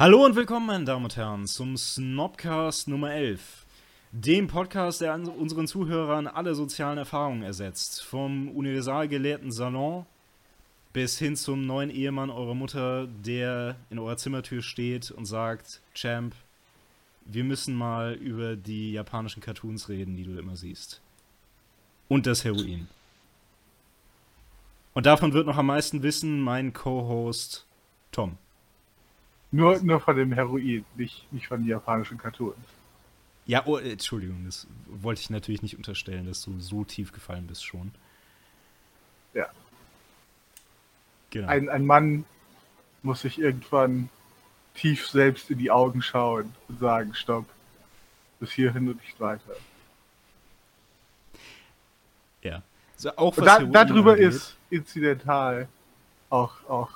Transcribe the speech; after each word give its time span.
Hallo 0.00 0.24
und 0.24 0.36
willkommen, 0.36 0.66
meine 0.66 0.84
Damen 0.84 1.06
und 1.06 1.16
Herren, 1.16 1.48
zum 1.48 1.76
Snobcast 1.76 2.86
Nummer 2.86 3.10
11. 3.14 3.66
Dem 4.12 4.46
Podcast, 4.46 5.00
der 5.00 5.12
unseren 5.12 5.66
Zuhörern 5.66 6.28
alle 6.28 6.54
sozialen 6.54 6.98
Erfahrungen 6.98 7.42
ersetzt. 7.42 8.04
Vom 8.04 8.48
universalgelehrten 8.48 9.50
Salon 9.50 10.06
bis 10.92 11.18
hin 11.18 11.34
zum 11.34 11.66
neuen 11.66 11.90
Ehemann 11.90 12.30
eurer 12.30 12.54
Mutter, 12.54 13.08
der 13.08 13.74
in 13.90 13.98
eurer 13.98 14.16
Zimmertür 14.16 14.62
steht 14.62 15.10
und 15.10 15.24
sagt, 15.24 15.80
Champ, 15.94 16.36
wir 17.24 17.42
müssen 17.42 17.74
mal 17.74 18.12
über 18.12 18.54
die 18.54 18.92
japanischen 18.92 19.42
Cartoons 19.42 19.88
reden, 19.88 20.16
die 20.16 20.22
du 20.22 20.38
immer 20.38 20.54
siehst. 20.54 21.00
Und 22.06 22.28
das 22.28 22.44
Heroin. 22.44 22.86
Und 24.94 25.06
davon 25.06 25.32
wird 25.32 25.48
noch 25.48 25.56
am 25.56 25.66
meisten 25.66 26.04
wissen 26.04 26.40
mein 26.40 26.72
Co-Host 26.72 27.66
Tom. 28.12 28.38
Nur, 29.50 29.80
nur 29.80 30.00
von 30.00 30.16
dem 30.16 30.32
Heroin, 30.32 30.84
nicht, 30.96 31.32
nicht 31.32 31.48
von 31.48 31.60
den 31.60 31.68
japanischen 31.68 32.18
Cartoons. 32.18 32.56
Ja, 33.46 33.62
oh, 33.64 33.78
Entschuldigung, 33.78 34.44
das 34.44 34.66
wollte 34.86 35.22
ich 35.22 35.30
natürlich 35.30 35.62
nicht 35.62 35.76
unterstellen, 35.76 36.26
dass 36.26 36.42
du 36.42 36.60
so 36.60 36.84
tief 36.84 37.12
gefallen 37.12 37.46
bist 37.46 37.64
schon. 37.64 37.92
Ja. 39.32 39.46
Genau. 41.30 41.48
Ein, 41.48 41.70
ein 41.70 41.86
Mann 41.86 42.24
muss 43.02 43.22
sich 43.22 43.38
irgendwann 43.38 44.10
tief 44.74 45.08
selbst 45.08 45.50
in 45.50 45.58
die 45.58 45.70
Augen 45.70 46.02
schauen 46.02 46.54
und 46.68 46.78
sagen, 46.78 47.14
stopp, 47.14 47.46
bis 48.38 48.52
hierhin 48.52 48.88
und 48.88 49.00
nicht 49.00 49.18
weiter. 49.18 49.56
Ja. 52.42 52.62
Also 52.94 53.16
auch 53.16 53.36
was 53.36 53.44
da, 53.44 53.60
darüber 53.60 54.12
angeht. 54.12 54.28
ist 54.28 54.56
incidental 54.70 55.68
auch, 56.30 56.68
auch 56.68 56.90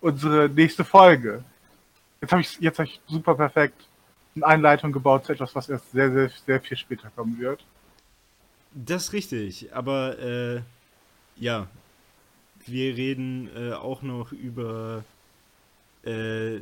unsere 0.00 0.48
nächste 0.48 0.84
Folge. 0.84 1.44
Jetzt 2.20 2.32
habe 2.32 2.42
ich 2.42 2.58
jetzt 2.60 2.78
hab 2.78 2.86
ich 2.86 3.00
super 3.06 3.34
perfekt 3.34 3.86
eine 4.34 4.46
Einleitung 4.46 4.92
gebaut 4.92 5.24
zu 5.24 5.32
etwas, 5.32 5.54
was 5.54 5.68
erst 5.68 5.90
sehr, 5.92 6.12
sehr, 6.12 6.30
sehr 6.46 6.60
viel 6.60 6.76
später 6.76 7.10
kommen 7.14 7.38
wird. 7.38 7.64
Das 8.72 9.04
ist 9.04 9.12
richtig, 9.12 9.74
aber 9.74 10.18
äh, 10.18 10.62
ja, 11.36 11.68
wir 12.66 12.96
reden 12.96 13.50
äh, 13.56 13.72
auch 13.72 14.02
noch 14.02 14.32
über 14.32 15.04
äh, 16.04 16.60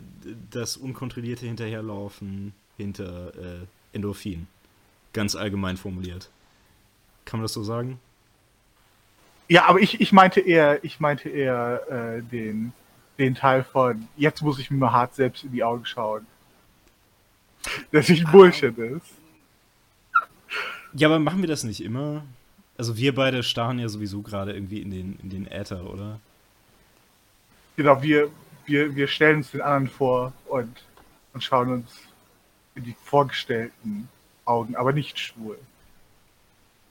das 0.51 0.77
unkontrollierte 0.77 1.47
Hinterherlaufen 1.47 2.55
hinter 2.77 3.35
äh, 3.35 3.67
Endorphin. 3.93 4.47
Ganz 5.13 5.35
allgemein 5.35 5.77
formuliert. 5.77 6.31
Kann 7.25 7.41
man 7.41 7.45
das 7.45 7.55
so 7.55 7.63
sagen? 7.63 7.99
Ja, 9.49 9.67
aber 9.67 9.81
ich, 9.81 10.01
ich 10.01 10.13
meinte 10.13 10.41
eher, 10.41 10.85
ich 10.85 11.01
meinte 11.01 11.29
eher 11.29 11.81
äh, 11.89 12.23
den, 12.23 12.73
den 13.19 13.35
Teil 13.35 13.65
von 13.65 14.09
jetzt 14.17 14.43
muss 14.43 14.59
ich 14.59 14.71
mir 14.71 14.79
mal 14.79 14.93
hart 14.93 15.15
selbst 15.15 15.45
in 15.45 15.53
die 15.53 15.65
Augen 15.65 15.85
schauen. 15.85 16.27
Dass 17.93 18.09
ich 18.09 18.27
ah. 18.27 18.31
Bullshit 18.31 18.77
ist. 18.79 19.13
Ja, 20.95 21.09
aber 21.09 21.19
machen 21.19 21.41
wir 21.41 21.49
das 21.49 21.65
nicht 21.65 21.83
immer? 21.83 22.25
Also 22.79 22.97
wir 22.97 23.15
beide 23.15 23.43
starren 23.43 23.79
ja 23.79 23.89
sowieso 23.89 24.23
gerade 24.23 24.53
irgendwie 24.53 24.81
in 24.81 24.91
den, 24.91 25.19
in 25.23 25.31
den 25.31 25.47
Äther, 25.47 25.91
oder? 25.91 26.21
Genau, 27.77 28.03
wir, 28.03 28.31
wir, 28.67 28.95
wir 28.95 29.09
stellen 29.09 29.39
uns 29.39 29.51
den 29.51 29.61
anderen 29.61 29.89
vor 29.89 30.33
und, 30.47 30.85
und 31.33 31.45
schauen 31.45 31.73
uns 31.73 32.03
in 32.75 32.85
die 32.85 32.97
vorgestellten 33.05 34.09
Augen, 34.45 34.77
aber 34.77 34.93
nicht 34.93 35.19
schwul. 35.19 35.59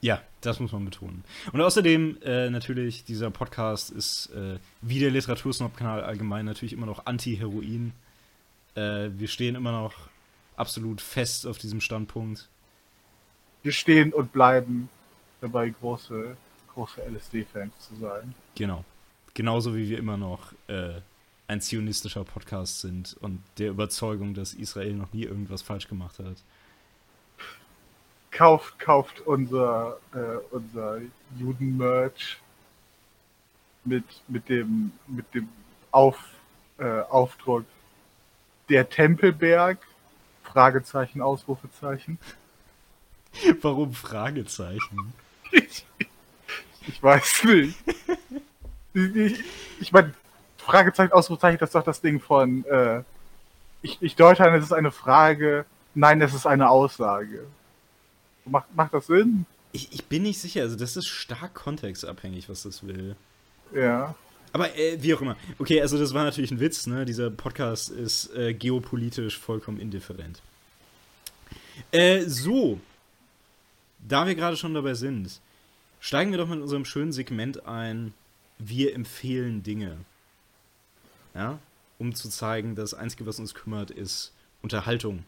Ja, 0.01 0.21
das 0.45 0.59
muss 0.59 0.71
man 0.71 0.85
betonen. 0.85 1.23
Und 1.51 1.61
außerdem, 1.61 2.17
äh, 2.23 2.49
natürlich, 2.49 3.03
dieser 3.03 3.31
Podcast 3.31 3.91
ist 3.91 4.27
äh, 4.27 4.59
wie 4.81 4.99
der 4.99 5.11
Literatursnob-Kanal 5.11 6.03
allgemein 6.03 6.45
natürlich 6.45 6.73
immer 6.73 6.85
noch 6.85 7.05
anti-Heroin. 7.05 7.93
Äh, 8.75 9.09
wir 9.17 9.27
stehen 9.27 9.55
immer 9.55 9.71
noch 9.71 9.93
absolut 10.55 11.01
fest 11.01 11.47
auf 11.47 11.57
diesem 11.57 11.81
Standpunkt. 11.81 12.47
Wir 13.63 13.71
stehen 13.71 14.13
und 14.13 14.31
bleiben 14.31 14.89
dabei, 15.41 15.69
große, 15.69 16.37
große 16.73 17.01
LSD-Fans 17.01 17.73
zu 17.79 17.95
sein. 17.95 18.35
Genau. 18.55 18.85
Genauso 19.33 19.75
wie 19.75 19.89
wir 19.89 19.97
immer 19.97 20.17
noch 20.17 20.53
äh, 20.67 21.01
ein 21.47 21.61
zionistischer 21.61 22.23
Podcast 22.23 22.81
sind 22.81 23.17
und 23.19 23.41
der 23.57 23.69
Überzeugung, 23.69 24.33
dass 24.33 24.53
Israel 24.53 24.93
noch 24.93 25.11
nie 25.13 25.23
irgendwas 25.23 25.61
falsch 25.61 25.87
gemacht 25.87 26.19
hat 26.19 26.37
kauft, 28.35 28.77
kauft 28.79 29.21
unser, 29.21 29.97
äh, 30.13 30.37
unser 30.51 30.99
Juden-Merch 31.37 32.37
mit, 33.85 34.03
mit 34.27 34.49
dem, 34.49 34.91
mit 35.07 35.33
dem 35.33 35.47
Auf, 35.91 36.19
äh, 36.77 36.99
Aufdruck 37.01 37.65
der 38.69 38.89
Tempelberg, 38.89 39.77
Fragezeichen, 40.43 41.21
Ausrufezeichen. 41.21 42.19
Warum 43.61 43.93
Fragezeichen? 43.93 45.13
Ich, 45.51 45.85
ich 46.87 47.01
weiß 47.01 47.43
nicht. 47.45 47.77
Ich, 48.93 49.43
ich 49.79 49.91
meine, 49.91 50.13
Fragezeichen, 50.57 51.13
Ausrufezeichen, 51.13 51.59
das 51.59 51.69
ist 51.69 51.75
doch 51.75 51.83
das 51.83 52.01
Ding 52.01 52.19
von, 52.19 52.65
äh, 52.65 53.03
ich, 53.81 54.01
ich 54.01 54.15
deute 54.15 54.43
an, 54.43 54.55
es 54.55 54.65
ist 54.65 54.73
eine 54.73 54.91
Frage, 54.91 55.65
nein, 55.93 56.21
es 56.21 56.33
ist 56.33 56.47
eine 56.47 56.69
Aussage. 56.69 57.45
Macht, 58.45 58.73
macht 58.75 58.93
das 58.93 59.07
Sinn? 59.07 59.45
Ich, 59.71 59.91
ich 59.91 60.05
bin 60.05 60.23
nicht 60.23 60.39
sicher. 60.39 60.61
Also, 60.61 60.75
das 60.75 60.95
ist 60.95 61.07
stark 61.07 61.53
kontextabhängig, 61.53 62.49
was 62.49 62.63
das 62.63 62.85
will. 62.85 63.15
Ja. 63.73 64.15
Aber 64.53 64.73
äh, 64.77 65.01
wie 65.01 65.13
auch 65.13 65.21
immer. 65.21 65.35
Okay, 65.59 65.81
also 65.81 65.97
das 65.97 66.13
war 66.13 66.23
natürlich 66.23 66.51
ein 66.51 66.61
Witz, 66.61 66.87
ne? 66.87 67.03
Dieser 67.03 67.29
Podcast 67.29 67.89
ist 67.89 68.33
äh, 68.35 68.53
geopolitisch 68.53 69.37
vollkommen 69.37 69.79
indifferent. 69.79 70.41
Äh, 71.91 72.21
so. 72.21 72.79
Da 74.07 74.27
wir 74.27 74.35
gerade 74.35 74.55
schon 74.55 74.73
dabei 74.73 74.93
sind, 74.93 75.41
steigen 75.99 76.31
wir 76.31 76.37
doch 76.37 76.47
mit 76.47 76.61
unserem 76.61 76.85
schönen 76.85 77.11
Segment 77.11 77.65
ein. 77.65 78.13
Wir 78.57 78.93
empfehlen 78.93 79.63
Dinge. 79.63 79.97
Ja? 81.33 81.59
Um 81.97 82.15
zu 82.15 82.29
zeigen, 82.29 82.75
das 82.75 82.93
Einzige, 82.93 83.25
was 83.25 83.39
uns 83.39 83.53
kümmert, 83.55 83.91
ist 83.91 84.31
Unterhaltung. 84.61 85.25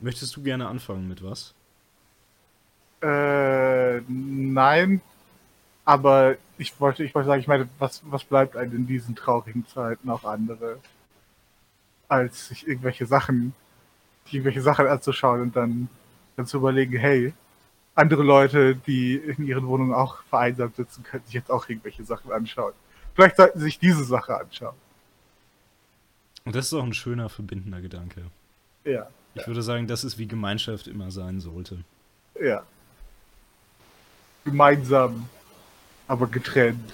Möchtest 0.00 0.34
du 0.36 0.42
gerne 0.42 0.68
anfangen 0.68 1.08
mit 1.08 1.22
was? 1.22 1.54
Äh, 3.02 4.00
nein. 4.08 5.00
Aber 5.84 6.36
ich 6.58 6.78
wollte, 6.80 7.04
ich 7.04 7.14
wollte 7.14 7.28
sagen, 7.28 7.40
ich 7.40 7.48
meine, 7.48 7.68
was, 7.78 8.02
was 8.04 8.24
bleibt 8.24 8.56
einem 8.56 8.76
in 8.76 8.86
diesen 8.86 9.16
traurigen 9.16 9.66
Zeiten 9.66 10.08
auch 10.10 10.24
andere, 10.24 10.78
als 12.08 12.48
sich 12.48 12.66
irgendwelche 12.66 13.06
Sachen, 13.06 13.54
irgendwelche 14.30 14.62
Sachen 14.62 14.86
anzuschauen 14.86 15.40
und 15.40 15.56
dann, 15.56 15.88
dann 16.36 16.46
zu 16.46 16.58
überlegen, 16.58 16.98
hey, 16.98 17.32
andere 17.94 18.22
Leute, 18.22 18.76
die 18.76 19.16
in 19.16 19.44
ihren 19.46 19.66
Wohnungen 19.66 19.94
auch 19.94 20.22
vereinsamt 20.24 20.76
sitzen, 20.76 21.02
könnten 21.02 21.26
sich 21.26 21.34
jetzt 21.34 21.50
auch 21.50 21.68
irgendwelche 21.68 22.04
Sachen 22.04 22.30
anschauen. 22.32 22.72
Vielleicht 23.14 23.36
sollten 23.36 23.58
sie 23.58 23.64
sich 23.64 23.78
diese 23.78 24.04
Sache 24.04 24.38
anschauen. 24.38 24.76
Und 26.44 26.54
das 26.54 26.66
ist 26.66 26.72
auch 26.72 26.84
ein 26.84 26.94
schöner, 26.94 27.28
verbindender 27.28 27.80
Gedanke. 27.80 28.22
Ja. 28.84 29.08
Ich 29.34 29.46
würde 29.46 29.62
sagen, 29.62 29.86
das 29.86 30.04
ist 30.04 30.18
wie 30.18 30.26
Gemeinschaft 30.26 30.86
immer 30.86 31.10
sein 31.10 31.40
sollte. 31.40 31.78
Ja. 32.40 32.64
Gemeinsam, 34.44 35.28
aber 36.08 36.26
getrennt. 36.26 36.92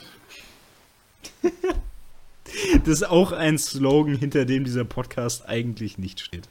das 1.42 2.88
ist 2.88 3.08
auch 3.08 3.32
ein 3.32 3.58
Slogan, 3.58 4.16
hinter 4.16 4.44
dem 4.44 4.64
dieser 4.64 4.84
Podcast 4.84 5.48
eigentlich 5.48 5.98
nicht 5.98 6.20
steht. 6.20 6.48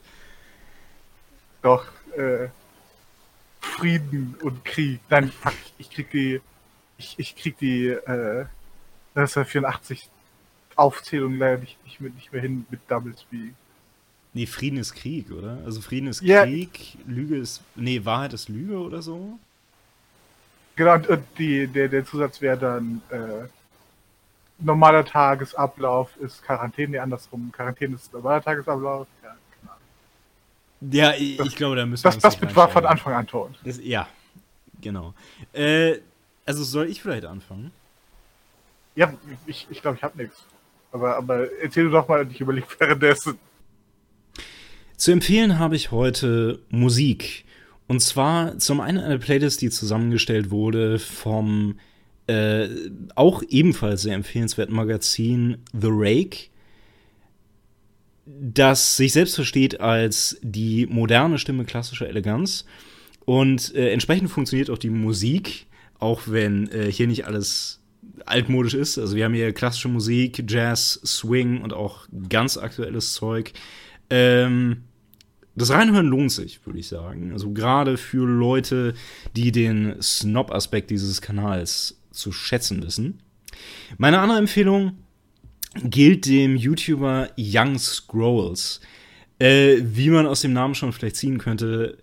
Doch, 1.62 1.86
äh, 2.16 2.48
Frieden 3.60 4.36
und 4.42 4.64
Krieg. 4.64 5.00
Nein, 5.08 5.30
fuck, 5.30 5.54
ich 5.78 5.90
krieg 5.90 6.10
die, 6.10 6.40
ich, 6.98 7.18
ich 7.18 7.36
krieg 7.36 7.58
die, 7.58 7.88
äh, 7.88 8.46
1984 9.16 10.10
Aufzählung 10.76 11.38
leider 11.38 11.58
nicht, 11.58 11.82
nicht, 11.84 12.00
mehr, 12.00 12.10
nicht 12.10 12.32
mehr 12.32 12.42
hin 12.42 12.66
mit 12.68 12.80
Double 12.88 13.14
Speak. 13.16 13.54
Nee, 14.36 14.44
Frieden 14.44 14.78
ist 14.78 14.94
Krieg, 14.94 15.30
oder? 15.30 15.60
Also 15.64 15.80
Frieden 15.80 16.08
ist 16.08 16.20
yeah. 16.20 16.44
Krieg, 16.44 16.98
Lüge 17.06 17.38
ist. 17.38 17.62
Nee, 17.74 18.04
Wahrheit 18.04 18.34
ist 18.34 18.50
Lüge 18.50 18.76
oder 18.76 19.00
so? 19.00 19.38
Genau, 20.74 20.96
und 20.96 21.24
die, 21.38 21.66
der, 21.66 21.88
der 21.88 22.04
Zusatz 22.04 22.42
wäre 22.42 22.58
dann 22.58 23.00
äh, 23.08 23.48
normaler 24.58 25.06
Tagesablauf 25.06 26.14
ist 26.18 26.42
Quarantäne, 26.42 26.90
nee, 26.90 26.98
andersrum. 26.98 27.50
Quarantäne 27.50 27.94
ist 27.94 28.12
normaler 28.12 28.42
Tagesablauf. 28.42 29.06
Ja, 29.22 29.36
genau. 29.58 30.94
Ja, 30.94 31.14
ich, 31.14 31.38
das, 31.38 31.46
ich 31.46 31.56
glaube, 31.56 31.76
da 31.76 31.86
müssen 31.86 32.04
wir. 32.04 32.10
Das, 32.10 32.38
das 32.38 32.54
war 32.56 32.68
von 32.68 32.84
Anfang 32.84 33.14
an 33.14 33.26
tot. 33.26 33.52
Das, 33.64 33.80
ja, 33.82 34.06
genau. 34.82 35.14
Äh, 35.54 36.00
also 36.44 36.62
soll 36.62 36.90
ich 36.90 37.00
vielleicht 37.00 37.24
anfangen? 37.24 37.72
Ja, 38.96 39.14
ich, 39.46 39.66
ich 39.70 39.80
glaube, 39.80 39.96
ich 39.96 40.02
habe 40.02 40.18
nichts. 40.18 40.44
Aber, 40.92 41.16
aber 41.16 41.50
erzähl 41.62 41.84
du 41.84 41.90
doch 41.90 42.06
mal 42.06 42.20
und 42.20 42.32
ich 42.32 42.40
überlege 42.42 42.66
währenddessen. 42.78 43.38
Zu 44.96 45.12
empfehlen 45.12 45.58
habe 45.58 45.76
ich 45.76 45.90
heute 45.90 46.60
Musik. 46.70 47.44
Und 47.86 48.00
zwar 48.00 48.58
zum 48.58 48.80
einen 48.80 48.98
eine 48.98 49.18
Playlist, 49.18 49.60
die 49.60 49.70
zusammengestellt 49.70 50.50
wurde 50.50 50.98
vom 50.98 51.78
äh, 52.26 52.68
auch 53.14 53.42
ebenfalls 53.48 54.02
sehr 54.02 54.14
empfehlenswerten 54.14 54.74
Magazin 54.74 55.58
The 55.72 55.88
Rake. 55.90 56.48
das 58.24 58.96
sich 58.96 59.12
selbst 59.12 59.36
versteht 59.36 59.80
als 59.80 60.36
die 60.42 60.86
moderne 60.86 61.38
Stimme 61.38 61.64
klassischer 61.64 62.08
Eleganz. 62.08 62.64
Und 63.24 63.74
äh, 63.74 63.92
entsprechend 63.92 64.30
funktioniert 64.30 64.70
auch 64.70 64.78
die 64.78 64.90
Musik, 64.90 65.66
auch 66.00 66.22
wenn 66.26 66.68
äh, 66.72 66.90
hier 66.90 67.06
nicht 67.06 67.26
alles 67.26 67.80
altmodisch 68.24 68.74
ist. 68.74 68.98
Also 68.98 69.14
wir 69.14 69.24
haben 69.24 69.34
hier 69.34 69.52
klassische 69.52 69.88
Musik, 69.88 70.44
Jazz, 70.48 71.00
Swing 71.04 71.60
und 71.60 71.72
auch 71.72 72.08
ganz 72.28 72.56
aktuelles 72.56 73.12
Zeug. 73.12 73.52
Ähm, 74.10 74.82
das 75.56 75.70
Reinhören 75.70 76.06
lohnt 76.06 76.32
sich, 76.32 76.64
würde 76.66 76.78
ich 76.78 76.88
sagen. 76.88 77.32
Also 77.32 77.50
gerade 77.52 77.96
für 77.96 78.26
Leute, 78.26 78.94
die 79.34 79.52
den 79.52 80.00
Snob-Aspekt 80.00 80.90
dieses 80.90 81.22
Kanals 81.22 81.98
zu 82.10 82.30
schätzen 82.30 82.82
wissen. 82.82 83.22
Meine 83.96 84.18
andere 84.20 84.38
Empfehlung 84.38 84.98
gilt 85.82 86.26
dem 86.26 86.56
YouTuber 86.56 87.30
Young 87.38 87.78
Scrolls. 87.78 88.80
Äh, 89.38 89.78
wie 89.82 90.10
man 90.10 90.26
aus 90.26 90.42
dem 90.42 90.52
Namen 90.52 90.74
schon 90.74 90.92
vielleicht 90.92 91.16
ziehen 91.16 91.38
könnte, 91.38 91.98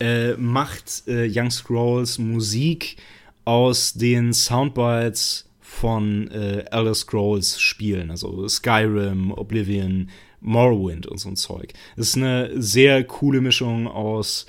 äh, 0.00 0.32
macht 0.34 1.04
äh, 1.06 1.28
Young 1.32 1.50
Scrolls 1.50 2.18
Musik 2.18 2.96
aus 3.44 3.94
den 3.94 4.32
Soundbites 4.32 5.48
von 5.60 6.28
äh, 6.30 6.64
Elder 6.70 6.94
Scrolls 6.94 7.60
Spielen, 7.60 8.10
also 8.10 8.46
Skyrim, 8.48 9.32
Oblivion, 9.32 10.10
Morrowind 10.42 11.06
und 11.06 11.18
so 11.18 11.28
ein 11.28 11.36
Zeug. 11.36 11.72
Das 11.96 12.08
ist 12.08 12.16
eine 12.16 12.50
sehr 12.60 13.04
coole 13.04 13.40
Mischung 13.40 13.86
aus 13.86 14.46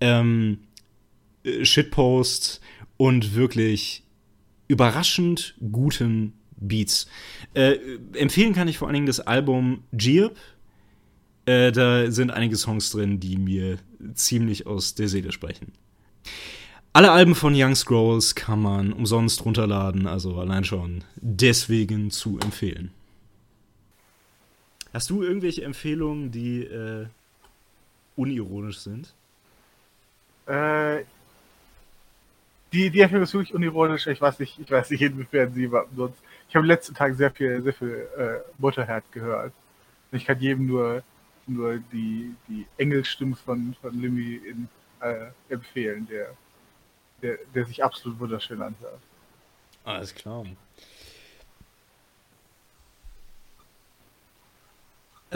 ähm, 0.00 0.58
Shitpost 1.62 2.60
und 2.96 3.34
wirklich 3.34 4.02
überraschend 4.68 5.54
guten 5.70 6.32
Beats. 6.56 7.06
Äh, 7.54 7.76
empfehlen 8.14 8.54
kann 8.54 8.68
ich 8.68 8.78
vor 8.78 8.88
allen 8.88 8.94
Dingen 8.94 9.06
das 9.06 9.20
Album 9.20 9.84
Jeep. 9.96 10.36
Äh, 11.44 11.70
da 11.70 12.10
sind 12.10 12.30
einige 12.30 12.56
Songs 12.56 12.90
drin, 12.90 13.20
die 13.20 13.36
mir 13.36 13.78
ziemlich 14.14 14.66
aus 14.66 14.94
der 14.94 15.08
Seele 15.08 15.32
sprechen. 15.32 15.72
Alle 16.92 17.12
Alben 17.12 17.34
von 17.34 17.52
Young 17.54 17.74
Scrolls 17.74 18.34
kann 18.34 18.62
man 18.62 18.92
umsonst 18.92 19.44
runterladen, 19.44 20.06
also 20.06 20.36
allein 20.36 20.64
schon 20.64 21.04
deswegen 21.16 22.10
zu 22.10 22.38
empfehlen. 22.38 22.90
Hast 24.92 25.10
du 25.10 25.22
irgendwelche 25.22 25.64
Empfehlungen, 25.64 26.30
die 26.30 26.62
äh, 26.64 27.06
unironisch 28.16 28.78
sind? 28.78 29.12
Äh, 30.46 31.04
die, 32.72 32.90
die 32.90 33.00
Empfehlung 33.00 33.24
ist 33.24 33.34
wirklich 33.34 33.54
unironisch. 33.54 34.06
Ich 34.06 34.20
weiß 34.20 34.38
nicht, 34.38 34.58
ich 34.58 34.70
weiß 34.70 34.90
nicht, 34.90 35.02
inwiefern 35.02 35.52
sie 35.52 35.70
sonst. 35.96 36.22
Ich 36.48 36.54
habe 36.54 36.64
in 36.64 36.68
den 36.68 36.76
letzten 36.76 36.94
Tagen 36.94 37.14
sehr 37.14 37.30
viel, 37.30 37.62
sehr 37.62 37.72
viel 37.72 38.08
äh, 38.16 38.38
Mutterherz 38.58 39.04
gehört. 39.10 39.52
Ich 40.12 40.24
kann 40.24 40.38
jedem 40.40 40.66
nur, 40.66 41.02
nur 41.46 41.78
die, 41.92 42.34
die 42.48 42.66
Engelsstimme 42.76 43.36
von, 43.36 43.74
von 43.80 44.00
Limmy 44.00 44.36
in, 44.36 44.68
äh, 45.00 45.26
empfehlen, 45.48 46.06
der, 46.10 46.34
der, 47.22 47.38
der 47.54 47.64
sich 47.66 47.82
absolut 47.82 48.18
wunderschön 48.18 48.62
anhört. 48.62 49.00
Alles 49.84 50.14
klar. 50.14 50.44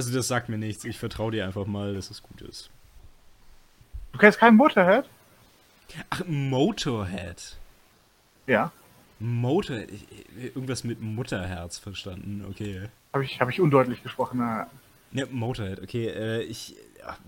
Also 0.01 0.15
das 0.15 0.29
sagt 0.29 0.49
mir 0.49 0.57
nichts. 0.57 0.85
Ich 0.85 0.99
vertraue 0.99 1.31
dir 1.31 1.45
einfach 1.45 1.67
mal, 1.67 1.93
dass 1.93 2.11
es 2.11 2.23
gut 2.23 2.41
ist. 2.41 2.71
Du 4.13 4.19
kennst 4.19 4.39
keinen 4.39 4.57
Motorhead? 4.57 5.05
Ach, 6.09 6.23
Motorhead. 6.27 7.59
Ja. 8.47 8.73
Motorhead. 9.19 9.91
Irgendwas 10.39 10.85
mit 10.85 11.03
Mutterherz 11.03 11.77
verstanden, 11.77 12.47
okay. 12.49 12.89
Habe 13.13 13.27
ich, 13.27 13.43
hab 13.43 13.51
ich 13.51 13.61
undeutlich 13.61 14.03
gesprochen, 14.03 14.39
na. 14.39 14.71
Ja, 15.13 15.27
Motorhead, 15.31 15.83
okay. 15.83 16.07
Äh, 16.07 16.45
ich. 16.45 16.77
Ja. 16.99 17.19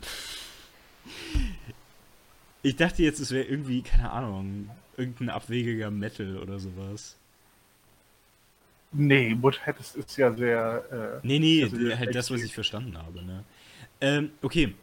Ich 2.62 2.76
dachte 2.76 3.02
jetzt, 3.02 3.20
es 3.20 3.32
wäre 3.32 3.44
irgendwie, 3.44 3.82
keine 3.82 4.10
Ahnung, 4.10 4.70
irgendein 4.96 5.28
abwegiger 5.28 5.90
Metal 5.90 6.38
oder 6.38 6.58
sowas. 6.58 7.16
Nee, 8.92 9.34
Motorhead 9.34 9.78
ist, 9.80 9.96
ist 9.96 10.16
ja 10.16 10.32
sehr. 10.32 11.20
Äh, 11.22 11.26
nee, 11.26 11.38
nee, 11.38 11.64
also 11.64 11.98
halt 11.98 12.14
das, 12.14 12.30
was 12.30 12.42
ich 12.42 12.54
verstanden 12.54 12.96
habe, 12.98 13.24
ne? 13.24 13.44
Ähm, 14.00 14.30
okay. 14.42 14.74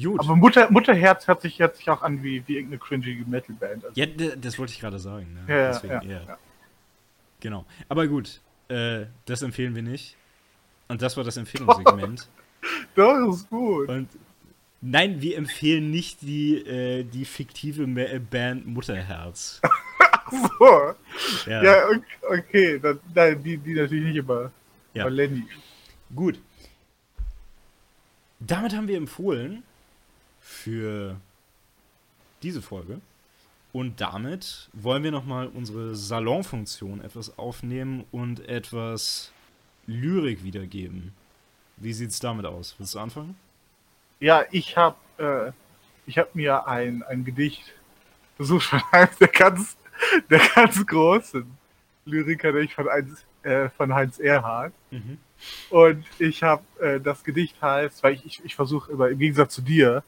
Gut. 0.00 0.20
Aber 0.20 0.34
Mutter, 0.34 0.70
Mutterherz 0.70 1.28
hört 1.28 1.40
sich, 1.40 1.60
hört 1.60 1.76
sich 1.76 1.88
auch 1.88 2.02
an 2.02 2.22
wie, 2.22 2.42
wie 2.46 2.56
irgendeine 2.56 2.78
cringy 2.78 3.24
Metalband. 3.26 3.84
Also. 3.84 4.00
Ja, 4.00 4.06
das 4.06 4.58
wollte 4.58 4.72
ich 4.72 4.80
gerade 4.80 4.98
sagen. 4.98 5.34
Ne? 5.34 5.54
Ja, 5.54 5.68
Deswegen, 5.68 6.10
ja, 6.10 6.20
ja. 6.26 6.38
Genau. 7.40 7.64
Aber 7.88 8.08
gut, 8.08 8.40
äh, 8.68 9.06
das 9.26 9.42
empfehlen 9.42 9.74
wir 9.74 9.82
nicht. 9.82 10.16
Und 10.88 11.00
das 11.00 11.16
war 11.16 11.24
das 11.24 11.36
Empfehlungssegment. 11.36 12.28
Doch, 12.96 13.30
ist 13.30 13.48
gut. 13.48 13.88
Und 13.88 14.08
nein, 14.80 15.20
wir 15.22 15.38
empfehlen 15.38 15.90
nicht 15.90 16.22
die, 16.22 16.56
äh, 16.56 17.04
die 17.04 17.24
fiktive 17.24 17.86
Band 17.86 18.66
Mutterherz. 18.66 19.60
So. 20.30 20.94
Ja, 21.46 21.62
ja 21.62 21.88
okay. 22.22 22.78
Dann, 22.78 23.00
nein, 23.14 23.42
die, 23.42 23.58
die 23.58 23.74
natürlich 23.74 24.04
nicht 24.04 24.16
immer. 24.16 24.50
Ja. 24.92 25.06
Lenny. 25.08 25.44
Gut. 26.14 26.38
Damit 28.40 28.74
haben 28.74 28.88
wir 28.88 28.96
empfohlen, 28.96 29.62
für 30.44 31.16
diese 32.42 32.60
Folge. 32.60 33.00
Und 33.72 34.00
damit 34.00 34.68
wollen 34.72 35.02
wir 35.02 35.10
nochmal 35.10 35.48
unsere 35.48 35.96
Salonfunktion 35.96 37.00
etwas 37.00 37.38
aufnehmen 37.38 38.04
und 38.12 38.46
etwas 38.46 39.32
Lyrik 39.86 40.44
wiedergeben. 40.44 41.12
Wie 41.76 41.92
sieht 41.92 42.10
es 42.10 42.20
damit 42.20 42.46
aus? 42.46 42.76
Willst 42.78 42.94
du 42.94 43.00
anfangen? 43.00 43.36
Ja, 44.20 44.44
ich 44.52 44.76
habe 44.76 44.96
äh, 46.06 46.12
hab 46.12 46.34
mir 46.34 46.68
ein, 46.68 47.02
ein 47.02 47.24
Gedicht 47.24 47.72
besucht 48.38 48.66
von 48.66 48.82
einem 48.92 49.10
der 49.18 49.28
ganz, 49.28 49.76
der 50.30 50.40
ganz 50.54 50.84
großen 50.86 51.44
Lyriker, 52.04 52.52
nämlich 52.52 52.74
von, 52.74 52.88
äh, 53.42 53.68
von 53.70 53.94
Heinz 53.94 54.18
Erhardt. 54.18 54.72
Mhm. 54.90 55.18
Und 55.70 56.04
ich 56.18 56.42
habe 56.42 56.62
äh, 56.80 57.00
das 57.00 57.24
Gedicht 57.24 57.60
heißt, 57.60 58.02
weil 58.02 58.14
ich, 58.14 58.26
ich, 58.26 58.44
ich 58.44 58.54
versuche 58.54 58.92
immer 58.92 59.08
im 59.08 59.18
Gegensatz 59.18 59.54
zu 59.54 59.62
dir 59.62 60.02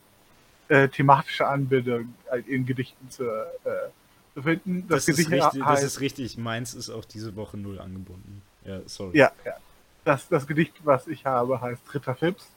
äh, 0.68 0.88
thematische 0.88 1.46
Anbindung 1.46 2.14
in 2.46 2.66
Gedichten 2.66 3.10
zu, 3.10 3.24
äh, 3.24 3.90
zu 4.34 4.42
finden. 4.42 4.86
Das, 4.88 5.06
das, 5.06 5.18
ist 5.18 5.30
richtig, 5.30 5.64
heißt, 5.64 5.82
das 5.82 5.82
ist 5.82 6.00
richtig. 6.00 6.38
Meins 6.38 6.74
ist 6.74 6.90
auch 6.90 7.04
diese 7.04 7.36
Woche 7.36 7.56
null 7.56 7.78
angebunden. 7.78 8.42
Ja, 8.64 8.80
sorry. 8.86 9.16
Ja, 9.16 9.32
ja. 9.44 9.54
Das, 10.04 10.28
das 10.28 10.46
Gedicht, 10.46 10.74
was 10.84 11.06
ich 11.08 11.24
habe, 11.24 11.60
heißt 11.60 11.82
Ritter 11.94 12.14
Phipps. 12.14 12.50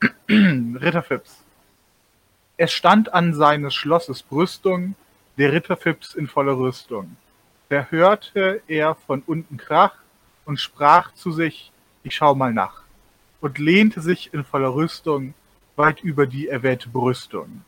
Ritter 0.28 1.02
Phipps. 1.02 1.42
Es 2.56 2.72
stand 2.72 3.12
an 3.12 3.34
seines 3.34 3.74
Schlosses 3.74 4.22
Brüstung, 4.22 4.94
der 5.36 5.52
Ritter 5.52 5.76
Phipps 5.76 6.14
in 6.14 6.28
voller 6.28 6.56
Rüstung. 6.56 7.16
Da 7.68 7.86
hörte 7.90 8.62
er 8.68 8.94
von 8.94 9.22
unten 9.26 9.56
Krach 9.56 9.94
und 10.44 10.60
sprach 10.60 11.12
zu 11.14 11.32
sich, 11.32 11.72
ich 12.02 12.14
schau 12.14 12.34
mal 12.34 12.52
nach, 12.52 12.82
und 13.40 13.58
lehnte 13.58 14.00
sich 14.00 14.32
in 14.32 14.44
voller 14.44 14.74
Rüstung 14.74 15.34
weit 15.76 16.02
über 16.02 16.26
die 16.26 16.48
erwähnte 16.48 16.88
Brüstung. 16.88 17.62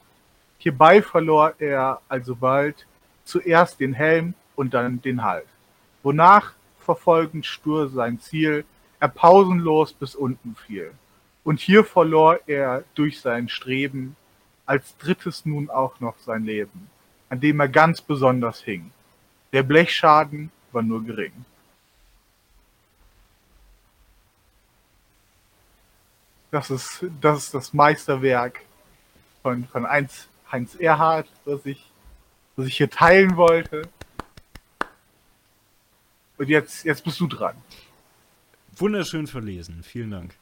Hierbei 0.59 1.03
verlor 1.03 1.55
er 1.59 2.01
alsobald 2.09 2.87
zuerst 3.25 3.81
den 3.81 3.95
Helm 3.95 4.35
und 4.55 4.75
dann 4.75 5.03
den 5.03 5.25
Halt, 5.25 5.47
wonach, 6.03 6.53
verfolgend 6.79 7.45
stur 7.47 7.89
sein 7.89 8.21
Ziel, 8.21 8.65
er 9.01 9.09
pausenlos 9.09 9.93
bis 9.93 10.15
unten 10.15 10.55
fiel. 10.55 10.93
Und 11.43 11.61
hier 11.61 11.85
verlor 11.85 12.39
er 12.47 12.85
durch 12.95 13.21
sein 13.21 13.49
Streben 13.49 14.17
als 14.67 14.97
drittes 14.99 15.45
nun 15.45 15.69
auch 15.69 16.01
noch 16.01 16.19
sein 16.19 16.45
Leben, 16.45 16.89
an 17.29 17.41
dem 17.41 17.61
er 17.61 17.69
ganz 17.69 18.01
besonders 18.01 18.61
hing. 18.63 18.91
Der 19.53 19.63
Blechschaden 19.63 20.51
war 20.73 20.83
nur 20.83 21.05
gering. 21.05 21.33
Das 26.51 26.71
ist 26.71 27.05
das, 27.21 27.45
ist 27.45 27.55
das 27.55 27.75
Meisterwerk 27.75 28.61
von, 29.43 29.67
von 29.69 29.87
Heinz, 29.89 30.29
Heinz 30.51 30.75
Erhardt, 30.75 31.29
das 31.45 31.67
ich, 31.67 31.91
das 32.57 32.67
ich 32.67 32.77
hier 32.77 32.91
teilen 32.91 33.37
wollte. 33.37 33.89
Und 36.39 36.49
jetzt, 36.49 36.85
jetzt 36.85 37.03
bist 37.05 37.19
du 37.21 37.27
dran. 37.27 37.57
Wunderschön 38.77 39.27
verlesen. 39.27 39.83
Vielen 39.83 40.11
Dank. 40.11 40.35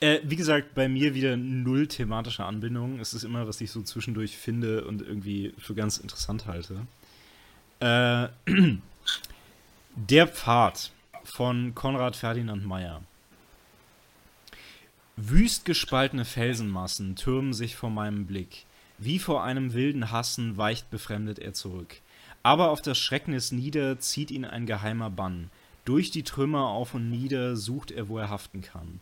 Äh, 0.00 0.20
wie 0.22 0.36
gesagt, 0.36 0.74
bei 0.74 0.88
mir 0.88 1.14
wieder 1.14 1.36
null 1.36 1.88
thematische 1.88 2.44
Anbindung. 2.44 3.00
Es 3.00 3.14
ist 3.14 3.24
immer, 3.24 3.48
was 3.48 3.60
ich 3.60 3.70
so 3.70 3.82
zwischendurch 3.82 4.36
finde 4.36 4.84
und 4.84 5.02
irgendwie 5.02 5.54
für 5.58 5.74
ganz 5.74 5.98
interessant 5.98 6.46
halte. 6.46 6.86
Äh, 7.80 8.28
Der 9.96 10.28
Pfad 10.28 10.92
von 11.24 11.74
Konrad 11.74 12.14
Ferdinand 12.14 12.64
Meyer. 12.64 13.02
Wüst 15.16 15.64
gespaltene 15.64 16.24
Felsenmassen 16.24 17.16
türmen 17.16 17.52
sich 17.52 17.74
vor 17.74 17.90
meinem 17.90 18.26
Blick. 18.26 18.66
Wie 18.98 19.18
vor 19.18 19.42
einem 19.42 19.72
wilden 19.72 20.12
Hassen 20.12 20.56
weicht 20.56 20.90
befremdet 20.90 21.40
er 21.40 21.54
zurück. 21.54 21.96
Aber 22.44 22.70
auf 22.70 22.80
das 22.80 22.98
Schrecknis 22.98 23.50
nieder 23.50 23.98
zieht 23.98 24.30
ihn 24.30 24.44
ein 24.44 24.66
geheimer 24.66 25.10
Bann. 25.10 25.50
Durch 25.84 26.12
die 26.12 26.22
Trümmer 26.22 26.68
auf 26.68 26.94
und 26.94 27.10
nieder 27.10 27.56
sucht 27.56 27.90
er, 27.90 28.08
wo 28.08 28.18
er 28.18 28.30
haften 28.30 28.62
kann. 28.62 29.00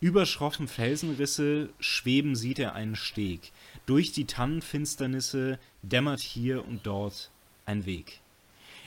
Über 0.00 0.26
schroffen 0.26 0.68
Felsenrisse 0.68 1.70
schweben 1.80 2.36
sieht 2.36 2.58
er 2.58 2.74
einen 2.74 2.96
Steg. 2.96 3.52
Durch 3.86 4.12
die 4.12 4.26
Tannenfinsternisse 4.26 5.58
dämmert 5.82 6.20
hier 6.20 6.66
und 6.66 6.86
dort 6.86 7.30
ein 7.66 7.86
Weg. 7.86 8.20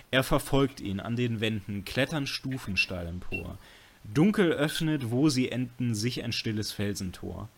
Er 0.09 0.23
verfolgt 0.23 0.79
ihn 0.79 0.99
an 0.99 1.15
den 1.15 1.41
Wänden, 1.41 1.83
klettern 1.83 2.27
Stufen 2.27 2.77
steil 2.77 3.07
empor. 3.07 3.57
Dunkel 4.03 4.51
öffnet, 4.51 5.11
wo 5.11 5.29
sie 5.29 5.51
enden, 5.51 5.93
sich 5.93 6.23
ein 6.23 6.31
stilles 6.31 6.71
Felsentor. 6.71 7.49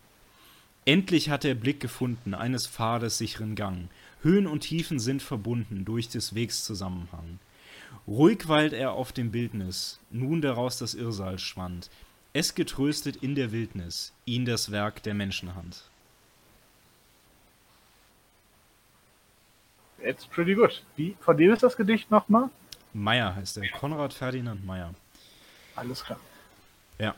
Endlich 0.84 1.30
hat 1.30 1.44
er 1.44 1.54
Blick 1.54 1.78
gefunden, 1.78 2.34
eines 2.34 2.66
Pfades 2.66 3.18
sicheren 3.18 3.54
Gang. 3.54 3.88
Höhen 4.22 4.46
und 4.46 4.60
Tiefen 4.60 4.98
sind 4.98 5.22
verbunden 5.22 5.84
durch 5.84 6.08
des 6.08 6.34
Wegs 6.34 6.64
Zusammenhang. 6.64 7.38
Ruhig 8.08 8.48
weilt 8.48 8.72
er 8.72 8.92
auf 8.92 9.12
dem 9.12 9.30
Bildnis, 9.30 10.00
nun 10.10 10.40
daraus 10.40 10.78
das 10.78 10.94
Irrsal 10.94 11.38
schwand. 11.38 11.90
Es 12.32 12.54
getröstet 12.54 13.16
in 13.16 13.34
der 13.34 13.50
Wildnis, 13.50 14.12
ihn 14.24 14.44
das 14.44 14.70
Werk 14.70 15.02
der 15.02 15.14
Menschenhand. 15.14 15.82
It's 20.02 20.26
pretty 20.26 20.54
good. 20.54 20.82
Wie, 20.96 21.16
von 21.20 21.36
dem 21.36 21.52
ist 21.52 21.62
das 21.62 21.76
Gedicht 21.76 22.10
nochmal? 22.10 22.48
Meyer 22.92 23.34
heißt 23.34 23.58
er. 23.58 23.68
Konrad 23.70 24.14
Ferdinand 24.14 24.64
Meyer. 24.64 24.94
Alles 25.76 26.04
klar. 26.04 26.20
Ja. 26.98 27.14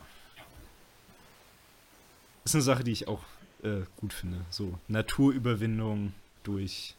Ist 2.45 2.55
eine 2.55 2.63
Sache, 2.63 2.83
die 2.83 2.93
ich 2.93 3.07
auch 3.07 3.23
äh, 3.63 3.83
gut 3.97 4.13
finde. 4.13 4.45
So 4.51 4.79
Naturüberwindung 4.89 6.13
durch 6.43 6.95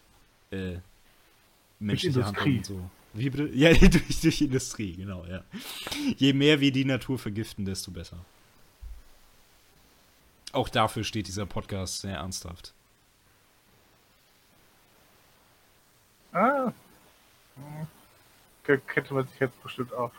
äh, 0.52 0.78
menschliche 1.80 2.26
Handlung 2.26 2.58
und 2.58 2.66
so. 2.66 2.90
Wie 3.14 3.30
bitte? 3.30 3.50
Ja, 3.54 3.74
durch, 3.74 4.22
durch 4.22 4.42
Industrie, 4.42 4.94
genau, 4.94 5.26
ja. 5.26 5.44
Je 6.18 6.34
mehr 6.34 6.60
wir 6.60 6.72
die 6.72 6.86
Natur 6.86 7.18
vergiften, 7.18 7.66
desto 7.66 7.92
besser. 7.92 8.18
Auch 10.52 10.70
dafür 10.70 11.04
steht 11.04 11.28
dieser 11.28 11.46
Podcast 11.46 12.02
sehr 12.02 12.16
ernsthaft. 12.16 12.74
Ah. 16.32 16.72
Könnte 18.64 19.14
man 19.14 19.28
sich 19.28 19.40
jetzt 19.40 19.62
bestimmt 19.62 19.94
auf 19.94 20.12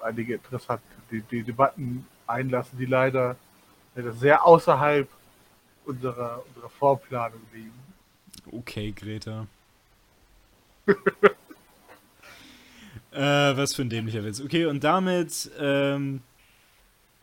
einige 0.00 0.34
interessante 0.34 0.82
die, 1.10 1.22
die 1.22 1.42
Debatten 1.42 2.06
einlassen, 2.26 2.78
die 2.78 2.86
leider, 2.86 3.36
leider 3.94 4.12
sehr 4.12 4.44
außerhalb 4.44 5.08
unserer, 5.84 6.44
unserer 6.48 6.70
Vorplanung 6.70 7.40
liegen. 7.52 7.72
Okay, 8.50 8.92
Greta. 8.92 9.46
äh, 13.12 13.56
was 13.56 13.74
für 13.74 13.82
ein 13.82 13.90
dämlicher 13.90 14.24
Witz. 14.24 14.40
Okay, 14.40 14.66
und 14.66 14.84
damit 14.84 15.50
ähm, 15.58 16.22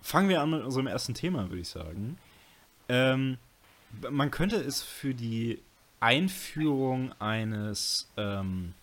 fangen 0.02 0.30
wir 0.30 0.42
an 0.42 0.52
mit 0.52 0.64
unserem 0.64 0.88
ersten 0.88 1.14
Thema, 1.14 1.50
würde 1.50 1.62
ich 1.62 1.70
sagen. 1.70 2.18
Ähm, 2.88 3.38
man 4.10 4.32
könnte 4.32 4.58
es 4.58 4.82
für 4.82 5.14
die 5.14 5.60
Einführung 6.00 7.12
eines 7.20 8.08
ähm, 8.18 8.74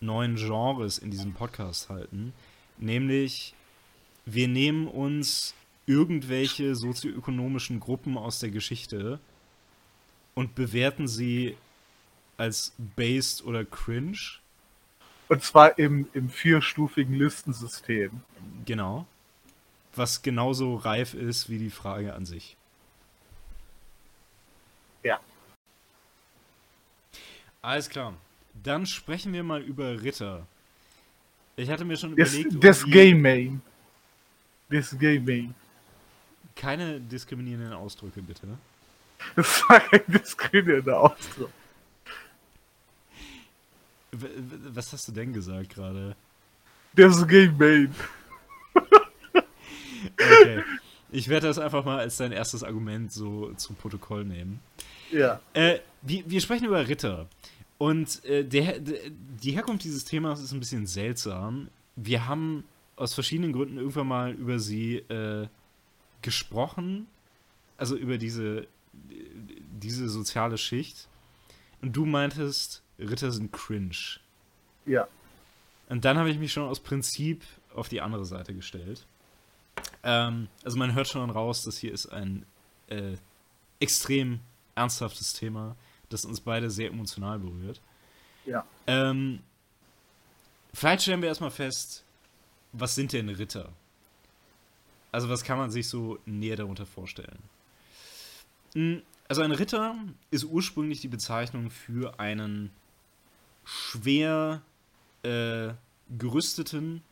neuen 0.00 0.36
Genres 0.36 0.98
in 0.98 1.10
diesem 1.10 1.32
Podcast 1.32 1.88
halten, 1.88 2.32
nämlich 2.76 3.54
wir 4.26 4.48
nehmen 4.48 4.86
uns 4.86 5.54
irgendwelche 5.86 6.76
sozioökonomischen 6.76 7.80
Gruppen 7.80 8.18
aus 8.18 8.40
der 8.40 8.50
Geschichte 8.50 9.18
und 10.34 10.54
bewerten 10.54 11.08
sie 11.08 11.56
als 12.36 12.74
based 12.94 13.44
oder 13.44 13.64
cringe. 13.64 14.38
Und 15.28 15.42
zwar 15.42 15.78
im, 15.78 16.08
im 16.14 16.30
vierstufigen 16.30 17.14
Listensystem. 17.14 18.22
Genau. 18.64 19.06
Was 19.94 20.22
genauso 20.22 20.76
reif 20.76 21.14
ist 21.14 21.50
wie 21.50 21.58
die 21.58 21.70
Frage 21.70 22.14
an 22.14 22.24
sich. 22.24 22.56
Ja. 25.02 25.20
Alles 27.60 27.88
klar. 27.88 28.14
Dann 28.62 28.86
sprechen 28.86 29.32
wir 29.32 29.42
mal 29.42 29.62
über 29.62 30.02
Ritter. 30.02 30.46
Ich 31.56 31.68
hatte 31.68 31.84
mir 31.84 31.96
schon 31.96 32.16
das, 32.16 32.34
überlegt. 32.34 32.64
Das 32.64 32.84
Game 32.84 33.20
Main. 33.20 33.60
Das 34.70 34.96
Game 34.98 35.24
Main. 35.24 35.54
Keine 36.54 37.00
diskriminierenden 37.00 37.72
Ausdrücke, 37.72 38.22
bitte. 38.22 38.46
Das 39.36 39.68
war 39.68 39.80
kein 39.80 40.02
diskriminierender 40.06 41.00
Ausdruck. 41.00 41.50
Was 44.12 44.92
hast 44.92 45.08
du 45.08 45.12
denn 45.12 45.32
gesagt 45.32 45.74
gerade? 45.74 46.16
Das 46.94 47.26
Game 47.26 47.56
Main. 47.58 47.94
okay. 50.14 50.62
Ich 51.10 51.28
werde 51.28 51.46
das 51.46 51.58
einfach 51.58 51.84
mal 51.84 51.98
als 51.98 52.18
dein 52.18 52.32
erstes 52.32 52.62
Argument 52.62 53.12
so 53.12 53.52
zum 53.54 53.76
Protokoll 53.76 54.24
nehmen. 54.24 54.60
Ja. 55.10 55.40
Äh, 55.54 55.78
wir, 56.02 56.28
wir, 56.28 56.40
sprechen 56.40 56.66
über 56.66 56.86
Ritter. 56.86 57.28
Und 57.78 58.24
äh, 58.24 58.44
der, 58.44 58.78
der, 58.80 58.98
die 59.10 59.52
Herkunft 59.52 59.84
dieses 59.84 60.04
Themas 60.04 60.40
ist 60.40 60.52
ein 60.52 60.60
bisschen 60.60 60.86
seltsam. 60.86 61.68
Wir 61.96 62.26
haben 62.26 62.64
aus 62.96 63.14
verschiedenen 63.14 63.52
Gründen 63.52 63.78
irgendwann 63.78 64.08
mal 64.08 64.32
über 64.32 64.58
sie 64.58 64.96
äh, 64.96 65.46
gesprochen. 66.20 67.06
Also 67.76 67.96
über 67.96 68.18
diese, 68.18 68.66
diese 69.80 70.08
soziale 70.08 70.58
Schicht. 70.58 71.08
Und 71.80 71.96
du 71.96 72.04
meintest, 72.04 72.82
Ritter 72.98 73.30
sind 73.30 73.52
cringe. 73.52 74.18
Ja. 74.86 75.06
Und 75.88 76.04
dann 76.04 76.18
habe 76.18 76.30
ich 76.30 76.38
mich 76.38 76.52
schon 76.52 76.68
aus 76.68 76.80
Prinzip 76.80 77.42
auf 77.74 77.88
die 77.88 78.00
andere 78.00 78.24
Seite 78.24 78.54
gestellt. 78.54 79.06
Ähm, 80.02 80.48
also 80.64 80.76
man 80.76 80.94
hört 80.94 81.08
schon 81.08 81.30
raus, 81.30 81.62
dass 81.62 81.78
hier 81.78 81.92
ist 81.92 82.06
ein 82.06 82.44
äh, 82.88 83.16
extrem 83.80 84.40
ernsthaftes 84.74 85.32
Thema, 85.32 85.76
das 86.08 86.24
uns 86.24 86.40
beide 86.40 86.70
sehr 86.70 86.88
emotional 86.88 87.38
berührt. 87.38 87.80
Ja. 88.44 88.64
Ähm, 88.86 89.40
vielleicht 90.72 91.02
stellen 91.02 91.22
wir 91.22 91.28
erstmal 91.28 91.50
fest, 91.50 92.04
was 92.72 92.94
sind 92.94 93.12
denn 93.12 93.28
Ritter? 93.28 93.70
Also 95.12 95.28
was 95.28 95.42
kann 95.42 95.58
man 95.58 95.70
sich 95.70 95.88
so 95.88 96.18
näher 96.26 96.56
darunter 96.56 96.86
vorstellen? 96.86 97.38
Hm, 98.74 99.02
also 99.26 99.42
ein 99.42 99.52
Ritter 99.52 99.96
ist 100.30 100.44
ursprünglich 100.44 101.00
die 101.00 101.08
Bezeichnung 101.08 101.70
für 101.70 102.18
einen 102.20 102.70
schwer 103.68 104.62
äh, 105.22 105.68
gerüsteten, 106.16 107.02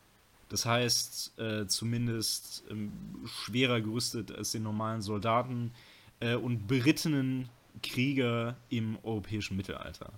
das 0.49 0.65
heißt 0.65 1.39
äh, 1.39 1.67
zumindest 1.67 2.65
ähm, 2.71 2.93
schwerer 3.27 3.81
gerüstet 3.81 4.35
als 4.35 4.53
den 4.53 4.63
normalen 4.63 5.03
Soldaten 5.03 5.73
äh, 6.21 6.35
und 6.35 6.67
berittenen 6.67 7.51
Krieger 7.83 8.57
im 8.71 8.97
europäischen 9.03 9.57
Mittelalter. 9.57 10.11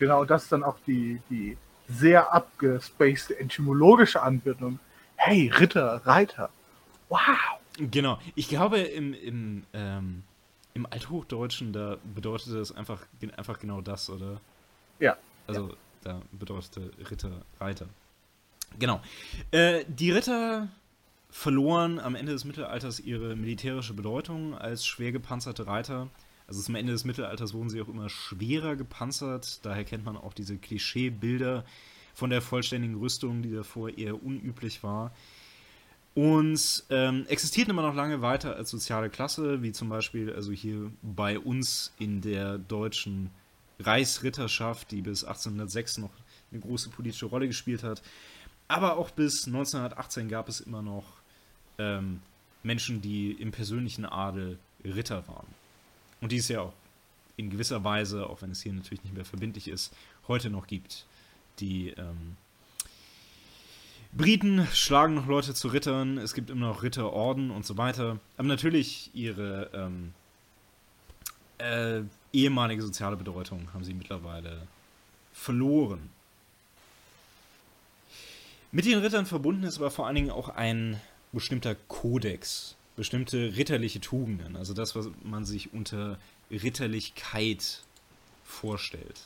Genau, 0.00 0.24
das 0.24 0.44
ist 0.44 0.52
dann 0.52 0.64
auch 0.64 0.78
die, 0.86 1.20
die 1.30 1.56
sehr 1.88 2.32
abgespaced 2.32 3.30
etymologische 3.38 4.20
Anbindung. 4.20 4.80
Hey, 5.16 5.48
Ritter, 5.48 6.00
Reiter. 6.04 6.50
Wow. 7.08 7.20
Genau. 7.78 8.18
Ich 8.34 8.48
glaube, 8.48 8.78
im, 8.78 9.14
im, 9.14 9.64
ähm, 9.72 10.24
im 10.74 10.86
Althochdeutschen, 10.86 11.72
da 11.72 11.98
bedeutete 12.14 12.58
das 12.58 12.72
einfach, 12.72 13.06
einfach 13.36 13.60
genau 13.60 13.80
das, 13.80 14.10
oder? 14.10 14.40
Ja. 14.98 15.16
Also, 15.48 15.68
ja. 15.68 15.74
da 16.04 16.22
bedeutete 16.32 16.92
Ritter 17.10 17.42
Reiter. 17.58 17.88
Genau. 18.78 19.00
Äh, 19.50 19.84
die 19.88 20.10
Ritter 20.10 20.68
verloren 21.30 21.98
am 21.98 22.14
Ende 22.14 22.32
des 22.32 22.44
Mittelalters 22.44 23.00
ihre 23.00 23.36
militärische 23.36 23.94
Bedeutung 23.94 24.54
als 24.54 24.86
schwer 24.86 25.12
gepanzerte 25.12 25.66
Reiter. 25.66 26.08
Also 26.46 26.62
zum 26.62 26.74
Ende 26.74 26.92
des 26.92 27.04
Mittelalters 27.04 27.52
wurden 27.52 27.68
sie 27.68 27.80
auch 27.82 27.88
immer 27.88 28.08
schwerer 28.08 28.76
gepanzert. 28.76 29.64
Daher 29.64 29.84
kennt 29.84 30.04
man 30.04 30.16
auch 30.16 30.32
diese 30.32 30.56
Klischeebilder 30.56 31.64
von 32.14 32.30
der 32.30 32.40
vollständigen 32.40 32.96
Rüstung, 32.96 33.42
die 33.42 33.52
davor 33.52 33.90
eher 33.90 34.22
unüblich 34.22 34.82
war. 34.82 35.12
Und 36.14 36.84
ähm, 36.90 37.26
existierten 37.28 37.70
immer 37.70 37.82
noch 37.82 37.94
lange 37.94 38.22
weiter 38.22 38.56
als 38.56 38.70
soziale 38.70 39.10
Klasse, 39.10 39.62
wie 39.62 39.72
zum 39.72 39.88
Beispiel 39.88 40.32
also 40.32 40.50
hier 40.50 40.90
bei 41.02 41.38
uns 41.38 41.92
in 41.98 42.20
der 42.22 42.58
deutschen 42.58 43.30
Reichsritterschaft, 43.80 44.90
die 44.90 45.02
bis 45.02 45.24
1806 45.24 45.98
noch 45.98 46.10
eine 46.50 46.60
große 46.60 46.90
politische 46.90 47.26
Rolle 47.26 47.46
gespielt 47.46 47.82
hat. 47.82 48.02
Aber 48.66 48.96
auch 48.96 49.10
bis 49.10 49.46
1918 49.46 50.28
gab 50.28 50.48
es 50.48 50.60
immer 50.60 50.82
noch 50.82 51.04
ähm, 51.78 52.20
Menschen, 52.62 53.00
die 53.00 53.32
im 53.32 53.50
persönlichen 53.50 54.04
Adel 54.04 54.58
Ritter 54.84 55.26
waren. 55.28 55.46
Und 56.20 56.32
die 56.32 56.38
es 56.38 56.48
ja 56.48 56.60
auch 56.60 56.74
in 57.36 57.50
gewisser 57.50 57.84
Weise, 57.84 58.28
auch 58.28 58.42
wenn 58.42 58.50
es 58.50 58.62
hier 58.62 58.72
natürlich 58.72 59.04
nicht 59.04 59.14
mehr 59.14 59.24
verbindlich 59.24 59.68
ist, 59.68 59.94
heute 60.26 60.50
noch 60.50 60.66
gibt. 60.66 61.06
Die 61.60 61.90
ähm, 61.90 62.36
Briten 64.12 64.66
schlagen 64.72 65.14
noch 65.14 65.26
Leute 65.26 65.54
zu 65.54 65.68
Rittern, 65.68 66.18
es 66.18 66.34
gibt 66.34 66.50
immer 66.50 66.66
noch 66.66 66.82
Ritterorden 66.82 67.50
und 67.50 67.64
so 67.64 67.76
weiter. 67.76 68.18
Aber 68.36 68.48
natürlich 68.48 69.10
ihre 69.14 69.70
ähm, 69.72 70.14
äh, 71.58 72.02
ehemalige 72.32 72.82
soziale 72.82 73.16
Bedeutung 73.16 73.68
haben 73.72 73.84
sie 73.84 73.94
mittlerweile 73.94 74.66
verloren. 75.32 76.10
Mit 78.70 78.84
den 78.84 78.98
Rittern 78.98 79.26
verbunden 79.26 79.64
ist 79.64 79.78
aber 79.78 79.90
vor 79.90 80.06
allen 80.06 80.16
Dingen 80.16 80.30
auch 80.30 80.50
ein 80.50 81.00
bestimmter 81.32 81.74
Kodex, 81.74 82.76
bestimmte 82.96 83.56
ritterliche 83.56 84.00
Tugenden, 84.00 84.56
also 84.56 84.74
das, 84.74 84.94
was 84.94 85.08
man 85.22 85.44
sich 85.44 85.72
unter 85.72 86.18
Ritterlichkeit 86.50 87.82
vorstellt. 88.44 89.20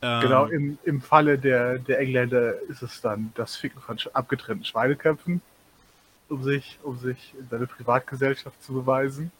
Ähm, 0.00 0.20
genau, 0.20 0.46
im, 0.46 0.78
im 0.84 1.00
Falle 1.00 1.38
der, 1.38 1.78
der 1.78 1.98
Engländer 1.98 2.60
ist 2.62 2.82
es 2.82 3.00
dann 3.00 3.32
das 3.34 3.56
Ficken 3.56 3.80
von 3.80 3.98
abgetrennten 4.12 4.64
Schweineköpfen, 4.64 5.40
um 6.28 6.42
sich, 6.42 6.78
um 6.82 6.98
sich 6.98 7.34
in 7.38 7.48
seine 7.48 7.66
Privatgesellschaft 7.66 8.62
zu 8.62 8.74
beweisen. 8.74 9.32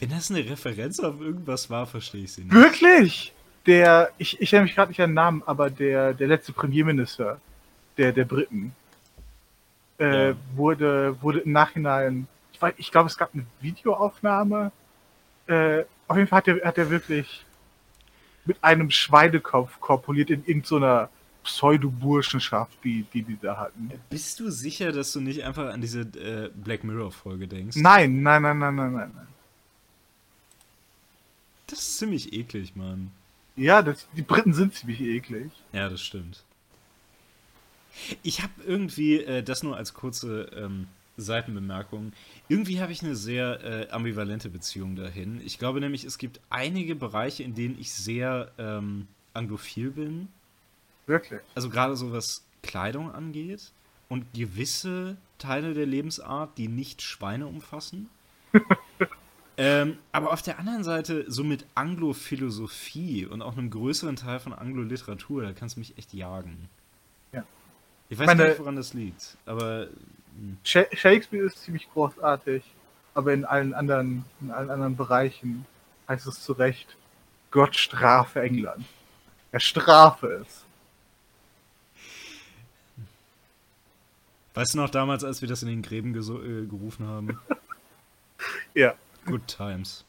Wenn 0.00 0.10
das 0.10 0.30
eine 0.30 0.48
Referenz 0.48 1.00
auf 1.00 1.20
irgendwas 1.20 1.70
war, 1.70 1.86
verstehe 1.86 2.24
ich 2.24 2.32
sie 2.32 2.42
nicht. 2.42 2.54
Wirklich? 2.54 3.32
Der, 3.66 4.10
ich, 4.18 4.40
ich 4.40 4.52
erinnere 4.52 4.66
mich 4.66 4.74
gerade 4.74 4.90
nicht 4.90 5.00
an 5.00 5.10
den 5.10 5.14
Namen, 5.14 5.42
aber 5.44 5.70
der, 5.70 6.14
der 6.14 6.28
letzte 6.28 6.52
Premierminister 6.52 7.40
der, 7.96 8.12
der 8.12 8.24
Briten 8.24 8.72
äh, 9.98 10.28
ja. 10.28 10.36
wurde, 10.54 11.20
wurde 11.20 11.40
im 11.40 11.52
Nachhinein, 11.52 12.28
ich, 12.52 12.60
ich 12.76 12.90
glaube, 12.90 13.08
es 13.08 13.16
gab 13.16 13.34
eine 13.34 13.44
Videoaufnahme. 13.60 14.72
Äh, 15.46 15.84
auf 16.06 16.16
jeden 16.16 16.28
Fall 16.28 16.38
hat 16.38 16.48
er, 16.48 16.64
hat 16.64 16.78
er 16.78 16.90
wirklich 16.90 17.44
mit 18.44 18.62
einem 18.62 18.90
Schweinekopf 18.90 19.78
korpuliert 19.80 20.30
in 20.30 20.44
irgendeiner 20.46 21.10
Pseudo-Burschenschaft, 21.44 22.78
die, 22.84 23.04
die 23.12 23.22
die 23.22 23.38
da 23.40 23.56
hatten. 23.56 23.90
Bist 24.10 24.40
du 24.40 24.50
sicher, 24.50 24.92
dass 24.92 25.12
du 25.12 25.20
nicht 25.20 25.44
einfach 25.44 25.72
an 25.72 25.80
diese 25.80 26.00
äh, 26.00 26.50
Black 26.54 26.84
Mirror-Folge 26.84 27.46
denkst? 27.46 27.76
Nein, 27.76 28.22
nein, 28.22 28.42
nein, 28.42 28.58
nein, 28.58 28.76
nein, 28.76 28.92
nein. 28.92 29.28
Das 31.68 31.80
ist 31.80 31.98
ziemlich 31.98 32.32
eklig, 32.32 32.76
Mann. 32.76 33.10
Ja, 33.56 33.82
das, 33.82 34.06
die 34.16 34.22
Briten 34.22 34.54
sind 34.54 34.74
ziemlich 34.74 35.00
eklig. 35.00 35.50
Ja, 35.72 35.88
das 35.88 36.00
stimmt. 36.00 36.44
Ich 38.22 38.42
habe 38.42 38.52
irgendwie, 38.66 39.22
äh, 39.22 39.42
das 39.42 39.62
nur 39.62 39.76
als 39.76 39.94
kurze 39.94 40.50
ähm, 40.56 40.86
Seitenbemerkung, 41.16 42.12
irgendwie 42.48 42.80
habe 42.80 42.92
ich 42.92 43.02
eine 43.02 43.16
sehr 43.16 43.62
äh, 43.62 43.90
ambivalente 43.90 44.48
Beziehung 44.48 44.96
dahin. 44.96 45.40
Ich 45.44 45.58
glaube 45.58 45.80
nämlich, 45.80 46.04
es 46.04 46.18
gibt 46.18 46.40
einige 46.48 46.94
Bereiche, 46.94 47.42
in 47.42 47.54
denen 47.54 47.78
ich 47.78 47.92
sehr 47.92 48.52
ähm, 48.58 49.08
anglophil 49.34 49.90
bin. 49.90 50.28
Wirklich? 51.06 51.40
Also 51.54 51.68
gerade 51.70 51.96
so 51.96 52.12
was 52.12 52.44
Kleidung 52.62 53.10
angeht 53.10 53.72
und 54.08 54.32
gewisse 54.32 55.16
Teile 55.38 55.74
der 55.74 55.86
Lebensart, 55.86 56.56
die 56.56 56.68
nicht 56.68 57.02
Schweine 57.02 57.46
umfassen. 57.46 58.08
Ähm, 59.60 59.98
aber 60.12 60.32
auf 60.32 60.40
der 60.40 60.60
anderen 60.60 60.84
Seite, 60.84 61.24
so 61.26 61.42
mit 61.42 61.66
Anglo-Philosophie 61.74 63.26
und 63.26 63.42
auch 63.42 63.58
einem 63.58 63.70
größeren 63.70 64.14
Teil 64.14 64.38
von 64.38 64.52
Anglo-Literatur, 64.52 65.42
da 65.42 65.52
kannst 65.52 65.74
du 65.74 65.80
mich 65.80 65.98
echt 65.98 66.14
jagen. 66.14 66.68
Ja. 67.32 67.42
Ich 68.08 68.16
weiß 68.16 68.26
Meine, 68.28 68.50
nicht, 68.50 68.60
woran 68.60 68.76
das 68.76 68.94
liegt, 68.94 69.36
aber. 69.46 69.88
Hm. 70.38 70.58
Shakespeare 70.62 71.44
ist 71.44 71.60
ziemlich 71.64 71.88
großartig, 71.92 72.62
aber 73.14 73.32
in 73.32 73.44
allen 73.44 73.74
anderen, 73.74 74.24
in 74.40 74.52
allen 74.52 74.70
anderen 74.70 74.96
Bereichen 74.96 75.66
heißt 76.08 76.28
es 76.28 76.40
zu 76.40 76.52
Recht, 76.52 76.96
Gott 77.50 77.74
strafe 77.74 78.40
England. 78.40 78.84
Er 79.50 79.60
strafe 79.60 80.44
es. 80.46 80.64
Weißt 84.54 84.74
du 84.74 84.78
noch 84.78 84.90
damals, 84.90 85.24
als 85.24 85.40
wir 85.40 85.48
das 85.48 85.62
in 85.62 85.68
den 85.68 85.82
Gräben 85.82 86.14
äh, 86.14 86.66
gerufen 86.66 87.08
haben? 87.08 87.40
ja. 88.74 88.94
Good 89.28 89.46
times. 89.46 90.04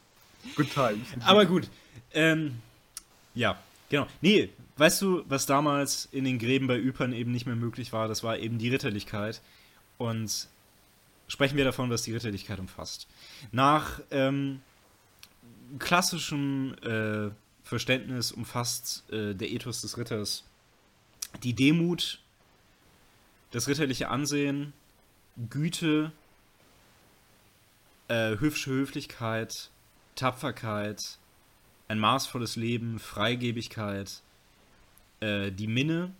Good 0.56 0.72
times. 0.72 1.06
Aber 1.24 1.46
gut. 1.46 1.68
Ähm, 2.12 2.60
ja, 3.34 3.58
genau. 3.88 4.06
Nee, 4.20 4.50
weißt 4.76 5.02
du, 5.02 5.24
was 5.28 5.46
damals 5.46 6.08
in 6.10 6.24
den 6.24 6.38
Gräben 6.38 6.66
bei 6.66 6.78
Ypern 6.78 7.12
eben 7.12 7.30
nicht 7.30 7.46
mehr 7.46 7.56
möglich 7.56 7.92
war? 7.92 8.08
Das 8.08 8.22
war 8.24 8.38
eben 8.38 8.58
die 8.58 8.70
Ritterlichkeit. 8.70 9.40
Und 9.98 10.48
sprechen 11.28 11.56
wir 11.56 11.64
davon, 11.64 11.90
was 11.90 12.02
die 12.02 12.12
Ritterlichkeit 12.12 12.58
umfasst. 12.58 13.06
Nach 13.52 14.00
ähm, 14.10 14.62
klassischem 15.78 16.74
äh, 16.82 17.30
Verständnis 17.62 18.32
umfasst 18.32 19.04
äh, 19.12 19.34
der 19.34 19.50
Ethos 19.50 19.82
des 19.82 19.96
Ritters 19.96 20.44
die 21.42 21.54
Demut, 21.54 22.20
das 23.52 23.68
ritterliche 23.68 24.08
Ansehen, 24.08 24.72
Güte, 25.48 26.12
äh, 28.10 28.36
Höflichkeit, 28.40 29.70
Tapferkeit, 30.16 31.18
ein 31.88 31.98
maßvolles 31.98 32.56
Leben, 32.56 32.98
Freigebigkeit, 32.98 34.22
äh, 35.20 35.52
die 35.52 35.68
Minne, 35.68 36.12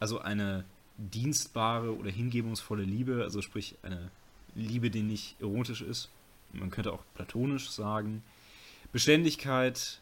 also 0.00 0.20
eine 0.20 0.64
dienstbare 0.96 1.96
oder 1.96 2.10
hingebungsvolle 2.10 2.82
Liebe, 2.82 3.22
also 3.22 3.42
sprich 3.42 3.76
eine 3.82 4.10
Liebe, 4.54 4.90
die 4.90 5.02
nicht 5.02 5.40
erotisch 5.40 5.82
ist, 5.82 6.08
man 6.52 6.70
könnte 6.70 6.92
auch 6.92 7.04
platonisch 7.14 7.68
sagen, 7.70 8.22
Beständigkeit, 8.90 10.00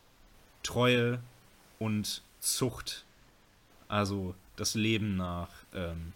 Treue 0.63 1.21
und 1.81 2.23
Zucht, 2.39 3.05
also 3.89 4.35
das 4.55 4.75
Leben 4.75 5.17
nach 5.17 5.51
ähm, 5.75 6.13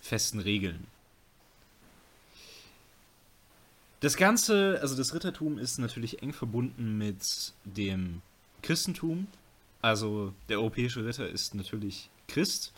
festen 0.00 0.40
Regeln. 0.40 0.86
Das 4.04 4.18
Ganze, 4.18 4.78
also 4.82 4.94
das 4.96 5.14
Rittertum 5.14 5.56
ist 5.56 5.78
natürlich 5.78 6.20
eng 6.20 6.34
verbunden 6.34 6.98
mit 6.98 7.54
dem 7.64 8.20
Christentum. 8.60 9.28
Also 9.80 10.34
der 10.50 10.58
europäische 10.58 11.06
Ritter 11.06 11.26
ist 11.26 11.54
natürlich 11.54 12.10
Christ. 12.28 12.74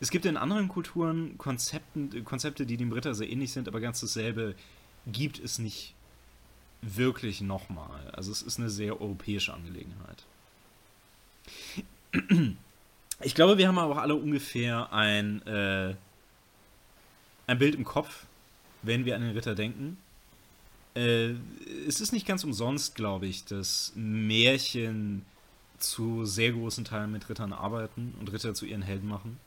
Es 0.00 0.10
gibt 0.10 0.26
in 0.26 0.36
anderen 0.36 0.68
Kulturen 0.68 1.38
Konzepten, 1.38 2.26
Konzepte, 2.26 2.66
die 2.66 2.76
dem 2.76 2.92
Ritter 2.92 3.14
sehr 3.14 3.30
ähnlich 3.30 3.52
sind, 3.52 3.68
aber 3.68 3.80
ganz 3.80 4.00
dasselbe 4.00 4.54
gibt 5.06 5.38
es 5.38 5.58
nicht 5.58 5.94
wirklich 6.82 7.40
nochmal. 7.40 8.10
Also 8.12 8.30
es 8.30 8.42
ist 8.42 8.58
eine 8.58 8.68
sehr 8.68 9.00
europäische 9.00 9.54
Angelegenheit. 9.54 10.26
Ich 13.22 13.34
glaube, 13.34 13.56
wir 13.56 13.66
haben 13.66 13.78
aber 13.78 13.94
auch 13.94 14.02
alle 14.02 14.14
ungefähr 14.14 14.92
ein, 14.92 15.40
äh, 15.46 15.94
ein 17.46 17.58
Bild 17.58 17.76
im 17.76 17.84
Kopf, 17.84 18.26
wenn 18.82 19.06
wir 19.06 19.16
an 19.16 19.22
den 19.22 19.30
Ritter 19.30 19.54
denken. 19.54 19.96
Äh, 20.94 21.34
es 21.86 22.00
ist 22.00 22.12
nicht 22.12 22.26
ganz 22.26 22.44
umsonst, 22.44 22.94
glaube 22.94 23.26
ich, 23.26 23.44
dass 23.44 23.92
Märchen 23.94 25.24
zu 25.78 26.24
sehr 26.24 26.52
großen 26.52 26.84
Teilen 26.84 27.12
mit 27.12 27.28
Rittern 27.28 27.52
arbeiten 27.52 28.14
und 28.20 28.32
Ritter 28.32 28.54
zu 28.54 28.66
ihren 28.66 28.82
Helden 28.82 29.08
machen. 29.08 29.38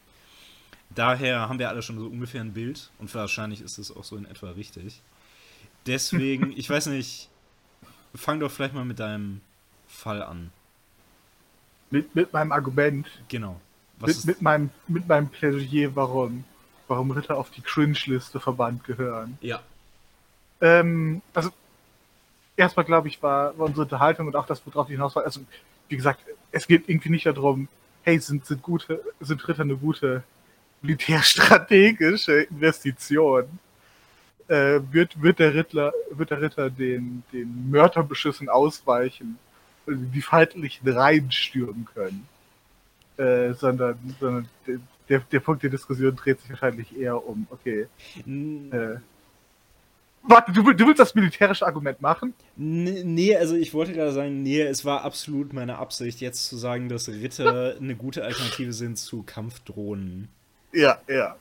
Daher 0.95 1.49
haben 1.49 1.59
wir 1.59 1.69
alle 1.69 1.81
schon 1.81 1.97
so 1.97 2.05
ungefähr 2.05 2.41
ein 2.41 2.53
Bild 2.53 2.91
und 2.99 3.13
wahrscheinlich 3.13 3.61
ist 3.61 3.77
es 3.77 3.95
auch 3.95 4.03
so 4.03 4.15
in 4.15 4.25
etwa 4.25 4.51
richtig. 4.51 5.01
Deswegen, 5.85 6.51
ich 6.55 6.69
weiß 6.69 6.87
nicht, 6.87 7.29
fang 8.15 8.39
doch 8.39 8.51
vielleicht 8.51 8.73
mal 8.73 8.85
mit 8.85 8.99
deinem 8.99 9.41
Fall 9.87 10.21
an. 10.21 10.51
Mit, 11.89 12.15
mit 12.15 12.33
meinem 12.33 12.51
Argument. 12.51 13.07
Genau. 13.27 13.59
Mit, 13.99 14.25
mit, 14.25 14.41
meinem, 14.41 14.69
mit 14.87 15.07
meinem 15.07 15.29
Plädoyer, 15.29 15.95
warum, 15.95 16.43
warum 16.87 17.11
Ritter 17.11 17.37
auf 17.37 17.51
die 17.51 17.61
Cringe-Liste 17.61 18.39
verbannt 18.39 18.83
gehören. 18.83 19.37
Ja. 19.41 19.61
Ähm, 20.63 21.21
also, 21.33 21.49
erstmal 22.55 22.85
glaube 22.85 23.09
ich, 23.09 23.21
war, 23.21 23.57
war, 23.57 23.65
unsere 23.65 23.81
Unterhaltung 23.81 24.27
und 24.27 24.35
auch 24.37 24.45
das, 24.45 24.65
worauf 24.65 24.87
ich 24.87 24.93
hinaus 24.93 25.13
war, 25.15 25.25
also, 25.25 25.41
wie 25.89 25.97
gesagt, 25.97 26.21
es 26.51 26.65
geht 26.65 26.87
irgendwie 26.87 27.09
nicht 27.09 27.25
darum, 27.25 27.67
hey, 28.03 28.17
sind, 28.17 28.45
sind, 28.45 28.61
gute, 28.61 29.01
sind 29.19 29.45
Ritter 29.45 29.63
eine 29.63 29.75
gute 29.75 30.23
militärstrategische 30.81 32.43
Investition? 32.43 33.59
Äh, 34.47 34.79
wird, 34.91 35.21
wird, 35.21 35.39
der 35.39 35.53
Ritter, 35.53 35.91
wird 36.11 36.31
der 36.31 36.41
Ritter 36.41 36.69
den, 36.69 37.23
den 37.33 37.69
Mörderbeschüssen 37.69 38.47
ausweichen 38.47 39.37
und 39.85 40.11
die 40.11 40.21
feindlichen 40.21 40.87
Reihen 40.87 41.29
stürmen 41.31 41.85
können? 41.93 42.25
Äh, 43.17 43.53
sondern, 43.53 43.97
sondern 44.19 44.49
der, 45.09 45.19
der 45.19 45.39
Punkt 45.41 45.61
der 45.61 45.69
Diskussion 45.69 46.15
dreht 46.15 46.39
sich 46.39 46.49
wahrscheinlich 46.49 46.97
eher 46.97 47.21
um, 47.25 47.47
okay, 47.49 47.87
äh, 48.25 48.97
Warte, 50.25 50.53
du, 50.53 50.71
du, 50.71 50.87
willst 50.87 50.99
das 50.99 51.15
militärische 51.15 51.65
Argument 51.65 52.01
machen? 52.01 52.33
Nee, 52.55 53.35
also 53.35 53.55
ich 53.55 53.73
wollte 53.73 53.91
gerade 53.91 54.13
sagen, 54.13 54.41
nee, 54.41 54.61
es 54.61 54.85
war 54.85 55.03
absolut 55.03 55.51
meine 55.51 55.77
Absicht, 55.77 56.21
jetzt 56.21 56.47
zu 56.47 56.55
sagen, 56.55 56.87
dass 56.87 57.09
Ritter 57.09 57.75
eine 57.79 57.95
gute 57.95 58.23
Alternative 58.23 58.71
sind 58.71 58.97
zu 58.97 59.23
Kampfdrohnen. 59.23 60.29
Ja, 60.71 60.97
ja. 61.09 61.35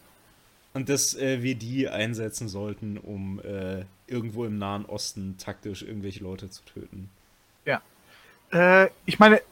Und 0.74 0.88
dass 0.88 1.14
äh, 1.14 1.42
wir 1.42 1.54
die 1.54 1.88
einsetzen 1.88 2.48
sollten, 2.48 2.98
um 2.98 3.40
äh, 3.40 3.84
irgendwo 4.08 4.44
im 4.44 4.58
Nahen 4.58 4.84
Osten 4.86 5.36
taktisch 5.38 5.82
irgendwelche 5.82 6.24
Leute 6.24 6.50
zu 6.50 6.64
töten. 6.64 7.08
Ja. 7.64 7.82
Äh, 8.50 8.90
ich 9.06 9.20
meine, 9.20 9.42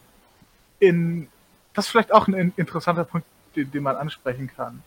in, 0.81 1.29
das 1.75 1.85
ist 1.85 1.91
vielleicht 1.93 2.13
auch 2.13 2.27
ein 2.27 2.53
interessanter 2.57 3.05
Punkt, 3.05 3.27
den, 3.55 3.71
den 3.71 3.83
man 3.83 3.97
ansprechen 3.97 4.51
kann. 4.55 4.83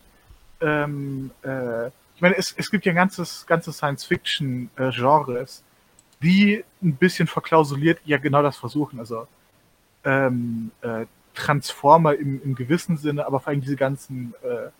Ähm, 0.60 1.30
äh, 1.42 1.90
ich 2.14 2.20
meine, 2.20 2.36
es, 2.36 2.54
es 2.56 2.70
gibt 2.70 2.86
ja 2.86 2.92
ganzes, 2.92 3.46
ganze 3.46 3.72
Science-Fiction-Genres, 3.72 5.62
die 6.22 6.64
ein 6.82 6.96
bisschen 6.96 7.26
verklausuliert 7.26 8.00
ja 8.04 8.18
genau 8.18 8.42
das 8.42 8.56
versuchen. 8.56 8.98
Also 8.98 9.26
ähm, 10.04 10.70
äh, 10.82 11.06
Transformer 11.34 12.14
im, 12.14 12.40
im 12.42 12.54
gewissen 12.54 12.96
Sinne, 12.96 13.26
aber 13.26 13.40
vor 13.40 13.48
allem 13.48 13.60
diese 13.60 13.76
ganzen, 13.76 14.34
äh, 14.42 14.70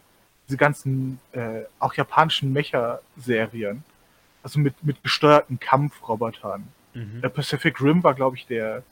diese 0.49 0.57
ganzen 0.57 1.19
äh, 1.33 1.63
auch 1.79 1.95
japanischen 1.95 2.53
Mecha-Serien. 2.53 3.83
Also 4.43 4.61
mit, 4.61 4.83
mit 4.85 5.03
gesteuerten 5.03 5.59
Kampfrobotern. 5.59 6.69
Mhm. 6.93 7.21
Der 7.23 7.31
Pacific 7.31 7.81
Rim 7.81 8.05
war, 8.05 8.15
glaube 8.15 8.37
ich, 8.37 8.47
der, 8.47 8.83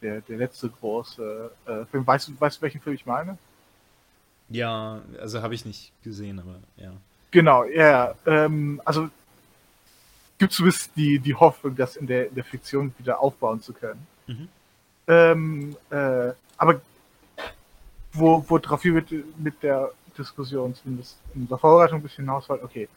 der, 0.00 0.20
der 0.22 0.36
letzte 0.38 0.70
große 0.70 1.50
äh, 1.66 1.84
Film. 1.86 2.06
Weißt 2.06 2.28
du, 2.28 2.40
weißt 2.40 2.58
du, 2.58 2.62
welchen 2.62 2.80
Film 2.80 2.94
ich 2.94 3.04
meine? 3.04 3.36
Ja, 4.48 5.02
also 5.20 5.42
habe 5.42 5.54
ich 5.54 5.64
nicht 5.64 5.92
gesehen, 6.02 6.38
aber 6.38 6.60
ja. 6.76 6.92
Genau, 7.34 7.64
ja. 7.64 8.14
Ähm, 8.26 8.80
also 8.84 9.10
gibt 10.38 10.52
zumindest 10.52 10.92
die, 10.94 11.18
die 11.18 11.34
Hoffnung, 11.34 11.74
das 11.74 11.96
in 11.96 12.06
der, 12.06 12.28
in 12.28 12.34
der 12.36 12.44
Fiktion 12.44 12.94
wieder 12.96 13.18
aufbauen 13.18 13.60
zu 13.60 13.72
können. 13.72 14.06
Mhm. 14.28 14.48
Ähm, 15.08 15.76
äh, 15.90 16.30
aber 16.56 16.80
wo, 18.12 18.44
wo 18.46 18.58
drauf 18.58 18.84
wir 18.84 18.92
mit, 18.92 19.10
mit 19.36 19.60
der 19.64 19.90
Diskussion 20.16 20.76
zumindest 20.76 21.18
in 21.34 21.48
der 21.48 21.58
Vorbereitung 21.58 21.98
ein 21.98 22.02
bisschen 22.04 22.24
hinaus 22.24 22.48
wollen, 22.48 22.62
okay, 22.62 22.88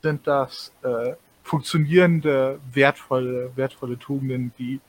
sind 0.00 0.26
das 0.26 0.72
äh, 0.82 1.12
funktionierende, 1.42 2.60
wertvolle, 2.72 3.50
wertvolle 3.56 3.98
Tugenden, 3.98 4.54
die 4.58 4.80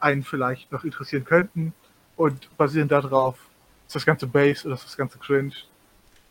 einen 0.00 0.24
vielleicht 0.24 0.72
noch 0.72 0.82
interessieren 0.82 1.24
könnten 1.24 1.72
und 2.16 2.56
basieren 2.56 2.88
darauf, 2.88 3.38
ist 3.86 3.94
das 3.94 4.04
ganze 4.04 4.26
Base 4.26 4.66
oder 4.66 4.74
ist 4.74 4.86
das 4.86 4.96
ganze 4.96 5.18
Cringe. 5.18 5.54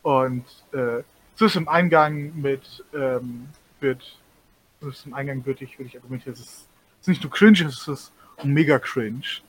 Und 0.02 0.44
äh, 0.72 1.02
so 1.40 1.46
ist 1.46 1.56
im 1.56 1.68
Eingang 1.68 2.38
mit 2.38 2.84
ähm, 2.92 3.48
wird 3.80 4.18
so 4.78 4.90
ist 4.90 5.06
im 5.06 5.14
Eingang 5.14 5.46
würde 5.46 5.64
ich, 5.64 5.78
würde 5.78 5.88
ich 5.88 5.96
argumentieren, 5.96 6.34
es 6.34 6.40
ist, 6.40 6.48
es 6.48 7.00
ist 7.00 7.08
nicht 7.08 7.22
nur 7.22 7.32
cringe, 7.32 7.64
es 7.64 7.88
ist 7.88 8.12
mega 8.42 8.78
cringe. 8.78 9.40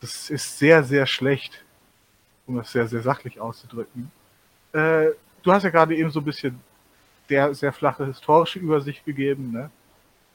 Das 0.00 0.30
ist 0.30 0.58
sehr, 0.58 0.82
sehr 0.84 1.06
schlecht, 1.06 1.62
um 2.46 2.56
das 2.56 2.72
sehr, 2.72 2.88
sehr 2.88 3.02
sachlich 3.02 3.40
auszudrücken. 3.40 4.10
Äh, 4.72 5.08
du 5.42 5.52
hast 5.52 5.64
ja 5.64 5.70
gerade 5.70 5.94
eben 5.94 6.10
so 6.10 6.20
ein 6.20 6.24
bisschen 6.24 6.58
der 7.28 7.54
sehr 7.54 7.74
flache 7.74 8.06
historische 8.06 8.58
Übersicht 8.58 9.04
gegeben, 9.04 9.52
ne? 9.52 9.70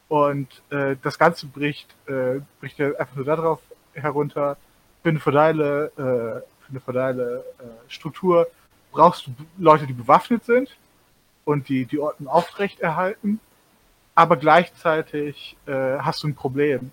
Und 0.10 0.62
äh, 0.70 0.96
das 1.02 1.18
Ganze 1.18 1.48
bricht, 1.48 1.90
äh, 2.06 2.40
bricht 2.60 2.78
ja 2.78 2.94
einfach 3.00 3.16
nur 3.16 3.26
darauf 3.26 3.62
herunter, 3.94 4.58
für 5.02 5.10
eine 5.10 5.20
feudale, 5.20 5.92
äh, 5.98 6.82
für 6.84 7.44
äh, 7.44 7.44
Struktur 7.88 8.48
brauchst 8.92 9.26
du 9.26 9.32
Leute, 9.58 9.88
die 9.88 9.94
bewaffnet 9.94 10.46
sind 10.46 10.70
und 11.46 11.70
die 11.70 11.86
die 11.86 12.00
Ordnung 12.00 12.28
aufrechterhalten, 12.30 13.40
aber 14.16 14.38
gleichzeitig 14.38 15.58
äh, 15.66 15.98
hast 16.00 16.24
du 16.24 16.28
ein 16.28 16.36
Problem, 16.36 16.92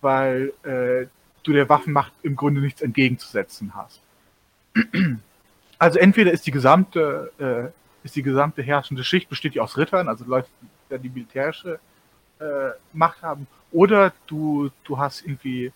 weil 0.00 0.52
äh, 0.62 1.06
du 1.42 1.52
der 1.52 1.68
Waffenmacht 1.68 2.12
im 2.22 2.36
Grunde 2.36 2.60
nichts 2.60 2.82
entgegenzusetzen 2.82 3.72
hast. 3.74 4.00
Also 5.80 6.00
entweder 6.00 6.32
ist 6.32 6.44
die 6.44 6.50
gesamte, 6.50 7.30
äh, 7.38 8.04
ist 8.04 8.16
die 8.16 8.24
gesamte 8.24 8.62
herrschende 8.62 9.04
Schicht 9.04 9.28
besteht 9.28 9.54
die 9.54 9.60
aus 9.60 9.76
Rittern, 9.76 10.08
also 10.08 10.24
Leute, 10.24 10.48
die 10.90 10.98
die 10.98 11.08
militärische 11.08 11.78
äh, 12.40 12.70
Macht 12.92 13.22
haben, 13.22 13.46
oder 13.70 14.12
du, 14.26 14.70
du 14.82 14.98
hast 14.98 15.22
irgendwie 15.22 15.72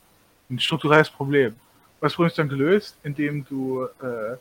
ein 0.50 0.58
strukturelles 0.58 1.08
Problem. 1.08 1.54
Das 2.00 2.14
Problem 2.14 2.30
ist 2.30 2.38
dann 2.38 2.48
gelöst, 2.48 2.98
indem 3.04 3.44
du 3.44 3.84
äh, 3.84 4.36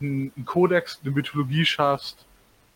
einen 0.00 0.44
Kodex, 0.44 1.00
eine 1.02 1.12
Mythologie 1.12 1.64
schaffst, 1.64 2.24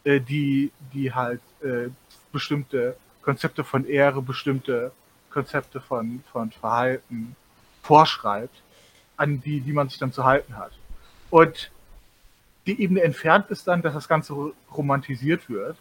äh, 0.05 0.21
die, 0.21 0.71
die 0.93 1.13
halt 1.13 1.41
äh, 1.63 1.89
bestimmte 2.33 2.97
Konzepte 3.23 3.65
von 3.65 3.87
Ehre, 3.87 4.23
bestimmte 4.23 4.93
Konzepte 5.31 5.81
von, 5.81 6.23
von 6.33 6.51
Verhalten 6.51 7.37
vorschreibt, 7.83 8.63
an 9.17 9.41
die, 9.41 9.61
die 9.61 9.73
man 9.73 9.89
sich 9.89 9.99
dann 9.99 10.13
zu 10.13 10.25
halten 10.25 10.57
hat. 10.57 10.73
Und 11.31 11.71
die 12.67 12.81
Ebene 12.81 13.03
entfernt 13.03 13.51
ist 13.51 13.67
dann, 13.67 13.83
dass 13.83 13.95
das 13.95 14.09
Ganze 14.09 14.53
romantisiert 14.75 15.49
wird. 15.49 15.77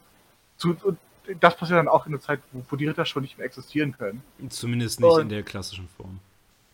Zu, 0.58 0.76
und 0.84 0.97
das 1.39 1.56
passiert 1.56 1.80
dann 1.80 1.88
auch 1.88 2.06
in 2.06 2.13
einer 2.13 2.21
Zeit, 2.21 2.39
wo, 2.52 2.63
wo 2.69 2.76
die 2.76 2.88
Ritter 2.88 3.06
schon 3.06 3.21
nicht 3.23 3.38
mehr 3.38 3.45
existieren 3.45 3.95
können. 3.97 4.21
Zumindest 4.50 5.00
nicht 5.00 5.10
Und- 5.10 5.21
in 5.23 5.30
der 5.30 5.43
klassischen 5.43 5.88
Form. 5.89 6.19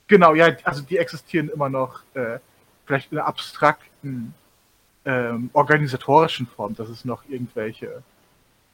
Genau, 0.08 0.34
ja, 0.36 0.56
also 0.63 0.82
die 0.82 0.97
existieren 0.97 1.49
immer 1.49 1.69
noch 1.69 2.02
äh, 2.13 2.38
vielleicht 2.86 3.12
in 3.12 3.17
einer 3.17 3.28
abstrakten 3.28 4.34
ähm, 5.06 5.50
organisatorischen 5.54 6.48
Form, 6.48 6.76
dass 6.76 6.89
es 6.89 7.06
noch 7.06 7.24
irgendwelche 7.28 8.04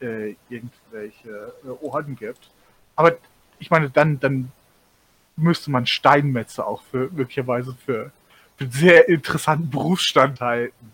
äh, 0.00 0.34
irgendwelche 0.48 1.52
äh, 1.64 1.84
Orden 1.86 2.16
gibt. 2.16 2.50
Aber 2.96 3.16
ich 3.58 3.70
meine, 3.70 3.90
dann 3.90 4.20
dann 4.20 4.52
müsste 5.36 5.70
man 5.70 5.86
Steinmetze 5.86 6.66
auch 6.66 6.82
für 6.90 7.10
möglicherweise 7.12 7.74
für, 7.84 8.12
für 8.56 8.64
einen 8.64 8.72
sehr 8.72 9.08
interessanten 9.08 9.70
Berufsstand 9.70 10.40
halten, 10.40 10.92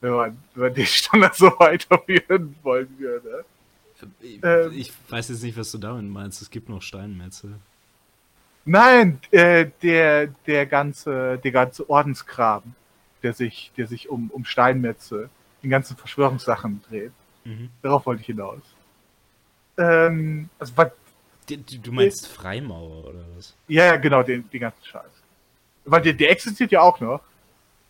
wenn 0.00 0.12
man, 0.12 0.38
wenn 0.54 0.62
man 0.64 0.74
den 0.74 0.86
Standard 0.86 1.34
so 1.36 1.46
weiterführen 1.58 2.56
wollen 2.62 2.98
würde. 2.98 3.44
Ich, 4.20 4.40
Ähm. 4.42 4.72
ich 4.74 4.92
weiß 5.08 5.28
jetzt 5.28 5.42
nicht, 5.42 5.56
was 5.56 5.70
du 5.70 5.78
damit 5.78 6.04
meinst. 6.04 6.42
Es 6.42 6.50
gibt 6.50 6.68
noch 6.68 6.82
Steinmetze. 6.82 7.54
Nein, 8.66 9.20
äh, 9.30 9.66
der, 9.82 10.28
der 10.46 10.66
ganze, 10.66 11.38
der 11.38 11.52
ganze 11.52 11.88
Ordenskram, 11.88 12.62
der 13.24 13.32
sich, 13.32 13.72
der 13.76 13.88
sich 13.88 14.08
um, 14.08 14.30
um 14.30 14.44
Steinmetze, 14.44 15.28
den 15.62 15.70
ganzen 15.70 15.96
Verschwörungssachen 15.96 16.82
dreht. 16.88 17.12
Mhm. 17.44 17.70
Darauf 17.82 18.06
wollte 18.06 18.20
ich 18.20 18.26
hinaus. 18.26 18.62
Ähm, 19.76 20.48
also, 20.58 20.72
was, 20.76 20.92
Du, 21.46 21.58
du 21.58 21.92
meinst 21.92 22.26
Freimaurer 22.26 23.08
oder 23.08 23.24
was? 23.36 23.54
ja, 23.68 23.84
ja, 23.84 23.96
genau, 23.96 24.22
den, 24.22 24.48
den 24.48 24.60
ganzen 24.60 24.82
Scheiß. 24.82 25.10
Weil 25.84 26.00
der, 26.00 26.14
der 26.14 26.30
existiert 26.30 26.72
ja 26.72 26.80
auch 26.80 27.00
noch. 27.00 27.20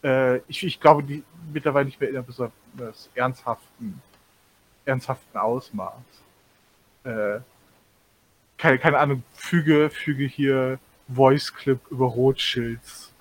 Äh, 0.02 0.38
ich, 0.48 0.64
ich 0.64 0.80
glaube, 0.80 1.04
die 1.04 1.22
mittlerweile 1.52 1.86
nicht 1.86 2.00
mehr 2.00 2.10
in 2.10 2.16
einem 2.16 2.26
besonders 2.26 3.08
ernsthaften, 3.14 4.02
ernsthaften 4.84 5.38
Ausmaß. 5.38 5.94
Äh, 7.04 7.40
keine, 8.58 8.78
keine 8.78 8.98
Ahnung, 8.98 9.22
füge, 9.34 9.88
füge 9.90 10.24
hier 10.24 10.80
Voice 11.08 11.54
Clip 11.54 11.78
über 11.90 12.06
Rothschilds, 12.06 13.12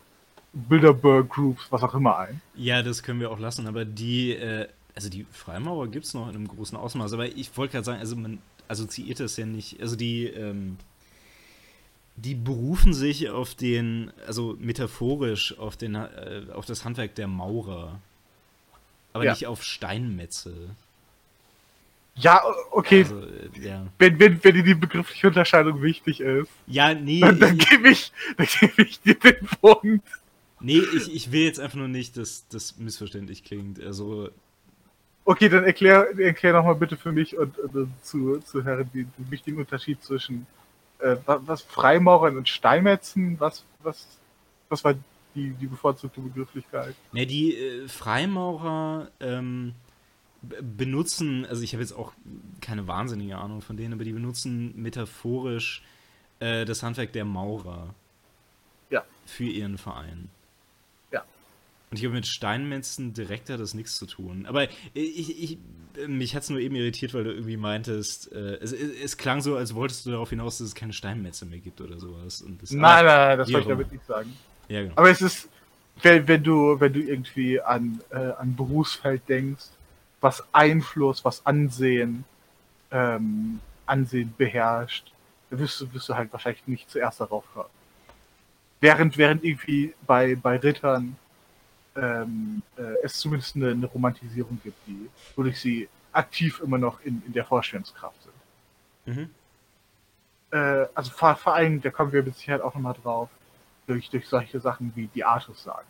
Bilderberg 0.54 1.30
Groups, 1.30 1.66
was 1.72 1.82
auch 1.84 1.96
immer 1.96 2.18
ein. 2.18 2.42
Ja, 2.56 2.84
das 2.84 3.02
können 3.04 3.20
wir 3.20 3.32
auch 3.32 3.40
lassen, 3.40 3.68
aber 3.68 3.86
die, 3.86 4.32
äh, 4.34 4.68
also 4.96 5.10
die 5.10 5.26
Freimaurer 5.32 5.88
gibt 5.88 6.06
es 6.06 6.14
noch 6.14 6.30
in 6.30 6.36
einem 6.36 6.48
großen 6.48 6.78
Ausmaß, 6.78 7.14
aber 7.14 7.26
ich 7.28 7.56
wollte 7.58 7.74
gerade 7.74 7.86
sagen, 7.86 8.00
also 8.00 8.16
man 8.16 8.40
assoziiert 8.68 9.20
das 9.20 9.36
ja 9.38 9.46
nicht, 9.46 9.82
also 9.82 9.96
die, 9.96 10.26
ähm, 10.28 10.78
die 12.16 12.36
berufen 12.36 12.94
sich 12.94 13.30
auf 13.30 13.56
den, 13.56 14.12
also 14.28 14.56
metaphorisch 14.60 15.58
auf 15.58 15.76
den, 15.76 15.96
äh, 15.96 16.44
auf 16.54 16.66
das 16.68 16.86
Handwerk 16.86 17.16
der 17.16 17.28
Maurer, 17.28 18.00
aber 19.14 19.26
Ja. 19.26 19.32
nicht 19.32 19.48
auf 19.48 19.64
Steinmetze. 19.64 20.54
Ja, 22.16 22.44
okay, 22.70 23.02
Also, 23.04 23.22
äh, 23.22 23.50
ja. 23.68 23.88
wenn, 23.98 24.20
wenn, 24.20 24.44
wenn 24.44 24.54
dir 24.54 24.64
die 24.64 24.76
begriffliche 24.76 25.28
Unterscheidung 25.28 25.82
wichtig 25.82 26.20
ist, 26.22 26.50
Ja, 26.68 26.94
nee, 26.94 27.20
dann, 27.22 27.40
dann 27.40 27.58
gebe 27.58 27.90
ich, 27.90 28.12
dann 28.38 28.48
gebe 28.60 28.84
ich 28.84 29.02
dir 29.02 29.16
den 29.16 29.48
Punkt. 29.60 30.08
Nee 30.64 30.80
ich, 30.80 31.14
ich 31.14 31.32
will 31.32 31.44
jetzt 31.44 31.60
einfach 31.60 31.78
nur 31.78 31.88
nicht, 31.88 32.18
dass 32.18 32.48
das 32.48 32.78
missverständlich 32.78 33.44
klingt. 33.44 33.80
Also, 33.82 34.30
Okay, 35.26 35.48
dann 35.48 35.64
erklär, 35.64 36.08
erklär 36.20 36.52
nochmal 36.54 36.76
bitte 36.76 36.98
für 36.98 37.14
mich 37.14 37.38
und, 37.38 37.58
und 37.58 37.94
zu, 38.02 38.40
zu 38.40 38.64
Herren 38.66 38.90
den, 38.94 39.12
den 39.18 39.32
wichtigen 39.32 39.58
Unterschied 39.58 40.04
zwischen 40.04 40.46
äh, 41.00 41.16
wa- 41.26 41.42
was 41.46 41.62
Freimaurern 41.62 42.36
und 42.36 42.50
Steinmetzen, 42.50 43.40
was, 43.40 43.64
was, 43.84 44.06
was 44.68 44.84
war 44.84 44.96
die, 45.34 45.52
die 45.52 45.68
bevorzugte 45.68 46.20
Begrifflichkeit? 46.20 46.94
Ne, 47.14 47.26
die 47.26 47.56
äh, 47.56 47.88
Freimaurer 47.88 49.12
ähm, 49.22 49.76
benutzen, 50.42 51.46
also 51.46 51.62
ich 51.64 51.72
habe 51.74 51.82
jetzt 51.82 51.94
auch 51.94 52.12
keine 52.60 52.88
wahnsinnige 52.88 53.38
Ahnung 53.38 53.62
von 53.62 53.78
denen, 53.78 53.94
aber 53.94 54.04
die 54.04 54.12
benutzen 54.12 54.74
metaphorisch 54.76 55.82
äh, 56.42 56.66
das 56.66 56.84
Handwerk 56.84 57.14
der 57.14 57.24
Maurer 57.24 57.96
Ja. 58.90 59.06
für 59.26 59.46
ihren 59.46 59.78
Verein. 59.78 60.30
Und 61.94 61.98
ich 61.98 62.02
glaube, 62.02 62.16
mit 62.16 62.26
Steinmetzen 62.26 63.14
direkt 63.14 63.52
hat 63.52 63.60
das 63.60 63.76
nichts 63.76 63.98
zu 63.98 64.08
tun. 64.08 64.48
Aber 64.48 64.68
ich, 64.96 65.44
ich, 65.44 65.58
mich 66.08 66.36
hat 66.36 66.42
es 66.42 66.50
nur 66.50 66.60
eben 66.60 66.74
irritiert, 66.76 67.14
weil 67.14 67.24
du 67.24 67.30
irgendwie 67.30 67.56
meintest, 67.56 68.32
äh, 68.32 68.56
es, 68.56 68.72
es, 68.72 69.00
es 69.04 69.18
klang 69.18 69.42
so, 69.42 69.56
als 69.58 69.76
wolltest 69.76 70.08
du 70.08 70.10
darauf 70.10 70.32
hinaus, 70.32 70.58
dass 70.58 70.70
es 70.70 70.74
keine 70.74 70.92
Steinmetze 70.92 71.46
mehr 71.46 71.60
gibt 71.60 71.82
oder 71.82 72.00
sowas. 72.00 72.44
Das, 72.60 72.72
Nein, 72.72 72.82
nein, 72.82 73.06
nein, 73.06 73.38
das 73.38 73.54
wollte 73.54 73.62
ich 73.62 73.70
damit 73.70 73.92
nicht 73.92 74.06
sagen. 74.08 74.36
Ja, 74.70 74.82
genau. 74.82 74.94
Aber 74.96 75.12
es 75.12 75.22
ist, 75.22 75.48
wenn, 76.02 76.28
wenn 76.28 76.42
du, 76.42 76.80
wenn 76.80 76.94
du 76.94 77.00
irgendwie 77.00 77.62
an, 77.62 78.02
äh, 78.10 78.16
an 78.16 78.56
Berufsfeld 78.56 79.22
denkst, 79.30 79.66
was 80.20 80.44
Einfluss, 80.52 81.24
was 81.24 81.46
Ansehen, 81.46 82.24
ähm, 82.90 83.60
Ansehen 83.86 84.34
beherrscht, 84.36 85.12
dann 85.52 85.60
wirst 85.60 85.80
du, 85.80 85.94
wirst 85.94 86.10
du 86.10 86.16
halt 86.16 86.34
wahrscheinlich 86.34 86.66
nicht 86.66 86.90
zuerst 86.90 87.22
darauf 87.22 87.44
hören. 87.54 87.70
Während, 88.82 89.16
während 89.20 89.44
irgendwie 89.44 89.94
bei, 90.08 90.34
bei 90.34 90.58
Rittern 90.58 91.18
ähm, 91.96 92.62
äh, 92.78 92.82
es 93.04 93.20
zumindest 93.20 93.56
eine, 93.56 93.72
eine 93.72 93.86
Romantisierung 93.86 94.60
gibt, 94.64 94.78
die, 94.88 95.10
wodurch 95.36 95.60
sie 95.60 95.90
aktiv 96.12 96.60
immer 96.64 96.78
noch 96.78 97.02
in, 97.02 97.22
in 97.26 97.34
der 97.34 97.46
Vorstellungskraft 97.46 98.22
sind 98.24 98.34
Mhm. 99.06 99.30
äh, 100.52 100.86
also 100.96 101.12
vor, 101.12 101.36
vor 101.36 101.56
allem, 101.56 101.82
da 101.82 101.90
kommen 101.90 102.12
wir 102.12 102.24
mit 102.24 102.36
Sicherheit 102.36 102.62
auch 102.62 102.74
nochmal 102.74 102.96
drauf, 103.02 103.30
durch, 103.86 104.10
durch 104.10 104.28
solche 104.28 104.60
Sachen 104.60 104.94
wie 104.96 105.08
die 105.08 105.26
Artus 105.26 105.64
sagen. 105.64 105.88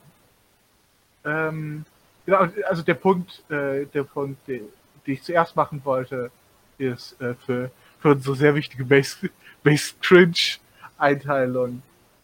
Ähm, 1.23 1.85
genau, 2.25 2.47
also 2.67 2.81
der 2.81 2.95
Punkt, 2.95 3.43
äh, 3.51 3.85
der 3.85 4.03
Punkt, 4.03 4.47
den, 4.47 4.63
den, 5.05 5.13
ich 5.13 5.21
zuerst 5.21 5.55
machen 5.55 5.81
wollte, 5.83 6.31
ist 6.77 7.19
äh, 7.21 7.35
für, 7.35 7.69
für 7.99 8.11
unsere 8.11 8.35
sehr 8.35 8.55
wichtige 8.55 8.83
Base, 8.83 9.29
Base 9.63 9.93
Cringe 10.01 10.57
Einteilung. 10.97 11.81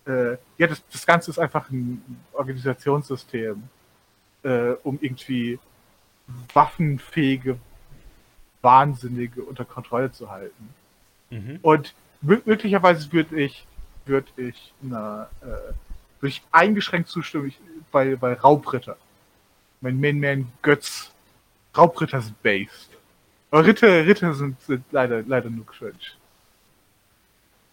Äh, 0.09 0.37
ja, 0.57 0.67
das, 0.67 0.81
das 0.91 1.05
Ganze 1.05 1.29
ist 1.29 1.37
einfach 1.37 1.69
ein 1.69 2.03
Organisationssystem, 2.33 3.61
äh, 4.43 4.71
um 4.83 4.97
irgendwie 5.01 5.59
waffenfähige 6.53 7.57
Wahnsinnige 8.61 9.43
unter 9.43 9.65
Kontrolle 9.65 10.11
zu 10.11 10.29
halten. 10.29 10.73
Mhm. 11.29 11.59
Und 11.61 11.93
möglicherweise 12.21 13.11
würde 13.13 13.39
ich, 13.39 13.65
würde 14.05 14.27
ich, 14.37 14.73
na, 14.81 15.29
äh, 15.41 15.45
würde 15.45 16.33
ich 16.33 16.41
eingeschränkt 16.51 17.09
zustimmen 17.09 17.53
bei, 17.91 18.15
bei 18.15 18.33
Raubritter. 18.33 18.97
Mein 19.81 19.99
Main-Man 19.99 20.51
Götz. 20.61 21.11
Raubritter 21.77 22.19
sind 22.19 22.41
based. 22.41 22.89
Aber 23.51 23.65
Ritter, 23.65 24.05
Ritter 24.05 24.33
sind, 24.33 24.59
sind 24.61 24.83
leider, 24.91 25.21
leider 25.21 25.49
nur 25.49 25.65
cringe. 25.65 25.93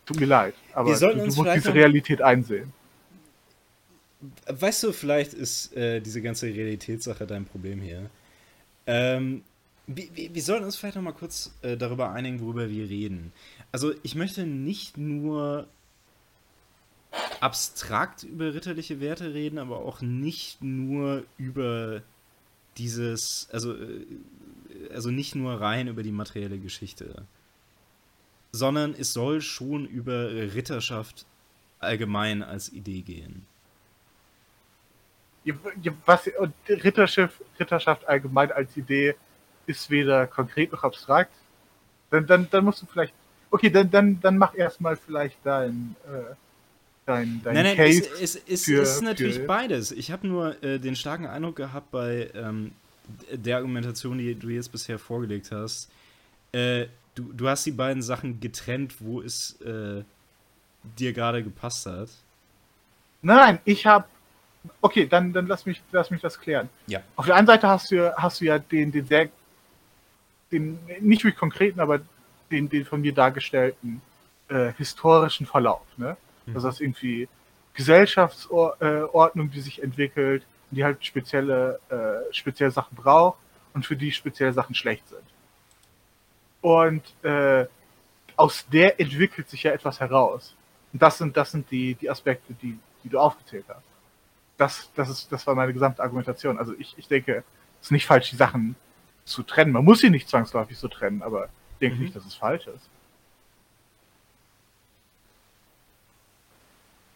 Tut 0.07 0.21
mir 0.21 0.27
leid, 0.27 0.55
aber 0.73 0.95
du, 0.95 1.15
du 1.15 1.27
musst 1.27 1.55
diese 1.55 1.75
Realität 1.75 2.23
einsehen. 2.23 2.73
Weißt 4.47 4.85
du, 4.85 4.93
vielleicht 4.93 5.35
ist 5.35 5.77
äh, 5.77 6.01
diese 6.01 6.23
ganze 6.23 6.47
Realitätssache 6.47 7.27
dein 7.27 7.45
Problem 7.45 7.81
hier. 7.81 8.09
Ähm, 8.87 9.43
wir, 9.87 10.09
wir, 10.15 10.43
sollten 10.43 10.65
uns 10.65 10.77
vielleicht 10.77 10.97
noch 10.97 11.03
mal 11.03 11.13
kurz 11.13 11.53
äh, 11.63 11.77
darüber 11.77 12.13
einigen, 12.13 12.41
worüber 12.41 12.71
wir 12.71 12.89
reden. 12.89 13.33
Also 13.73 13.93
ich 14.03 14.15
möchte 14.15 14.47
nicht 14.47 14.97
nur 14.97 15.69
abstrakt 17.41 18.23
über 18.23 18.55
ritterliche 18.55 19.01
Werte 19.01 19.35
reden, 19.35 19.59
aber 19.59 19.79
auch 19.79 20.01
nicht 20.01 20.63
nur 20.63 21.25
über 21.37 22.03
dieses, 22.79 23.49
also, 23.53 23.75
äh, 23.75 24.07
also 24.93 25.11
nicht 25.11 25.35
nur 25.35 25.61
rein 25.61 25.89
über 25.89 26.03
die 26.03 26.13
materielle 26.13 26.59
Geschichte, 26.59 27.27
sondern 28.57 28.95
es 28.99 29.13
soll 29.13 29.41
schon 29.41 29.87
über 29.87 30.31
Ritterschaft 30.55 31.27
allgemein 31.79 32.43
als 32.43 32.73
Idee 32.73 33.03
gehen. 33.03 33.47
Was 36.05 36.29
Ritterschaft, 36.69 37.41
Ritterschaft 37.61 38.09
allgemein 38.09 38.51
als 38.51 38.77
Idee 38.77 39.15
ist 39.67 39.91
weder 39.91 40.27
konkret 40.27 40.73
noch 40.73 40.83
abstrakt. 40.83 41.33
Dann, 42.11 42.27
dann, 42.27 42.49
dann 42.51 42.65
musst 42.65 42.83
du 42.83 42.87
vielleicht. 42.87 43.15
Okay, 43.51 43.71
dann, 43.71 43.91
dann, 43.91 44.21
dann 44.21 44.39
mach 44.39 44.55
erstmal 44.55 44.97
vielleicht 44.97 45.39
dein, 45.45 45.95
äh, 46.07 46.35
dein, 47.05 47.41
dein 47.45 47.55
nein, 47.55 47.65
nein, 47.65 47.77
Case. 47.77 48.09
Es, 48.21 48.35
es, 48.35 48.43
es 48.49 48.65
für, 48.65 48.83
ist 48.83 49.03
natürlich 49.03 49.37
für... 49.37 49.47
beides. 49.47 49.93
Ich 49.93 50.11
habe 50.11 50.27
nur 50.27 50.63
äh, 50.63 50.81
den 50.81 50.97
starken 50.97 51.27
Eindruck 51.27 51.57
gehabt 51.57 51.91
bei 51.93 52.31
ähm, 52.35 52.73
der 53.31 53.59
Argumentation, 53.59 54.19
die 54.19 54.35
du 54.35 54.49
jetzt 54.49 54.73
bisher 54.73 54.99
vorgelegt 54.99 55.53
hast. 55.53 55.91
Äh, 56.53 56.87
du, 57.17 57.33
du 57.33 57.49
hast 57.49 57.67
die 57.67 57.73
beiden 57.73 58.03
Sachen 58.03 58.39
getrennt, 58.39 59.01
wo 59.01 59.21
es 59.21 59.61
äh, 59.63 60.05
dir 60.97 61.13
gerade 61.13 61.43
gepasst 61.43 61.87
hat. 61.87 62.09
Nein, 63.23 63.59
ich 63.65 63.87
habe 63.87 64.07
Okay, 64.81 65.07
dann, 65.07 65.33
dann 65.33 65.47
lass, 65.47 65.67
mich, 65.67 65.83
lass 65.93 66.11
mich 66.11 66.21
das 66.21 66.41
klären. 66.41 66.69
Ja. 66.87 67.01
Auf 67.15 67.27
der 67.27 67.37
einen 67.37 67.47
Seite 67.47 67.69
hast 67.69 67.91
du, 67.91 68.13
hast 68.17 68.41
du 68.41 68.47
ja 68.47 68.59
den, 68.59 68.91
den 68.91 69.07
sehr 69.07 69.29
den 70.53 70.79
nicht 71.01 71.25
wirklich 71.25 71.39
konkreten, 71.39 71.81
aber 71.81 72.01
den, 72.51 72.69
den 72.69 72.85
von 72.85 73.01
mir 73.01 73.13
dargestellten 73.13 74.01
äh, 74.49 74.73
historischen 74.75 75.47
Verlauf. 75.47 75.87
Ne? 75.97 76.17
Mhm. 76.47 76.55
Also 76.55 76.69
das 76.69 76.77
ist 76.77 76.81
irgendwie 76.81 77.29
Gesellschaftsordnung, 77.75 79.51
die 79.51 79.61
sich 79.61 79.83
entwickelt, 79.83 80.45
die 80.71 80.85
halt 80.85 81.05
spezielle, 81.05 81.81
äh, 81.91 82.33
spezielle 82.33 82.71
Sachen 82.71 82.95
braucht 82.97 83.39
und 83.75 83.85
für 83.85 83.97
die 83.97 84.13
spezielle 84.13 84.53
Sachen 84.53 84.75
schlecht 84.75 85.09
sind. 85.09 85.23
Und 86.67 87.05
äh, 87.23 87.65
aus 88.35 88.67
der 88.67 88.99
entwickelt 88.99 89.49
sich 89.49 89.63
ja 89.63 89.71
etwas 89.71 90.01
heraus. 90.01 90.53
Und 90.93 91.01
das 91.01 91.17
sind, 91.19 91.37
das 91.37 91.53
sind 91.53 91.71
die, 91.71 91.95
die 91.95 92.11
Aspekte, 92.11 92.55
die, 92.55 92.77
die 93.05 93.09
du 93.09 93.21
aufgezählt 93.21 93.67
hast. 93.69 93.85
Das, 94.57 94.91
das, 94.97 95.09
ist, 95.09 95.31
das 95.31 95.47
war 95.47 95.55
meine 95.55 95.73
gesamte 95.73 96.03
Argumentation. 96.03 96.59
Also 96.59 96.75
ich, 96.77 96.99
ich 96.99 97.07
denke, 97.07 97.45
es 97.81 97.87
ist 97.87 97.91
nicht 97.93 98.05
falsch, 98.05 98.31
die 98.31 98.37
Sachen 98.37 98.75
zu 99.25 99.45
trennen. 99.45 99.71
Man 99.71 99.85
muss 99.85 100.01
sie 100.01 100.11
nicht 100.11 100.29
zwangsläufig 100.29 100.77
so 100.77 100.89
trennen, 100.89 101.23
aber 101.23 101.45
ich 101.75 101.79
denke 101.83 101.99
mhm. 101.99 102.03
nicht, 102.03 102.17
dass 102.17 102.27
es 102.27 102.35
falsch 102.35 102.67
ist. 102.67 102.89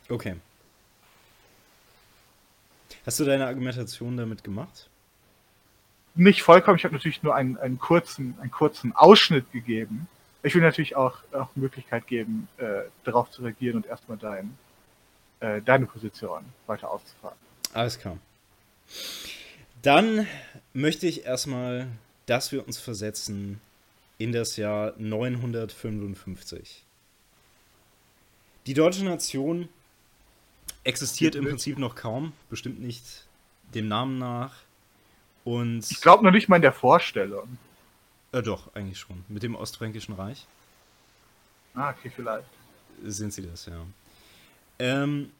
Okay. 0.09 0.37
Hast 3.05 3.19
du 3.19 3.25
deine 3.25 3.49
Argumentation 3.49 4.17
damit 4.17 4.45
gemacht? 4.45 4.90
Nicht 6.15 6.43
vollkommen. 6.43 6.77
Ich 6.77 6.85
habe 6.85 6.95
natürlich 6.95 7.23
nur 7.23 7.35
einen, 7.35 7.57
einen, 7.59 7.79
kurzen, 7.79 8.35
einen 8.41 8.51
kurzen 8.51 8.93
Ausschnitt 8.95 9.51
gegeben. 9.53 10.09
Ich 10.43 10.55
will 10.55 10.63
natürlich 10.63 10.97
auch, 10.97 11.19
auch 11.33 11.49
Möglichkeit 11.55 12.07
geben, 12.07 12.49
äh, 12.57 12.83
darauf 13.05 13.31
zu 13.31 13.43
reagieren 13.43 13.77
und 13.77 13.87
erstmal 13.87 14.19
dein, 14.19 14.57
äh, 15.41 15.61
deine 15.63 15.87
Position 15.87 16.45
weiter 16.67 16.91
auszufahren. 16.91 17.37
Alles 17.73 17.99
klar. 17.99 18.19
Dann 19.83 20.27
möchte 20.73 21.07
ich 21.07 21.25
erstmal, 21.25 21.89
dass 22.27 22.53
wir 22.53 22.67
uns 22.67 22.79
versetzen 22.79 23.61
in 24.19 24.33
das 24.33 24.57
Jahr 24.57 24.95
955. 24.99 26.85
Die 28.67 28.75
deutsche 28.75 29.05
Nation 29.05 29.69
existiert 30.85 31.35
im 31.35 31.45
Prinzip 31.45 31.79
noch 31.79 31.95
kaum, 31.95 32.33
bestimmt 32.49 32.81
nicht 32.81 33.27
dem 33.75 33.89
Namen 33.89 34.19
nach. 34.19 34.55
Und 35.45 35.91
ich 35.91 36.01
glaube 36.01 36.25
noch 36.25 36.31
nicht 36.31 36.49
mal 36.49 36.57
in 36.57 36.63
der 36.63 36.73
Vorstellung. 36.73 37.59
Äh, 38.33 38.43
doch, 38.43 38.75
eigentlich 38.75 38.99
schon. 38.99 39.25
Mit 39.29 39.43
dem 39.43 39.55
Ostfränkischen 39.55 40.15
Reich. 40.15 40.47
Ah, 41.75 41.91
okay, 41.91 42.11
vielleicht. 42.15 42.49
Sind 43.03 43.33
sie 43.33 43.43
das, 43.43 43.67
ja. 43.67 43.87
Ähm, 44.79 45.31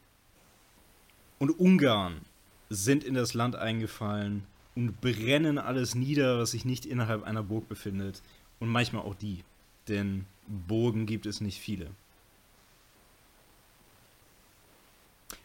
und 1.39 1.51
Ungarn 1.59 2.21
sind 2.69 3.03
in 3.03 3.13
das 3.13 3.33
Land 3.33 3.55
eingefallen 3.55 4.45
und 4.75 5.01
brennen 5.01 5.57
alles 5.57 5.95
nieder, 5.95 6.39
was 6.39 6.51
sich 6.51 6.65
nicht 6.65 6.85
innerhalb 6.85 7.23
einer 7.23 7.43
Burg 7.43 7.67
befindet. 7.67 8.21
Und 8.59 8.69
manchmal 8.69 9.03
auch 9.03 9.15
die. 9.15 9.43
Denn 9.87 10.25
Burgen 10.47 11.05
gibt 11.05 11.25
es 11.25 11.41
nicht 11.41 11.59
viele. 11.59 11.87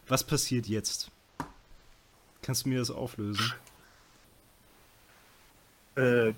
Was 0.09 0.25
passiert 0.25 0.67
jetzt? 0.67 1.11
Kannst 2.43 2.65
du 2.65 2.69
mir 2.69 2.79
das 2.79 2.91
auflösen? 2.91 3.53
Äh, 5.97 6.33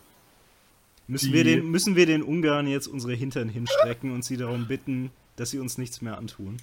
müssen, 1.07 1.33
wir 1.33 1.45
den, 1.45 1.71
müssen 1.71 1.97
wir 1.97 2.07
den 2.07 2.23
Ungarn 2.23 2.67
jetzt 2.67 2.87
unsere 2.87 3.15
Hintern 3.15 3.49
hinstrecken 3.49 4.13
und 4.13 4.25
sie 4.25 4.37
darum 4.37 4.67
bitten, 4.67 5.11
dass 5.37 5.51
sie 5.51 5.59
uns 5.59 5.79
nichts 5.79 6.01
mehr 6.01 6.17
antun? 6.19 6.59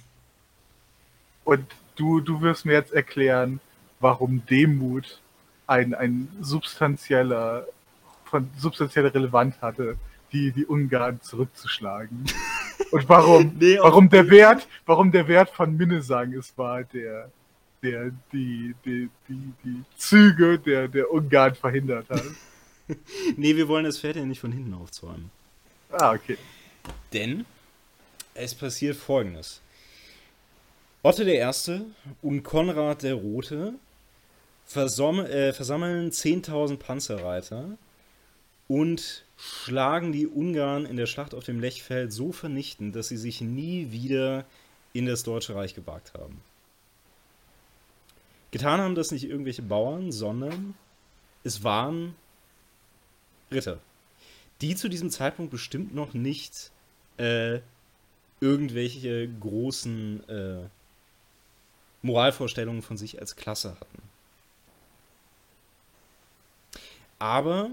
Und 1.44 1.64
du, 1.96 2.20
du 2.20 2.40
wirst 2.40 2.64
mir 2.64 2.72
jetzt 2.72 2.92
erklären, 2.92 3.60
warum 4.00 4.44
Demut 4.46 5.20
ein, 5.66 5.94
ein 5.94 6.28
substanzieller, 6.40 7.66
von 8.24 8.50
substanzieller 8.56 9.14
Relevanz 9.14 9.56
hatte, 9.60 9.96
die, 10.32 10.52
die 10.52 10.66
Ungarn 10.66 11.20
zurückzuschlagen. 11.20 12.24
Und 12.90 13.08
warum, 13.08 13.56
nee, 13.58 13.78
warum 13.80 14.08
der 14.08 14.28
Wert, 14.30 14.68
warum 14.84 15.10
der 15.10 15.26
Wert 15.28 15.50
von 15.50 15.76
Minnesang 15.76 16.32
es 16.34 16.56
war, 16.56 16.84
der, 16.84 17.30
der 17.82 18.10
die, 18.32 18.74
die, 18.84 19.08
die, 19.28 19.52
die 19.64 19.84
Züge 19.96 20.58
der, 20.58 20.88
der 20.88 21.10
Ungarn 21.10 21.54
verhindert 21.54 22.08
hat. 22.10 22.22
nee, 23.36 23.56
wir 23.56 23.68
wollen 23.68 23.84
das 23.84 23.98
Pferd 23.98 24.16
ja 24.16 24.24
nicht 24.24 24.40
von 24.40 24.52
hinten 24.52 24.74
aufzäumen. 24.74 25.30
Ah, 25.90 26.12
okay. 26.12 26.38
Denn 27.12 27.44
es 28.34 28.54
passiert 28.54 28.96
folgendes. 28.96 29.60
Otto 31.02 31.22
I. 31.22 31.40
und 32.22 32.42
Konrad 32.42 33.02
der 33.02 33.14
Rote 33.14 33.74
äh, 34.74 35.52
versammeln 35.52 36.10
10.000 36.10 36.76
Panzerreiter 36.78 37.78
und 38.68 39.24
schlagen 39.36 40.12
die 40.12 40.26
Ungarn 40.26 40.86
in 40.86 40.96
der 40.96 41.06
Schlacht 41.06 41.34
auf 41.34 41.44
dem 41.44 41.60
Lechfeld 41.60 42.12
so 42.12 42.32
vernichtend, 42.32 42.96
dass 42.96 43.08
sie 43.08 43.16
sich 43.16 43.40
nie 43.40 43.92
wieder 43.92 44.44
in 44.92 45.06
das 45.06 45.22
Deutsche 45.22 45.54
Reich 45.54 45.74
gewagt 45.74 46.14
haben. 46.14 46.40
Getan 48.50 48.80
haben 48.80 48.94
das 48.94 49.12
nicht 49.12 49.24
irgendwelche 49.24 49.62
Bauern, 49.62 50.10
sondern 50.10 50.74
es 51.44 51.62
waren 51.62 52.14
Ritter, 53.50 53.78
die 54.60 54.74
zu 54.74 54.88
diesem 54.88 55.10
Zeitpunkt 55.10 55.50
bestimmt 55.50 55.94
noch 55.94 56.14
nicht 56.14 56.70
äh, 57.18 57.60
irgendwelche 58.40 59.28
großen 59.28 60.28
äh, 60.28 60.68
Moralvorstellungen 62.02 62.82
von 62.82 62.96
sich 62.96 63.20
als 63.20 63.36
Klasse 63.36 63.76
hatten. 63.80 64.02
Aber 67.18 67.70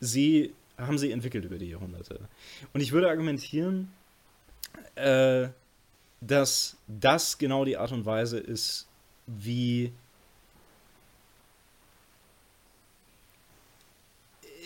sie 0.00 0.52
haben 0.76 0.98
sie 0.98 1.12
entwickelt 1.12 1.44
über 1.44 1.58
die 1.58 1.70
Jahrhunderte. 1.70 2.20
Und 2.72 2.80
ich 2.80 2.92
würde 2.92 3.08
argumentieren, 3.08 3.92
äh, 4.96 5.48
dass 6.20 6.76
das 6.88 7.38
genau 7.38 7.64
die 7.64 7.76
Art 7.76 7.92
und 7.92 8.04
Weise 8.04 8.38
ist, 8.38 8.88
wie 9.26 9.92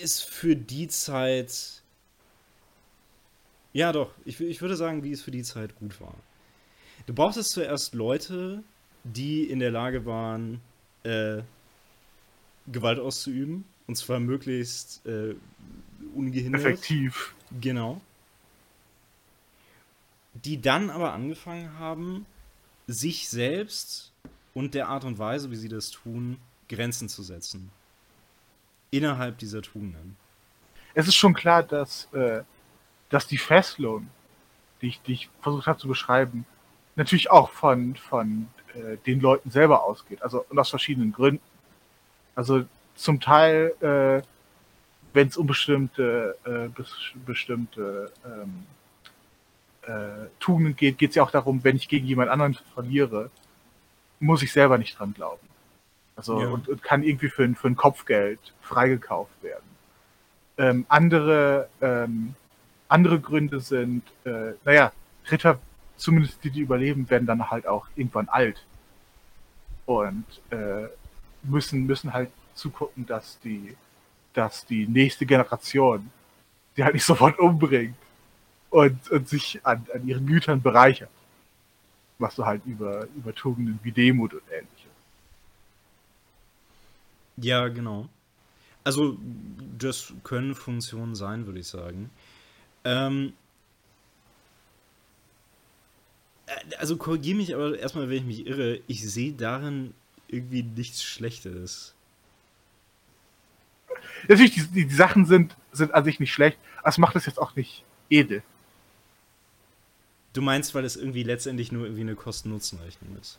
es 0.03 0.21
für 0.21 0.57
die 0.57 0.89
Zeit. 0.89 1.83
Ja, 3.73 3.93
doch, 3.93 4.11
ich, 4.25 4.41
ich 4.41 4.61
würde 4.61 4.77
sagen, 4.77 5.03
wie 5.03 5.13
es 5.13 5.23
für 5.23 5.31
die 5.31 5.43
Zeit 5.43 5.77
gut 5.77 6.01
war. 6.01 6.15
Du 7.07 7.15
brauchtest 7.15 7.51
zuerst 7.51 7.95
Leute, 7.95 8.63
die 9.05 9.45
in 9.45 9.61
der 9.61 9.71
Lage 9.71 10.05
waren, 10.05 10.61
äh, 11.05 11.43
Gewalt 12.67 12.99
auszuüben. 12.99 13.65
Und 13.87 13.97
zwar 13.97 14.21
möglichst 14.21 15.05
äh, 15.07 15.35
ungehindert. 16.15 16.61
Effektiv. 16.61 17.35
Genau. 17.61 18.01
Die 20.35 20.61
dann 20.61 20.91
aber 20.91 21.15
angefangen 21.15 21.79
haben, 21.79 22.27
sich 22.87 23.29
selbst 23.29 24.13
und 24.55 24.75
der 24.75 24.89
Art 24.89 25.05
und 25.05 25.19
Weise, 25.19 25.51
wie 25.51 25.57
sie 25.57 25.69
das 25.69 25.91
tun, 25.91 26.37
Grenzen 26.69 27.09
zu 27.09 27.23
setzen. 27.23 27.71
Innerhalb 28.91 29.39
dieser 29.39 29.63
Tugenden. 29.63 30.17
Es 30.95 31.07
ist 31.07 31.17
schon 31.17 31.35
klar, 31.35 31.63
dass, 31.63 32.13
äh, 32.13 32.43
dass 33.11 33.27
die 33.27 33.39
Fesselung, 33.39 34.09
die 34.81 34.89
ich, 34.89 35.03
die 35.03 35.13
ich 35.13 35.31
versucht 35.43 35.67
habe 35.67 35.79
zu 35.79 35.89
beschreiben, 35.89 36.47
natürlich 36.97 37.31
auch 37.31 37.51
von, 37.51 37.97
von 37.97 38.49
äh, 38.75 38.97
den 39.07 39.21
Leuten 39.21 39.51
selber 39.51 39.85
ausgeht. 39.85 40.23
Also 40.23 40.45
und 40.49 40.59
aus 40.59 40.71
verschiedenen 40.71 41.13
Gründen. 41.13 41.43
Also 42.35 42.65
zum 42.95 43.21
Teil, 43.21 43.75
äh, 43.81 44.23
wenn 45.13 45.29
es 45.29 45.37
um 45.37 45.47
bestimmte, 45.47 46.37
äh, 46.45 46.69
bes 46.69 46.93
bestimmte 47.27 48.13
ähm, 48.25 48.67
äh, 49.83 50.27
Tugenden 50.39 50.77
geht, 50.77 50.99
geht 50.99 51.11
es 51.11 51.17
ja 51.17 51.23
auch 51.23 51.31
darum, 51.31 51.65
wenn 51.65 51.77
ich 51.77 51.89
gegen 51.89 52.07
jemand 52.07 52.31
anderen 52.31 52.59
verliere, 52.75 53.31
muss 54.21 54.43
ich 54.43 54.53
selber 54.53 54.79
nicht 54.79 54.99
dran 54.99 55.15
glauben. 55.15 55.47
Also 56.19 56.41
ja. 56.41 56.49
und, 56.49 56.69
und, 56.69 56.83
kann 56.83 57.05
irgendwie 57.05 57.29
für, 57.29 57.49
für 57.55 57.69
ein 57.69 57.77
Kopfgeld 57.77 58.41
freigekauft 58.61 59.41
werden. 59.41 59.63
Ähm, 60.59 60.85
andere, 60.89 61.69
ähm, 61.81 62.35
andere 62.89 63.21
Gründe 63.21 63.61
sind, 63.61 64.03
äh, 64.25 64.55
naja, 64.65 64.91
Ritter, 65.31 65.61
zumindest 65.97 66.43
die, 66.43 66.51
die 66.51 66.61
überleben, 66.61 67.09
werden 67.09 67.27
dann 67.27 67.49
halt 67.53 67.69
auch 67.69 67.87
irgendwann 67.95 68.29
alt. 68.29 68.67
Und 69.87 70.25
äh, 70.51 70.89
müssen, 71.45 71.87
müssen 71.87 72.13
halt 72.13 72.31
zugucken, 72.55 73.07
dass 73.07 73.39
die, 73.39 73.77
dass 74.35 74.67
die 74.67 74.89
nächste 74.89 75.25
Generation 75.25 76.11
sie 76.75 76.83
halt 76.83 76.95
nicht 76.95 77.05
sofort 77.05 77.39
umbringt 77.39 77.95
und, 78.71 79.09
und 79.09 79.29
sich 79.29 79.61
an, 79.65 79.87
an 79.95 80.05
ihren 80.05 80.27
Gütern 80.27 80.61
bereichert. 80.61 81.11
Was 82.19 82.35
du 82.35 82.45
halt 82.45 82.63
über, 82.67 83.07
über 83.17 83.33
Tugenden 83.33 83.79
wie 83.85 83.93
Demut 83.93 84.35
und 84.35 84.43
ähnliches. 84.51 84.88
Ja, 87.41 87.69
genau. 87.69 88.09
Also, 88.85 89.19
das 89.79 90.13
können 90.25 90.55
Funktionen 90.55 91.15
sein, 91.15 91.47
würde 91.47 91.61
ich 91.61 91.67
sagen. 91.67 92.11
Ähm, 92.85 93.35
äh, 96.47 96.77
also 96.77 96.97
korrigiere 96.97 97.37
mich 97.37 97.55
aber 97.55 97.79
erstmal, 97.79 98.09
wenn 98.09 98.19
ich 98.19 98.25
mich 98.25 98.47
irre. 98.47 98.81
Ich 98.87 99.09
sehe 99.09 99.33
darin 99.33 99.95
irgendwie 100.29 100.63
nichts 100.63 101.03
Schlechtes. 101.03 101.95
Natürlich, 104.29 104.55
die, 104.55 104.63
die, 104.69 104.87
die, 104.87 104.95
Sachen 104.95 105.27
sind, 105.27 105.57
sind 105.73 105.95
an 105.95 106.05
sich 106.05 106.21
nicht 106.21 106.33
schlecht, 106.33 106.59
aber 106.79 106.89
es 106.89 106.99
macht 106.99 107.17
es 107.17 107.27
jetzt 107.27 107.39
auch 107.39 107.57
nicht 107.57 107.85
edel. 108.11 108.43
Du 110.33 110.43
meinst, 110.43 110.75
weil 110.75 110.85
es 110.85 110.97
irgendwie 110.97 111.23
letztendlich 111.23 111.73
nur 111.73 111.85
irgendwie 111.85 112.03
eine 112.03 112.15
Kosten-Nutzen-Rechnung 112.15 113.17
ist? 113.21 113.39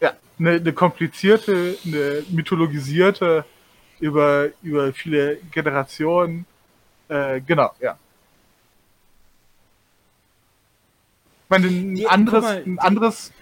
Ja, 0.00 0.16
eine, 0.38 0.52
eine, 0.52 0.72
komplizierte, 0.72 1.76
eine 1.84 2.24
mythologisierte, 2.28 3.44
über, 4.00 4.48
über 4.62 4.92
viele 4.92 5.36
Generationen. 5.50 6.46
Äh, 7.08 7.40
genau, 7.40 7.72
ja. 7.80 7.98
Ich 11.44 11.50
meine, 11.50 11.66
ein 11.68 11.96
ja, 11.96 12.08
anderes, 12.08 12.42
mal, 12.42 12.62
ein 12.64 12.78
anderes 12.78 13.32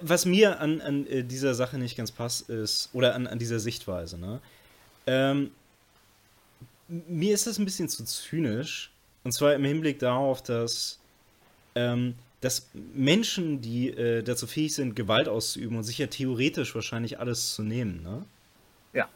was 0.00 0.24
mir 0.24 0.60
an, 0.60 0.80
an 0.80 1.06
äh, 1.06 1.22
dieser 1.22 1.54
Sache 1.54 1.78
nicht 1.78 1.96
ganz 1.96 2.10
passt, 2.10 2.50
ist, 2.50 2.90
oder 2.92 3.14
an, 3.14 3.26
an 3.26 3.38
dieser 3.38 3.60
Sichtweise, 3.60 4.18
ne? 4.18 4.40
Ähm, 5.06 5.52
mir 6.88 7.34
ist 7.34 7.46
das 7.46 7.58
ein 7.58 7.64
bisschen 7.64 7.88
zu 7.88 8.04
zynisch. 8.04 8.90
Und 9.24 9.32
zwar 9.32 9.54
im 9.54 9.64
Hinblick 9.64 9.98
darauf, 9.98 10.42
dass, 10.42 10.98
ähm, 11.74 12.14
dass 12.40 12.68
Menschen, 12.94 13.60
die 13.60 13.90
äh, 13.90 14.22
dazu 14.22 14.46
fähig 14.46 14.74
sind, 14.74 14.94
Gewalt 14.94 15.28
auszuüben 15.28 15.76
und 15.76 15.84
sich 15.84 15.98
ja 15.98 16.06
theoretisch 16.06 16.74
wahrscheinlich 16.74 17.18
alles 17.18 17.54
zu 17.54 17.62
nehmen, 17.62 18.02
ne? 18.02 18.24
Ja. 18.92 19.08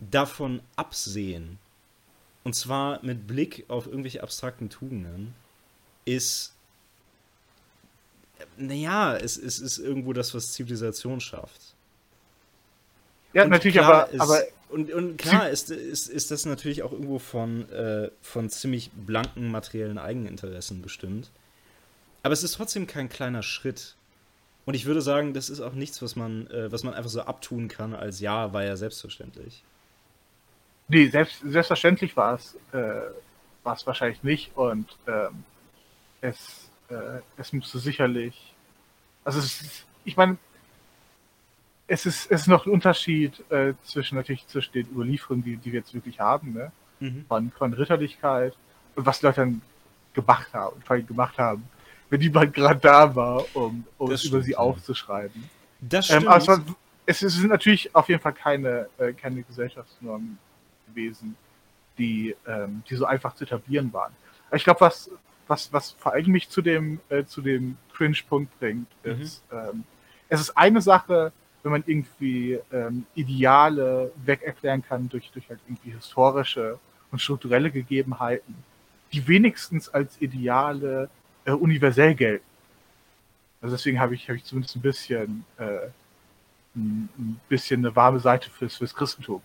Davon 0.00 0.60
absehen. 0.76 1.58
Und 2.42 2.54
zwar 2.54 3.04
mit 3.04 3.26
Blick 3.26 3.64
auf 3.68 3.86
irgendwelche 3.86 4.22
abstrakten 4.22 4.70
Tugenden, 4.70 5.34
ist 6.04 6.54
naja, 8.56 9.16
es, 9.16 9.36
es 9.36 9.58
ist 9.58 9.78
irgendwo 9.78 10.12
das, 10.12 10.34
was 10.34 10.52
Zivilisation 10.52 11.20
schafft. 11.20 11.74
Ja, 13.32 13.44
und 13.44 13.50
natürlich, 13.50 13.80
aber, 13.80 14.10
ist, 14.10 14.20
aber. 14.20 14.42
Und, 14.70 14.92
und 14.92 15.18
klar 15.18 15.50
ist, 15.50 15.70
ist, 15.70 16.08
ist 16.08 16.30
das 16.30 16.46
natürlich 16.46 16.82
auch 16.82 16.92
irgendwo 16.92 17.18
von, 17.18 17.68
äh, 17.70 18.10
von 18.22 18.48
ziemlich 18.50 18.90
blanken 18.92 19.50
materiellen 19.50 19.98
Eigeninteressen 19.98 20.80
bestimmt. 20.80 21.30
Aber 22.22 22.32
es 22.32 22.42
ist 22.42 22.52
trotzdem 22.52 22.86
kein 22.86 23.08
kleiner 23.08 23.42
Schritt. 23.42 23.96
Und 24.66 24.74
ich 24.74 24.84
würde 24.84 25.00
sagen, 25.00 25.32
das 25.32 25.48
ist 25.48 25.60
auch 25.60 25.72
nichts, 25.72 26.02
was 26.02 26.16
man, 26.16 26.46
äh, 26.48 26.70
was 26.70 26.84
man 26.84 26.94
einfach 26.94 27.10
so 27.10 27.22
abtun 27.22 27.68
kann, 27.68 27.94
als 27.94 28.20
ja, 28.20 28.52
war 28.52 28.64
ja 28.64 28.76
selbstverständlich. 28.76 29.64
Nee, 30.88 31.08
selbst, 31.08 31.40
selbstverständlich 31.44 32.16
war 32.16 32.34
es, 32.34 32.56
äh, 32.72 33.10
war 33.62 33.74
es 33.74 33.86
wahrscheinlich 33.86 34.22
nicht. 34.22 34.56
Und 34.56 34.96
ähm, 35.06 35.44
es 36.20 36.70
äh, 36.90 37.20
es 37.36 37.52
müsste 37.52 37.78
sicherlich, 37.78 38.54
also 39.24 39.38
ist, 39.38 39.86
ich 40.04 40.16
meine, 40.16 40.38
es 41.86 42.06
ist, 42.06 42.30
es 42.30 42.42
ist 42.42 42.46
noch 42.46 42.66
ein 42.66 42.72
Unterschied 42.72 43.44
äh, 43.50 43.74
zwischen 43.82 44.16
natürlich 44.16 44.46
zwischen 44.46 44.72
den 44.72 44.88
Überlieferungen, 44.90 45.44
die, 45.44 45.56
die 45.56 45.72
wir 45.72 45.80
jetzt 45.80 45.94
wirklich 45.94 46.20
haben, 46.20 46.52
ne? 46.52 46.72
Mhm. 47.00 47.24
Von, 47.26 47.50
von 47.52 47.72
Ritterlichkeit 47.72 48.54
und 48.94 49.06
was 49.06 49.20
die 49.20 49.26
Leute 49.26 49.40
dann 49.40 49.62
gemacht 50.12 50.52
haben, 50.52 50.82
vor 50.82 50.96
allem 50.96 51.06
gemacht 51.06 51.38
haben, 51.38 51.64
wenn 52.10 52.20
jemand 52.20 52.52
gerade 52.52 52.80
da 52.80 53.14
war, 53.14 53.44
um, 53.54 53.84
um 53.96 54.10
es 54.10 54.24
über 54.24 54.42
sie 54.42 54.52
ja. 54.52 54.58
aufzuschreiben. 54.58 55.48
Das 55.80 56.10
ähm, 56.10 56.22
stimmt. 56.22 56.22
Ähm, 56.22 56.28
aber 56.28 56.64
es, 57.06 57.22
es, 57.22 57.34
sind 57.34 57.48
natürlich 57.48 57.94
auf 57.94 58.08
jeden 58.08 58.20
Fall 58.20 58.34
keine, 58.34 58.88
äh, 58.98 59.12
keine 59.12 59.42
Gesellschaftsnormen 59.42 60.38
gewesen, 60.88 61.36
die, 61.96 62.36
ähm, 62.46 62.82
die 62.88 62.96
so 62.96 63.06
einfach 63.06 63.34
zu 63.34 63.44
etablieren 63.44 63.92
waren. 63.92 64.12
Ich 64.52 64.64
glaube, 64.64 64.80
was, 64.80 65.10
was, 65.46 65.72
was 65.72 65.92
vor 65.92 66.12
allem 66.12 66.32
mich 66.32 66.48
zu 66.48 66.60
dem, 66.62 67.00
äh, 67.08 67.24
zu 67.24 67.40
dem 67.40 67.76
Cringe-Punkt 67.94 68.58
bringt, 68.58 68.88
mhm. 69.04 69.20
ist, 69.22 69.42
mhm. 69.50 69.58
ähm, 69.58 69.84
es 70.28 70.40
ist 70.40 70.56
eine 70.56 70.80
Sache, 70.80 71.32
wenn 71.62 71.72
man 71.72 71.84
irgendwie 71.86 72.58
ähm, 72.72 73.06
Ideale 73.14 74.12
wegerklären 74.24 74.82
kann 74.82 75.08
durch, 75.08 75.30
durch 75.30 75.48
halt 75.48 75.60
irgendwie 75.66 75.90
historische 75.90 76.78
und 77.10 77.20
strukturelle 77.20 77.70
Gegebenheiten, 77.70 78.54
die 79.12 79.26
wenigstens 79.26 79.88
als 79.88 80.20
Ideale 80.20 81.10
äh, 81.44 81.52
universell 81.52 82.14
gelten. 82.14 82.44
Also 83.60 83.76
deswegen 83.76 84.00
habe 84.00 84.14
ich, 84.14 84.28
hab 84.28 84.36
ich 84.36 84.44
zumindest 84.44 84.76
ein 84.76 84.80
bisschen, 84.82 85.44
äh, 85.58 85.88
ein, 86.74 87.08
ein, 87.18 87.40
bisschen 87.48 87.84
eine 87.84 87.94
warme 87.94 88.20
Seite 88.20 88.48
fürs, 88.50 88.76
fürs 88.76 88.94
Christentum. 88.94 89.42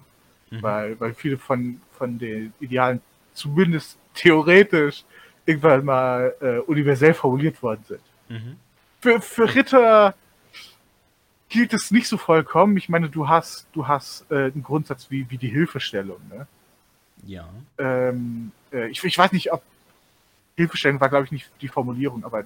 Mhm. 0.51 0.62
Weil, 0.62 0.99
weil 0.99 1.13
viele 1.13 1.38
von, 1.38 1.81
von 1.91 2.17
den 2.17 2.53
Idealen 2.60 3.01
zumindest 3.34 3.97
theoretisch 4.13 5.03
irgendwann 5.45 5.86
mal 5.86 6.34
äh, 6.41 6.60
universell 6.60 7.13
formuliert 7.13 7.62
worden 7.62 7.84
sind. 7.88 8.01
Mhm. 8.29 8.58
Für, 9.01 9.21
für 9.21 9.54
Ritter 9.54 10.15
gilt 11.50 11.73
es 11.73 11.91
nicht 11.91 12.08
so 12.08 12.17
vollkommen. 12.17 12.77
Ich 12.77 12.89
meine, 12.89 13.10
du 13.10 13.27
hast, 13.27 13.67
du 13.73 13.87
hast 13.87 14.25
äh, 14.31 14.46
einen 14.46 14.63
Grundsatz 14.63 15.12
wie, 15.12 15.29
wie 15.29 15.37
die 15.37 15.50
Hilfestellung. 15.50 16.19
Ne? 16.29 16.48
Ja. 17.25 17.50
Ähm, 17.77 18.52
äh, 18.71 18.87
ich, 18.89 19.04
ich 19.04 19.17
weiß 19.17 19.31
nicht, 19.31 19.52
ob 19.52 19.62
Hilfestellung 20.56 20.99
war, 21.01 21.10
glaube 21.10 21.25
ich, 21.25 21.31
nicht 21.31 21.49
die 21.62 21.67
Formulierung, 21.67 22.23
aber 22.23 22.45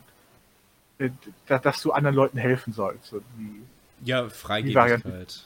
äh, 0.98 1.10
da, 1.48 1.60
dass 1.60 1.82
du 1.82 1.92
anderen 1.92 2.16
Leuten 2.16 2.38
helfen 2.38 2.74
sollst. 2.74 3.06
So 3.06 3.22
die, 3.38 3.64
ja, 4.04 4.30
Freigebigkeit. 4.30 5.44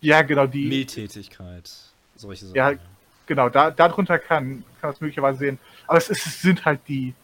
Ja, 0.00 0.22
genau, 0.22 0.46
die. 0.46 0.68
Mildtätigkeit. 0.68 1.70
Solche 2.16 2.46
Sachen. 2.46 2.56
Ja, 2.56 2.72
genau, 3.26 3.48
da, 3.48 3.70
darunter 3.70 4.18
kann, 4.18 4.64
kann 4.80 4.88
man 4.88 4.92
es 4.92 5.00
möglicherweise 5.00 5.38
sehen. 5.38 5.58
Aber 5.86 5.98
es, 5.98 6.08
ist, 6.08 6.26
es 6.26 6.42
sind 6.42 6.64
halt 6.64 6.80
die, 6.88 7.14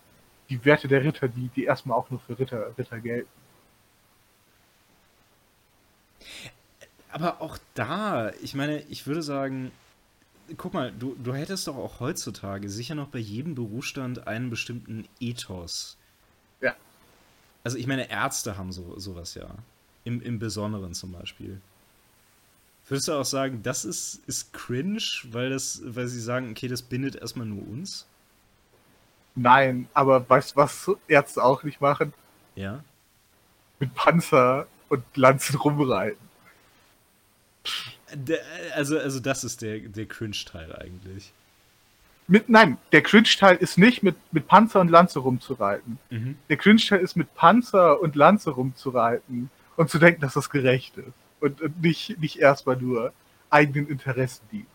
die 0.49 0.64
Werte 0.64 0.88
der 0.88 1.05
Ritter, 1.05 1.28
die, 1.28 1.49
die 1.55 1.64
erstmal 1.64 1.97
auch 1.97 2.11
nur 2.11 2.20
für 2.20 2.38
Ritter, 2.38 2.76
Ritter 2.76 2.99
gelten. 3.01 3.28
Aber 7.12 7.41
auch 7.41 7.59
da, 7.74 8.30
ich 8.41 8.55
meine, 8.55 8.80
ich 8.82 9.07
würde 9.07 9.22
sagen, 9.22 9.72
guck 10.57 10.74
mal, 10.74 10.92
du, 10.92 11.16
du 11.22 11.34
hättest 11.34 11.66
doch 11.66 11.76
auch 11.76 12.01
heutzutage 12.01 12.68
sicher 12.68 12.94
noch 12.94 13.09
bei 13.09 13.18
jedem 13.18 13.55
Berufsstand 13.55 14.26
einen 14.26 14.51
bestimmten 14.51 15.07
Ethos. 15.20 15.96
Ja. 16.61 16.74
Also 17.64 17.78
ich 17.78 17.86
meine, 17.86 18.11
Ärzte 18.11 18.57
haben 18.57 18.72
so, 18.72 18.98
sowas 18.98 19.34
ja. 19.34 19.55
Im, 20.05 20.22
Im 20.22 20.38
Besonderen 20.38 20.94
zum 20.94 21.12
Beispiel. 21.12 21.61
Würdest 22.88 23.09
du 23.09 23.12
auch 23.12 23.24
sagen, 23.24 23.62
das 23.62 23.84
ist, 23.84 24.22
ist 24.26 24.53
cringe, 24.53 25.03
weil, 25.30 25.51
das, 25.51 25.80
weil 25.84 26.09
sie 26.09 26.20
sagen, 26.20 26.51
okay, 26.51 26.68
das 26.68 26.82
bindet 26.82 27.16
erstmal 27.16 27.46
nur 27.46 27.66
uns? 27.68 28.07
Nein, 29.34 29.88
aber 29.94 30.28
weißt 30.28 30.53
du, 30.53 30.57
was 30.57 30.90
Ärzte 31.07 31.44
auch 31.44 31.62
nicht 31.62 31.80
machen? 31.80 32.12
Ja. 32.57 32.82
Mit 33.78 33.94
Panzer 33.94 34.66
und 34.88 35.05
Lanzen 35.16 35.57
rumreiten. 35.57 36.30
Also, 38.75 38.99
also 38.99 39.21
das 39.21 39.45
ist 39.45 39.63
der, 39.63 39.79
der 39.81 40.07
Cringe-Teil 40.07 40.75
eigentlich. 40.77 41.33
Mit, 42.27 42.49
nein, 42.49 42.79
der 42.93 43.03
Cringe-Teil 43.03 43.57
ist 43.57 43.77
nicht 43.77 44.03
mit, 44.03 44.17
mit 44.31 44.47
Panzer 44.47 44.81
und 44.81 44.89
Lanze 44.89 45.19
rumzureiten. 45.19 45.99
Mhm. 46.11 46.39
Der 46.49 46.57
Cringe-Teil 46.57 47.01
ist 47.01 47.17
mit 47.17 47.35
Panzer 47.35 48.01
und 48.01 48.15
Lanze 48.15 48.51
rumzureiten 48.51 49.51
und 49.77 49.91
zu 49.91 49.99
denken, 49.99 50.21
dass 50.21 50.35
das 50.35 50.51
gerecht 50.51 50.97
ist. 50.97 51.13
Und, 51.41 51.61
und 51.61 51.83
nicht, 51.83 52.19
nicht 52.21 52.39
erstmal 52.39 52.77
nur 52.77 53.13
eigenen 53.51 53.89
Interessen 53.89 54.45
dient. 54.53 54.67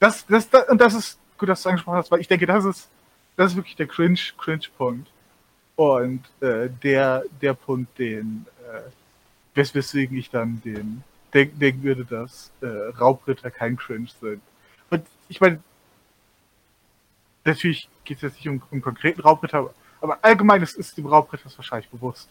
Das, 0.00 0.26
das, 0.26 0.50
das, 0.50 0.68
und 0.68 0.80
das 0.80 0.94
ist 0.94 1.18
gut, 1.38 1.48
dass 1.48 1.62
du 1.62 1.68
angesprochen 1.68 1.98
hast, 1.98 2.10
weil 2.10 2.20
ich 2.20 2.28
denke, 2.28 2.46
das 2.46 2.64
ist, 2.64 2.88
das 3.36 3.52
ist 3.52 3.56
wirklich 3.56 3.76
der 3.76 3.86
Cringe, 3.86 4.18
Cringe-Punkt. 4.38 5.08
Und 5.76 6.24
äh, 6.40 6.68
der, 6.82 7.24
der 7.42 7.54
Punkt, 7.54 7.98
den, 7.98 8.46
äh, 8.64 8.90
wes 9.54 9.74
weswegen 9.74 10.16
ich 10.16 10.30
dann 10.30 10.60
den 10.64 11.04
denken, 11.36 11.58
denken 11.58 11.82
würde, 11.82 12.04
dass 12.04 12.50
äh, 12.62 12.66
Raubritter 12.66 13.50
kein 13.50 13.76
Cringe 13.76 14.08
sind. 14.20 14.40
Und 14.90 15.04
ich 15.28 15.40
meine, 15.40 15.60
natürlich 17.44 17.88
geht 18.04 18.16
es 18.18 18.22
jetzt 18.22 18.36
nicht 18.36 18.48
um, 18.48 18.62
um 18.70 18.80
konkreten 18.80 19.20
Raubritter, 19.20 19.58
aber, 19.58 19.74
aber 20.00 20.18
allgemein 20.22 20.62
ist, 20.62 20.76
ist 20.76 20.96
dem 20.96 21.06
Raubritter 21.06 21.50
wahrscheinlich 21.56 21.88
bewusst, 21.90 22.28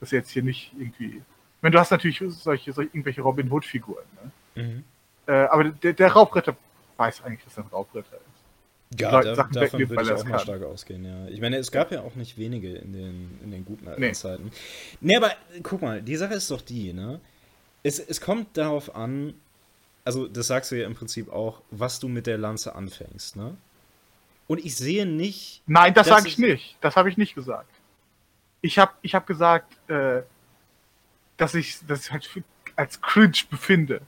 dass 0.00 0.12
er 0.12 0.20
jetzt 0.20 0.30
hier 0.30 0.42
nicht 0.42 0.72
irgendwie. 0.78 1.16
Ich 1.16 1.62
meine, 1.62 1.72
du 1.72 1.78
hast 1.80 1.90
natürlich 1.90 2.18
solche, 2.18 2.72
solche 2.72 2.90
irgendwelche 2.90 3.22
Robin 3.22 3.50
Hood-Figuren, 3.50 4.04
ne? 4.22 4.62
Mhm. 4.62 4.84
äh, 5.26 5.32
aber 5.32 5.64
der, 5.64 5.92
der 5.92 6.12
Raubritter 6.12 6.56
weiß 6.96 7.22
eigentlich, 7.24 7.44
dass 7.44 7.56
er 7.58 7.64
ein 7.64 7.70
Raubritter 7.70 8.16
ist. 8.16 9.00
Ja, 9.00 9.10
Leute 9.10 9.28
da, 9.28 9.34
Sachen 9.34 9.52
davon 9.52 9.80
würde 9.80 10.02
ich 10.02 10.10
auch 10.10 10.14
es 10.16 10.24
mal 10.24 10.30
kann. 10.30 10.40
stark 10.40 10.62
ausgehen, 10.62 11.04
ja. 11.04 11.26
Ich 11.28 11.40
meine, 11.40 11.56
es 11.56 11.72
gab 11.72 11.90
ja 11.90 12.02
auch 12.02 12.14
nicht 12.14 12.38
wenige 12.38 12.72
in 12.76 12.92
den, 12.92 13.38
in 13.42 13.50
den 13.50 13.64
guten 13.64 13.88
alten 13.88 14.00
Nee. 14.00 14.12
Zeiten. 14.12 14.50
Nee, 15.00 15.16
aber 15.16 15.32
guck 15.62 15.82
mal, 15.82 16.00
die 16.00 16.16
Sache 16.16 16.34
ist 16.34 16.50
doch 16.50 16.60
die, 16.60 16.92
ne? 16.92 17.20
Es, 17.86 18.00
es 18.00 18.20
kommt 18.20 18.56
darauf 18.56 18.96
an, 18.96 19.34
also 20.04 20.26
das 20.26 20.48
sagst 20.48 20.72
du 20.72 20.76
ja 20.76 20.86
im 20.86 20.94
Prinzip 20.94 21.32
auch, 21.32 21.62
was 21.70 22.00
du 22.00 22.08
mit 22.08 22.26
der 22.26 22.36
Lanze 22.36 22.74
anfängst, 22.74 23.36
ne? 23.36 23.56
Und 24.48 24.64
ich 24.64 24.76
sehe 24.76 25.06
nicht. 25.06 25.62
Nein, 25.66 25.94
das, 25.94 26.08
sage 26.08 26.26
ich 26.26 26.36
nicht. 26.36 26.76
Das 26.80 26.96
habe 26.96 27.08
ich 27.08 27.16
nicht 27.16 27.36
gesagt. 27.36 27.70
Ich 28.60 28.78
habe 28.78 28.92
ich 29.02 29.14
hab 29.14 29.26
gesagt, 29.26 29.72
äh, 29.88 30.22
dass 31.36 31.54
ich 31.54 31.78
das 31.86 32.10
halt 32.10 32.28
als 32.74 33.00
cringe 33.00 33.38
befinde. 33.50 34.00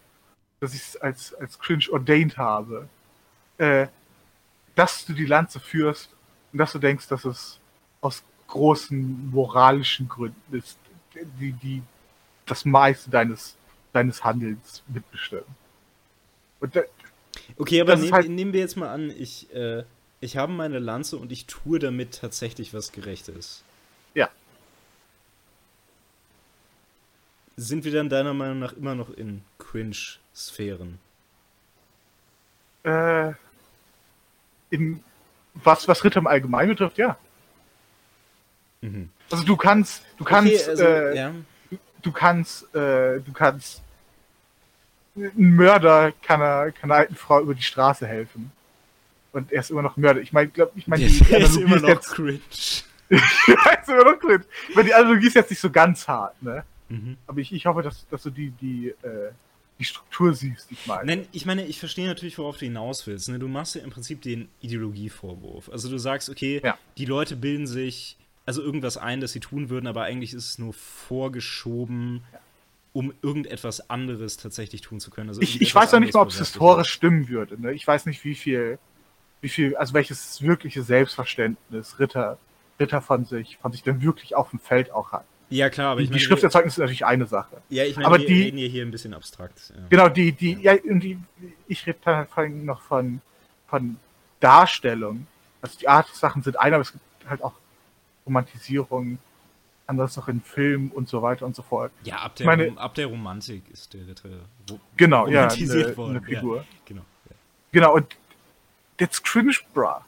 Dass 0.59 0.75
ich 0.75 0.81
es 0.81 0.97
als, 0.97 1.35
als 1.35 1.59
cringe 1.59 1.85
ordained 1.91 2.37
habe. 2.37 2.89
Äh, 3.59 3.87
dass 4.75 5.05
du 5.07 5.13
die 5.13 5.27
Lanze 5.27 5.61
führst 5.61 6.11
und 6.53 6.59
dass 6.59 6.73
du 6.73 6.79
denkst, 6.81 7.07
dass 7.09 7.25
es 7.25 7.61
aus 8.01 8.25
großen 8.49 9.31
moralischen 9.31 10.09
Gründen 10.09 10.57
ist, 10.57 10.79
die, 11.41 11.53
die 11.53 11.83
das 12.47 12.65
meiste 12.65 13.11
deines, 13.11 13.58
deines 13.93 14.25
Handelns 14.25 14.83
mitbestimmen. 14.89 15.45
Da, 16.61 16.83
Okay, 17.57 17.81
aber 17.81 17.97
nehm, 17.97 18.13
halt- 18.13 18.29
nehmen 18.29 18.53
wir 18.53 18.61
jetzt 18.61 18.77
mal 18.77 18.89
an, 18.89 19.11
ich, 19.11 19.53
äh, 19.55 19.85
ich 20.21 20.37
habe 20.37 20.53
meine 20.53 20.79
Lanze 20.79 21.17
und 21.17 21.31
ich 21.33 21.47
tue 21.47 21.79
damit 21.79 22.19
tatsächlich 22.21 22.75
was 22.75 22.93
Gerechtes. 22.93 23.63
ja, 24.15 24.29
Sind 27.57 27.85
wir 27.85 27.91
dann 27.93 28.09
deiner 28.09 28.35
Meinung 28.35 28.61
nach 28.61 28.73
immer 28.75 28.95
noch 28.95 29.11
in 29.11 29.43
Cringe-Sphären? 29.59 30.99
Äh, 32.85 33.33
in, 34.71 35.03
was, 35.55 35.89
was 35.89 36.05
Ritter 36.05 36.21
im 36.21 36.29
Allgemeinen 36.29 36.69
betrifft, 36.71 36.99
ja. 36.99 37.19
Mhm. 38.81 39.11
Also 39.31 39.45
du 39.45 39.57
kannst, 39.57 40.05
du 40.19 40.25
kannst, 40.25 40.53
okay, 40.53 40.71
also, 40.71 40.85
äh, 40.85 41.17
ja. 41.17 41.35
Du 42.03 42.13
kannst, 42.13 42.75
äh, 42.75 43.21
du 43.21 43.33
kannst, 43.33 43.83
ein 45.17 45.55
Mörder 45.57 46.13
kann 46.23 46.41
einer, 46.41 46.71
kann 46.73 46.91
einer 46.91 47.01
alten 47.01 47.17
Frau 47.17 47.41
über 47.41 47.55
die 47.55 47.63
Straße 47.63 48.07
helfen. 48.07 48.53
Und 49.33 49.53
er 49.53 49.61
ist 49.61 49.71
immer 49.71 49.83
noch 49.83 49.97
Mörder. 49.97 50.21
Ich 50.21 50.33
meine, 50.33 50.49
glaub, 50.49 50.73
ich 50.77 50.87
meine, 50.87 51.07
die 51.07 51.19
Der 51.19 51.39
ist 51.41 51.57
Analogie 51.57 51.63
immer 51.65 51.77
ist 51.77 51.83
noch 51.83 51.89
jetzt, 51.89 52.11
cringe. 52.11 52.41
ja, 53.11 53.71
ist 53.81 53.89
immer 53.89 54.05
noch 54.05 54.19
cringe. 54.19 54.45
Ich 54.69 54.75
meine, 54.75 54.89
die 54.89 54.95
Analogie 54.95 55.27
ist 55.27 55.35
jetzt 55.35 55.51
nicht 55.51 55.61
so 55.61 55.71
ganz 55.71 56.07
hart, 56.09 56.41
ne? 56.43 56.65
Mhm. 56.89 57.17
Aber 57.27 57.39
ich, 57.41 57.53
ich 57.53 57.67
hoffe, 57.67 57.83
dass, 57.83 58.07
dass 58.09 58.23
du 58.23 58.31
die, 58.31 58.51
die, 58.53 58.89
äh, 59.03 59.31
die 59.79 59.85
Struktur 59.85 60.33
siehst, 60.35 60.71
die 60.71 60.75
ich 60.75 60.87
meine. 60.87 61.05
Nein, 61.05 61.29
ich 61.33 61.45
meine, 61.45 61.67
ich 61.67 61.79
verstehe 61.79 62.07
natürlich, 62.07 62.39
worauf 62.39 62.57
du 62.59 62.65
hinaus 62.65 63.07
willst. 63.07 63.29
Ne? 63.29 63.39
Du 63.39 63.49
machst 63.49 63.75
ja 63.75 63.83
im 63.83 63.91
Prinzip 63.91 64.23
den 64.23 64.49
Ideologievorwurf. 64.61 65.69
Also 65.69 65.91
du 65.91 65.99
sagst, 65.99 66.31
okay, 66.31 66.61
Ja. 66.65 66.79
die 66.97 67.05
Leute 67.05 67.37
bilden 67.37 67.67
sich 67.67 68.17
also 68.49 68.63
irgendwas 68.63 68.97
ein, 68.97 69.21
das 69.21 69.33
sie 69.33 69.41
tun 69.41 69.69
würden, 69.69 69.87
aber 69.87 70.05
eigentlich 70.05 70.33
ist 70.33 70.47
es 70.49 70.59
nur 70.59 70.73
vorgeschoben, 70.73 72.23
um 72.95 73.13
irgendetwas 73.23 73.91
anderes 73.91 74.39
tatsächlich 74.39 74.81
tun 74.81 75.01
zu 75.01 75.11
können. 75.11 75.29
Also 75.29 75.43
Ich, 75.43 75.61
ich 75.61 75.75
weiß 75.75 75.93
noch 75.93 76.01
nicht 76.01 76.15
mal, 76.15 76.23
ob 76.23 76.31
es 76.31 76.39
historisch 76.39 76.89
stimmen 76.89 77.29
würde. 77.29 77.61
Ne? 77.61 77.73
Ich 77.73 77.87
weiß 77.87 78.07
nicht, 78.07 78.25
wie 78.25 78.35
viel, 78.35 78.79
wie 79.43 79.51
viel, 79.51 79.77
also 79.77 79.93
welches 79.93 80.41
wirkliche 80.43 80.83
Selbstverständnis 80.83 81.99
Ritter, 81.99 82.39
Ritter 82.81 83.03
von 83.03 83.27
sich, 83.27 83.59
von 83.59 83.71
sich 83.73 83.83
denn 83.83 84.01
wirklich 84.03 84.35
auf 84.35 84.49
dem 84.51 84.59
Feld 84.61 84.91
auch 84.93 85.13
hat. 85.13 85.25
Ja, 85.51 85.69
klar, 85.69 85.93
aber 85.93 86.01
Die, 86.01 86.05
ich 86.05 86.11
meine. 86.11 86.19
die 86.21 86.25
Schrifterzeugnis 86.25 86.75
ist 86.75 86.79
natürlich 86.79 87.05
eine 87.07 87.27
Sache. 87.27 87.59
ja, 87.69 87.85
ich 87.85 87.97
meine, 87.97 88.07
aber 88.07 88.19
wir 88.19 88.27
die- 88.27 88.43
reden 88.45 88.59
ja 88.59 88.67
hier 88.67 88.83
ein 88.85 88.91
bisschen 88.91 89.13
abstrakt. 89.15 89.73
Ja. 89.77 89.83
Genau, 89.91 90.09
die, 90.09 90.33
die, 90.33 90.55
ja, 90.61 90.73
und 90.89 91.01
die, 91.01 91.19
ich 91.69 91.87
rede 91.87 91.99
dann 92.05 92.27
vor 92.27 92.39
allem 92.45 92.65
noch 92.65 92.81
von, 92.81 93.21
von 93.69 93.97
Darstellung. 94.41 95.27
Also 95.61 95.79
die 95.79 95.89
Art-Sachen 95.89 96.43
sind 96.43 96.59
eine, 96.59 96.77
aber 96.77 96.83
es 96.83 96.93
gibt 96.93 97.05
halt 97.29 97.43
auch 97.43 97.53
Romantisierung, 98.29 99.19
anderes 99.87 100.17
noch 100.17 100.29
in 100.29 100.41
Filmen 100.43 100.91
und 100.91 101.09
so 101.09 101.23
weiter 101.23 101.47
und 101.47 101.57
so 101.57 101.63
fort. 101.63 101.91
Ja, 102.05 102.17
ab 102.17 102.37
der, 102.37 102.47
meine- 102.47 102.79
ab 102.79 102.95
der 102.95 103.07
Romantik 103.07 103.63
ist 103.71 103.95
der 103.95 104.07
Ritter 104.07 104.29
ro- 104.71 104.79
Genau, 104.97 105.27
ja, 105.29 105.45
romantisiert 105.45 105.87
eine, 105.87 105.97
worden. 105.97 106.17
eine 106.19 106.27
Figur. 106.27 106.57
Ja, 106.59 106.65
genau. 106.85 107.03
Ja. 107.31 107.37
Genau, 107.73 107.95
und 107.97 108.17
that's 108.99 109.23
cringe, 109.23 109.55
bruh. 109.73 110.01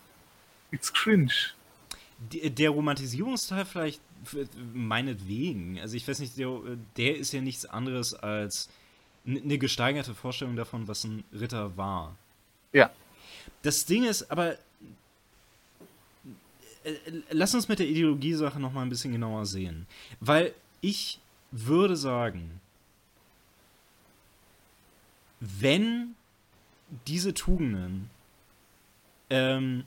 It's 0.71 0.93
cringe. 0.93 1.33
Die- 2.18 2.51
Der 2.51 2.71
Romantisierungsteil 2.71 3.64
vielleicht 3.64 4.01
meinetwegen. 4.75 5.79
Also 5.81 5.97
ich 5.97 6.07
weiß 6.07 6.18
nicht, 6.21 6.37
der, 6.39 6.51
der 6.97 7.16
ist 7.16 7.33
ja 7.33 7.41
nichts 7.41 7.64
anderes 7.64 8.12
als 8.14 8.68
eine 9.27 9.59
gesteigerte 9.59 10.14
Vorstellung 10.14 10.57
davon, 10.57 10.89
was 10.89 11.05
ein 11.05 11.25
Ritter 11.33 11.77
war. 11.77 12.16
Ja. 12.73 12.91
Das 13.62 13.87
Ding 13.87 14.05
ist 14.05 14.31
aber, 14.31 14.57
lass 17.31 17.55
uns 17.55 17.68
mit 17.68 17.78
der 17.78 17.89
Ideologiesache 17.89 18.61
noch 18.61 18.72
mal 18.72 18.83
ein 18.83 18.89
bisschen 18.89 19.12
genauer 19.12 19.47
sehen. 19.47 19.87
Weil 20.20 20.55
ich 20.81 21.20
würde 21.51 21.97
sagen, 21.97 22.61
wenn 25.41 26.14
diese 27.07 27.35
Tugenden 27.35 28.11
ähm, 29.31 29.85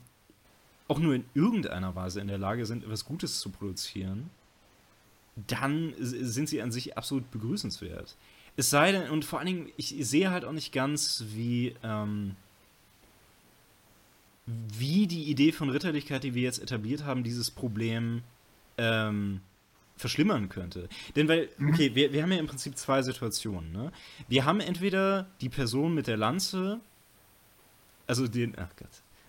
auch 0.88 0.98
nur 0.98 1.14
in 1.14 1.24
irgendeiner 1.34 1.94
Weise 1.94 2.20
in 2.20 2.28
der 2.28 2.38
Lage 2.38 2.66
sind, 2.66 2.84
etwas 2.84 3.04
Gutes 3.04 3.40
zu 3.40 3.50
produzieren, 3.50 4.30
dann 5.48 5.94
sind 5.98 6.48
sie 6.48 6.62
an 6.62 6.72
sich 6.72 6.96
absolut 6.96 7.30
begrüßenswert. 7.30 8.16
Es 8.56 8.70
sei 8.70 8.92
denn, 8.92 9.10
und 9.10 9.24
vor 9.24 9.40
allen 9.40 9.46
Dingen, 9.46 9.72
ich 9.76 9.94
sehe 10.00 10.30
halt 10.30 10.44
auch 10.44 10.52
nicht 10.52 10.72
ganz, 10.72 11.24
wie, 11.32 11.74
ähm, 11.82 12.36
wie 14.46 15.06
die 15.06 15.24
Idee 15.24 15.52
von 15.52 15.70
Ritterlichkeit, 15.70 16.22
die 16.24 16.34
wir 16.34 16.42
jetzt 16.42 16.60
etabliert 16.62 17.04
haben, 17.04 17.22
dieses 17.24 17.50
Problem 17.50 18.22
ähm, 18.76 19.40
verschlimmern 19.96 20.48
könnte. 20.48 20.88
Denn 21.16 21.28
weil, 21.28 21.48
okay, 21.70 21.94
wir, 21.94 22.12
wir 22.12 22.22
haben 22.22 22.32
ja 22.32 22.38
im 22.38 22.46
Prinzip 22.46 22.76
zwei 22.76 23.00
Situationen. 23.02 23.72
Ne? 23.72 23.92
Wir 24.28 24.44
haben 24.44 24.60
entweder 24.60 25.28
die 25.40 25.48
Person 25.48 25.94
mit 25.94 26.06
der 26.08 26.16
Lanze, 26.16 26.80
also 28.06 28.26
den, 28.28 28.54
ach 28.58 28.68
Gott, 28.76 28.88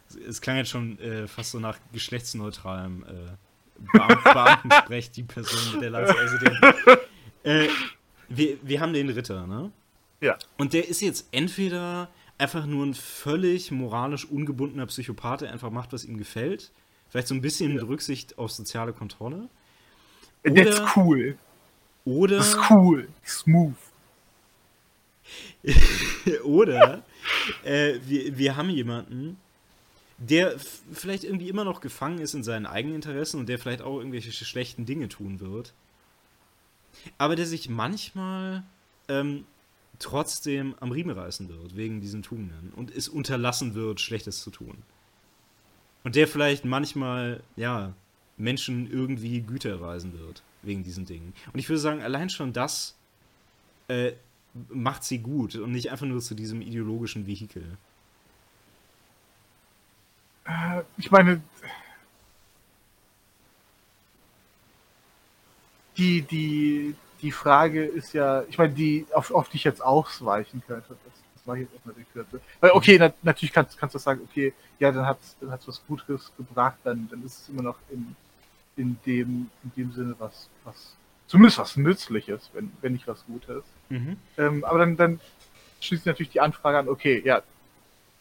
es- 0.09 0.15
es 0.15 0.41
klang 0.41 0.57
jetzt 0.57 0.69
schon 0.69 0.99
äh, 0.99 1.27
fast 1.27 1.51
so 1.51 1.59
nach 1.59 1.77
geschlechtsneutralem 1.93 3.03
äh, 3.03 3.97
Beam 3.97 4.07
Beamtensprech, 4.23 5.11
die 5.11 5.23
Person 5.23 5.73
mit 5.73 5.81
der 5.81 5.89
Lanze, 5.91 6.15
also 6.17 6.37
den, 6.37 6.57
äh, 7.43 7.67
wir, 8.27 8.57
wir 8.63 8.81
haben 8.81 8.93
den 8.93 9.09
Ritter, 9.09 9.45
ne? 9.47 9.71
Ja. 10.21 10.37
Und 10.57 10.73
der 10.73 10.87
ist 10.87 11.01
jetzt 11.01 11.27
entweder 11.31 12.09
einfach 12.37 12.65
nur 12.65 12.85
ein 12.85 12.93
völlig 12.93 13.71
moralisch 13.71 14.25
ungebundener 14.25 14.85
Psychopath, 14.87 15.41
der 15.41 15.51
einfach 15.51 15.71
macht, 15.71 15.93
was 15.93 16.05
ihm 16.05 16.17
gefällt. 16.17 16.71
Vielleicht 17.09 17.27
so 17.27 17.35
ein 17.35 17.41
bisschen 17.41 17.73
mit 17.73 17.87
Rücksicht 17.87 18.37
auf 18.37 18.51
soziale 18.51 18.93
Kontrolle. 18.93 19.49
That's 20.43 20.79
Oder- 20.79 20.91
cool. 20.95 21.37
Oder, 22.05 22.37
ist 22.37 22.57
cool. 22.69 23.07
Smooth. 23.25 23.73
oder 26.43 27.03
äh, 27.63 27.95
wir, 28.05 28.37
wir 28.37 28.55
haben 28.55 28.69
jemanden, 28.69 29.37
der 30.19 30.55
vielleicht 30.91 31.23
irgendwie 31.23 31.49
immer 31.49 31.63
noch 31.63 31.81
gefangen 31.81 32.19
ist 32.19 32.35
in 32.35 32.43
seinen 32.43 32.67
eigenen 32.67 32.95
Interessen 32.95 33.39
und 33.39 33.49
der 33.49 33.57
vielleicht 33.57 33.81
auch 33.81 33.97
irgendwelche 33.97 34.31
schlechten 34.31 34.85
Dinge 34.85 35.09
tun 35.09 35.39
wird. 35.39 35.73
Aber 37.17 37.35
der 37.35 37.47
sich 37.47 37.69
manchmal 37.69 38.63
ähm, 39.09 39.45
trotzdem 39.99 40.75
am 40.79 40.91
Riemen 40.91 41.17
reißen 41.17 41.49
wird, 41.49 41.75
wegen 41.75 42.01
diesen 42.01 42.21
Tugenden. 42.21 42.71
Und 42.75 42.95
es 42.95 43.07
unterlassen 43.07 43.75
wird, 43.75 44.01
Schlechtes 44.01 44.41
zu 44.41 44.51
tun. 44.51 44.77
Und 46.03 46.15
der 46.15 46.27
vielleicht 46.27 46.65
manchmal, 46.65 47.41
ja, 47.55 47.93
Menschen 48.37 48.91
irgendwie 48.91 49.41
Güter 49.41 49.69
erweisen 49.69 50.17
wird, 50.19 50.43
wegen 50.61 50.83
diesen 50.83 51.05
Dingen. 51.05 51.33
Und 51.53 51.59
ich 51.59 51.69
würde 51.69 51.79
sagen, 51.79 52.01
allein 52.01 52.29
schon 52.29 52.53
das 52.53 52.95
äh, 53.87 54.13
macht 54.69 55.03
sie 55.03 55.19
gut 55.19 55.55
und 55.55 55.71
nicht 55.71 55.91
einfach 55.91 56.05
nur 56.05 56.21
zu 56.21 56.35
diesem 56.35 56.61
ideologischen 56.61 57.27
Vehikel. 57.27 57.77
Äh, 60.45 60.83
ich 60.97 61.11
meine, 61.11 61.41
die, 65.97 66.21
die, 66.21 66.95
die 67.25 67.31
Frage 67.31 67.83
ist 67.83 68.13
ja, 68.13 68.43
ich 68.43 68.59
meine, 68.59 68.71
die, 68.71 69.07
auf, 69.11 69.31
auf 69.31 69.49
die 69.49 69.57
ich 69.57 69.63
jetzt 69.63 69.83
ausweichen 69.83 70.61
könnte, 70.67 70.89
das, 70.89 71.13
das 71.33 71.45
mache 71.47 71.57
ich 71.57 71.63
jetzt 71.63 71.73
erstmal 71.73 71.95
die 71.95 72.03
Kürze. 72.03 72.39
Weil, 72.59 72.71
okay, 72.71 72.97
na, 72.99 73.11
natürlich 73.23 73.51
kannst, 73.51 73.79
kannst 73.79 73.95
du 73.95 73.99
sagen, 73.99 74.21
okay, 74.29 74.53
ja, 74.77 74.91
dann 74.91 75.07
hat 75.07 75.17
es 75.19 75.35
dann 75.41 75.49
hat's 75.49 75.67
was 75.67 75.81
Gutes 75.87 76.31
gebracht, 76.37 76.77
dann, 76.83 77.07
dann 77.09 77.25
ist 77.25 77.41
es 77.41 77.49
immer 77.49 77.63
noch 77.63 77.79
in, 77.89 78.15
in, 78.77 78.99
dem, 79.07 79.49
in 79.63 79.71
dem 79.75 79.91
Sinne 79.91 80.15
was, 80.19 80.49
was, 80.65 80.95
zumindest 81.25 81.57
was 81.57 81.77
Nützliches, 81.77 82.51
wenn, 82.53 82.71
wenn 82.81 82.93
nicht 82.93 83.07
was 83.07 83.25
Gutes. 83.25 83.63
Mhm. 83.89 84.17
Ähm, 84.37 84.63
aber 84.63 84.77
dann, 84.77 84.95
dann 84.95 85.19
schließt 85.81 86.05
natürlich 86.05 86.31
die 86.31 86.41
Anfrage 86.41 86.77
an, 86.77 86.89
okay, 86.89 87.23
ja, 87.25 87.41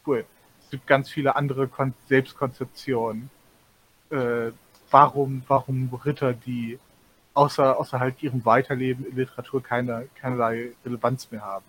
cool. 0.07 0.24
Es 0.62 0.70
gibt 0.70 0.86
ganz 0.86 1.11
viele 1.11 1.36
andere 1.36 1.68
Kon 1.68 1.92
Selbstkonzeptionen. 2.09 3.28
Äh, 4.09 4.52
warum, 4.90 5.42
warum 5.46 5.92
Ritter, 5.92 6.32
die 6.32 6.78
außer, 7.35 7.78
außer 7.78 8.01
halt 8.01 8.22
ihrem 8.22 8.45
Weiterleben 8.45 9.05
in 9.05 9.16
Literatur 9.16 9.62
keine, 9.62 10.09
keinerlei 10.14 10.70
Relevanz 10.85 11.30
mehr 11.30 11.43
haben. 11.43 11.64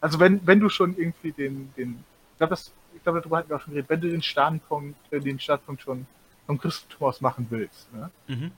Also 0.00 0.18
wenn, 0.18 0.46
wenn 0.46 0.60
du 0.60 0.68
schon 0.68 0.96
irgendwie 0.96 1.32
den, 1.32 1.72
den, 1.76 2.04
ich 2.32 2.38
glaube, 2.38 2.50
das, 2.50 2.72
ich 2.94 3.02
glaube, 3.02 3.20
darüber 3.20 3.38
hatten 3.38 3.50
wir 3.50 3.56
auch 3.56 3.60
schon 3.60 3.74
geredet, 3.74 3.90
wenn 3.90 4.00
du 4.00 4.08
den 4.08 4.22
Standpunkt, 4.22 5.12
äh, 5.12 5.20
den 5.20 5.38
Startpunkt 5.38 5.82
schon 5.82 6.06
vom 6.46 6.58
Christentum 6.58 7.08
aus 7.08 7.20
machen 7.20 7.46
willst, 7.50 7.92
ne? 7.92 8.10
Mhm. 8.28 8.52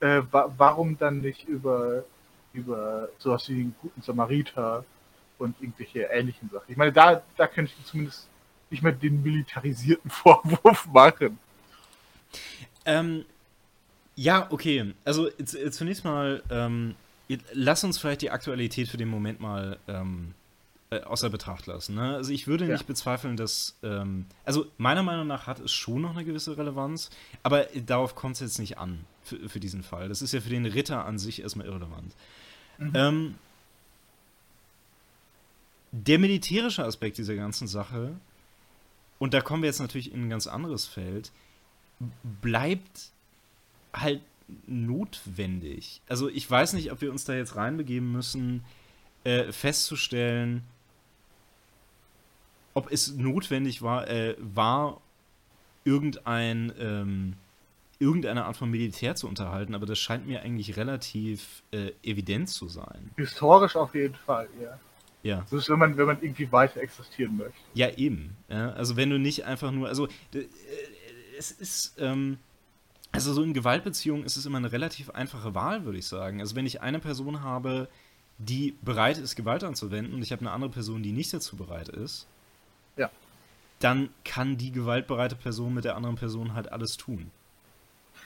Äh, 0.00 0.22
wa 0.30 0.52
warum 0.56 0.98
dann 0.98 1.20
nicht 1.20 1.48
über, 1.48 2.04
über 2.52 3.08
sowas 3.18 3.48
wie 3.48 3.54
den 3.54 3.74
guten 3.80 4.02
Samariter 4.02 4.84
und 5.38 5.60
irgendwelche 5.60 6.02
ähnlichen 6.02 6.50
Sachen? 6.50 6.64
Ich 6.68 6.76
meine, 6.76 6.92
da, 6.92 7.22
da 7.36 7.46
könnte 7.46 7.72
ich 7.78 7.86
zumindest 7.86 8.28
nicht 8.70 8.82
mehr 8.82 8.92
den 8.92 9.22
militarisierten 9.22 10.10
Vorwurf 10.10 10.86
machen. 10.86 11.38
Ähm, 12.84 13.24
ja, 14.16 14.46
okay. 14.50 14.94
Also 15.04 15.28
zunächst 15.70 16.04
mal, 16.04 16.42
ähm, 16.50 16.94
lass 17.52 17.84
uns 17.84 17.98
vielleicht 17.98 18.22
die 18.22 18.30
Aktualität 18.30 18.88
für 18.88 18.96
den 18.96 19.08
Moment 19.08 19.40
mal 19.40 19.78
ähm, 19.88 20.34
äh, 20.90 21.00
außer 21.00 21.30
Betracht 21.30 21.66
lassen. 21.66 21.94
Ne? 21.94 22.14
Also 22.14 22.32
ich 22.32 22.46
würde 22.46 22.66
ja. 22.66 22.72
nicht 22.72 22.86
bezweifeln, 22.86 23.36
dass, 23.36 23.76
ähm, 23.82 24.26
also 24.44 24.66
meiner 24.78 25.02
Meinung 25.02 25.26
nach 25.26 25.46
hat 25.46 25.58
es 25.60 25.72
schon 25.72 26.02
noch 26.02 26.10
eine 26.10 26.24
gewisse 26.24 26.56
Relevanz, 26.56 27.10
aber 27.42 27.64
darauf 27.86 28.14
kommt 28.14 28.34
es 28.34 28.40
jetzt 28.40 28.58
nicht 28.58 28.78
an 28.78 29.04
für, 29.22 29.48
für, 29.48 29.60
diesen 29.60 29.82
Fall. 29.82 30.08
Das 30.08 30.22
ist 30.22 30.32
ja 30.32 30.40
für 30.40 30.50
den 30.50 30.66
Ritter 30.66 31.04
an 31.04 31.18
sich 31.18 31.42
erstmal 31.42 31.66
irrelevant. 31.66 32.14
Mhm. 32.78 32.92
Ähm, 32.94 33.34
der 35.90 36.18
militärische 36.18 36.84
Aspekt 36.84 37.18
dieser 37.18 37.34
ganzen 37.34 37.66
Sache, 37.66 38.14
und 39.18 39.32
da 39.32 39.40
kommen 39.40 39.62
wir 39.62 39.68
jetzt 39.68 39.80
natürlich 39.80 40.12
in 40.12 40.26
ein 40.26 40.30
ganz 40.30 40.46
anderes 40.46 40.86
Feld, 40.86 41.32
bleibt 42.42 43.10
halt 43.94 44.20
notwendig. 44.66 46.02
Also 46.08 46.28
ich 46.28 46.50
weiß 46.50 46.74
nicht, 46.74 46.92
ob 46.92 47.00
wir 47.00 47.10
uns 47.10 47.24
da 47.24 47.34
jetzt 47.34 47.56
reinbegeben 47.56 48.12
müssen, 48.12 48.64
äh, 49.24 49.52
festzustellen, 49.52 50.62
ob 52.74 52.90
es 52.90 53.14
notwendig 53.14 53.82
war, 53.82 54.08
äh, 54.08 54.36
war 54.38 55.00
irgendein, 55.84 56.72
ähm, 56.78 57.34
irgendeine 57.98 58.44
Art 58.44 58.56
von 58.56 58.70
Militär 58.70 59.14
zu 59.14 59.28
unterhalten, 59.28 59.74
aber 59.74 59.86
das 59.86 59.98
scheint 59.98 60.26
mir 60.26 60.42
eigentlich 60.42 60.76
relativ 60.76 61.62
äh, 61.70 61.92
evident 62.02 62.48
zu 62.50 62.68
sein. 62.68 63.12
Historisch 63.16 63.76
auf 63.76 63.94
jeden 63.94 64.14
Fall, 64.14 64.48
ja. 64.60 64.78
Ja. 65.22 65.40
Das 65.40 65.52
ist, 65.54 65.70
wenn 65.70 65.78
man, 65.78 65.96
wenn 65.96 66.06
man 66.06 66.20
irgendwie 66.20 66.52
weiter 66.52 66.80
existieren 66.80 67.38
möchte. 67.38 67.58
Ja, 67.72 67.88
eben. 67.96 68.36
Ja, 68.48 68.72
also 68.72 68.96
wenn 68.96 69.08
du 69.08 69.18
nicht 69.18 69.46
einfach 69.46 69.70
nur, 69.70 69.88
also 69.88 70.06
äh, 70.34 70.44
es 71.38 71.50
ist, 71.50 71.94
ähm, 71.98 72.36
also 73.14 73.32
so 73.32 73.44
in 73.44 73.54
Gewaltbeziehungen 73.54 74.24
ist 74.24 74.36
es 74.36 74.44
immer 74.44 74.58
eine 74.58 74.72
relativ 74.72 75.10
einfache 75.10 75.54
Wahl, 75.54 75.84
würde 75.84 75.98
ich 75.98 76.06
sagen. 76.06 76.40
Also 76.40 76.56
wenn 76.56 76.66
ich 76.66 76.82
eine 76.82 76.98
Person 76.98 77.42
habe, 77.42 77.88
die 78.38 78.74
bereit 78.82 79.18
ist, 79.18 79.36
Gewalt 79.36 79.62
anzuwenden 79.62 80.14
und 80.14 80.22
ich 80.22 80.32
habe 80.32 80.40
eine 80.40 80.50
andere 80.50 80.70
Person, 80.70 81.04
die 81.04 81.12
nicht 81.12 81.32
dazu 81.32 81.56
bereit 81.56 81.88
ist, 81.88 82.26
ja. 82.96 83.08
dann 83.78 84.08
kann 84.24 84.56
die 84.56 84.72
gewaltbereite 84.72 85.36
Person 85.36 85.74
mit 85.74 85.84
der 85.84 85.94
anderen 85.94 86.16
Person 86.16 86.54
halt 86.54 86.72
alles 86.72 86.96
tun. 86.96 87.30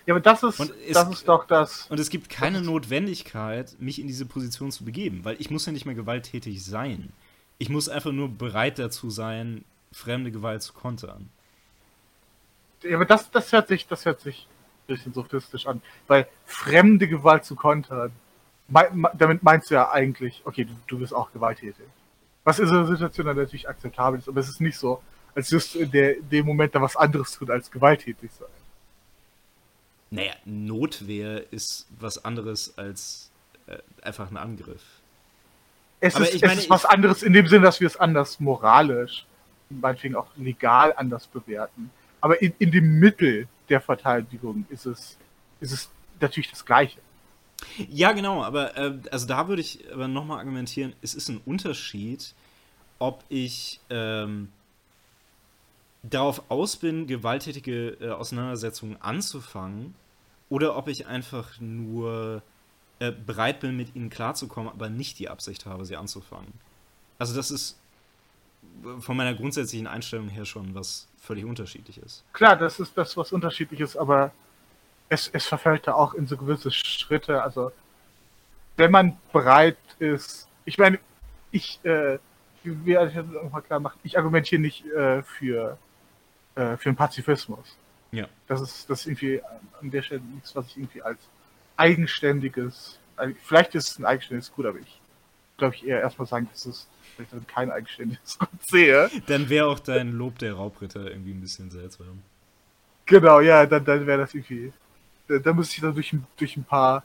Ja, 0.06 0.14
aber 0.14 0.22
das 0.22 0.42
ist, 0.42 0.58
es, 0.58 0.94
das 0.94 1.10
ist 1.10 1.28
doch 1.28 1.46
das. 1.46 1.86
Und 1.90 2.00
es 2.00 2.08
gibt 2.08 2.30
keine 2.30 2.62
Notwendigkeit, 2.62 3.76
mich 3.78 4.00
in 4.00 4.06
diese 4.06 4.24
Position 4.24 4.72
zu 4.72 4.86
begeben, 4.86 5.22
weil 5.22 5.36
ich 5.38 5.50
muss 5.50 5.66
ja 5.66 5.72
nicht 5.72 5.84
mehr 5.84 5.94
gewalttätig 5.94 6.64
sein. 6.64 7.12
Ich 7.58 7.68
muss 7.68 7.90
einfach 7.90 8.12
nur 8.12 8.30
bereit 8.30 8.78
dazu 8.78 9.10
sein, 9.10 9.66
fremde 9.92 10.30
Gewalt 10.30 10.62
zu 10.62 10.72
kontern. 10.72 11.28
Ja, 12.82 12.96
aber 12.96 13.04
das, 13.04 13.30
das 13.30 13.52
hört 13.52 13.68
sich, 13.68 13.86
das 13.86 14.06
hört 14.06 14.20
sich 14.20 14.48
bisschen 14.88 15.12
sophistisch 15.12 15.66
an. 15.66 15.80
Weil 16.08 16.26
fremde 16.44 17.06
Gewalt 17.06 17.44
zu 17.44 17.54
kontern, 17.54 18.10
damit 19.14 19.42
meinst 19.42 19.70
du 19.70 19.74
ja 19.74 19.90
eigentlich, 19.90 20.42
okay, 20.44 20.64
du, 20.64 20.72
du 20.86 20.98
bist 20.98 21.14
auch 21.14 21.32
gewalttätig. 21.32 21.86
Was 22.44 22.58
in 22.58 22.66
so 22.66 22.74
einer 22.74 22.86
Situation 22.86 23.26
dann 23.26 23.36
natürlich 23.36 23.68
akzeptabel 23.68 24.18
ist, 24.18 24.28
aber 24.28 24.40
es 24.40 24.48
ist 24.48 24.60
nicht 24.60 24.76
so, 24.76 25.02
als 25.34 25.52
wirst 25.52 25.74
du 25.74 25.80
in 25.80 25.90
der, 25.90 26.16
dem 26.20 26.46
Moment 26.46 26.74
da 26.74 26.82
was 26.82 26.96
anderes 26.96 27.32
tun 27.32 27.50
als 27.50 27.70
gewalttätig 27.70 28.30
sein. 28.32 28.48
Naja, 30.10 30.32
Notwehr 30.46 31.52
ist 31.52 31.86
was 32.00 32.24
anderes 32.24 32.76
als 32.78 33.30
äh, 33.66 33.76
einfach 34.02 34.30
ein 34.30 34.38
Angriff. 34.38 34.82
Es, 36.00 36.16
aber 36.16 36.24
ist, 36.24 36.34
ich 36.34 36.42
meine, 36.42 36.54
es 36.54 36.60
ist 36.60 36.70
was 36.70 36.86
anderes 36.86 37.22
in 37.22 37.34
dem 37.34 37.46
Sinne, 37.46 37.66
dass 37.66 37.80
wir 37.80 37.86
es 37.86 37.96
anders 37.96 38.40
moralisch, 38.40 39.26
meinetwegen 39.68 40.16
auch 40.16 40.28
legal 40.36 40.94
anders 40.96 41.26
bewerten. 41.26 41.90
Aber 42.20 42.40
in, 42.42 42.52
in 42.58 42.70
dem 42.70 42.98
Mittel 42.98 43.48
der 43.68 43.80
Verteidigung 43.80 44.66
ist 44.70 44.86
es, 44.86 45.18
ist 45.60 45.72
es 45.72 45.90
natürlich 46.20 46.50
das 46.50 46.64
Gleiche. 46.64 46.98
Ja, 47.88 48.12
genau, 48.12 48.42
aber 48.42 48.76
äh, 48.76 48.98
also 49.10 49.26
da 49.26 49.48
würde 49.48 49.62
ich 49.62 49.92
aber 49.92 50.08
nochmal 50.08 50.38
argumentieren, 50.38 50.94
es 51.02 51.14
ist 51.14 51.28
ein 51.28 51.40
Unterschied, 51.44 52.34
ob 52.98 53.24
ich 53.28 53.80
ähm, 53.90 54.48
darauf 56.02 56.50
aus 56.50 56.76
bin, 56.76 57.06
gewalttätige 57.06 57.96
äh, 58.00 58.10
Auseinandersetzungen 58.10 59.00
anzufangen 59.00 59.94
oder 60.48 60.76
ob 60.76 60.88
ich 60.88 61.06
einfach 61.06 61.60
nur 61.60 62.42
äh, 63.00 63.12
bereit 63.12 63.60
bin, 63.60 63.76
mit 63.76 63.94
ihnen 63.94 64.10
klarzukommen, 64.10 64.72
aber 64.72 64.88
nicht 64.88 65.18
die 65.18 65.28
Absicht 65.28 65.66
habe, 65.66 65.84
sie 65.84 65.96
anzufangen. 65.96 66.52
Also 67.18 67.34
das 67.34 67.50
ist 67.50 67.78
von 69.00 69.16
meiner 69.16 69.34
grundsätzlichen 69.34 69.86
Einstellung 69.86 70.28
her 70.28 70.44
schon 70.44 70.74
was 70.74 71.08
völlig 71.20 71.44
unterschiedlich 71.44 71.98
ist. 71.98 72.24
Klar, 72.32 72.56
das 72.56 72.80
ist 72.80 72.96
das, 72.96 73.16
was 73.16 73.32
unterschiedlich 73.32 73.80
ist, 73.80 73.96
aber 73.96 74.32
es, 75.08 75.28
es 75.32 75.46
verfällt 75.46 75.86
da 75.86 75.94
auch 75.94 76.14
in 76.14 76.26
so 76.26 76.36
gewisse 76.36 76.70
Schritte. 76.70 77.42
Also, 77.42 77.72
wenn 78.76 78.90
man 78.90 79.18
bereit 79.32 79.78
ist, 79.98 80.48
ich 80.64 80.78
meine, 80.78 80.98
ich, 81.50 81.80
äh, 81.84 82.18
wie 82.62 82.92
ich 82.92 82.96
das 82.96 83.14
nochmal 83.14 83.62
klar 83.62 83.80
mache, 83.80 83.98
ich 84.02 84.18
argumentiere 84.18 84.60
nicht 84.60 84.86
äh, 84.86 85.22
für, 85.22 85.78
äh, 86.54 86.76
für 86.76 86.90
den 86.90 86.96
Pazifismus. 86.96 87.76
Ja. 88.12 88.26
Das 88.46 88.60
ist, 88.60 88.88
das 88.88 89.00
ist 89.00 89.06
irgendwie 89.06 89.42
an 89.80 89.90
der 89.90 90.02
Stelle 90.02 90.20
nichts, 90.20 90.54
was 90.54 90.66
ich 90.68 90.76
irgendwie 90.78 91.02
als 91.02 91.20
eigenständiges, 91.76 92.98
vielleicht 93.42 93.74
ist 93.74 93.90
es 93.90 93.98
ein 93.98 94.04
eigenständiges 94.04 94.52
Gut, 94.52 94.66
aber 94.66 94.78
ich 94.78 95.00
glaube 95.56 95.74
ich 95.74 95.86
eher 95.86 96.00
erstmal 96.00 96.26
sagen, 96.26 96.48
dass 96.50 96.66
es 96.66 96.88
ich 97.24 97.30
dann 97.30 97.46
kein 97.46 97.70
eigenständiges 97.70 98.38
Gut 98.38 98.48
sehe. 98.66 99.10
Dann 99.26 99.48
wäre 99.48 99.66
auch 99.66 99.78
dein 99.78 100.12
Lob 100.12 100.38
der 100.38 100.54
Raubritter 100.54 101.10
irgendwie 101.10 101.32
ein 101.32 101.40
bisschen 101.40 101.70
seltsam. 101.70 102.22
Genau, 103.06 103.40
ja, 103.40 103.64
dann, 103.66 103.84
dann 103.84 104.06
wäre 104.06 104.18
das 104.18 104.34
irgendwie. 104.34 104.72
Da, 105.26 105.38
da 105.38 105.52
müsste 105.52 105.76
ich 105.76 105.82
dann 105.82 105.94
durch, 105.94 106.14
durch 106.36 106.56
ein 106.56 106.64
paar 106.64 107.02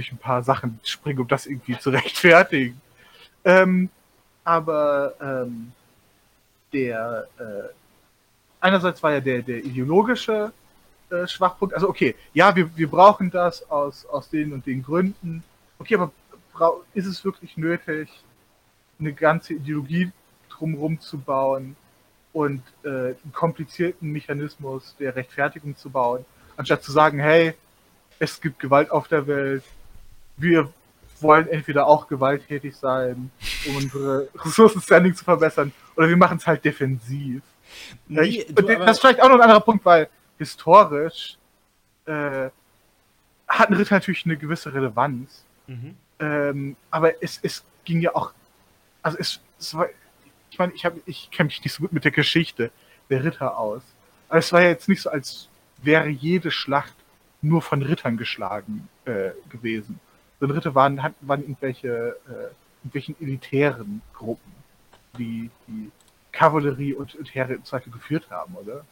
durch 0.00 0.12
ein 0.12 0.18
paar 0.18 0.42
Sachen 0.42 0.80
springen, 0.82 1.18
um 1.18 1.28
das 1.28 1.46
irgendwie 1.46 1.78
zu 1.78 1.90
rechtfertigen. 1.90 2.80
Ähm, 3.44 3.90
aber 4.44 5.14
ähm, 5.20 5.72
der 6.72 7.28
äh, 7.38 7.68
einerseits 8.60 9.02
war 9.02 9.12
ja 9.12 9.20
der, 9.20 9.42
der 9.42 9.64
ideologische 9.64 10.52
äh, 11.10 11.26
Schwachpunkt, 11.26 11.74
also 11.74 11.88
okay, 11.88 12.14
ja, 12.32 12.54
wir, 12.54 12.74
wir 12.76 12.88
brauchen 12.88 13.30
das 13.30 13.68
aus, 13.70 14.06
aus 14.06 14.30
den 14.30 14.52
und 14.52 14.64
den 14.66 14.82
Gründen. 14.82 15.42
Okay, 15.78 15.96
aber 15.96 16.12
ist 16.94 17.06
es 17.06 17.24
wirklich 17.24 17.56
nötig, 17.56 18.08
eine 19.00 19.12
ganze 19.12 19.54
Ideologie 19.54 20.12
drumherum 20.48 21.00
zu 21.00 21.18
bauen, 21.18 21.76
und 22.32 22.62
äh, 22.84 22.88
einen 22.88 23.32
komplizierten 23.32 24.10
Mechanismus 24.10 24.94
der 24.98 25.16
Rechtfertigung 25.16 25.76
zu 25.76 25.90
bauen, 25.90 26.24
anstatt 26.56 26.82
zu 26.82 26.92
sagen, 26.92 27.18
hey, 27.18 27.54
es 28.18 28.40
gibt 28.40 28.60
Gewalt 28.60 28.90
auf 28.90 29.08
der 29.08 29.26
Welt, 29.26 29.64
wir 30.36 30.72
wollen 31.20 31.48
entweder 31.48 31.86
auch 31.86 32.06
gewalttätig 32.06 32.76
sein, 32.76 33.30
um 33.66 33.76
unsere 33.76 34.28
Ressourcenstanding 34.44 35.14
zu 35.14 35.24
verbessern, 35.24 35.72
oder 35.96 36.08
wir 36.08 36.16
machen 36.16 36.38
es 36.38 36.46
halt 36.46 36.64
defensiv. 36.64 37.42
Nee, 38.08 38.22
ich, 38.22 38.46
du, 38.46 38.62
das 38.62 38.96
ist 38.96 39.00
vielleicht 39.00 39.22
auch 39.22 39.28
noch 39.28 39.36
ein 39.36 39.42
anderer 39.42 39.60
Punkt, 39.60 39.84
weil 39.84 40.08
historisch 40.38 41.36
äh, 42.06 42.48
hatten 43.46 43.74
Ritter 43.74 43.96
natürlich 43.96 44.24
eine 44.24 44.36
gewisse 44.36 44.72
Relevanz. 44.72 45.44
Mhm. 45.66 45.96
Ähm, 46.18 46.76
aber 46.90 47.22
es, 47.22 47.38
es 47.42 47.64
ging 47.84 48.00
ja 48.00 48.14
auch, 48.14 48.32
also 49.02 49.18
es, 49.18 49.40
es 49.58 49.74
war, 49.74 49.88
ich 50.50 50.58
meine, 50.58 50.72
ich, 50.72 50.84
ich 51.06 51.30
kenne 51.30 51.48
mich 51.48 51.62
nicht 51.62 51.72
so 51.72 51.82
gut 51.82 51.92
mit 51.92 52.04
der 52.04 52.10
Geschichte 52.10 52.70
der 53.08 53.24
Ritter 53.24 53.58
aus. 53.58 53.82
Aber 54.28 54.38
es 54.38 54.52
war 54.52 54.62
ja 54.62 54.68
jetzt 54.68 54.88
nicht 54.88 55.02
so, 55.02 55.10
als 55.10 55.48
wäre 55.82 56.08
jede 56.08 56.50
Schlacht 56.50 56.94
nur 57.42 57.62
von 57.62 57.82
Rittern 57.82 58.16
geschlagen 58.16 58.88
äh, 59.04 59.30
gewesen. 59.48 60.00
Sondern 60.38 60.58
Ritter 60.58 60.74
waren, 60.74 60.98
waren 61.20 61.40
irgendwelche, 61.42 62.16
äh, 62.28 62.54
irgendwelchen 62.82 63.16
elitären 63.20 64.02
Gruppen, 64.14 64.52
die 65.18 65.50
die 65.66 65.90
Kavallerie 66.32 66.94
und, 66.94 67.14
und 67.14 67.34
Heere 67.34 67.54
im 67.54 67.64
Zweifel 67.64 67.92
geführt 67.92 68.30
haben, 68.30 68.54
oder? 68.54 68.84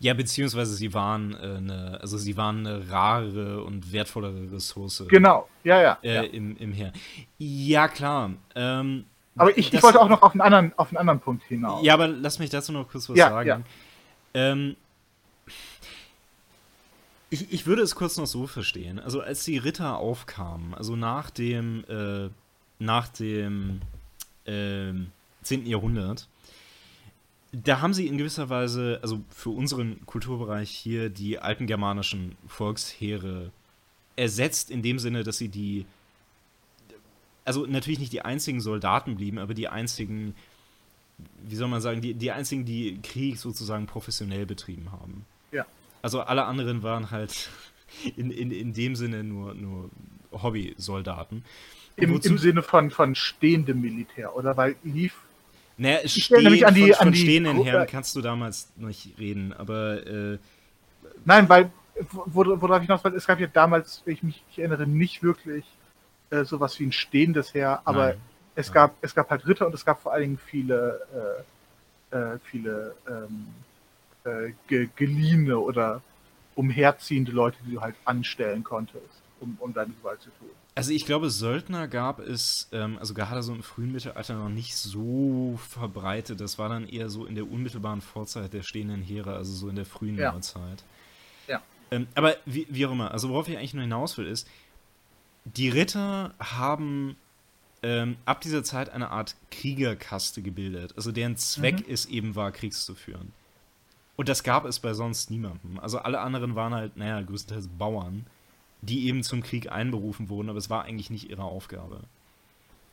Ja, 0.00 0.14
beziehungsweise 0.14 0.74
sie 0.74 0.92
waren 0.94 1.34
äh, 1.34 1.56
eine, 1.56 1.98
also 2.00 2.18
sie 2.18 2.36
waren 2.36 2.66
eine 2.66 2.90
rarere 2.90 3.64
und 3.64 3.92
wertvollere 3.92 4.52
Ressource. 4.52 5.04
Genau, 5.08 5.48
ja, 5.64 5.80
ja. 5.80 5.98
Äh, 6.02 6.14
ja. 6.14 6.22
Im, 6.22 6.56
Im 6.56 6.72
Heer. 6.72 6.92
Ja, 7.38 7.88
klar. 7.88 8.32
Ähm, 8.54 9.04
aber 9.36 9.56
ich, 9.56 9.72
ich 9.72 9.82
wollte 9.82 10.00
auch 10.00 10.08
noch 10.08 10.22
auf 10.22 10.32
einen, 10.32 10.42
anderen, 10.42 10.72
auf 10.76 10.88
einen 10.88 10.98
anderen 10.98 11.20
Punkt 11.20 11.42
hinaus. 11.44 11.84
Ja, 11.84 11.94
aber 11.94 12.08
lass 12.08 12.38
mich 12.38 12.50
dazu 12.50 12.72
noch 12.72 12.88
kurz 12.88 13.08
was 13.08 13.16
ja, 13.16 13.30
sagen. 13.30 13.48
Ja. 13.48 13.62
Ähm, 14.34 14.76
ich, 17.30 17.50
ich 17.50 17.66
würde 17.66 17.82
es 17.82 17.94
kurz 17.94 18.18
noch 18.18 18.26
so 18.26 18.46
verstehen. 18.46 18.98
Also 18.98 19.22
als 19.22 19.44
die 19.44 19.56
Ritter 19.56 19.96
aufkamen, 19.96 20.74
also 20.74 20.96
nach 20.96 21.30
dem, 21.30 21.84
äh, 21.88 22.28
nach 22.78 23.08
dem 23.08 23.80
äh, 24.44 24.92
10. 25.42 25.66
Jahrhundert, 25.66 26.28
da 27.52 27.82
haben 27.82 27.92
sie 27.92 28.06
in 28.06 28.16
gewisser 28.16 28.48
Weise, 28.48 28.98
also 29.02 29.20
für 29.28 29.50
unseren 29.50 30.04
Kulturbereich 30.06 30.70
hier, 30.70 31.10
die 31.10 31.38
alten 31.38 31.66
germanischen 31.66 32.36
Volksheere 32.46 33.52
ersetzt, 34.16 34.70
in 34.70 34.82
dem 34.82 34.98
Sinne, 34.98 35.22
dass 35.22 35.36
sie 35.36 35.48
die, 35.48 35.84
also 37.44 37.66
natürlich 37.66 37.98
nicht 37.98 38.12
die 38.12 38.22
einzigen 38.22 38.60
Soldaten 38.60 39.16
blieben, 39.16 39.38
aber 39.38 39.52
die 39.52 39.68
einzigen, 39.68 40.34
wie 41.42 41.56
soll 41.56 41.68
man 41.68 41.82
sagen, 41.82 42.00
die, 42.00 42.14
die 42.14 42.30
einzigen, 42.30 42.64
die 42.64 42.98
Krieg 43.02 43.38
sozusagen 43.38 43.86
professionell 43.86 44.46
betrieben 44.46 44.90
haben. 44.90 45.26
Ja. 45.50 45.66
Also 46.00 46.22
alle 46.22 46.46
anderen 46.46 46.82
waren 46.82 47.10
halt 47.10 47.50
in, 48.16 48.30
in, 48.30 48.50
in 48.50 48.72
dem 48.72 48.96
Sinne 48.96 49.24
nur, 49.24 49.54
nur 49.54 49.90
Hobby-Soldaten. 50.32 51.44
Im, 51.96 52.18
Im 52.18 52.38
Sinne 52.38 52.62
von, 52.62 52.90
von 52.90 53.14
stehendem 53.14 53.82
Militär, 53.82 54.34
oder? 54.34 54.56
Weil 54.56 54.76
lief 54.82 55.14
naja, 55.76 56.00
ich 56.02 56.30
nämlich 56.30 56.66
an 56.66 56.74
die, 56.74 56.92
von, 56.92 57.06
von 57.06 57.14
stehenden 57.14 57.62
Herren 57.64 57.86
kannst 57.86 58.14
du 58.16 58.20
damals 58.20 58.70
nicht 58.76 59.18
reden, 59.18 59.52
aber. 59.52 60.06
Äh, 60.06 60.38
Nein, 61.24 61.48
weil, 61.48 61.70
worauf 62.10 62.82
ich 62.82 62.88
noch 62.88 63.04
es 63.04 63.26
gab 63.26 63.40
ja 63.40 63.46
damals, 63.46 64.02
wenn 64.04 64.14
ich 64.14 64.22
mich 64.22 64.42
erinnere, 64.56 64.86
nicht 64.86 65.22
wirklich 65.22 65.64
äh, 66.30 66.44
sowas 66.44 66.78
wie 66.80 66.86
ein 66.86 66.92
stehendes 66.92 67.54
Heer, 67.54 67.82
aber 67.84 68.08
Nein. 68.08 68.20
es, 68.54 68.68
ja. 68.68 68.74
gab, 68.74 68.96
es 69.00 69.14
gab 69.14 69.30
halt 69.30 69.46
Ritter 69.46 69.66
und 69.66 69.74
es 69.74 69.84
gab 69.84 70.00
vor 70.00 70.12
allen 70.12 70.22
Dingen 70.22 70.38
viele, 70.38 71.00
äh, 72.12 72.16
äh, 72.16 72.38
viele 72.44 72.94
ähm, 73.08 73.46
äh, 74.24 74.52
ge 74.66 74.88
geliehene 74.96 75.58
oder 75.58 76.02
umherziehende 76.54 77.32
Leute, 77.32 77.56
die 77.66 77.74
du 77.74 77.80
halt 77.80 77.94
anstellen 78.04 78.62
konntest, 78.62 79.21
um, 79.42 79.56
um 79.60 79.74
deine 79.74 79.92
Gewalt 79.92 80.22
zu 80.22 80.30
tun. 80.30 80.48
Also 80.74 80.92
ich 80.92 81.04
glaube, 81.04 81.28
Söldner 81.28 81.88
gab 81.88 82.18
es, 82.18 82.68
ähm, 82.72 82.96
also 82.98 83.12
gerade 83.12 83.42
so 83.42 83.52
im 83.52 83.62
frühen 83.62 83.92
Mittelalter 83.92 84.34
noch 84.34 84.48
nicht 84.48 84.76
so 84.76 85.58
verbreitet. 85.68 86.40
Das 86.40 86.58
war 86.58 86.68
dann 86.68 86.88
eher 86.88 87.10
so 87.10 87.26
in 87.26 87.34
der 87.34 87.50
unmittelbaren 87.50 88.00
Vorzeit 88.00 88.52
der 88.52 88.62
stehenden 88.62 89.02
Heere, 89.02 89.36
also 89.36 89.52
so 89.52 89.68
in 89.68 89.76
der 89.76 89.84
frühen 89.84 90.16
ja. 90.16 90.32
Neuzeit. 90.32 90.82
Ja. 91.48 91.60
Ähm, 91.90 92.06
aber 92.14 92.36
wie, 92.46 92.66
wie, 92.70 92.86
auch 92.86 92.92
immer, 92.92 93.10
also 93.10 93.28
worauf 93.28 93.48
ich 93.48 93.58
eigentlich 93.58 93.74
nur 93.74 93.82
hinaus 93.82 94.16
will, 94.16 94.26
ist, 94.26 94.48
die 95.44 95.68
Ritter 95.68 96.32
haben 96.38 97.16
ähm, 97.82 98.16
ab 98.24 98.40
dieser 98.40 98.62
Zeit 98.62 98.90
eine 98.90 99.10
Art 99.10 99.34
Kriegerkaste 99.50 100.40
gebildet, 100.40 100.94
also 100.96 101.12
deren 101.12 101.36
Zweck 101.36 101.86
mhm. 101.86 101.92
es 101.92 102.06
eben 102.06 102.34
war, 102.36 102.52
Krieg 102.52 102.72
zu 102.72 102.94
führen. 102.94 103.32
Und 104.16 104.28
das 104.28 104.42
gab 104.44 104.64
es 104.66 104.78
bei 104.78 104.94
sonst 104.94 105.30
niemandem. 105.30 105.78
Also 105.80 105.98
alle 105.98 106.20
anderen 106.20 106.54
waren 106.54 106.74
halt, 106.74 106.96
naja, 106.96 107.20
größtenteils 107.22 107.68
Bauern 107.76 108.26
die 108.82 109.06
eben 109.06 109.22
zum 109.22 109.42
Krieg 109.42 109.70
einberufen 109.70 110.28
wurden, 110.28 110.50
aber 110.50 110.58
es 110.58 110.68
war 110.68 110.84
eigentlich 110.84 111.10
nicht 111.10 111.30
ihre 111.30 111.44
Aufgabe. 111.44 112.00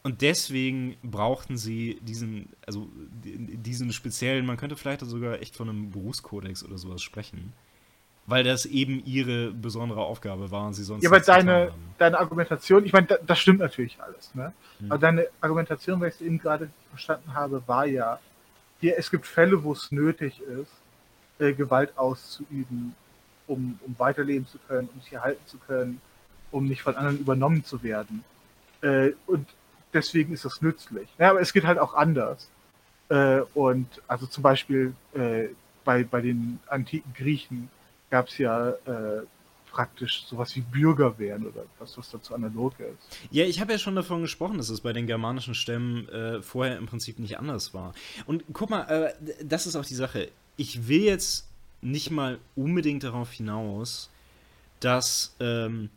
Und 0.01 0.21
deswegen 0.21 0.95
brauchten 1.03 1.57
sie 1.57 1.99
diesen, 2.01 2.49
also 2.65 2.87
diesen 3.23 3.91
speziellen, 3.91 4.45
man 4.45 4.55
könnte 4.55 4.77
vielleicht 4.77 5.01
sogar 5.01 5.41
echt 5.41 5.57
von 5.57 5.67
einem 5.69 5.91
Berufskodex 5.91 6.63
oder 6.63 6.77
sowas 6.77 7.01
sprechen. 7.01 7.53
Weil 8.25 8.43
das 8.43 8.65
eben 8.65 9.03
ihre 9.05 9.51
besondere 9.51 10.01
Aufgabe 10.01 10.51
war 10.51 10.67
und 10.67 10.73
sie 10.73 10.83
sonst. 10.83 11.03
Ja, 11.03 11.09
aber 11.09 11.19
deine, 11.19 11.71
deine 11.97 12.19
Argumentation, 12.19 12.85
ich 12.85 12.93
meine, 12.93 13.07
das 13.07 13.39
stimmt 13.39 13.59
natürlich 13.59 13.99
alles, 13.99 14.33
ne? 14.35 14.53
Hm. 14.79 14.91
Aber 14.91 14.99
deine 14.99 15.27
Argumentation, 15.41 15.99
weil 15.99 16.09
ich 16.09 16.15
es 16.15 16.21
eben 16.21 16.37
gerade 16.37 16.69
verstanden 16.89 17.33
habe, 17.33 17.63
war 17.65 17.87
ja, 17.87 18.19
hier, 18.79 18.97
es 18.97 19.09
gibt 19.09 19.25
Fälle, 19.25 19.63
wo 19.63 19.73
es 19.73 19.91
nötig 19.91 20.41
ist, 20.41 20.71
äh, 21.39 21.53
Gewalt 21.53 21.97
auszuüben, 21.97 22.95
um, 23.49 23.79
um 23.85 23.95
weiterleben 23.97 24.47
zu 24.47 24.57
können, 24.67 24.87
um 24.93 25.01
sich 25.01 25.13
erhalten 25.13 25.45
zu 25.45 25.57
können, 25.57 25.99
um 26.51 26.65
nicht 26.65 26.81
von 26.81 26.95
anderen 26.95 27.19
übernommen 27.19 27.65
zu 27.65 27.83
werden. 27.83 28.23
Äh, 28.81 29.11
und 29.27 29.47
deswegen 29.93 30.33
ist 30.33 30.45
das 30.45 30.61
nützlich. 30.61 31.09
Ja, 31.17 31.31
aber 31.31 31.41
es 31.41 31.51
geht 31.51 31.65
halt 31.65 31.79
auch 31.79 31.93
anders. 31.93 32.49
Äh, 33.09 33.41
und 33.53 33.87
also 34.07 34.25
zum 34.27 34.43
Beispiel 34.43 34.93
äh, 35.13 35.47
bei, 35.83 36.03
bei 36.03 36.21
den 36.21 36.59
antiken 36.67 37.13
Griechen 37.13 37.69
gab 38.09 38.27
es 38.27 38.37
ja 38.37 38.69
äh, 38.69 39.23
praktisch 39.71 40.25
sowas 40.25 40.55
wie 40.55 40.61
Bürgerwehren 40.61 41.45
oder 41.45 41.65
was, 41.77 41.97
was 41.97 42.09
dazu 42.09 42.33
analog 42.33 42.73
ist. 42.79 43.17
Ja, 43.31 43.45
ich 43.45 43.59
habe 43.59 43.71
ja 43.71 43.77
schon 43.77 43.95
davon 43.95 44.21
gesprochen, 44.21 44.57
dass 44.57 44.69
es 44.69 44.81
bei 44.81 44.93
den 44.93 45.07
germanischen 45.07 45.55
Stämmen 45.55 46.07
äh, 46.09 46.41
vorher 46.41 46.77
im 46.77 46.85
Prinzip 46.85 47.19
nicht 47.19 47.37
anders 47.37 47.73
war. 47.73 47.93
Und 48.25 48.43
guck 48.53 48.69
mal, 48.69 48.83
äh, 48.83 49.13
das 49.43 49.67
ist 49.67 49.75
auch 49.75 49.85
die 49.85 49.95
Sache. 49.95 50.29
Ich 50.57 50.87
will 50.87 51.01
jetzt 51.01 51.48
nicht 51.82 52.11
mal 52.11 52.39
unbedingt 52.55 53.03
darauf 53.03 53.32
hinaus, 53.32 54.09
dass 54.80 55.36
ähm, 55.39 55.89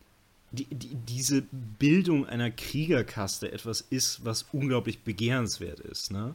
die, 0.51 0.67
die, 0.67 0.95
diese 0.95 1.43
Bildung 1.79 2.27
einer 2.27 2.51
Kriegerkaste 2.51 3.51
etwas 3.53 3.81
ist, 3.81 4.25
was 4.25 4.47
unglaublich 4.53 5.01
begehrenswert 5.01 5.81
ist. 5.81 6.11
Ne? 6.13 6.35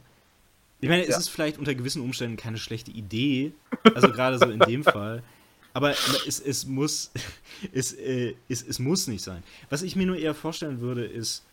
Ich 0.82 0.89
meine, 0.89 1.04
ja. 1.04 1.10
es 1.10 1.18
ist 1.18 1.30
vielleicht 1.30 1.58
unter 1.58 1.76
gewissen 1.76 2.02
Umständen 2.02 2.38
keine 2.38 2.58
schlechte 2.58 2.91
Idee, 2.91 3.52
also 3.95 4.12
gerade 4.12 4.38
so 4.39 4.50
in 4.50 4.60
dem 4.60 4.84
Fall. 4.84 5.24
Aber, 5.74 5.91
es, 6.26 6.39
es, 6.39 6.66
muss, 6.66 7.12
es, 7.72 7.93
äh, 7.93 8.34
es, 8.50 8.64
es 8.64 8.80
muss 8.80 9.08
nicht 9.08 9.24
sein. 9.24 9.43
Was 9.70 9.84
ich 9.84 9.95
mir 9.95 10.08
nur 10.08 10.18
eher 10.18 10.34
vorstellen 10.34 10.82
würde, 10.82 11.06
ist, 11.06 11.43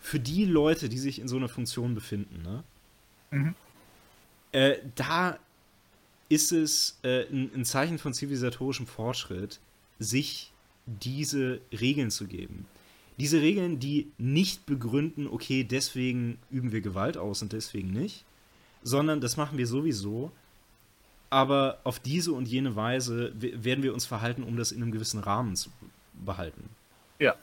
für 0.00 0.18
die 0.18 0.46
Leute, 0.46 0.88
die 0.88 0.98
sich 0.98 1.20
in 1.20 1.28
so 1.28 1.36
einer 1.36 1.48
Funktion 1.48 1.94
befinden, 1.94 2.42
ne? 2.42 2.64
Mhm. 3.30 3.54
Äh, 4.50 4.78
da 4.96 5.38
ist 6.32 6.50
es 6.50 6.98
äh, 7.02 7.26
ein, 7.30 7.50
ein 7.54 7.64
Zeichen 7.66 7.98
von 7.98 8.14
zivilisatorischem 8.14 8.86
Fortschritt, 8.86 9.60
sich 9.98 10.50
diese 10.86 11.60
Regeln 11.70 12.10
zu 12.10 12.26
geben. 12.26 12.64
Diese 13.18 13.42
Regeln, 13.42 13.78
die 13.78 14.10
nicht 14.16 14.64
begründen, 14.64 15.26
okay, 15.26 15.62
deswegen 15.62 16.38
üben 16.50 16.72
wir 16.72 16.80
Gewalt 16.80 17.18
aus 17.18 17.42
und 17.42 17.52
deswegen 17.52 17.90
nicht, 17.90 18.24
sondern 18.82 19.20
das 19.20 19.36
machen 19.36 19.58
wir 19.58 19.66
sowieso, 19.66 20.32
aber 21.28 21.80
auf 21.84 22.00
diese 22.00 22.32
und 22.32 22.48
jene 22.48 22.76
Weise 22.76 23.32
werden 23.34 23.84
wir 23.84 23.92
uns 23.92 24.06
verhalten, 24.06 24.42
um 24.42 24.56
das 24.56 24.72
in 24.72 24.82
einem 24.82 24.90
gewissen 24.90 25.20
Rahmen 25.20 25.54
zu 25.54 25.68
behalten. 26.14 26.64
Ja. 27.18 27.34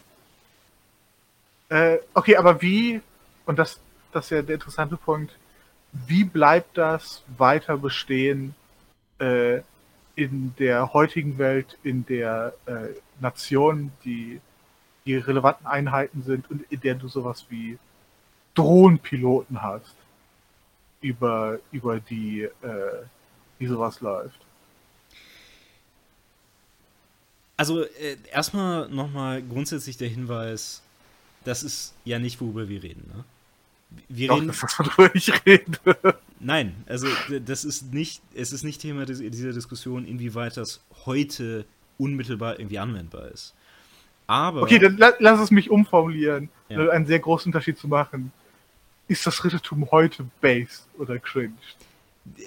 Äh, 1.70 2.00
okay, 2.16 2.38
aber 2.38 2.60
wie, 2.64 3.02
und 3.46 3.60
das, 3.60 3.80
das 4.12 4.26
ist 4.26 4.32
ja 4.32 4.42
der 4.42 4.56
interessante 4.56 4.98
Punkt, 4.98 5.38
wie 5.92 6.24
bleibt 6.24 6.76
das 6.76 7.22
weiter 7.38 7.78
bestehen, 7.78 8.56
äh, 9.20 9.62
in 10.16 10.54
der 10.60 10.94
heutigen 10.94 11.38
Welt, 11.38 11.78
in 11.84 12.06
der 12.06 12.54
äh, 12.66 12.90
Nation, 13.20 13.92
die 14.04 14.42
die 15.06 15.16
relevanten 15.16 15.66
Einheiten 15.66 16.22
sind 16.22 16.50
und 16.52 16.64
in 16.72 16.82
der 16.82 16.96
du 16.96 17.08
sowas 17.08 17.46
wie 17.50 17.80
Drohnenpiloten 18.54 19.62
hast, 19.62 19.96
über, 21.02 21.60
über 21.72 22.00
die, 22.00 22.44
äh, 22.44 23.04
wie 23.58 23.68
sowas 23.68 24.02
läuft. 24.02 24.40
Also 27.58 27.84
äh, 27.84 28.18
erstmal 28.32 28.88
nochmal 28.90 29.42
grundsätzlich 29.42 29.98
der 29.98 30.10
Hinweis, 30.10 30.82
das 31.44 31.64
ist 31.64 31.94
ja 32.06 32.20
nicht, 32.20 32.40
worüber 32.40 32.70
wir 32.70 32.84
reden. 32.84 33.12
Ne? 33.14 33.24
Wir 34.08 34.32
reden, 34.32 34.48
das 34.48 34.64
ist, 34.64 34.80
worüber 34.80 35.12
ich 35.14 35.46
rede. 35.46 36.18
nein, 36.40 36.76
also 36.88 37.08
das 37.46 37.66
ist 37.66 37.94
nicht, 37.94 38.22
es 38.36 38.52
ist 38.54 38.64
nicht 38.64 38.82
Thema 38.82 39.06
dieser 39.06 39.54
Diskussion, 39.54 40.06
inwieweit 40.06 40.58
das 40.58 40.82
heute 41.06 41.66
unmittelbar 41.98 42.60
irgendwie 42.60 42.80
anwendbar 42.80 43.30
ist. 43.30 43.54
Aber. 44.28 44.62
Okay, 44.62 44.78
dann 44.78 44.98
lass 45.20 45.40
es 45.40 45.52
mich 45.52 45.72
umformulieren, 45.72 46.50
ja. 46.70 46.90
einen 46.90 47.08
sehr 47.08 47.20
großen 47.20 47.50
Unterschied 47.50 47.78
zu 47.78 47.88
machen. 47.88 48.32
Ist 49.08 49.26
das 49.26 49.44
Rittertum 49.44 49.90
heute 49.90 50.26
based 50.40 50.88
oder 51.00 51.18
cringe? 51.18 51.54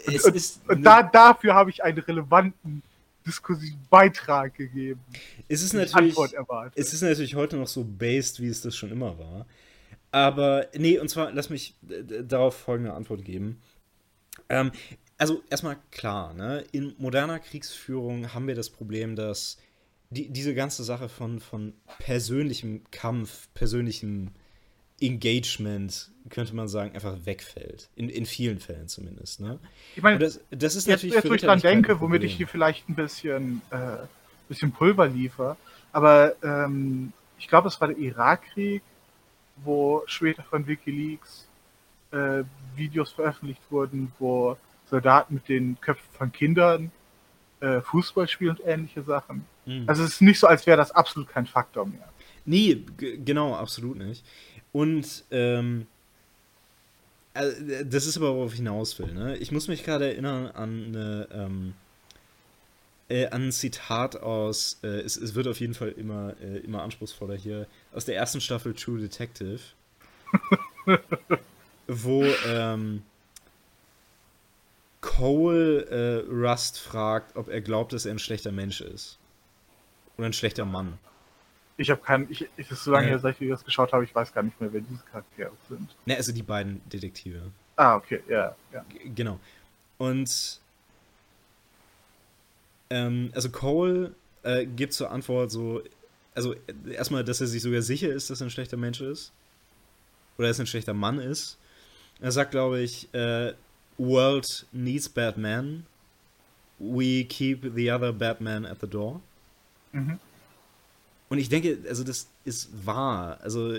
Es 0.06 0.24
und, 0.24 0.36
ist 0.36 0.60
und 0.68 0.84
da, 0.84 1.02
dafür 1.02 1.54
habe 1.54 1.70
ich 1.70 1.82
einen 1.82 1.98
relevanten 1.98 2.82
diskursiven 3.26 3.80
Beitrag 3.90 4.54
gegeben. 4.54 5.00
Es 5.48 5.62
ist, 5.62 5.74
natürlich, 5.74 6.16
es 6.74 6.92
ist 6.92 7.02
natürlich 7.02 7.34
heute 7.34 7.56
noch 7.56 7.66
so 7.66 7.84
based, 7.84 8.40
wie 8.40 8.48
es 8.48 8.62
das 8.62 8.76
schon 8.76 8.90
immer 8.90 9.18
war. 9.18 9.46
Aber, 10.12 10.66
nee, 10.76 10.98
und 10.98 11.08
zwar, 11.08 11.32
lass 11.32 11.50
mich 11.50 11.74
darauf 11.80 12.54
folgende 12.54 12.92
Antwort 12.92 13.24
geben. 13.24 13.60
Ähm, 14.48 14.70
also, 15.16 15.42
erstmal 15.50 15.78
klar, 15.90 16.34
ne? 16.34 16.64
in 16.72 16.94
moderner 16.98 17.38
Kriegsführung 17.38 18.34
haben 18.34 18.46
wir 18.46 18.54
das 18.54 18.70
Problem, 18.70 19.16
dass 19.16 19.58
die, 20.10 20.28
diese 20.28 20.54
ganze 20.54 20.84
Sache 20.84 21.08
von, 21.08 21.40
von 21.40 21.72
persönlichem 21.98 22.82
Kampf, 22.90 23.48
persönlichem 23.54 24.32
Engagement, 25.00 26.10
könnte 26.28 26.54
man 26.54 26.68
sagen, 26.68 26.94
einfach 26.94 27.24
wegfällt. 27.24 27.88
In, 27.96 28.08
in 28.08 28.26
vielen 28.26 28.60
Fällen 28.60 28.88
zumindest. 28.88 29.40
Ne? 29.40 29.58
Ich 29.96 30.02
meine, 30.02 30.18
das, 30.18 30.40
das, 30.50 30.76
ist 30.76 30.86
jetzt, 30.86 31.02
natürlich. 31.02 31.14
Jetzt, 31.14 31.30
wo 31.30 31.34
ich 31.34 31.42
dran 31.42 31.60
denke, 31.60 32.00
womit 32.00 32.22
ich 32.22 32.36
hier 32.36 32.46
vielleicht 32.46 32.88
ein 32.88 32.94
bisschen, 32.94 33.62
äh, 33.70 33.96
bisschen 34.48 34.72
Pulver 34.72 35.08
liefere, 35.08 35.56
aber 35.92 36.34
ähm, 36.42 37.12
ich 37.38 37.48
glaube, 37.48 37.68
es 37.68 37.80
war 37.80 37.88
der 37.88 37.98
Irakkrieg, 37.98 38.82
wo 39.56 40.02
später 40.06 40.42
von 40.42 40.66
Wikileaks 40.66 41.46
äh, 42.10 42.44
Videos 42.76 43.12
veröffentlicht 43.12 43.62
wurden, 43.70 44.12
wo 44.18 44.56
Soldaten 44.86 45.34
mit 45.34 45.48
den 45.48 45.80
Köpfen 45.80 46.08
von 46.12 46.32
Kindern 46.32 46.90
äh, 47.60 47.80
Fußball 47.80 48.28
spielen 48.28 48.56
und 48.56 48.66
ähnliche 48.66 49.02
Sachen. 49.02 49.46
Mhm. 49.66 49.84
Also 49.86 50.02
es 50.04 50.14
ist 50.14 50.22
nicht 50.22 50.38
so, 50.38 50.46
als 50.46 50.66
wäre 50.66 50.76
das 50.76 50.90
absolut 50.90 51.28
kein 51.28 51.46
Faktor 51.46 51.86
mehr. 51.86 52.08
Nie, 52.44 52.84
genau, 52.96 53.54
absolut 53.54 53.96
nicht. 53.96 54.24
Und 54.72 55.24
ähm, 55.30 55.86
also, 57.34 57.84
das 57.84 58.06
ist 58.06 58.16
aber, 58.16 58.34
worauf 58.34 58.52
ich 58.52 58.58
hinaus 58.58 58.98
will. 58.98 59.12
Ne? 59.12 59.36
Ich 59.38 59.52
muss 59.52 59.68
mich 59.68 59.84
gerade 59.84 60.06
erinnern 60.06 60.48
an 60.48 60.86
eine, 60.88 61.28
ähm, 61.32 61.74
äh, 63.12 63.26
an 63.26 63.48
ein 63.48 63.52
Zitat 63.52 64.16
aus, 64.16 64.78
äh, 64.82 64.86
es, 64.86 65.16
es, 65.16 65.34
wird 65.34 65.46
auf 65.46 65.60
jeden 65.60 65.74
Fall 65.74 65.90
immer, 65.90 66.34
äh, 66.40 66.58
immer 66.58 66.82
anspruchsvoller 66.82 67.36
hier, 67.36 67.66
aus 67.92 68.06
der 68.06 68.16
ersten 68.16 68.40
Staffel 68.40 68.72
True 68.74 68.98
Detective. 68.98 69.60
wo 71.86 72.24
ähm, 72.46 73.02
Cole 75.02 75.84
äh, 75.86 76.32
Rust 76.32 76.80
fragt, 76.80 77.36
ob 77.36 77.48
er 77.48 77.60
glaubt, 77.60 77.92
dass 77.92 78.06
er 78.06 78.12
ein 78.12 78.18
schlechter 78.18 78.50
Mensch 78.50 78.80
ist. 78.80 79.18
Oder 80.16 80.28
ein 80.28 80.32
schlechter 80.32 80.64
Mann. 80.64 80.98
Ich 81.76 81.90
habe 81.90 82.00
keinen, 82.00 82.30
ich, 82.30 82.48
ich 82.56 82.70
ist 82.70 82.84
so 82.84 82.92
lange 82.92 83.08
her, 83.08 83.18
seit 83.18 83.40
ich 83.40 83.48
das 83.48 83.64
geschaut 83.64 83.92
habe, 83.92 84.04
ich 84.04 84.14
weiß 84.14 84.32
gar 84.32 84.42
nicht 84.42 84.58
mehr, 84.60 84.72
wer 84.72 84.80
diese 84.80 85.02
Charaktere 85.04 85.52
sind. 85.68 85.94
Ne, 86.06 86.16
also 86.16 86.32
die 86.32 86.42
beiden 86.42 86.80
Detektive. 86.88 87.50
Ah, 87.76 87.96
okay, 87.96 88.22
ja, 88.28 88.54
ja. 88.72 88.84
Genau. 89.14 89.38
Und 89.98 90.61
ähm, 92.92 93.30
also 93.34 93.50
Cole 93.50 94.14
äh, 94.42 94.66
gibt 94.66 94.92
zur 94.92 95.10
Antwort 95.10 95.50
so, 95.50 95.82
also 96.34 96.54
erstmal, 96.90 97.24
dass 97.24 97.40
er 97.40 97.46
sich 97.46 97.62
sogar 97.62 97.82
sicher 97.82 98.12
ist, 98.12 98.28
dass 98.28 98.40
er 98.40 98.46
ein 98.46 98.50
schlechter 98.50 98.76
Mensch 98.76 99.00
ist. 99.00 99.32
Oder 100.36 100.48
dass 100.48 100.58
er 100.58 100.64
ein 100.64 100.66
schlechter 100.66 100.94
Mann 100.94 101.18
ist. 101.18 101.58
Er 102.20 102.32
sagt, 102.32 102.50
glaube 102.50 102.80
ich, 102.80 103.12
äh, 103.14 103.54
World 103.98 104.66
needs 104.72 105.08
bad 105.08 105.38
men. 105.38 105.86
We 106.78 107.24
keep 107.24 107.72
the 107.74 107.90
other 107.90 108.12
bad 108.12 108.40
men 108.40 108.66
at 108.66 108.78
the 108.80 108.86
door. 108.86 109.20
Mhm. 109.92 110.18
Und 111.28 111.38
ich 111.38 111.48
denke, 111.48 111.78
also 111.88 112.04
das 112.04 112.28
ist 112.44 112.70
wahr. 112.84 113.38
Also 113.42 113.78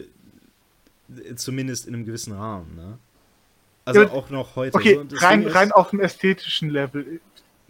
zumindest 1.36 1.86
in 1.86 1.94
einem 1.94 2.06
gewissen 2.06 2.34
Rahmen, 2.34 2.76
ne? 2.76 2.98
Also 3.86 4.04
ja, 4.04 4.12
auch 4.12 4.30
noch 4.30 4.56
heute. 4.56 4.76
Okay, 4.76 5.00
so, 5.10 5.18
rein, 5.18 5.46
rein 5.46 5.72
auf 5.72 5.90
dem 5.90 6.00
ästhetischen 6.00 6.70
Level, 6.70 7.20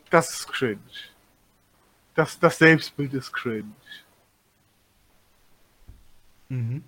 das 0.10 0.30
ist 0.30 0.48
cringe. 0.48 0.80
Das, 2.16 2.40
das 2.40 2.58
Selbstbild 2.58 3.14
ist 3.14 3.32
cringe. 3.32 3.72
Mhm. 6.50 6.84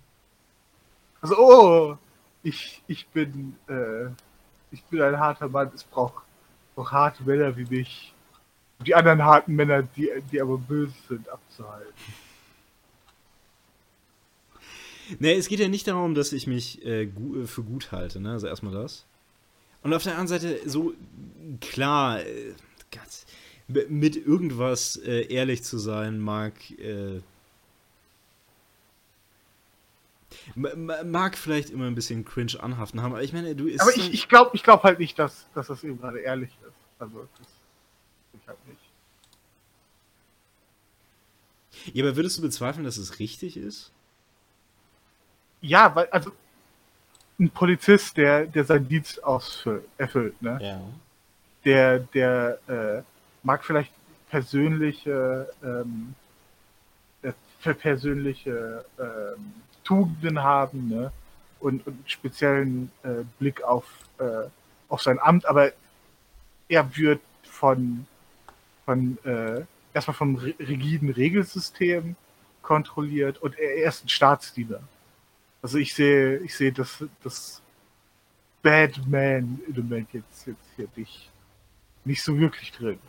Also, 1.22 1.38
oh, 1.38 1.98
ich, 2.44 2.84
ich 2.88 3.08
bin, 3.08 3.56
äh, 3.68 4.08
ich 4.72 4.84
bin 4.84 5.02
ein 5.02 5.20
harter 5.20 5.50
Mann, 5.50 5.72
es 5.74 5.84
braucht, 5.84 6.24
braucht 6.76 6.92
harte 6.92 7.24
Männer 7.24 7.56
wie 7.58 7.66
mich. 7.66 8.14
Die 8.86 8.94
anderen 8.94 9.24
harten 9.24 9.56
Männer, 9.56 9.82
die, 9.84 10.12
die 10.32 10.42
aber 10.42 10.58
böse 10.58 10.94
sind, 11.08 11.28
abzuhalten. 11.30 11.94
Nee, 15.20 15.34
es 15.34 15.48
geht 15.48 15.60
ja 15.60 15.68
nicht 15.68 15.88
darum, 15.88 16.16
dass 16.16 16.34
ich 16.34 16.48
mich 16.48 16.84
äh, 16.86 17.06
gu 17.06 17.46
für 17.46 17.64
gut 17.64 17.92
halte, 17.92 18.20
ne? 18.20 18.32
Also 18.32 18.48
erstmal 18.48 18.74
das. 18.74 19.06
Und 19.82 19.94
auf 19.94 20.04
der 20.04 20.18
anderen 20.18 20.28
Seite, 20.28 20.68
so 20.68 20.94
klar, 21.62 22.22
äh, 22.22 22.54
Gott, 22.92 23.26
mit 23.68 24.16
irgendwas 24.16 24.96
äh, 24.98 25.22
ehrlich 25.34 25.64
zu 25.64 25.78
sein, 25.78 26.20
mag 26.20 26.54
äh, 26.80 27.22
mag 30.56 31.38
vielleicht 31.38 31.70
immer 31.70 31.86
ein 31.88 31.96
bisschen 31.96 32.26
cringe 32.26 32.60
anhaften 32.60 33.02
haben, 33.02 33.14
aber 33.14 33.24
ich 33.24 33.34
meine, 33.34 33.56
du 33.56 33.68
ist. 33.68 33.82
Aber 33.82 33.96
ich, 33.96 34.14
ich 34.14 34.28
glaube 34.28 34.52
ich 34.54 34.64
glaub 34.64 34.84
halt 34.84 35.00
nicht, 35.00 35.18
dass, 35.18 35.48
dass 35.54 35.68
das 35.68 35.84
eben 35.84 36.00
gerade 36.00 36.20
ehrlich 36.20 36.50
ist. 36.68 36.76
Also, 37.00 37.28
das 37.38 37.48
ich 38.40 38.48
halt 38.48 38.68
nicht. 38.68 38.80
Ja, 41.94 42.04
aber 42.06 42.16
würdest 42.16 42.38
du 42.38 42.42
bezweifeln, 42.42 42.86
dass 42.86 42.98
es 42.98 43.20
richtig 43.20 43.58
ist? 43.58 43.92
Ja, 45.62 45.94
weil, 45.96 46.08
also, 46.08 46.32
ein 47.40 47.50
Polizist, 47.50 48.18
der, 48.18 48.46
der 48.46 48.64
seinen 48.64 48.88
Dienst 48.88 49.24
ausfüllt, 49.24 49.86
erfüllt, 49.98 50.42
ne? 50.42 50.60
Ja. 50.62 50.82
Der, 51.66 52.00
der 52.00 52.60
äh, 52.68 53.15
mag 53.46 53.64
vielleicht 53.64 53.92
persönliche, 54.30 55.50
ähm, 55.64 56.16
äh, 57.22 57.32
persönliche 57.74 58.84
ähm, 59.00 59.54
Tugenden 59.84 60.44
haben 60.44 60.90
ne? 60.90 61.12
und, 61.60 61.86
und 61.88 61.98
speziellen 62.10 62.92
äh, 63.04 63.24
Blick 63.40 63.62
auf, 63.64 63.86
äh, 64.18 64.50
auf 64.90 65.02
sein 65.02 65.20
Amt, 65.20 65.46
aber 65.46 65.72
er 66.68 66.98
wird 66.98 67.22
von, 67.44 68.08
von 68.84 69.18
äh, 69.24 69.62
erstmal 69.94 70.16
vom 70.16 70.36
rigiden 70.36 71.12
Regelsystem 71.12 72.16
kontrolliert 72.64 73.38
und 73.38 73.58
er 73.58 73.88
ist 73.88 74.04
ein 74.04 74.10
Staatsdiener. 74.10 74.82
Also 75.62 75.78
ich 75.78 75.94
sehe, 75.94 76.38
ich 76.40 76.56
sehe 76.56 76.72
das, 76.72 77.04
das 77.24 77.62
Batman-Element 78.64 80.10
jetzt, 80.14 80.48
jetzt 80.48 80.68
hier 80.76 80.88
nicht, 80.96 81.32
nicht 82.04 82.24
so 82.24 82.38
wirklich 82.38 82.72
drin. 82.72 83.00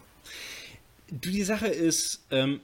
Du, 1.09 1.31
die 1.31 1.43
Sache 1.43 1.69
ist, 1.69 2.27
ähm, 2.31 2.61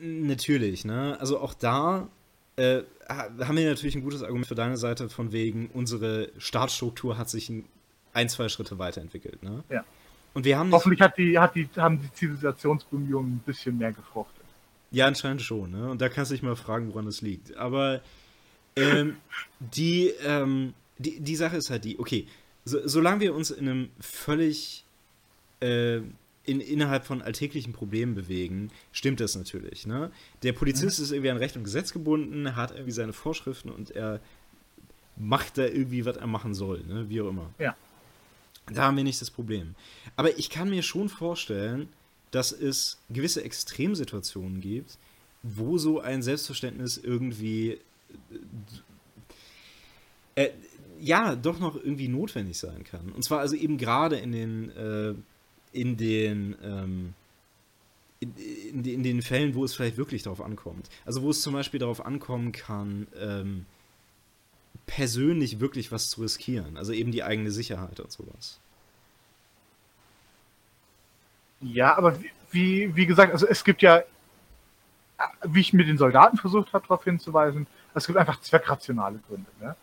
natürlich, 0.00 0.84
ne? 0.84 1.16
Also 1.18 1.40
auch 1.40 1.54
da 1.54 2.08
äh, 2.56 2.82
haben 3.08 3.56
wir 3.56 3.68
natürlich 3.68 3.94
ein 3.94 4.02
gutes 4.02 4.22
Argument 4.22 4.46
für 4.46 4.54
deine 4.54 4.76
Seite, 4.76 5.08
von 5.08 5.32
wegen, 5.32 5.68
unsere 5.72 6.30
Staatsstruktur 6.38 7.18
hat 7.18 7.30
sich 7.30 7.52
ein, 8.12 8.28
zwei 8.28 8.48
Schritte 8.48 8.78
weiterentwickelt. 8.78 9.42
Ne? 9.42 9.62
Ja. 9.68 9.84
Und 10.34 10.44
wir 10.44 10.58
haben 10.58 10.72
Hoffentlich 10.72 11.00
hat 11.00 11.16
die, 11.18 11.38
hat 11.38 11.54
die, 11.54 11.68
haben 11.76 12.00
die 12.00 12.12
Zivilisationsbemühungen 12.12 13.36
ein 13.36 13.42
bisschen 13.44 13.78
mehr 13.78 13.92
gefruchtet. 13.92 14.44
Ja, 14.90 15.06
anscheinend 15.06 15.42
schon. 15.42 15.70
Ne? 15.70 15.90
Und 15.90 16.00
da 16.00 16.08
kannst 16.08 16.30
du 16.30 16.34
dich 16.34 16.42
mal 16.42 16.56
fragen, 16.56 16.88
woran 16.88 17.06
es 17.06 17.20
liegt. 17.20 17.56
Aber 17.56 18.00
ähm, 18.74 19.16
die, 19.60 20.08
ähm, 20.24 20.74
die, 20.98 21.20
die 21.20 21.36
Sache 21.36 21.56
ist 21.56 21.70
halt 21.70 21.84
die, 21.84 21.98
okay, 21.98 22.26
so, 22.64 22.86
solange 22.88 23.20
wir 23.20 23.34
uns 23.34 23.50
in 23.50 23.68
einem 23.68 23.90
völlig 24.00 24.84
äh, 25.60 26.00
in, 26.46 26.60
innerhalb 26.60 27.04
von 27.04 27.22
alltäglichen 27.22 27.72
Problemen 27.72 28.14
bewegen, 28.14 28.70
stimmt 28.92 29.20
das 29.20 29.34
natürlich. 29.34 29.86
Ne? 29.86 30.10
Der 30.42 30.52
Polizist 30.52 30.98
mhm. 30.98 31.04
ist 31.04 31.10
irgendwie 31.10 31.30
an 31.30 31.36
Recht 31.36 31.56
und 31.56 31.64
Gesetz 31.64 31.92
gebunden, 31.92 32.56
hat 32.56 32.70
irgendwie 32.70 32.92
seine 32.92 33.12
Vorschriften 33.12 33.70
und 33.70 33.90
er 33.90 34.20
macht 35.16 35.58
da 35.58 35.64
irgendwie, 35.64 36.04
was 36.04 36.16
er 36.16 36.26
machen 36.26 36.54
soll, 36.54 36.82
ne? 36.86 37.08
wie 37.08 37.20
auch 37.20 37.28
immer. 37.28 37.52
Ja. 37.58 37.76
Da 38.72 38.84
haben 38.84 38.96
wir 38.96 39.04
nicht 39.04 39.20
das 39.20 39.30
Problem. 39.30 39.74
Aber 40.16 40.38
ich 40.38 40.50
kann 40.50 40.70
mir 40.70 40.82
schon 40.82 41.08
vorstellen, 41.08 41.88
dass 42.30 42.52
es 42.52 42.98
gewisse 43.08 43.44
Extremsituationen 43.44 44.60
gibt, 44.60 44.98
wo 45.42 45.78
so 45.78 46.00
ein 46.00 46.22
Selbstverständnis 46.22 46.98
irgendwie 46.98 47.78
äh, 50.34 50.44
äh, 50.44 50.50
ja 51.00 51.36
doch 51.36 51.58
noch 51.58 51.76
irgendwie 51.76 52.08
notwendig 52.08 52.58
sein 52.58 52.84
kann. 52.84 53.12
Und 53.12 53.22
zwar 53.22 53.40
also 53.40 53.54
eben 53.54 53.78
gerade 53.78 54.16
in 54.16 54.32
den 54.32 54.70
äh, 54.70 55.14
in 55.76 55.96
den, 55.96 56.56
ähm, 56.62 57.14
in, 58.20 58.34
in, 58.34 58.84
in, 58.84 59.02
den 59.02 59.22
Fällen, 59.22 59.54
wo 59.54 59.64
es 59.64 59.74
vielleicht 59.74 59.98
wirklich 59.98 60.22
darauf 60.22 60.40
ankommt. 60.40 60.88
Also 61.04 61.22
wo 61.22 61.30
es 61.30 61.42
zum 61.42 61.52
Beispiel 61.52 61.78
darauf 61.78 62.04
ankommen 62.04 62.52
kann, 62.52 63.06
ähm, 63.20 63.66
persönlich 64.86 65.60
wirklich 65.60 65.92
was 65.92 66.08
zu 66.08 66.22
riskieren. 66.22 66.76
Also 66.76 66.92
eben 66.92 67.12
die 67.12 67.22
eigene 67.22 67.50
Sicherheit 67.50 68.00
und 68.00 68.10
sowas. 68.10 68.58
Ja, 71.60 71.96
aber 71.96 72.18
wie, 72.50 72.94
wie, 72.96 73.06
gesagt, 73.06 73.32
also 73.32 73.46
es 73.46 73.64
gibt 73.64 73.82
ja, 73.82 74.02
wie 75.44 75.60
ich 75.60 75.72
mit 75.72 75.88
den 75.88 75.98
Soldaten 75.98 76.36
versucht 76.38 76.72
habe, 76.72 76.86
darauf 76.86 77.04
hinzuweisen, 77.04 77.66
es 77.94 78.06
gibt 78.06 78.18
einfach 78.18 78.40
zweckrationale 78.40 79.18
Gründe. 79.26 79.50
Ne? 79.60 79.76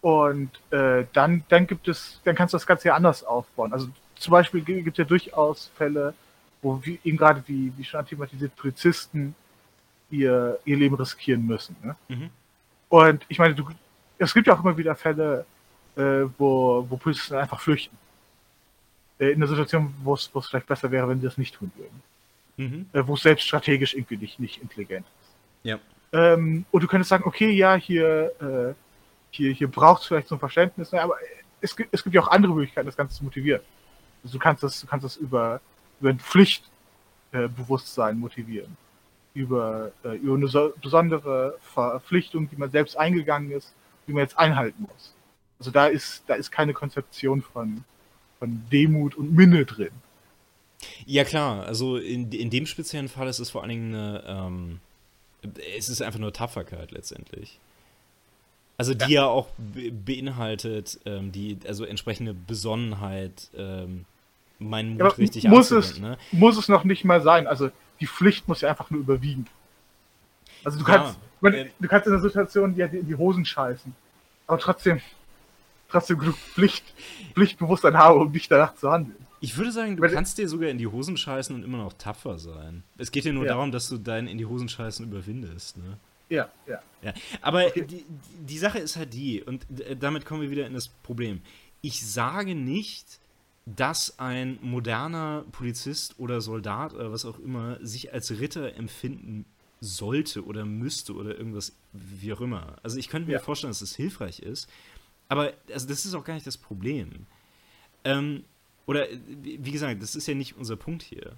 Und 0.00 0.50
äh, 0.70 1.06
dann, 1.12 1.44
dann 1.48 1.66
gibt 1.66 1.88
es, 1.88 2.20
dann 2.24 2.34
kannst 2.34 2.54
du 2.54 2.56
das 2.56 2.66
Ganze 2.66 2.88
ja 2.88 2.94
anders 2.94 3.24
aufbauen. 3.24 3.72
Also 3.72 3.88
zum 4.16 4.32
Beispiel 4.32 4.62
gibt 4.62 4.88
es 4.88 4.98
ja 4.98 5.04
durchaus 5.04 5.70
Fälle, 5.76 6.14
wo 6.62 6.80
wie, 6.84 6.98
eben 7.04 7.16
gerade 7.16 7.42
wie, 7.46 7.72
wie 7.76 7.84
schon 7.84 8.04
thematisiert, 8.06 8.56
Polizisten 8.56 9.34
ihr, 10.10 10.58
ihr 10.64 10.76
Leben 10.76 10.94
riskieren 10.96 11.46
müssen. 11.46 11.76
Ne? 11.82 11.96
Mhm. 12.08 12.30
Und 12.88 13.24
ich 13.28 13.38
meine, 13.38 13.54
du, 13.54 13.68
es 14.18 14.32
gibt 14.32 14.46
ja 14.46 14.54
auch 14.54 14.62
immer 14.62 14.76
wieder 14.76 14.94
Fälle, 14.94 15.44
äh, 15.96 16.24
wo, 16.38 16.86
wo 16.88 16.96
Polizisten 16.96 17.36
einfach 17.36 17.60
flüchten. 17.60 17.96
Äh, 19.18 19.30
in 19.30 19.40
der 19.40 19.48
Situation, 19.48 19.94
wo 20.02 20.14
es 20.14 20.30
vielleicht 20.48 20.66
besser 20.66 20.90
wäre, 20.90 21.08
wenn 21.08 21.20
sie 21.20 21.26
das 21.26 21.38
nicht 21.38 21.54
tun 21.54 21.70
würden. 21.76 22.02
Mhm. 22.56 22.86
Äh, 22.92 23.06
wo 23.06 23.14
es 23.14 23.22
selbst 23.22 23.46
strategisch 23.46 23.94
irgendwie 23.94 24.16
nicht, 24.16 24.40
nicht 24.40 24.62
intelligent 24.62 25.06
ist. 25.06 25.34
Ja. 25.62 25.78
Ähm, 26.12 26.64
und 26.70 26.82
du 26.82 26.86
könntest 26.86 27.10
sagen, 27.10 27.24
okay, 27.26 27.50
ja, 27.50 27.74
hier, 27.74 28.32
äh, 28.40 28.74
hier, 29.30 29.52
hier 29.52 29.68
braucht 29.68 30.02
es 30.02 30.08
vielleicht 30.08 30.28
so 30.28 30.36
ein 30.36 30.38
Verständnis, 30.38 30.92
ne, 30.92 31.02
aber 31.02 31.16
es 31.60 31.76
gibt, 31.76 31.92
es 31.92 32.02
gibt 32.02 32.14
ja 32.14 32.22
auch 32.22 32.28
andere 32.28 32.54
Möglichkeiten, 32.54 32.86
das 32.86 32.96
Ganze 32.96 33.16
zu 33.16 33.24
motivieren. 33.24 33.60
Du 34.32 34.38
kannst 34.38 34.62
das, 34.62 34.80
du 34.80 34.86
kannst 34.86 35.04
das 35.04 35.16
über, 35.16 35.60
über 36.00 36.10
ein 36.10 36.20
Pflichtbewusstsein 36.20 38.18
motivieren 38.18 38.76
über, 39.36 39.92
äh, 40.02 40.16
über 40.16 40.34
eine 40.34 40.48
so, 40.48 40.72
besondere 40.80 41.58
Verpflichtung, 41.60 42.48
die 42.48 42.56
man 42.56 42.70
selbst 42.70 42.96
eingegangen 42.96 43.50
ist, 43.50 43.74
die 44.06 44.12
man 44.12 44.22
jetzt 44.22 44.38
einhalten 44.38 44.82
muss. 44.90 45.14
Also 45.58 45.70
da 45.70 45.86
ist, 45.86 46.24
da 46.26 46.34
ist 46.34 46.50
keine 46.50 46.72
Konzeption 46.72 47.42
von, 47.42 47.84
von 48.38 48.62
Demut 48.72 49.14
und 49.14 49.34
Minne 49.34 49.66
drin. 49.66 49.90
Ja 51.04 51.24
klar, 51.24 51.66
also 51.66 51.96
in, 51.98 52.32
in 52.32 52.50
dem 52.50 52.66
speziellen 52.66 53.08
Fall 53.08 53.28
ist 53.28 53.38
es 53.38 53.50
vor 53.50 53.62
allen 53.62 53.70
Dingen 53.70 53.94
eine, 53.94 54.24
ähm, 54.26 54.80
es 55.76 55.88
ist 55.88 56.02
einfach 56.02 56.18
nur 56.18 56.32
Tapferkeit 56.32 56.90
letztendlich. 56.90 57.60
Also 58.78 58.92
die 58.94 59.12
ja, 59.12 59.22
ja 59.22 59.26
auch 59.26 59.48
beinhaltet, 59.58 60.98
ähm, 61.06 61.32
die, 61.32 61.58
also 61.66 61.84
entsprechende 61.84 62.34
Besonnenheit, 62.34 63.50
ähm, 63.56 64.04
meinen 64.58 64.92
Mut 64.92 65.00
ja, 65.00 65.08
richtig 65.08 65.44
muss 65.44 65.70
es, 65.70 65.98
ne? 65.98 66.18
Muss 66.32 66.56
es 66.56 66.68
noch 66.68 66.84
nicht 66.84 67.04
mal 67.04 67.20
sein. 67.20 67.46
Also 67.46 67.70
die 68.00 68.06
Pflicht 68.06 68.48
muss 68.48 68.60
ja 68.60 68.70
einfach 68.70 68.90
nur 68.90 69.00
überwiegen. 69.00 69.46
Also 70.64 70.78
du 70.78 70.84
kannst, 70.84 71.18
ja, 71.42 71.50
äh, 71.50 71.70
du 71.78 71.88
kannst 71.88 72.06
in 72.06 72.12
der 72.12 72.22
Situation 72.22 72.74
ja 72.76 72.86
in 72.86 73.06
die 73.06 73.14
Hosen 73.14 73.44
scheißen, 73.44 73.94
aber 74.46 74.58
trotzdem, 74.58 75.00
trotzdem 75.88 76.18
genug 76.18 76.36
Pflicht, 76.36 76.84
Pflichtbewusstsein 77.34 77.96
haben, 77.96 78.20
um 78.20 78.32
dich 78.32 78.48
danach 78.48 78.74
zu 78.74 78.90
handeln. 78.90 79.16
Ich 79.40 79.56
würde 79.56 79.70
sagen, 79.70 79.96
du 79.96 80.08
kannst 80.08 80.38
dir 80.38 80.48
sogar 80.48 80.70
in 80.70 80.78
die 80.78 80.86
Hosen 80.86 81.16
scheißen 81.16 81.54
und 81.54 81.62
immer 81.62 81.78
noch 81.78 81.92
tapfer 81.92 82.38
sein. 82.38 82.82
Es 82.96 83.12
geht 83.12 83.24
ja 83.24 83.32
nur 83.32 83.44
ja. 83.44 83.52
darum, 83.52 83.70
dass 83.70 83.88
du 83.88 83.98
dein 83.98 84.26
in 84.26 84.38
die 84.38 84.46
Hosen 84.46 84.68
scheißen 84.68 85.06
überwindest, 85.06 85.76
ne? 85.76 85.98
Ja, 86.28 86.48
ja. 86.66 86.80
ja. 87.02 87.14
Aber 87.40 87.66
okay. 87.66 87.82
die, 87.82 88.04
die 88.40 88.58
Sache 88.58 88.78
ist 88.78 88.96
halt 88.96 89.14
die, 89.14 89.42
und 89.42 89.66
damit 90.00 90.24
kommen 90.24 90.42
wir 90.42 90.50
wieder 90.50 90.66
in 90.66 90.74
das 90.74 90.88
Problem. 90.88 91.40
Ich 91.82 92.04
sage 92.04 92.54
nicht, 92.54 93.20
dass 93.66 94.18
ein 94.20 94.58
moderner 94.62 95.44
Polizist 95.50 96.14
oder 96.18 96.40
Soldat 96.40 96.94
oder 96.94 97.12
was 97.12 97.24
auch 97.24 97.38
immer 97.40 97.78
sich 97.84 98.14
als 98.14 98.30
Ritter 98.30 98.74
empfinden 98.76 99.44
sollte 99.80 100.44
oder 100.44 100.64
müsste 100.64 101.14
oder 101.14 101.36
irgendwas, 101.36 101.76
wie 101.92 102.32
auch 102.32 102.40
immer. 102.40 102.76
Also 102.82 102.96
ich 102.98 103.08
könnte 103.08 103.26
mir 103.26 103.34
ja. 103.34 103.38
vorstellen, 103.40 103.70
dass 103.70 103.82
es 103.82 103.90
das 103.90 103.96
hilfreich 103.96 104.38
ist, 104.38 104.70
aber 105.28 105.52
also 105.72 105.88
das 105.88 106.06
ist 106.06 106.14
auch 106.14 106.24
gar 106.24 106.34
nicht 106.34 106.46
das 106.46 106.56
Problem. 106.56 107.26
Ähm, 108.04 108.44
oder 108.86 109.06
wie 109.42 109.72
gesagt, 109.72 110.00
das 110.00 110.14
ist 110.14 110.28
ja 110.28 110.34
nicht 110.34 110.56
unser 110.56 110.76
Punkt 110.76 111.02
hier. 111.02 111.32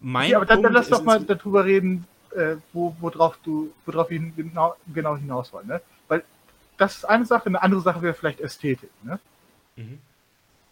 Mein 0.00 0.30
ja, 0.30 0.38
aber 0.38 0.46
dann, 0.46 0.62
dann 0.62 0.72
lass 0.72 0.88
doch 0.88 1.04
mal 1.04 1.22
darüber 1.22 1.64
reden, 1.64 2.04
äh, 2.34 2.56
wo, 2.72 2.96
worauf 3.00 3.38
du, 3.44 3.72
worauf 3.86 4.10
wir 4.10 4.18
genau, 4.18 4.74
genau 4.92 5.16
hinaus 5.16 5.52
wollen, 5.52 5.68
ne? 5.68 5.80
Weil 6.08 6.24
das 6.78 6.96
ist 6.96 7.04
eine 7.04 7.26
Sache, 7.26 7.46
eine 7.46 7.62
andere 7.62 7.80
Sache 7.80 8.02
wäre 8.02 8.14
vielleicht 8.14 8.40
Ästhetik, 8.40 8.90
ne? 9.04 9.20
Mhm. 9.76 9.98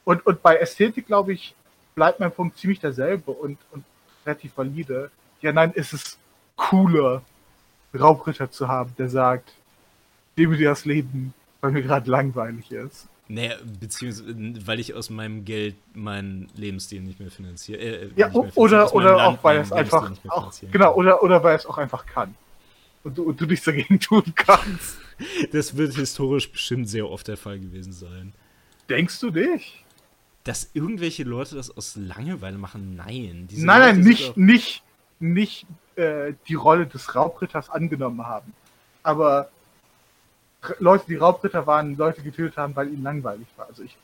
Und, 0.05 0.27
und 0.27 0.43
bei 0.43 0.57
Ästhetik, 0.57 1.07
glaube 1.07 1.33
ich, 1.33 1.55
bleibt 1.95 2.21
mein 2.21 2.33
Punkt 2.33 2.57
ziemlich 2.59 2.81
derselbe 2.81 3.31
und, 3.31 3.59
und 3.73 3.85
relativ 4.25 4.57
valide. 4.57 5.11
Ja, 5.41 5.53
nein, 5.53 5.73
ist 5.73 5.93
es 5.93 6.19
cooler, 6.57 7.23
Raubritter 7.99 8.51
zu 8.51 8.69
haben, 8.69 8.95
der 8.99 9.09
sagt, 9.09 9.53
lebe 10.37 10.57
dir 10.57 10.71
das 10.71 10.85
Leben, 10.85 11.35
weil 11.61 11.73
mir 11.73 11.83
gerade 11.83 12.11
langweilig 12.11 12.71
ist. 12.71 13.09
Naja, 13.29 13.55
beziehungsweise, 13.79 14.35
weil 14.67 14.81
ich 14.81 14.95
aus 14.95 15.09
meinem 15.09 15.45
Geld 15.45 15.77
meinen 15.95 16.51
Lebensstil 16.57 17.01
nicht 17.01 17.21
mehr 17.21 17.31
finanziere. 17.31 17.81
Äh, 17.81 18.11
ja, 18.17 18.29
mehr 18.29 18.57
oder, 18.57 18.93
oder 18.93 19.25
auch, 19.25 19.45
weil 19.45 19.59
es 19.59 19.71
einfach, 19.71 20.13
auch, 20.29 20.53
genau, 20.73 20.95
oder, 20.95 21.23
oder 21.23 21.43
weil 21.43 21.57
es 21.57 21.65
auch 21.65 21.79
einfach 21.79 22.07
kann. 22.07 22.35
Und 23.05 23.17
du, 23.17 23.23
und 23.23 23.41
du 23.41 23.47
nichts 23.47 23.65
dagegen 23.65 24.01
tun 24.01 24.25
kannst. 24.35 24.99
Das 25.53 25.77
wird 25.77 25.95
historisch 25.95 26.51
bestimmt 26.51 26.89
sehr 26.89 27.09
oft 27.09 27.29
der 27.29 27.37
Fall 27.37 27.61
gewesen 27.61 27.93
sein. 27.93 28.33
Denkst 28.89 29.21
du 29.21 29.31
nicht? 29.31 29.85
Dass 30.45 30.71
irgendwelche 30.73 31.25
Leute 31.25 31.57
das 31.57 31.77
aus 31.77 31.97
Langeweile 31.97 32.59
machen, 32.59 32.97
nein. 32.97 33.47
Diese 33.51 33.67
nein, 33.67 33.81
nein, 33.81 34.01
nicht, 34.01 34.37
nicht, 34.37 34.83
nicht 35.19 35.67
äh, 35.97 36.33
die 36.49 36.55
Rolle 36.55 36.87
des 36.87 37.15
Raubritters 37.15 37.69
angenommen 37.69 38.27
haben. 38.27 38.53
Aber 39.03 39.51
Leute, 40.79 41.05
die 41.09 41.17
Raubritter 41.17 41.67
waren, 41.67 41.97
Leute 41.97 42.23
getötet 42.23 42.57
haben, 42.57 42.75
weil 42.77 42.89
ihnen 42.89 43.03
langweilig 43.03 43.47
war. 43.57 43.67
Also 43.69 43.83
ich 43.83 43.97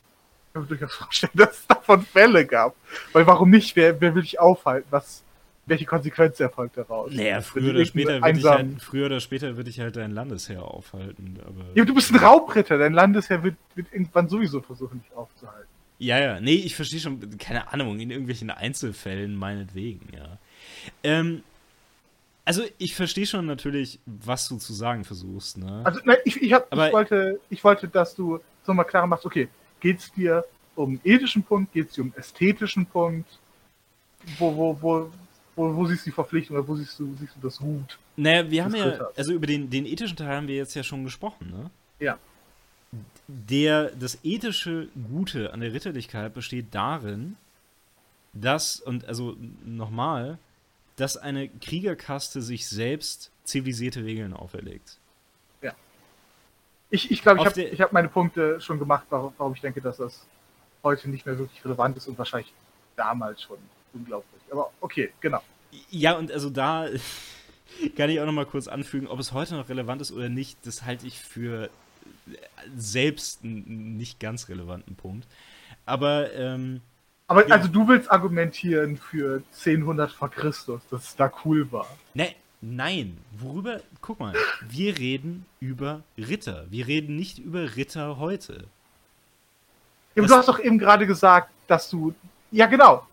kann 0.53 0.63
mir 0.63 0.67
durchaus 0.67 0.93
vorstellen, 0.93 1.31
dass 1.35 1.59
es 1.59 1.67
davon 1.67 2.01
Fälle 2.03 2.45
gab. 2.45 2.75
Weil 3.13 3.25
warum 3.25 3.49
nicht? 3.49 3.75
Wer, 3.75 3.99
wer 3.99 4.13
will 4.13 4.21
dich 4.21 4.39
aufhalten? 4.39 4.87
Was, 4.91 5.23
welche 5.65 5.85
Konsequenz 5.85 6.39
erfolgt 6.39 6.77
daraus? 6.77 7.11
Naja, 7.13 7.41
früher 7.41 7.71
oder, 7.71 7.85
später 7.85 8.21
würde 8.21 8.39
ich 8.39 8.45
halt, 8.45 8.81
früher 8.81 9.05
oder 9.07 9.19
später 9.19 9.57
würde 9.57 9.69
ich 9.69 9.79
halt 9.79 9.95
dein 9.95 10.11
Landesherr 10.11 10.63
aufhalten. 10.63 11.39
Aber 11.45 11.65
ja, 11.73 11.83
du 11.83 11.93
bist 11.93 12.11
ein 12.11 12.17
Raubritter. 12.17 12.77
Dein 12.77 12.93
Landesherr 12.93 13.43
wird, 13.43 13.55
wird 13.75 13.87
irgendwann 13.91 14.29
sowieso 14.29 14.61
versuchen, 14.61 15.01
dich 15.01 15.15
aufzuhalten. 15.15 15.76
Ja, 15.99 16.19
ja, 16.19 16.39
nee, 16.39 16.55
ich 16.55 16.75
verstehe 16.75 16.99
schon, 16.99 17.37
keine 17.37 17.73
Ahnung, 17.73 17.99
in 17.99 18.11
irgendwelchen 18.11 18.51
Einzelfällen 18.51 19.35
meinetwegen, 19.35 20.07
ja. 20.15 20.37
Ähm, 21.03 21.43
also 22.45 22.63
ich 22.77 22.95
verstehe 22.95 23.25
schon 23.25 23.45
natürlich, 23.45 23.99
was 24.05 24.47
du 24.47 24.57
zu 24.57 24.73
sagen 24.73 25.03
versuchst, 25.03 25.57
ne? 25.57 25.81
Also 25.83 25.99
nein, 26.05 26.17
ich, 26.23 26.41
ich, 26.41 26.53
hab, 26.53 26.71
ich, 26.71 26.93
wollte, 26.93 27.39
ich 27.49 27.63
wollte, 27.63 27.87
dass 27.87 28.15
du 28.15 28.39
so 28.63 28.73
mal 28.73 28.83
klar 28.83 29.07
machst, 29.07 29.25
okay, 29.25 29.49
geht 29.79 29.99
es 29.99 30.11
dir 30.11 30.45
um 30.75 30.99
ethischen 31.03 31.41
Punkt, 31.41 31.73
geht 31.73 31.89
es 31.89 31.95
dir 31.95 32.03
um 32.03 32.13
ästhetischen 32.15 32.85
Punkt, 32.85 33.27
wo, 34.37 34.55
wo, 34.55 34.77
wo, 34.79 35.11
wo, 35.55 35.75
wo 35.75 35.85
siehst 35.87 36.05
du 36.05 36.11
die 36.11 36.13
Verpflichtung 36.13 36.57
oder 36.57 36.67
wo 36.67 36.75
siehst 36.75 36.99
du, 36.99 37.15
siehst 37.19 37.35
du 37.35 37.39
das 37.41 37.57
Gut? 37.57 37.97
Naja, 38.15 38.49
wir 38.49 38.63
haben 38.63 38.75
ja, 38.75 38.99
also 39.15 39.33
über 39.33 39.47
den, 39.47 39.69
den 39.69 39.87
ethischen 39.87 40.15
Teil 40.15 40.29
haben 40.29 40.47
wir 40.47 40.55
jetzt 40.55 40.75
ja 40.75 40.83
schon 40.83 41.03
gesprochen, 41.03 41.49
ne? 41.49 41.71
Ja 41.99 42.19
der, 43.27 43.91
das 43.91 44.19
ethische 44.23 44.87
Gute 45.09 45.53
an 45.53 45.59
der 45.59 45.73
Ritterlichkeit 45.73 46.33
besteht 46.33 46.67
darin, 46.71 47.35
dass, 48.33 48.79
und 48.79 49.05
also 49.05 49.35
nochmal, 49.65 50.37
dass 50.95 51.17
eine 51.17 51.49
Kriegerkaste 51.49 52.41
sich 52.41 52.67
selbst 52.67 53.31
zivilisierte 53.43 54.03
Regeln 54.03 54.33
auferlegt. 54.33 54.97
Ja. 55.61 55.73
Ich 56.89 57.21
glaube, 57.21 57.41
ich, 57.41 57.57
ich 57.57 57.73
habe 57.73 57.83
hab 57.83 57.93
meine 57.93 58.09
Punkte 58.09 58.59
schon 58.61 58.79
gemacht, 58.79 59.05
warum, 59.09 59.33
warum 59.37 59.53
ich 59.53 59.61
denke, 59.61 59.81
dass 59.81 59.97
das 59.97 60.25
heute 60.83 61.09
nicht 61.09 61.25
mehr 61.25 61.37
wirklich 61.37 61.63
relevant 61.65 61.97
ist 61.97 62.07
und 62.07 62.17
wahrscheinlich 62.17 62.53
damals 62.95 63.41
schon 63.41 63.57
unglaublich. 63.93 64.41
Aber 64.51 64.71
okay, 64.79 65.11
genau. 65.19 65.41
Ja, 65.89 66.17
und 66.17 66.31
also 66.31 66.49
da 66.49 66.87
kann 67.97 68.09
ich 68.09 68.19
auch 68.19 68.25
noch 68.25 68.33
mal 68.33 68.45
kurz 68.45 68.67
anfügen, 68.67 69.07
ob 69.07 69.19
es 69.19 69.33
heute 69.33 69.55
noch 69.55 69.69
relevant 69.69 70.01
ist 70.01 70.11
oder 70.11 70.29
nicht, 70.29 70.65
das 70.65 70.83
halte 70.83 71.07
ich 71.07 71.19
für 71.19 71.69
selbst 72.75 73.43
einen 73.43 73.97
nicht 73.97 74.19
ganz 74.19 74.49
relevanten 74.49 74.95
Punkt. 74.95 75.27
Aber, 75.85 76.33
ähm, 76.33 76.81
aber 77.27 77.47
ja. 77.47 77.55
also 77.55 77.67
du 77.67 77.87
willst 77.87 78.11
argumentieren 78.11 78.97
für 78.97 79.41
1000 79.65 80.11
vor 80.11 80.29
Christus, 80.29 80.81
dass 80.89 81.03
es 81.03 81.15
da 81.15 81.31
cool 81.45 81.71
war. 81.71 81.87
Ne, 82.13 82.35
nein, 82.61 83.17
worüber, 83.39 83.81
guck 84.01 84.19
mal, 84.19 84.33
wir 84.67 84.97
reden 84.97 85.45
über 85.59 86.01
Ritter. 86.17 86.65
Wir 86.69 86.87
reden 86.87 87.15
nicht 87.15 87.39
über 87.39 87.75
Ritter 87.75 88.17
heute. 88.17 88.65
Ja, 90.15 90.23
du 90.23 90.33
hast 90.33 90.47
doch 90.47 90.59
eben 90.59 90.79
gerade 90.79 91.05
gesagt, 91.05 91.51
dass 91.67 91.89
du, 91.89 92.13
ja 92.51 92.65
genau, 92.65 93.05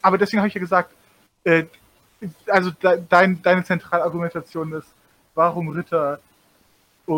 aber 0.00 0.16
deswegen 0.16 0.38
habe 0.38 0.48
ich 0.48 0.54
ja 0.54 0.60
gesagt, 0.60 0.94
äh, 1.44 1.64
also 2.46 2.70
de, 2.70 3.02
dein, 3.08 3.42
deine 3.42 3.64
zentrale 3.64 4.04
Argumentation 4.04 4.72
ist, 4.72 4.88
warum 5.34 5.68
Ritter 5.70 6.20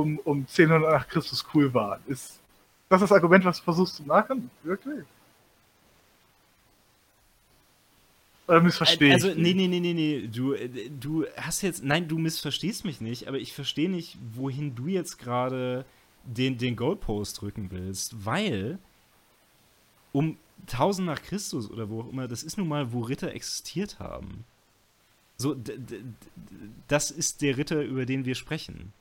um, 0.00 0.18
um 0.24 0.38
1000 0.40 0.82
nach 0.82 1.08
Christus 1.08 1.44
cool 1.54 1.72
waren. 1.72 2.00
Ist 2.06 2.40
das 2.88 3.00
das 3.00 3.12
Argument, 3.12 3.44
was 3.44 3.58
du 3.58 3.64
versuchst 3.64 3.96
zu 3.96 4.02
machen? 4.04 4.50
Wirklich? 4.62 5.04
Oder 8.46 8.60
missverstehe 8.60 9.12
also, 9.12 9.28
ich? 9.28 9.34
Also, 9.34 9.42
nee, 9.42 9.54
nee, 9.54 9.68
nee, 9.68 9.80
nee, 9.80 9.94
nee. 9.94 10.28
Du, 10.28 10.54
du 11.00 11.26
hast 11.36 11.62
jetzt. 11.62 11.82
Nein, 11.82 12.08
du 12.08 12.18
missverstehst 12.18 12.84
mich 12.84 13.00
nicht, 13.00 13.26
aber 13.26 13.38
ich 13.38 13.54
verstehe 13.54 13.90
nicht, 13.90 14.18
wohin 14.34 14.74
du 14.74 14.86
jetzt 14.86 15.18
gerade 15.18 15.84
den, 16.24 16.58
den 16.58 16.76
Goalpost 16.76 17.40
drücken 17.40 17.70
willst, 17.70 18.24
weil 18.24 18.78
um 20.12 20.36
1000 20.66 21.06
nach 21.06 21.22
Christus 21.22 21.70
oder 21.70 21.88
wo 21.88 22.02
auch 22.02 22.12
immer, 22.12 22.28
das 22.28 22.42
ist 22.42 22.58
nun 22.58 22.68
mal, 22.68 22.92
wo 22.92 23.00
Ritter 23.00 23.32
existiert 23.32 23.98
haben. 23.98 24.44
So, 25.36 25.56
das 26.86 27.10
ist 27.10 27.42
der 27.42 27.56
Ritter, 27.56 27.82
über 27.82 28.06
den 28.06 28.24
wir 28.24 28.34
sprechen. 28.34 28.92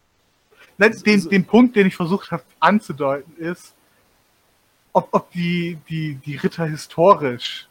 Nein, 0.77 0.95
den, 1.05 1.19
so, 1.19 1.29
den 1.29 1.45
Punkt, 1.45 1.75
den 1.75 1.87
ich 1.87 1.95
versucht 1.95 2.31
habe 2.31 2.43
anzudeuten, 2.59 3.35
ist, 3.37 3.75
ob, 4.91 5.09
ob 5.11 5.31
die, 5.31 5.77
die, 5.89 6.15
die 6.15 6.35
Ritter 6.35 6.65
historisch 6.65 7.67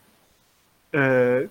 äh, 0.93 1.49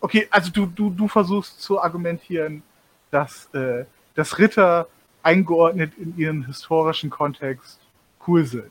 okay, 0.00 0.26
also 0.30 0.50
du, 0.50 0.66
du, 0.66 0.90
du 0.90 1.08
versuchst 1.08 1.60
zu 1.60 1.80
argumentieren, 1.80 2.62
dass, 3.10 3.46
äh, 3.54 3.84
dass 4.14 4.38
Ritter 4.38 4.88
eingeordnet 5.22 5.92
in 5.98 6.16
ihren 6.16 6.46
historischen 6.46 7.10
Kontext 7.10 7.80
cool 8.26 8.44
sind. 8.44 8.70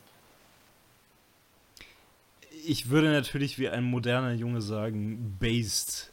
Ich 2.67 2.89
würde 2.89 3.11
natürlich 3.11 3.59
wie 3.59 3.69
ein 3.69 3.83
moderner 3.83 4.33
Junge 4.33 4.61
sagen, 4.61 5.37
based. 5.39 6.11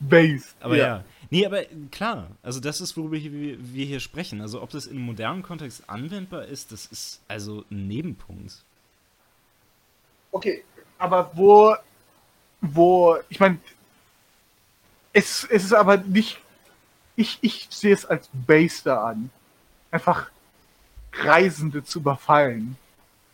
Based. 0.00 0.54
Aber 0.60 0.76
ja. 0.76 0.86
ja. 0.86 1.04
Nee, 1.30 1.46
aber 1.46 1.64
klar, 1.90 2.28
also 2.42 2.60
das 2.60 2.80
ist, 2.80 2.96
worüber 2.96 3.16
wir 3.16 3.86
hier 3.86 4.00
sprechen. 4.00 4.40
Also 4.40 4.62
ob 4.62 4.70
das 4.70 4.86
in 4.86 4.96
einem 4.96 5.06
modernen 5.06 5.42
Kontext 5.42 5.88
anwendbar 5.88 6.44
ist, 6.44 6.70
das 6.70 6.86
ist 6.86 7.22
also 7.26 7.64
ein 7.70 7.88
Nebenpunkt. 7.88 8.62
Okay, 10.30 10.64
aber 10.98 11.30
wo, 11.34 11.74
wo, 12.60 13.16
ich 13.28 13.40
meine, 13.40 13.58
es, 15.12 15.44
es 15.44 15.64
ist 15.64 15.72
aber 15.72 15.96
nicht, 15.96 16.38
ich, 17.16 17.38
ich 17.40 17.68
sehe 17.70 17.94
es 17.94 18.04
als 18.04 18.28
Base 18.32 18.82
da 18.84 19.04
an. 19.04 19.30
Einfach 19.90 20.30
Reisende 21.12 21.84
zu 21.84 22.00
überfallen, 22.00 22.76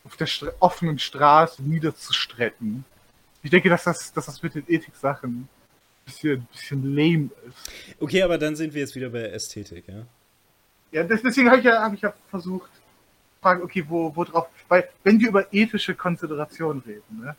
auf 0.05 0.17
der 0.17 0.27
Stra 0.27 0.51
offenen 0.61 0.99
Straße 0.99 1.63
niederzustrecken. 1.63 2.85
Ich 3.43 3.51
denke, 3.51 3.71
dass 3.71 3.85
das, 3.85 4.13
dass 4.13 4.27
das 4.27 4.43
mit 4.43 4.55
den 4.55 4.65
Ethik-Sachen 4.69 5.49
bisschen, 6.11 6.47
bisschen 6.53 6.97
lame 6.97 7.31
ist. 7.47 7.71
Okay, 8.01 8.23
aber 8.23 8.39
dann 8.39 8.57
sind 8.57 8.75
wir 8.75 8.81
jetzt 8.81 8.95
wieder 8.95 9.11
bei 9.11 9.23
Ästhetik, 9.23 9.89
ja? 9.89 10.07
Ja, 10.93 11.05
deswegen 11.05 11.49
habe 11.49 11.59
ich, 11.59 11.65
ja, 11.65 11.83
hab 11.83 11.95
ich 11.95 12.01
ja 12.01 12.13
versucht, 12.29 12.71
fragen, 13.41 13.63
okay, 13.63 13.85
wo, 13.89 14.15
wo 14.15 14.25
drauf, 14.25 14.49
weil 14.69 14.89
wenn 15.05 15.21
wir 15.21 15.29
über 15.29 15.53
ethische 15.53 15.95
Konsiderationen 15.95 16.83
reden, 16.83 17.21
ne, 17.21 17.37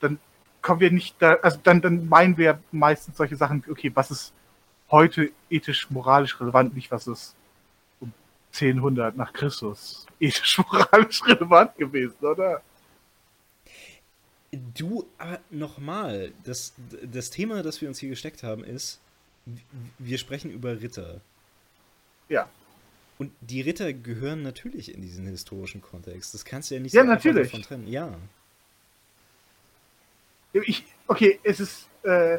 dann 0.00 0.18
kommen 0.62 0.80
wir 0.80 0.90
nicht 0.90 1.16
da, 1.18 1.34
also 1.34 1.58
dann, 1.62 1.80
dann 1.80 2.08
meinen 2.08 2.36
wir 2.36 2.60
meistens 2.72 3.16
solche 3.16 3.36
Sachen, 3.36 3.62
okay, 3.70 3.90
was 3.94 4.10
ist 4.10 4.32
heute 4.90 5.30
ethisch, 5.50 5.90
moralisch 5.90 6.40
relevant, 6.40 6.74
nicht 6.74 6.90
was 6.90 7.06
ist 7.06 7.36
um 8.00 8.12
1000 8.52 9.16
nach 9.16 9.32
Christus 9.32 10.06
ethisch, 10.18 10.58
moralisch 10.72 11.22
relevant 11.24 11.76
gewesen, 11.76 12.16
oder? 12.20 12.62
Du, 14.50 15.06
aber 15.18 15.40
nochmal, 15.50 16.32
das, 16.44 16.72
das 17.02 17.30
Thema, 17.30 17.62
das 17.62 17.80
wir 17.80 17.88
uns 17.88 17.98
hier 17.98 18.08
gesteckt 18.08 18.42
haben, 18.42 18.64
ist, 18.64 19.00
wir 19.98 20.18
sprechen 20.18 20.50
über 20.50 20.80
Ritter. 20.80 21.20
Ja. 22.28 22.48
Und 23.18 23.32
die 23.40 23.60
Ritter 23.60 23.92
gehören 23.92 24.42
natürlich 24.42 24.94
in 24.94 25.02
diesen 25.02 25.26
historischen 25.26 25.82
Kontext. 25.82 26.32
Das 26.34 26.44
kannst 26.44 26.70
du 26.70 26.76
ja 26.76 26.80
nicht 26.80 26.94
ja, 26.94 27.02
so 27.02 27.08
natürlich. 27.08 27.50
davon 27.50 27.62
trennen. 27.62 27.88
Ja. 27.88 28.16
Ich, 30.52 30.84
okay, 31.06 31.38
es 31.42 31.60
ist, 31.60 31.88
äh, 32.04 32.38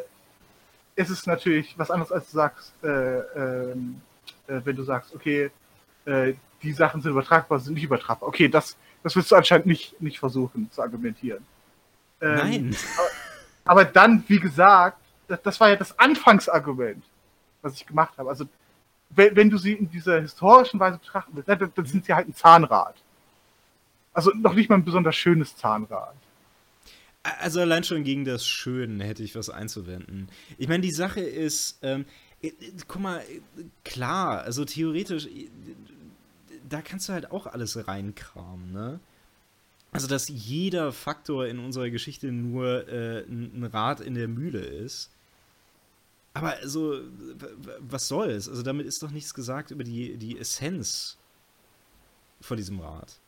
es 0.95 1.09
ist 1.09 1.27
natürlich 1.27 1.77
was 1.77 1.91
anderes, 1.91 2.11
als 2.11 2.25
du 2.31 2.37
sagst, 2.37 2.73
äh, 2.83 2.87
ähm, 2.87 4.01
äh, 4.47 4.61
wenn 4.63 4.75
du 4.75 4.83
sagst, 4.83 5.13
okay, 5.13 5.51
äh, 6.05 6.33
die 6.63 6.73
Sachen 6.73 7.01
sind 7.01 7.11
übertragbar, 7.11 7.59
sind 7.59 7.75
nicht 7.75 7.83
übertragbar. 7.83 8.27
Okay, 8.27 8.47
das, 8.47 8.77
das 9.03 9.15
willst 9.15 9.31
du 9.31 9.35
anscheinend 9.35 9.67
nicht, 9.67 10.01
nicht 10.01 10.19
versuchen 10.19 10.71
zu 10.71 10.81
argumentieren. 10.81 11.45
Ähm, 12.21 12.35
Nein. 12.35 12.75
Aber, 12.97 13.09
aber, 13.81 13.85
dann, 13.85 14.23
wie 14.27 14.39
gesagt, 14.39 14.97
das, 15.27 15.41
das, 15.41 15.59
war 15.59 15.69
ja 15.69 15.75
das 15.75 15.97
Anfangsargument, 15.97 17.03
was 17.61 17.75
ich 17.75 17.85
gemacht 17.85 18.17
habe. 18.17 18.29
Also, 18.29 18.45
wenn, 19.11 19.35
wenn 19.35 19.49
du 19.49 19.57
sie 19.57 19.73
in 19.73 19.89
dieser 19.89 20.21
historischen 20.21 20.79
Weise 20.79 20.97
betrachten 20.97 21.31
willst, 21.35 21.49
dann, 21.49 21.71
dann 21.73 21.85
sind 21.85 22.05
sie 22.05 22.13
halt 22.13 22.27
ein 22.27 22.35
Zahnrad. 22.35 22.95
Also 24.13 24.31
noch 24.31 24.53
nicht 24.53 24.69
mal 24.69 24.75
ein 24.75 24.85
besonders 24.85 25.15
schönes 25.15 25.55
Zahnrad. 25.55 26.15
Also 27.23 27.59
allein 27.61 27.83
schon 27.83 28.03
gegen 28.03 28.25
das 28.25 28.45
Schöne 28.45 29.03
hätte 29.03 29.23
ich 29.23 29.35
was 29.35 29.49
einzuwenden. 29.49 30.29
Ich 30.57 30.67
meine, 30.67 30.81
die 30.81 30.91
Sache 30.91 31.21
ist, 31.21 31.79
ähm, 31.83 32.05
äh, 32.41 32.47
äh, 32.47 32.53
guck 32.87 33.01
mal, 33.01 33.23
klar, 33.83 34.41
also 34.41 34.65
theoretisch, 34.65 35.27
da 36.67 36.81
kannst 36.81 37.09
du 37.09 37.13
halt 37.13 37.31
auch 37.31 37.45
alles 37.47 37.87
reinkramen, 37.87 38.71
ne? 38.71 38.99
Also, 39.91 40.07
dass 40.07 40.27
jeder 40.27 40.91
Faktor 40.91 41.47
in 41.47 41.59
unserer 41.59 41.89
Geschichte 41.89 42.31
nur 42.31 42.87
äh, 42.87 43.21
ein 43.21 43.67
Rad 43.71 44.01
in 44.01 44.13
der 44.13 44.27
Mühle 44.27 44.59
ist. 44.59 45.11
Aber 46.33 46.51
also, 46.57 47.01
was 47.79 48.07
soll's? 48.07 48.47
Also, 48.47 48.61
damit 48.61 48.85
ist 48.85 49.01
doch 49.01 49.09
nichts 49.09 49.33
gesagt 49.33 49.71
über 49.71 49.83
die, 49.83 50.17
die 50.17 50.37
Essenz 50.37 51.17
von 52.39 52.57
diesem 52.57 52.79
Rad. 52.79 53.19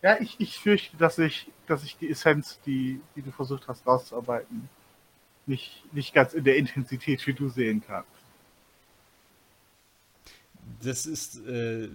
Ja, 0.00 0.20
ich, 0.20 0.36
ich 0.38 0.58
fürchte, 0.58 0.96
dass 0.96 1.18
ich, 1.18 1.50
dass 1.66 1.82
ich 1.82 1.96
die 1.96 2.10
Essenz, 2.10 2.60
die, 2.66 3.00
die 3.16 3.22
du 3.22 3.32
versucht 3.32 3.66
hast 3.66 3.86
rauszuarbeiten, 3.86 4.68
nicht, 5.46 5.82
nicht 5.92 6.14
ganz 6.14 6.34
in 6.34 6.44
der 6.44 6.56
Intensität 6.56 7.26
wie 7.26 7.34
du 7.34 7.48
sehen 7.48 7.82
kannst. 7.84 8.08
Das 10.82 11.04
ist 11.04 11.44
äh, 11.46 11.88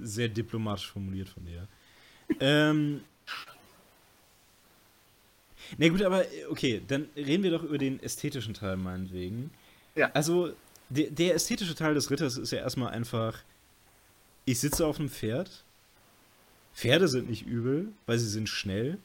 sehr 0.00 0.28
diplomatisch 0.28 0.90
formuliert 0.90 1.28
von 1.28 1.44
dir. 1.44 1.68
ähm. 2.40 3.02
Na 5.78 5.88
gut, 5.88 6.02
aber 6.02 6.24
okay, 6.50 6.82
dann 6.86 7.08
reden 7.16 7.42
wir 7.42 7.50
doch 7.50 7.62
über 7.62 7.78
den 7.78 8.02
ästhetischen 8.02 8.54
Teil 8.54 8.76
meinetwegen. 8.76 9.50
Ja. 9.94 10.10
Also, 10.12 10.52
der, 10.88 11.10
der 11.10 11.34
ästhetische 11.34 11.74
Teil 11.74 11.94
des 11.94 12.10
Ritters 12.10 12.36
ist 12.36 12.52
ja 12.52 12.58
erstmal 12.58 12.92
einfach, 12.92 13.42
ich 14.44 14.60
sitze 14.60 14.86
auf 14.86 14.98
einem 14.98 15.08
Pferd 15.08 15.64
Pferde 16.76 17.08
sind 17.08 17.30
nicht 17.30 17.46
übel, 17.46 17.88
weil 18.04 18.18
sie 18.18 18.28
sind 18.28 18.50
schnell. 18.50 18.98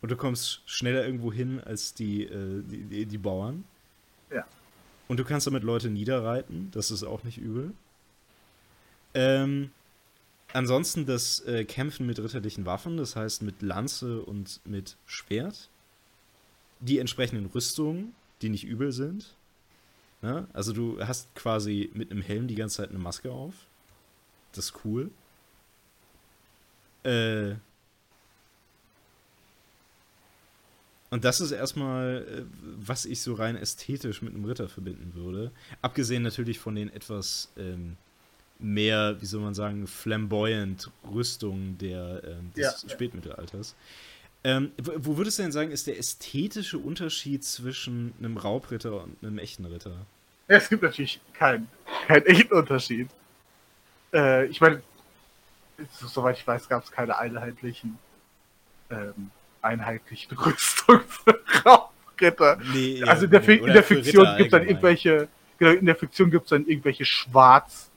Und 0.00 0.12
du 0.12 0.16
kommst 0.16 0.62
schneller 0.66 1.04
irgendwo 1.04 1.32
hin 1.32 1.60
als 1.60 1.94
die, 1.94 2.22
äh, 2.22 2.62
die, 2.62 2.84
die, 2.84 3.06
die, 3.06 3.18
Bauern. 3.18 3.64
Ja. 4.30 4.46
Und 5.08 5.18
du 5.18 5.24
kannst 5.24 5.48
damit 5.48 5.64
Leute 5.64 5.90
niederreiten, 5.90 6.70
das 6.70 6.92
ist 6.92 7.02
auch 7.02 7.24
nicht 7.24 7.38
übel. 7.38 7.72
Ähm, 9.14 9.72
ansonsten 10.54 11.04
das 11.04 11.40
äh, 11.40 11.64
Kämpfen 11.64 12.06
mit 12.06 12.18
ritterlichen 12.18 12.64
Waffen, 12.64 12.96
das 12.96 13.16
heißt 13.16 13.42
mit 13.42 13.60
Lanze 13.60 14.22
und 14.22 14.60
mit 14.64 14.96
Schwert. 15.04 15.68
Die 16.80 16.98
entsprechenden 16.98 17.46
Rüstungen, 17.46 18.14
die 18.40 18.48
nicht 18.48 18.64
übel 18.64 18.92
sind. 18.92 19.34
Ne? 20.22 20.46
Also 20.52 20.72
du 20.72 20.98
hast 21.04 21.34
quasi 21.34 21.90
mit 21.94 22.10
einem 22.10 22.22
Helm 22.22 22.48
die 22.48 22.54
ganze 22.54 22.78
Zeit 22.78 22.90
eine 22.90 22.98
Maske 22.98 23.30
auf. 23.30 23.54
Das 24.52 24.66
ist 24.66 24.74
cool. 24.84 25.10
Äh, 27.02 27.54
und 31.10 31.24
das 31.24 31.40
ist 31.40 31.50
erstmal, 31.50 32.26
äh, 32.28 32.44
was 32.78 33.04
ich 33.06 33.20
so 33.20 33.34
rein 33.34 33.56
ästhetisch 33.56 34.22
mit 34.22 34.34
einem 34.34 34.44
Ritter 34.44 34.68
verbinden 34.68 35.14
würde. 35.14 35.52
Abgesehen 35.82 36.22
natürlich 36.22 36.58
von 36.58 36.74
den 36.74 36.90
etwas 36.90 37.52
ähm, 37.56 37.96
mehr, 38.64 39.16
wie 39.20 39.26
soll 39.26 39.42
man 39.42 39.54
sagen, 39.54 39.86
flamboyant 39.86 40.90
Rüstungen 41.12 41.76
der, 41.78 42.22
ähm, 42.24 42.52
des 42.56 42.82
ja, 42.82 42.88
Spätmittelalters. 42.88 43.76
Ähm, 44.42 44.72
wo 44.78 45.16
würdest 45.16 45.38
du 45.38 45.42
denn 45.42 45.52
sagen, 45.52 45.70
ist 45.70 45.86
der 45.86 45.98
ästhetische 45.98 46.78
Unterschied 46.78 47.44
zwischen 47.44 48.12
einem 48.18 48.36
Raubritter 48.36 49.02
und 49.02 49.16
einem 49.22 49.38
echten 49.38 49.64
Ritter? 49.64 50.06
Ja, 50.48 50.56
es 50.56 50.68
gibt 50.68 50.82
natürlich 50.82 51.20
keinen 51.32 51.68
kein 52.06 52.24
echten 52.26 52.52
Unterschied. 52.52 53.08
Äh, 54.12 54.46
ich 54.46 54.60
meine, 54.60 54.82
soweit 55.90 56.38
ich 56.38 56.46
weiß, 56.46 56.68
gab 56.68 56.84
es 56.84 56.90
keine 56.90 57.18
einheitlichen, 57.18 57.98
ähm, 58.90 59.30
einheitlichen 59.62 60.36
Rüstungen 60.38 61.04
für 61.06 61.40
Raumritter. 61.64 62.58
Nee, 62.72 63.02
also 63.04 63.24
in 63.24 63.30
der, 63.30 63.40
nee, 63.40 63.54
in 63.54 63.72
der 63.72 63.82
Fiktion 63.82 64.26
gibt 64.36 64.46
es 64.46 64.50
dann 64.50 64.68
irgendwelche, 64.68 65.28
genau, 65.58 65.70
in 65.70 65.86
der 65.86 65.96
Fiktion 65.96 66.30
gibt 66.30 66.44
es 66.44 66.50
dann 66.50 66.66
irgendwelche 66.66 67.06
schwarz 67.06 67.90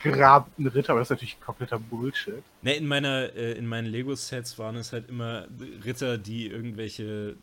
gerabten 0.00 0.66
Ritter, 0.66 0.90
aber 0.92 1.00
das 1.00 1.06
ist 1.06 1.10
natürlich 1.10 1.40
kompletter 1.40 1.78
Bullshit. 1.78 2.42
Ne, 2.62 2.74
in 2.74 2.86
meiner, 2.86 3.34
äh, 3.34 3.52
in 3.52 3.66
meinen 3.66 3.86
Lego-Sets 3.86 4.58
waren 4.58 4.76
es 4.76 4.92
halt 4.92 5.08
immer 5.08 5.46
Ritter, 5.84 6.18
die 6.18 6.48
irgendwelche 6.48 7.36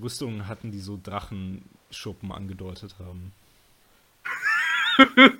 Rüstungen 0.00 0.48
hatten, 0.48 0.70
die 0.70 0.80
so 0.80 0.98
Drachenschuppen 1.02 2.32
angedeutet 2.32 2.96
haben. 2.98 3.32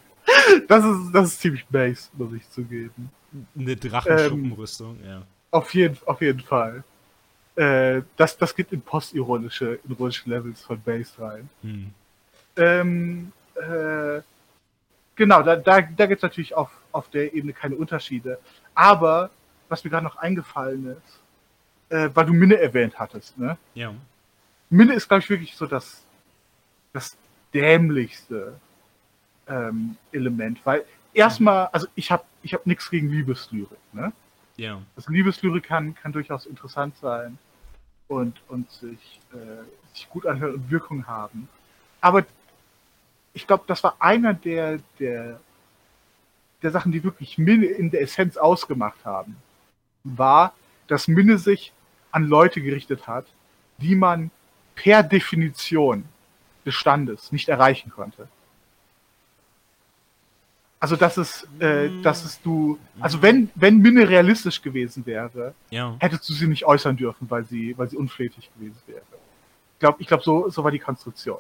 das 0.69 0.85
ist, 0.85 1.13
das 1.13 1.29
ist 1.29 1.41
ziemlich 1.41 1.67
base, 1.67 2.09
muss 2.15 2.33
ich 2.33 2.49
zugeben. 2.51 3.11
Eine 3.59 3.77
Drachenschuppenrüstung, 3.77 4.99
ähm, 5.03 5.09
ja. 5.09 5.23
Auf 5.51 5.75
jeden, 5.75 5.99
auf 6.07 6.21
jeden 6.21 6.41
Fall. 6.41 6.85
Äh, 7.57 8.03
das, 8.17 8.37
das 8.37 8.55
geht 8.55 8.73
in 8.73 8.83
postironische, 8.83 9.79
ironische 9.89 10.29
Levels 10.29 10.61
von 10.63 10.81
Base 10.81 11.13
rein. 11.19 11.49
Hm. 11.63 11.91
Ähm, 12.57 13.33
äh, 13.55 14.21
genau, 15.17 15.43
da, 15.43 15.57
da, 15.57 15.81
da 15.81 16.07
gibt 16.07 16.19
es 16.19 16.23
natürlich 16.23 16.55
auf, 16.55 16.71
auf 16.93 17.09
der 17.11 17.35
Ebene 17.35 17.53
keine 17.53 17.75
Unterschiede. 17.77 18.39
Aber 18.75 19.31
was 19.69 19.83
mir 19.83 19.91
gerade 19.91 20.05
noch 20.05 20.17
eingefallen 20.17 20.97
ist, 20.97 21.21
äh, 21.89 22.11
weil 22.15 22.27
du 22.27 22.33
Minne 22.33 22.59
erwähnt 22.59 22.99
hattest, 22.99 23.37
ne? 23.39 23.57
Ja. 23.75 23.95
Minne 24.71 24.95
ist, 24.95 25.09
glaube 25.09 25.23
ich, 25.23 25.31
wirklich 25.31 25.57
so 25.57 25.67
das, 25.67 26.05
das 26.93 27.17
dämlichste 27.55 28.59
ähm, 29.49 29.97
Element, 30.13 30.61
weil 30.65 30.85
erstmal, 31.15 31.67
also 31.69 31.87
ich 31.95 32.11
habe 32.11 32.25
ich 32.43 32.55
hab 32.55 32.67
nichts 32.67 32.91
gegen 32.91 33.09
Liebeslyrik, 33.09 33.79
ne? 33.93 34.13
Ja. 34.57 34.81
Also 34.97 35.13
Liebeslyrik 35.13 35.65
kann, 35.65 35.95
kann 35.95 36.13
durchaus 36.13 36.47
interessant 36.47 36.97
sein 37.01 37.39
und, 38.09 38.41
und 38.49 38.71
sich, 38.71 39.21
äh, 39.33 39.95
sich 39.95 40.09
gut 40.09 40.27
anhören 40.27 40.55
und 40.55 40.71
Wirkung 40.71 41.07
haben. 41.07 41.49
Aber 42.01 42.25
ich 43.37 43.47
glaube, 43.47 43.65
das 43.67 43.85
war 43.85 43.97
einer 43.99 44.33
der, 44.33 44.79
der, 44.99 45.39
der 46.63 46.71
Sachen, 46.71 46.91
die 46.91 47.05
wirklich 47.05 47.37
Minne 47.37 47.67
in 47.67 47.91
der 47.91 48.01
Essenz 48.01 48.39
ausgemacht 48.39 49.05
haben, 49.05 49.37
war, 50.05 50.55
dass 50.89 51.07
Minne 51.07 51.37
sich 51.37 51.73
an 52.13 52.25
Leute 52.25 52.63
gerichtet 52.63 53.07
hat, 53.07 53.27
die 53.77 53.95
man 53.95 54.31
per 54.75 55.03
Definition 55.03 56.07
des 56.65 56.75
Standes 56.75 57.31
nicht 57.31 57.51
erreichen 57.51 57.91
konnte. 57.91 58.27
Also 60.81 60.97
dass 60.97 61.19
es, 61.19 61.47
äh, 61.59 61.91
dass 62.03 62.25
es 62.25 62.41
du, 62.41 62.79
also 63.01 63.21
wenn 63.21 63.51
wenn 63.55 63.79
Minne 63.79 64.09
realistisch 64.09 64.63
gewesen 64.63 65.05
wäre, 65.05 65.55
Ja. 65.69 65.95
hättest 65.99 66.27
du 66.29 66.33
sie 66.33 66.47
nicht 66.47 66.65
äußern 66.65 66.97
dürfen, 66.97 67.29
weil 67.31 67.45
sie, 67.45 67.77
weil 67.77 67.89
sie 67.91 67.97
unflätig 67.99 68.51
gewesen 68.55 68.81
wäre. 68.87 69.03
Ich 69.75 69.79
glaube, 69.81 69.97
ich 70.01 70.07
glaube, 70.07 70.23
so, 70.23 70.49
so 70.49 70.65
war 70.65 70.71
die 70.71 70.79
Konstruktion. 70.79 71.39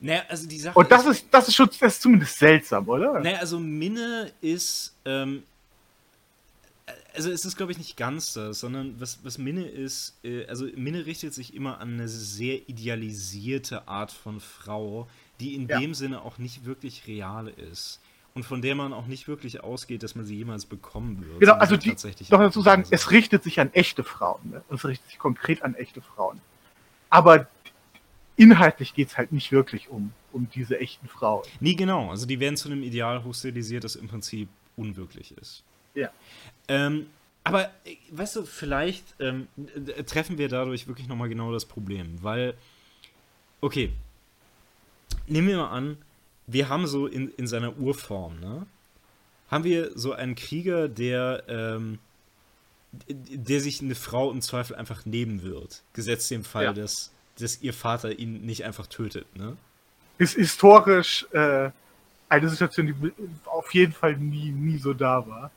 Naja, 0.00 0.22
also 0.28 0.48
die 0.48 0.58
Sache 0.58 0.78
Und 0.78 0.90
das 0.90 1.06
ist, 1.06 1.26
das 1.30 1.48
ist 1.48 1.54
schon, 1.54 1.68
das 1.80 1.94
ist 1.94 2.02
zumindest 2.02 2.38
seltsam, 2.38 2.88
oder? 2.88 3.20
Naja, 3.20 3.38
also 3.38 3.58
Minne 3.58 4.32
ist, 4.40 4.94
ähm, 5.04 5.42
also 7.14 7.30
es 7.30 7.44
ist, 7.44 7.56
glaube 7.56 7.72
ich, 7.72 7.78
nicht 7.78 7.96
ganz 7.96 8.32
das, 8.32 8.60
sondern 8.60 8.94
was, 9.00 9.18
was 9.22 9.38
Minne 9.38 9.66
ist, 9.66 10.18
äh, 10.24 10.46
also 10.46 10.66
Minne 10.76 11.06
richtet 11.06 11.34
sich 11.34 11.54
immer 11.54 11.80
an 11.80 11.94
eine 11.94 12.08
sehr 12.08 12.68
idealisierte 12.68 13.88
Art 13.88 14.12
von 14.12 14.40
Frau, 14.40 15.08
die 15.40 15.54
in 15.54 15.68
Ja. 15.68 15.80
dem 15.80 15.94
Sinne 15.94 16.22
auch 16.22 16.38
nicht 16.38 16.64
wirklich 16.64 17.06
real 17.06 17.48
ist. 17.48 18.00
Und 18.34 18.44
von 18.44 18.62
der 18.62 18.76
man 18.76 18.92
auch 18.92 19.06
nicht 19.06 19.26
wirklich 19.26 19.64
ausgeht, 19.64 20.04
dass 20.04 20.14
man 20.14 20.24
sie 20.24 20.36
jemals 20.36 20.64
bekommen 20.64 21.24
wird. 21.26 21.40
Genau, 21.40 21.54
also 21.54 21.74
sie 21.74 21.80
die, 21.80 21.88
tatsächlich 21.88 22.28
doch 22.28 22.38
dazu 22.38 22.60
sagen, 22.62 22.84
es 22.90 23.10
richtet 23.10 23.42
sich 23.42 23.58
an 23.58 23.72
echte 23.72 24.04
Frauen. 24.04 24.40
Ne? 24.50 24.62
Es 24.70 24.84
richtet 24.84 25.08
sich 25.08 25.18
konkret 25.18 25.62
an 25.62 25.74
echte 25.74 26.00
Frauen. 26.00 26.40
Aber 27.10 27.48
inhaltlich 28.38 28.94
geht 28.94 29.08
es 29.08 29.18
halt 29.18 29.32
nicht 29.32 29.52
wirklich 29.52 29.90
um, 29.90 30.12
um 30.32 30.48
diese 30.54 30.80
echten 30.80 31.08
Frauen. 31.08 31.44
Nie 31.60 31.76
genau. 31.76 32.08
Also 32.10 32.24
die 32.24 32.40
werden 32.40 32.56
zu 32.56 32.70
einem 32.70 32.82
Ideal 32.82 33.22
hochstilisiert, 33.24 33.84
das 33.84 33.96
im 33.96 34.08
Prinzip 34.08 34.48
unwirklich 34.76 35.36
ist. 35.36 35.62
Ja. 35.94 36.10
Ähm, 36.68 37.08
aber, 37.44 37.64
äh, 37.84 37.96
weißt 38.12 38.36
du, 38.36 38.44
vielleicht 38.44 39.14
ähm, 39.20 39.48
äh, 39.96 40.04
treffen 40.04 40.38
wir 40.38 40.48
dadurch 40.48 40.86
wirklich 40.86 41.08
nochmal 41.08 41.28
genau 41.28 41.52
das 41.52 41.64
Problem. 41.66 42.22
Weil, 42.22 42.54
okay, 43.60 43.92
nehmen 45.26 45.48
wir 45.48 45.56
mal 45.58 45.70
an, 45.70 45.98
wir 46.46 46.68
haben 46.68 46.86
so 46.86 47.06
in, 47.06 47.28
in 47.32 47.46
seiner 47.46 47.76
Urform, 47.78 48.40
ne? 48.40 48.66
Haben 49.50 49.64
wir 49.64 49.92
so 49.98 50.12
einen 50.12 50.34
Krieger, 50.34 50.88
der, 50.88 51.42
ähm, 51.48 51.98
der 53.08 53.60
sich 53.60 53.80
eine 53.80 53.94
Frau 53.94 54.30
im 54.30 54.42
Zweifel 54.42 54.76
einfach 54.76 55.06
nehmen 55.06 55.42
wird. 55.42 55.82
Gesetzt 55.94 56.30
dem 56.30 56.44
Fall, 56.44 56.64
Ja. 56.64 56.72
dass, 56.74 57.12
dass 57.40 57.60
ihr 57.62 57.72
Vater 57.74 58.18
ihn 58.18 58.42
nicht 58.44 58.64
einfach 58.64 58.86
tötet, 58.86 59.26
ne? 59.36 59.56
Ist 60.18 60.34
historisch 60.34 61.26
äh, 61.32 61.70
eine 62.28 62.48
Situation, 62.48 62.86
die 62.86 63.12
auf 63.46 63.72
jeden 63.72 63.92
Fall 63.92 64.16
nie, 64.16 64.50
nie 64.50 64.78
so 64.78 64.92
da 64.92 65.26
war. 65.26 65.50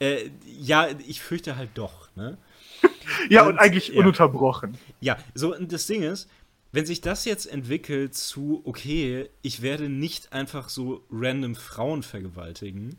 Äh, 0.00 0.30
ja, 0.44 0.88
ich 1.06 1.20
fürchte 1.22 1.56
halt 1.56 1.70
doch, 1.74 2.08
ne? 2.16 2.36
Ja, 3.28 3.42
Und- 3.42 3.50
und, 3.50 3.58
eigentlich 3.58 3.88
ja. 3.88 4.00
ununterbrochen. 4.00 4.78
Ja, 5.00 5.18
so, 5.34 5.54
und 5.54 5.72
das 5.72 5.86
Ding 5.86 6.02
ist, 6.02 6.28
wenn 6.72 6.86
sich 6.86 7.00
das 7.02 7.24
jetzt 7.26 7.46
entwickelt 7.46 8.14
zu, 8.14 8.62
okay, 8.64 9.28
ich 9.42 9.62
werde 9.62 9.88
nicht 9.88 10.32
einfach 10.32 10.68
so 10.70 11.04
random 11.10 11.54
Frauen 11.54 12.02
vergewaltigen, 12.02 12.96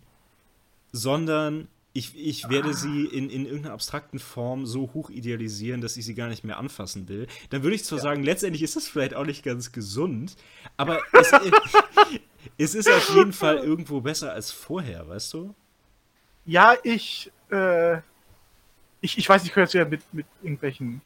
sondern 0.91 1.67
ich, 1.95 2.13
ich 2.17 2.49
werde 2.49 2.73
sie 2.73 3.05
in, 3.05 3.29
in 3.29 3.45
irgendeiner 3.45 3.73
abstrakten 3.73 4.19
Form 4.19 4.65
so 4.65 4.91
hoch 4.93 5.09
idealisieren, 5.09 5.79
dass 5.79 5.95
ich 5.95 6.03
sie 6.03 6.13
gar 6.13 6.27
nicht 6.27 6.43
mehr 6.43 6.57
anfassen 6.57 7.07
will, 7.07 7.25
dann 7.51 7.63
würde 7.63 7.73
ich 7.77 7.85
zwar 7.85 7.99
sagen, 7.99 8.21
letztendlich 8.21 8.63
ist 8.63 8.75
das 8.75 8.89
vielleicht 8.89 9.13
auch 9.13 9.23
nicht 9.25 9.45
ganz 9.45 9.71
gesund, 9.71 10.35
aber 10.75 10.99
es, 11.13 11.31
es 12.57 12.75
ist 12.75 12.91
auf 12.91 13.15
jeden 13.15 13.31
Fall 13.31 13.59
irgendwo 13.59 14.01
besser 14.01 14.33
als 14.33 14.51
vorher, 14.51 15.07
weißt 15.07 15.35
du? 15.35 15.55
Ja, 16.45 16.75
ich, 16.83 17.31
äh, 17.49 17.99
ich, 18.99 19.17
ich 19.17 19.29
weiß, 19.29 19.45
ich 19.45 19.53
könnte 19.53 19.67
jetzt 19.67 19.73
wieder 19.73 19.85
mit, 19.85 20.01
mit 20.13 20.25
irgendwelchen 20.43 20.99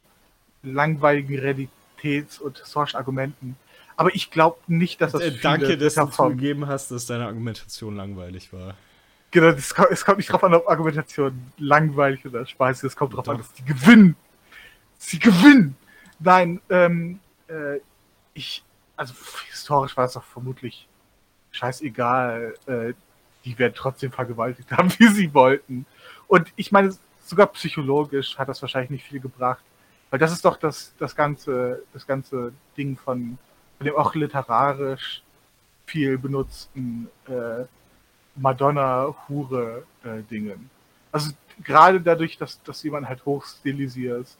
langweiligen 0.64 1.38
Realitäts- 1.38 2.40
und 2.40 2.58
historischen 2.58 2.96
Argumenten, 2.96 3.54
aber 3.96 4.12
ich 4.12 4.32
glaube 4.32 4.58
nicht, 4.66 5.00
dass 5.00 5.12
das 5.12 5.22
Äh, 5.22 5.38
danke, 5.40 5.78
dass 5.78 5.94
du 5.94 6.06
zugegeben 6.06 6.66
hast, 6.66 6.90
dass 6.90 7.06
deine 7.06 7.26
Argumentation 7.26 7.94
langweilig 7.94 8.52
war. 8.52 8.74
Genau, 9.30 9.48
es 9.48 9.74
kommt, 9.74 9.90
es 9.90 10.04
kommt 10.04 10.18
nicht 10.18 10.32
drauf 10.32 10.42
an, 10.42 10.54
ob 10.54 10.68
Argumentation 10.68 11.52
langweilig 11.58 12.24
oder 12.26 12.44
spaßig 12.44 12.84
ist. 12.84 12.92
Es 12.92 12.96
kommt 12.96 13.14
drauf 13.14 13.28
an, 13.28 13.38
dass 13.38 13.52
die 13.52 13.64
gewinnen. 13.64 14.16
Sie 14.98 15.18
gewinnen! 15.18 15.76
Nein, 16.18 16.60
ähm, 16.68 17.20
äh, 17.48 17.78
ich, 18.34 18.64
also 18.96 19.14
historisch 19.48 19.96
war 19.96 20.04
es 20.04 20.14
doch 20.14 20.24
vermutlich 20.24 20.88
scheißegal. 21.52 22.54
Äh, 22.66 22.92
die 23.44 23.58
werden 23.58 23.74
trotzdem 23.74 24.12
vergewaltigt 24.12 24.70
haben, 24.76 24.90
wie 24.98 25.08
sie 25.08 25.32
wollten. 25.32 25.86
Und 26.26 26.52
ich 26.56 26.72
meine, 26.72 26.94
sogar 27.24 27.46
psychologisch 27.48 28.36
hat 28.36 28.48
das 28.48 28.60
wahrscheinlich 28.60 28.90
nicht 28.90 29.06
viel 29.06 29.20
gebracht. 29.20 29.62
Weil 30.10 30.18
das 30.18 30.32
ist 30.32 30.44
doch 30.44 30.56
das, 30.56 30.92
das 30.98 31.14
ganze, 31.14 31.84
das 31.92 32.06
ganze 32.06 32.52
Ding 32.76 32.96
von, 32.96 33.38
von 33.78 33.86
dem 33.86 33.94
auch 33.94 34.14
literarisch 34.14 35.22
viel 35.86 36.18
benutzten 36.18 37.08
äh, 37.26 37.64
Madonna-Hure-Dingen. 38.36 40.70
also 41.12 41.32
gerade 41.64 42.00
dadurch, 42.00 42.38
dass, 42.38 42.62
dass 42.62 42.82
jemand 42.82 43.08
halt 43.08 43.24
hochstilisierst, 43.26 44.38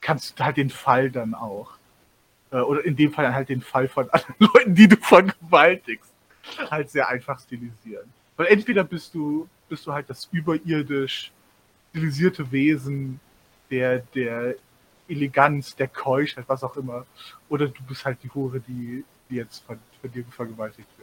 kannst 0.00 0.38
du 0.38 0.44
halt 0.44 0.56
den 0.56 0.70
Fall 0.70 1.10
dann 1.10 1.34
auch, 1.34 1.72
äh, 2.50 2.58
oder 2.58 2.84
in 2.84 2.96
dem 2.96 3.12
Fall 3.12 3.34
halt 3.34 3.48
den 3.48 3.62
Fall 3.62 3.88
von 3.88 4.10
anderen 4.10 4.36
Leuten, 4.38 4.74
die 4.74 4.88
du 4.88 4.96
vergewaltigst, 4.96 6.12
halt 6.70 6.90
sehr 6.90 7.08
einfach 7.08 7.40
stilisieren. 7.40 8.10
Weil 8.36 8.48
entweder 8.48 8.84
bist 8.84 9.14
du, 9.14 9.48
bist 9.68 9.86
du 9.86 9.92
halt 9.92 10.10
das 10.10 10.28
überirdisch 10.32 11.30
stilisierte 11.90 12.50
Wesen 12.50 13.20
der, 13.70 14.00
der 14.14 14.56
Eleganz, 15.08 15.76
der 15.76 15.88
Keuschheit, 15.88 16.44
was 16.48 16.64
auch 16.64 16.76
immer, 16.76 17.06
oder 17.48 17.68
du 17.68 17.82
bist 17.86 18.04
halt 18.04 18.18
die 18.22 18.30
Hure, 18.30 18.60
die, 18.60 19.04
die 19.28 19.36
jetzt 19.36 19.64
von, 19.64 19.78
von 20.00 20.10
dir 20.10 20.24
vergewaltigt 20.24 20.88
wird. 20.98 21.01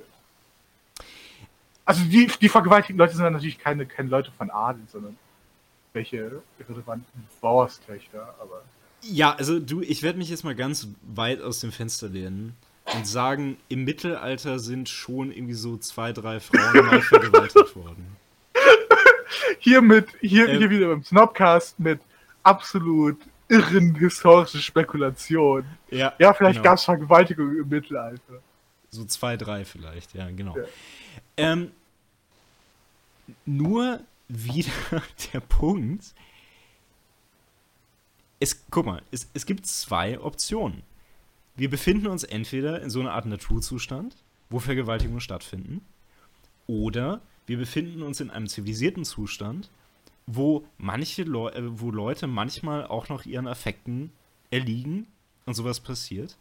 Also 1.90 2.04
die, 2.04 2.28
die 2.40 2.50
vergewaltigten 2.50 3.00
Leute 3.00 3.16
sind 3.16 3.24
dann 3.24 3.34
natürlich 3.34 3.58
keine, 3.58 3.84
keine 3.84 4.10
Leute 4.10 4.30
von 4.38 4.52
Adel, 4.52 4.84
sondern 4.92 5.18
welche 5.94 6.44
irrelevanten 6.60 7.28
Bauerstöchter, 7.42 8.36
aber 8.40 8.62
Ja, 9.02 9.34
also 9.34 9.60
du, 9.60 9.82
ich 9.82 10.04
werde 10.04 10.20
mich 10.20 10.30
jetzt 10.30 10.44
mal 10.44 10.54
ganz 10.54 10.88
weit 11.02 11.42
aus 11.42 11.62
dem 11.62 11.72
Fenster 11.72 12.08
lehnen 12.08 12.56
und 12.94 13.08
sagen, 13.08 13.58
im 13.70 13.86
Mittelalter 13.86 14.60
sind 14.60 14.88
schon 14.88 15.32
irgendwie 15.32 15.56
so 15.56 15.78
zwei, 15.78 16.14
drei 16.14 16.40
Frauen 16.40 16.86
mal 16.86 17.02
vergewaltigt 17.10 17.76
worden. 17.76 18.16
hier 19.58 19.82
mit, 19.82 20.10
hier, 20.22 20.48
Ähm. 20.48 20.60
hier 20.60 20.70
wieder 20.70 20.90
beim 20.90 21.04
Snobcast 21.04 21.80
mit 21.80 22.02
absolut 22.44 23.18
irren 23.48 23.96
historischen 23.96 24.62
Spekulationen. 24.62 25.66
Ja, 25.90 26.14
Ja, 26.20 26.36
vielleicht 26.36 26.58
genau. 26.60 26.70
gab 26.70 26.78
es 26.78 26.84
Vergewaltigung 26.84 27.58
im 27.58 27.68
Mittelalter. 27.68 28.44
So 28.92 29.06
zwei, 29.06 29.38
drei 29.38 29.66
vielleicht, 29.66 30.14
ja, 30.14 30.30
genau. 30.30 30.56
Ja. 30.56 30.64
Ähm, 31.36 31.72
nur 33.46 34.02
wieder 34.28 34.72
der 35.34 35.40
Punkt. 35.40 36.14
Es, 38.40 38.66
guck 38.70 38.86
mal, 38.86 39.02
es, 39.12 39.30
es 39.34 39.46
gibt 39.46 39.66
zwei 39.66 40.20
Optionen. 40.20 40.84
Wir 41.56 41.70
befinden 41.70 42.08
uns 42.08 42.24
entweder 42.24 42.82
in 42.82 42.90
so 42.90 43.02
einer 43.02 43.14
Art 43.14 43.26
Naturzustand, 43.26 44.16
wo 44.50 44.60
Vergewaltigungen 44.60 45.20
stattfinden, 45.20 45.82
oder 46.68 47.22
wir 47.48 47.58
befinden 47.58 48.04
uns 48.04 48.22
in 48.22 48.30
einem 48.30 48.48
zivilisierten 48.48 49.04
Zustand, 49.04 49.70
wo 50.28 50.66
manche 50.78 51.24
Leu 51.24 51.50
äh, 51.50 51.80
wo 51.80 51.90
Leute 51.90 52.28
manchmal 52.28 52.86
auch 52.86 53.10
noch 53.10 53.26
ihren 53.26 53.48
Affekten 53.48 54.12
erliegen 54.52 55.08
und 55.46 55.56
sowas 55.56 55.80
passiert, 55.80 56.38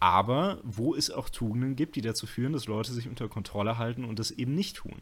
aber 0.00 0.58
wo 0.62 0.94
es 0.94 1.10
auch 1.10 1.28
Tugenden 1.28 1.76
gibt, 1.76 1.96
die 1.96 2.00
dazu 2.00 2.26
führen, 2.26 2.54
dass 2.54 2.66
Leute 2.66 2.92
sich 2.92 3.08
unter 3.08 3.28
Kontrolle 3.28 3.76
halten 3.76 4.04
und 4.04 4.18
das 4.18 4.30
eben 4.30 4.54
nicht 4.54 4.76
tun. 4.76 4.96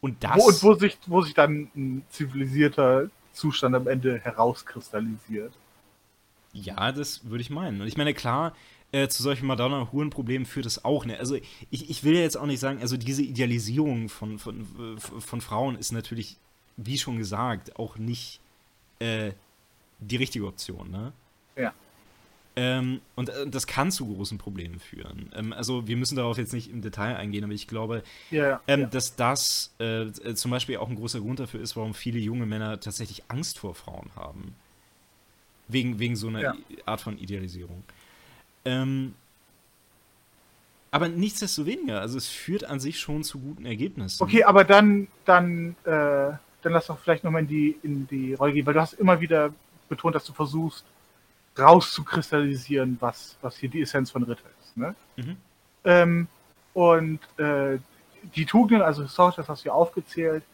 Und 0.00 0.22
das 0.22 0.36
Wo, 0.36 0.48
und 0.48 0.62
wo 0.62 0.74
sich, 0.74 0.98
wo 1.06 1.22
sich 1.22 1.34
dann 1.34 1.70
ein 1.74 2.04
zivilisierter 2.10 3.10
Zustand 3.32 3.74
am 3.74 3.86
Ende 3.86 4.18
herauskristallisiert. 4.18 5.52
Ja, 6.52 6.92
das 6.92 7.28
würde 7.28 7.42
ich 7.42 7.50
meinen. 7.50 7.80
Und 7.80 7.86
ich 7.86 7.96
meine, 7.96 8.12
klar, 8.12 8.54
äh, 8.92 9.08
zu 9.08 9.22
solchen 9.22 9.46
Madonna-Huren-Problemen 9.46 10.44
führt 10.44 10.66
es 10.66 10.84
auch. 10.84 11.06
Ne? 11.06 11.18
Also 11.18 11.36
ich, 11.70 11.90
ich 11.90 12.04
will 12.04 12.14
ja 12.14 12.20
jetzt 12.20 12.36
auch 12.36 12.46
nicht 12.46 12.60
sagen, 12.60 12.80
also 12.80 12.96
diese 12.96 13.22
Idealisierung 13.22 14.08
von, 14.08 14.38
von, 14.38 14.96
äh, 14.96 15.00
von 15.00 15.40
Frauen 15.40 15.76
ist 15.76 15.92
natürlich, 15.92 16.36
wie 16.76 16.98
schon 16.98 17.16
gesagt, 17.16 17.78
auch 17.78 17.96
nicht 17.96 18.40
äh, 18.98 19.32
die 19.98 20.16
richtige 20.16 20.46
Option, 20.46 20.90
ne? 20.90 21.12
Ja. 21.56 21.72
Ähm, 22.54 23.00
und 23.16 23.30
äh, 23.30 23.46
das 23.46 23.66
kann 23.66 23.90
zu 23.90 24.06
großen 24.06 24.36
Problemen 24.36 24.78
führen. 24.78 25.32
Ähm, 25.34 25.54
also 25.54 25.86
wir 25.86 25.96
müssen 25.96 26.16
darauf 26.16 26.36
jetzt 26.36 26.52
nicht 26.52 26.70
im 26.70 26.82
Detail 26.82 27.16
eingehen, 27.16 27.44
aber 27.44 27.54
ich 27.54 27.66
glaube, 27.66 28.02
ja. 28.30 28.60
ähm, 28.66 28.80
ja. 28.82 28.86
dass 28.88 29.16
das 29.16 29.72
äh, 29.80 30.02
äh, 30.02 30.34
zum 30.34 30.50
Beispiel 30.50 30.76
auch 30.76 30.90
ein 30.90 30.96
großer 30.96 31.20
Grund 31.20 31.40
dafür 31.40 31.60
ist, 31.60 31.76
warum 31.76 31.94
viele 31.94 32.18
junge 32.18 32.44
Männer 32.44 32.78
tatsächlich 32.78 33.22
Angst 33.28 33.58
vor 33.58 33.74
Frauen 33.74 34.10
haben. 34.16 34.54
Wegen, 35.68 35.98
wegen 35.98 36.14
so 36.14 36.28
einer. 36.28 36.54
I- 36.54 36.82
Art 36.84 37.00
von 37.00 37.16
Idealisierung. 37.16 37.84
Ähm, 38.66 39.14
aber 40.90 41.08
nichtsdestoweniger, 41.08 42.02
also 42.02 42.18
es 42.18 42.28
führt 42.28 42.64
an 42.64 42.80
sich 42.80 43.00
schon 43.00 43.24
zu 43.24 43.38
guten 43.38 43.64
Ergebnissen. 43.64 44.22
Okay, 44.22 44.44
aber 44.44 44.64
dann, 44.64 45.08
dann, 45.24 45.74
äh, 45.84 45.86
dann 45.86 46.38
lass 46.64 46.88
doch 46.88 46.98
vielleicht 46.98 47.24
nochmal 47.24 47.42
in 47.42 47.48
die, 47.48 47.76
in 47.82 48.06
die 48.08 48.34
Rolle 48.34 48.52
gehen, 48.52 48.66
weil 48.66 48.74
du 48.74 48.80
hast 48.82 48.92
immer 48.92 49.22
wieder 49.22 49.54
betont, 49.88 50.14
dass 50.14 50.26
du 50.26 50.34
versuchst, 50.34 50.84
rauszukristallisieren, 51.58 52.96
was, 53.00 53.36
was 53.42 53.56
hier 53.56 53.68
die 53.68 53.82
Essenz 53.82 54.10
von 54.10 54.22
Ritter 54.22 54.48
ist. 54.60 54.76
Ne? 54.76 54.94
Mhm. 55.16 55.36
Ähm, 55.84 56.28
und 56.74 57.20
äh, 57.38 57.78
die 58.34 58.46
Tugenden, 58.46 58.82
also 58.82 59.02
historisch, 59.02 59.36
das 59.36 59.48
hast 59.48 59.64
du 59.64 59.68
ja 59.68 59.74
aufgezählt, 59.74 60.44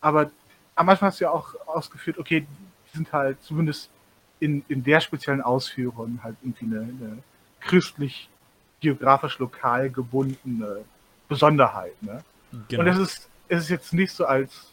aber 0.00 0.30
am 0.74 0.88
Anfang 0.88 1.08
hast 1.08 1.20
du 1.20 1.24
ja 1.24 1.30
auch 1.30 1.54
ausgeführt, 1.66 2.18
okay, 2.18 2.40
die 2.40 2.96
sind 2.96 3.12
halt 3.12 3.42
zumindest 3.42 3.90
in, 4.40 4.64
in 4.68 4.82
der 4.82 5.00
speziellen 5.00 5.42
Ausführung 5.42 6.20
halt 6.22 6.36
irgendwie 6.42 6.64
eine, 6.66 6.80
eine 6.80 7.18
christlich, 7.60 8.28
geografisch 8.80 9.38
lokal 9.38 9.90
gebundene 9.90 10.84
Besonderheit. 11.28 12.00
Ne? 12.00 12.22
Genau. 12.68 12.82
Und 12.82 12.88
es 12.88 12.98
ist, 12.98 13.28
es 13.48 13.64
ist 13.64 13.70
jetzt 13.70 13.92
nicht 13.92 14.12
so, 14.12 14.24
als, 14.24 14.72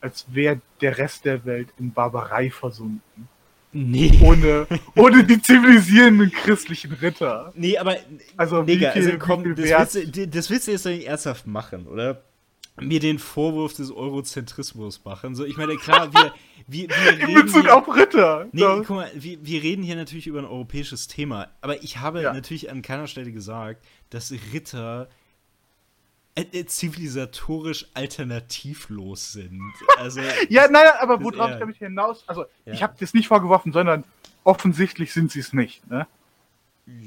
als 0.00 0.26
wäre 0.28 0.60
der 0.80 0.98
Rest 0.98 1.24
der 1.24 1.44
Welt 1.44 1.68
in 1.78 1.92
Barbarei 1.92 2.50
versunken. 2.50 3.28
Nee. 3.72 4.10
Ohne, 4.22 4.66
ohne 4.96 5.24
die 5.24 5.40
zivilisierenden 5.40 6.30
christlichen 6.32 6.92
Ritter. 6.92 7.52
Nee, 7.54 7.78
aber 7.78 7.96
Also 8.36 8.62
Digga, 8.62 8.92
viel- 8.92 9.02
also 9.06 9.18
komm, 9.18 9.54
das 9.54 9.94
willst, 9.94 10.16
du, 10.16 10.28
das 10.28 10.50
willst 10.50 10.66
du 10.68 10.72
jetzt 10.72 10.86
doch 10.86 10.90
nicht 10.90 11.06
ernsthaft 11.06 11.46
machen, 11.46 11.86
oder? 11.86 12.22
Mir 12.80 13.00
den 13.00 13.18
Vorwurf 13.18 13.74
des 13.74 13.90
Eurozentrismus 13.90 15.04
machen. 15.04 15.34
So, 15.34 15.44
ich 15.44 15.56
meine, 15.58 15.76
klar, 15.76 16.12
wir, 16.14 16.32
wir, 16.66 16.88
wir 16.88 17.12
In 17.20 17.26
reden 17.26 17.42
Bezug 17.46 17.62
hier, 17.62 17.76
auf 17.76 17.94
Ritter. 17.94 18.48
Nee, 18.52 18.60
Doch. 18.62 18.78
guck 18.86 18.96
mal, 18.96 19.10
wir, 19.14 19.38
wir 19.44 19.62
reden 19.62 19.82
hier 19.82 19.96
natürlich 19.96 20.26
über 20.26 20.38
ein 20.38 20.46
europäisches 20.46 21.06
Thema, 21.06 21.48
aber 21.60 21.82
ich 21.82 21.98
habe 21.98 22.22
Ja. 22.22 22.32
natürlich 22.32 22.70
an 22.70 22.80
keiner 22.80 23.06
Stelle 23.06 23.32
gesagt, 23.32 23.84
dass 24.08 24.32
Ritter 24.52 25.08
zivilisatorisch 26.66 27.86
alternativlos 27.94 29.32
sind. 29.32 29.60
Also, 29.98 30.20
Ja, 30.48 30.62
nein, 30.62 30.84
nein, 30.84 30.92
aber 31.00 31.22
worauf 31.22 31.50
ich 31.52 31.58
damit 31.58 31.76
hinaus, 31.76 32.24
also 32.26 32.44
Ja. 32.64 32.72
ich 32.72 32.82
habe 32.82 32.94
das 32.98 33.14
nicht 33.14 33.28
vorgeworfen, 33.28 33.72
sondern 33.72 34.04
offensichtlich 34.44 35.12
sind 35.12 35.30
sie 35.30 35.40
es 35.40 35.52
nicht. 35.52 35.88
Ne? 35.90 36.06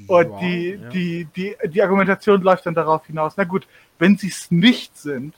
Und 0.06 0.40
die, 0.40 0.78
ja. 0.80 0.88
die, 0.90 1.24
die, 1.36 1.56
die 1.66 1.82
Argumentation 1.82 2.40
läuft 2.42 2.64
dann 2.66 2.74
darauf 2.74 3.06
hinaus, 3.06 3.34
na 3.36 3.44
gut, 3.44 3.66
wenn 3.98 4.16
sie 4.16 4.28
es 4.28 4.50
nicht 4.50 4.96
sind, 4.96 5.34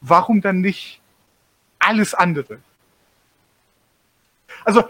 warum 0.00 0.40
dann 0.40 0.60
nicht 0.60 1.00
alles 1.78 2.14
andere? 2.14 2.58
Also 4.64 4.84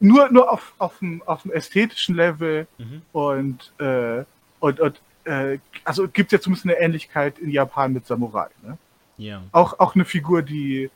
nur, 0.00 0.30
nur 0.30 0.50
auf, 0.52 0.74
auf, 0.78 0.98
dem, 0.98 1.22
auf 1.22 1.42
dem 1.42 1.52
ästhetischen 1.52 2.14
Level 2.14 2.66
Mhm. 2.78 3.02
und, 3.12 3.72
äh, 3.78 4.24
und, 4.60 4.80
und 4.80 5.00
äh, 5.24 5.58
also 5.84 6.08
gibt 6.08 6.32
es 6.32 6.38
ja 6.38 6.40
zumindest 6.42 6.66
eine 6.66 6.78
Ähnlichkeit 6.78 7.38
in 7.38 7.50
Japan 7.50 7.92
mit 7.92 8.06
Samurai. 8.06 8.48
Ne? 8.62 8.78
ja. 9.16 9.42
Auch, 9.52 9.78
auch 9.78 9.94
eine 9.94 10.04
Figur, 10.04 10.42
die, 10.42 10.90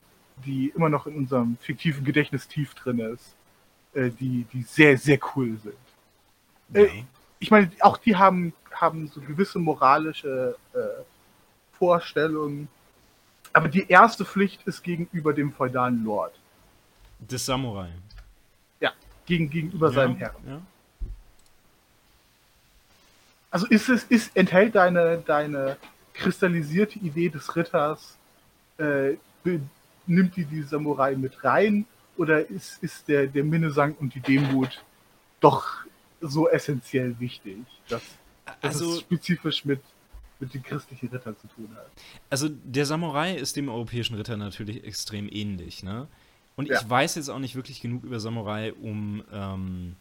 die 0.45 0.73
immer 0.75 0.89
noch 0.89 1.07
in 1.07 1.17
unserem 1.17 1.57
fiktiven 1.61 2.05
Gedächtnis 2.05 2.49
tief 2.49 2.75
drin 2.75 2.99
ist, 3.01 3.35
äh, 3.95 4.11
die, 4.11 4.47
die 4.53 4.63
sehr, 4.63 4.97
sehr 4.99 5.19
cool 5.35 5.59
sind. 5.63 5.75
ja. 6.75 6.83
Äh, 6.83 7.05
ich 7.41 7.53
meine, 7.53 7.71
auch 7.81 7.99
die 7.99 8.17
haben, 8.17 8.53
haben 8.73 9.07
so 9.07 9.21
gewisse 9.21 9.61
moralische 9.61 10.57
äh, 10.73 10.79
Vorstellungen. 11.73 12.69
Aber 13.53 13.69
die 13.69 13.89
erste 13.89 14.25
Pflicht 14.25 14.63
ist 14.65 14.83
gegenüber 14.83 15.33
dem 15.33 15.53
feudalen 15.53 16.05
Lord. 16.05 16.33
Das 17.21 17.47
Samurai. 17.47 17.91
Ja, 18.81 18.93
gegen, 19.25 19.49
gegenüber 19.49 19.93
seinem 19.93 20.19
ja, 20.19 20.19
Herrn. 20.19 20.35
Ja. 20.47 20.61
Also 23.51 23.67
ist 23.67 23.89
es, 23.89 24.05
ist, 24.05 24.37
enthält 24.37 24.75
deine, 24.75 25.23
deine 25.27 25.77
kristallisierte 26.13 26.99
Idee 26.99 27.29
des 27.29 27.55
Ritters, 27.57 28.17
äh, 28.79 29.15
nimmt 30.07 30.37
die 30.37 30.45
die 30.45 30.63
Samurai 30.63 31.15
mit 31.17 31.43
rein? 31.45 31.87
Oder 32.17 32.49
ist, 32.51 32.83
ist 32.83 33.07
der, 33.09 33.27
der 33.27 33.45
Minnesang 33.45 33.95
und 34.01 34.15
die 34.15 34.21
Demut 34.21 34.85
doch 35.41 35.67
so 36.21 36.49
essentiell 36.49 37.19
wichtig, 37.21 37.59
dass, 37.89 38.03
dass 38.61 38.75
Also- 38.75 38.93
es 38.95 39.01
spezifisch 39.01 39.65
mit, 39.65 39.81
mit 40.41 40.53
den 40.53 40.63
christlichen 40.63 41.09
Rittern 41.09 41.37
zu 41.41 41.47
tun 41.49 41.69
hat? 41.77 41.91
Also 42.29 42.49
der 42.49 42.87
Samurai 42.87 43.35
ist 43.35 43.57
dem 43.57 43.69
europäischen 43.69 44.17
Ritter 44.17 44.37
natürlich 44.37 44.85
extrem 44.85 45.29
ähnlich, 45.31 45.83
ne? 45.83 46.09
Und 46.57 46.69
Ja. 46.69 46.81
ich 46.81 46.91
weiß 46.91 47.15
jetzt 47.15 47.29
auch 47.29 47.39
nicht 47.39 47.55
wirklich 47.55 47.81
genug 47.81 48.03
über 48.03 48.19
Samurai, 48.19 48.73
um, 48.73 49.23
ähm, 49.33 49.95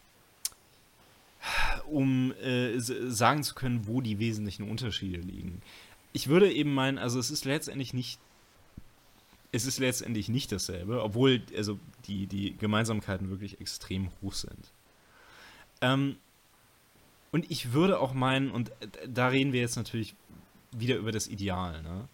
um 1.88 2.34
äh, 2.34 2.80
sagen 2.80 3.44
zu 3.44 3.56
können, 3.56 3.88
wo 3.88 4.02
die 4.02 4.20
wesentlichen 4.20 4.70
Unterschiede 4.70 5.20
liegen. 5.20 5.62
Ich 6.14 6.28
würde 6.28 6.52
eben 6.52 6.74
meinen, 6.74 6.98
also 6.98 7.20
es 7.20 7.32
ist 7.32 7.46
letztendlich 7.46 7.94
nicht, 7.94 8.20
es 9.52 9.66
ist 9.66 9.80
letztendlich 9.80 10.30
nicht 10.30 10.52
dasselbe, 10.52 11.04
obwohl 11.04 11.42
also 11.56 11.80
die, 12.08 12.28
die 12.28 12.58
Gemeinsamkeiten 12.58 13.30
wirklich 13.30 13.62
extrem 13.62 14.10
hoch 14.22 14.34
sind. 14.34 14.72
Ähm, 15.82 16.18
und 17.32 17.50
ich 17.52 17.74
würde 17.74 18.00
auch 18.00 18.14
meinen, 18.14 18.52
und 18.52 18.72
da 19.08 19.28
reden 19.28 19.54
wir 19.54 19.62
jetzt 19.62 19.76
natürlich 19.76 20.16
wieder 20.72 20.96
über 20.96 21.12
das 21.12 21.28
Ideal, 21.28 21.82
ne? 21.84 22.08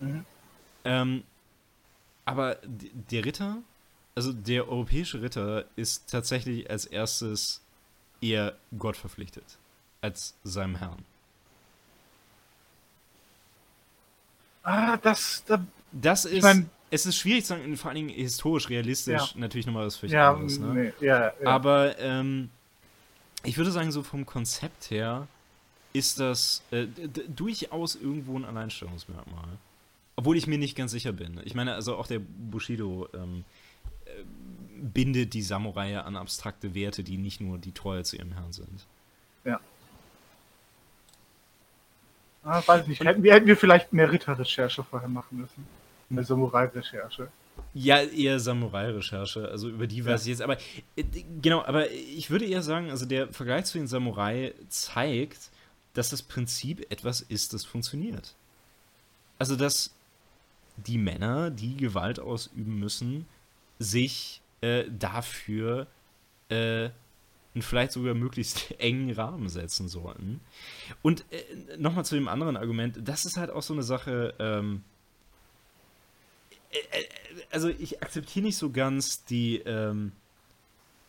Mhm. 0.00 0.24
Ähm, 0.84 1.22
aber 2.24 2.58
der 2.64 3.24
Ritter, 3.24 3.58
also 4.14 4.32
der 4.32 4.68
europäische 4.68 5.22
Ritter, 5.22 5.64
ist 5.76 6.10
tatsächlich 6.10 6.68
als 6.70 6.84
erstes 6.86 7.62
eher 8.20 8.54
Gott 8.78 8.96
verpflichtet 8.96 9.44
als 10.00 10.34
seinem 10.44 10.76
Herrn. 10.76 11.04
Ah, 14.62 14.96
das, 14.96 15.44
da, 15.46 15.64
Das 15.92 16.24
ist, 16.24 16.42
mein- 16.42 16.68
es 16.90 17.06
ist 17.06 17.16
schwierig 17.16 17.44
zu 17.44 17.48
sagen, 17.54 17.76
vor 17.76 17.90
allen 17.90 17.96
Dingen 18.06 18.08
historisch, 18.10 18.68
realistisch, 18.68 19.34
natürlich 19.36 19.66
nochmal 19.66 19.86
was 19.86 19.96
völlig 19.96 20.14
ja, 20.14 20.32
anderes, 20.32 20.58
ne? 20.58 20.74
nee, 20.74 20.92
ja, 21.04 21.32
ja. 21.40 21.46
Aber 21.46 21.98
ähm, 21.98 22.50
ich 23.44 23.56
würde 23.56 23.70
sagen, 23.70 23.92
so 23.92 24.02
vom 24.02 24.26
Konzept 24.26 24.90
her 24.90 25.28
ist 25.92 26.18
das 26.20 26.62
äh, 26.72 26.86
durchaus 27.28 27.94
irgendwo 27.94 28.38
ein 28.38 28.44
Alleinstellungsmerkmal. 28.44 29.48
Obwohl 30.16 30.36
ich 30.36 30.46
mir 30.46 30.58
nicht 30.58 30.76
ganz 30.76 30.90
sicher 30.92 31.12
bin. 31.12 31.40
Ich 31.44 31.54
meine, 31.54 31.74
also 31.74 31.96
auch 31.96 32.06
der 32.06 32.18
Bushido 32.20 33.08
ähm, 33.14 33.44
äh, 34.06 34.10
bindet 34.80 35.34
die 35.34 35.42
Samurai 35.42 35.90
ja 35.90 36.02
an 36.02 36.16
abstrakte 36.16 36.74
Werte, 36.74 37.02
die 37.02 37.18
nicht 37.18 37.40
nur 37.40 37.58
die 37.58 37.72
Treue 37.72 38.04
zu 38.04 38.16
ihrem 38.16 38.32
Herrn 38.32 38.52
sind. 38.52 38.86
Ah, 42.46 42.62
weiß 42.64 42.82
ich 42.82 42.88
nicht. 42.88 43.04
Hätten 43.04 43.24
wir, 43.24 43.34
hätten 43.34 43.48
wir 43.48 43.56
vielleicht 43.56 43.92
mehr 43.92 44.10
Ritterrecherche 44.10 44.84
vorher 44.84 45.08
machen 45.08 45.40
müssen. 45.40 45.66
Eine 46.08 46.22
Samurai-Recherche. 46.22 47.28
Ja, 47.74 48.00
eher 48.00 48.38
Samurai-Recherche, 48.38 49.48
also 49.48 49.68
über 49.68 49.86
die 49.86 50.04
weiß 50.04 50.22
ich 50.22 50.28
jetzt, 50.28 50.42
aber 50.42 50.58
äh, 50.94 51.04
genau, 51.40 51.64
aber 51.64 51.90
ich 51.90 52.30
würde 52.30 52.44
eher 52.44 52.62
sagen, 52.62 52.90
also 52.90 53.06
der 53.06 53.32
Vergleich 53.32 53.64
zu 53.64 53.78
den 53.78 53.86
Samurai 53.86 54.54
zeigt, 54.68 55.50
dass 55.94 56.10
das 56.10 56.22
Prinzip 56.22 56.86
etwas 56.90 57.22
ist, 57.22 57.54
das 57.54 57.64
funktioniert. 57.64 58.34
Also, 59.38 59.56
dass 59.56 59.94
die 60.76 60.98
Männer, 60.98 61.50
die 61.50 61.76
Gewalt 61.76 62.20
ausüben 62.20 62.78
müssen, 62.78 63.26
sich 63.78 64.42
äh, 64.66 64.90
dafür 64.90 65.86
äh, 66.48 66.90
einen 67.54 67.62
vielleicht 67.62 67.92
sogar 67.92 68.14
möglichst 68.14 68.74
engen 68.80 69.10
Rahmen 69.12 69.48
setzen 69.48 69.88
sollten. 69.88 70.40
Und 71.02 71.24
äh, 71.30 71.76
nochmal 71.78 72.04
zu 72.04 72.14
dem 72.14 72.28
anderen 72.28 72.56
Argument, 72.56 72.98
das 73.02 73.24
ist 73.24 73.36
halt 73.36 73.50
auch 73.50 73.62
so 73.62 73.72
eine 73.72 73.82
Sache, 73.82 74.34
ähm, 74.38 74.82
also 77.50 77.68
ich 77.68 78.02
akzeptiere 78.02 78.46
nicht 78.46 78.58
so 78.58 78.70
ganz 78.70 79.24
die, 79.24 79.58
ähm, 79.58 80.12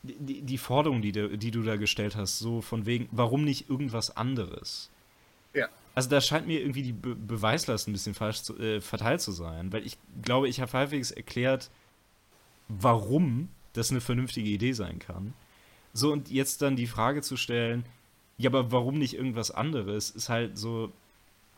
die, 0.04 0.42
die 0.42 0.58
Forderung, 0.58 1.02
die 1.02 1.12
du, 1.12 1.38
die 1.38 1.52
du 1.52 1.64
da 1.64 1.76
gestellt 1.76 2.16
hast, 2.16 2.40
so 2.40 2.62
von 2.62 2.86
wegen, 2.86 3.10
warum 3.12 3.44
nicht 3.44 3.70
irgendwas 3.70 4.16
anderes? 4.16 4.90
Ja. 5.54 5.68
Also 5.96 6.10
da 6.10 6.22
scheint 6.22 6.48
mir 6.48 6.62
irgendwie 6.62 6.84
die 6.84 6.94
Be 6.94 7.16
Beweislast 7.16 7.88
ein 7.88 7.92
bisschen 7.92 8.14
falsch 8.14 8.44
zu, 8.44 8.58
äh, 8.60 8.82
verteilt 8.82 9.20
zu 9.20 9.32
sein, 9.32 9.74
weil 9.74 9.86
ich 9.86 9.98
glaube, 10.22 10.48
ich 10.48 10.62
habe 10.62 10.72
halbwegs 10.72 11.12
erklärt, 11.12 11.72
warum 12.68 13.50
das 13.74 13.92
eine 13.92 14.02
vernünftige 14.02 14.50
Idee 14.50 14.74
sein 14.74 15.00
kann. 15.00 15.34
So, 15.94 16.12
und 16.12 16.30
jetzt 16.30 16.62
dann 16.62 16.76
die 16.76 16.88
Frage 16.88 17.22
zu 17.22 17.38
stellen, 17.38 17.86
ja, 18.38 18.50
aber 18.50 18.72
warum 18.72 18.98
nicht 19.00 19.16
irgendwas 19.16 19.52
anderes, 19.52 20.10
ist 20.12 20.30
halt 20.30 20.58
so, 20.58 20.92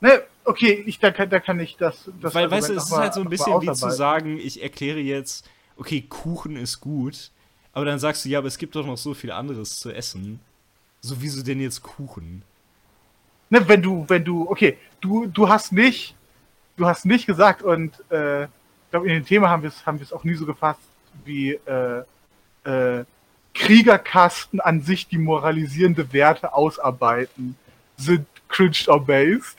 Ne, 0.02 0.22
okay, 0.46 0.82
ich, 0.86 1.00
da, 1.00 1.12
kann, 1.12 1.30
da 1.30 1.42
kann 1.42 1.60
ich 1.60 1.76
das. 1.76 2.10
das 2.22 2.34
Weil, 2.34 2.50
weißt 2.50 2.70
du, 2.70 2.74
es 2.76 2.86
ist 2.86 2.92
mal- 2.92 3.00
halt 3.02 3.14
so 3.14 3.20
ein 3.20 3.28
bisschen 3.30 3.62
wie 3.62 3.74
zu 3.74 3.92
sagen, 3.92 4.38
ich 4.40 4.64
erkläre 4.64 5.00
jetzt, 5.00 5.50
okay, 5.76 6.02
Kuchen 6.08 6.56
ist 6.56 6.80
gut, 6.80 7.32
Aber 7.74 7.86
dann 7.86 8.00
sagst 8.00 8.24
du, 8.26 8.30
ja, 8.30 8.40
aber 8.40 8.48
es 8.48 8.58
gibt 8.58 8.76
doch 8.76 8.86
noch 8.86 8.98
so 8.98 9.14
viel 9.14 9.32
anderes 9.32 9.78
zu 9.80 9.92
essen. 9.92 10.40
So 11.02 11.22
wieso 11.22 11.44
denn 11.44 11.60
jetzt 11.62 11.84
Kuchen? 11.84 12.44
Ne, 13.50 13.68
wenn 13.68 13.82
du, 13.82 14.06
wenn 14.08 14.24
du, 14.24 14.50
okay, 14.50 14.78
du, 15.02 15.28
du 15.28 15.50
hast 15.50 15.72
nicht, 15.74 16.16
du 16.78 16.86
hast 16.86 17.06
nicht 17.06 17.26
gesagt 17.26 17.62
und 17.62 17.94
äh, 18.10 18.44
ich 18.46 18.50
glaube, 18.92 19.08
in 19.08 19.14
dem 19.16 19.26
Thema 19.26 19.50
haben 19.50 19.64
wir 19.64 19.70
es 19.70 19.86
haben 19.86 20.00
wir 20.00 20.04
es 20.06 20.14
auch 20.14 20.24
nie 20.24 20.34
so 20.36 20.46
gefasst, 20.46 20.80
wie 21.26 21.54
äh, 21.54 22.04
äh, 22.64 23.06
Kriegerkasten 23.54 24.60
an 24.60 24.82
sich 24.82 25.08
die 25.08 25.18
moralisierende 25.18 26.12
Werte 26.14 26.54
ausarbeiten, 26.54 27.56
sind 27.98 28.28
cringed 28.48 28.88
or 28.88 29.04
based. 29.04 29.58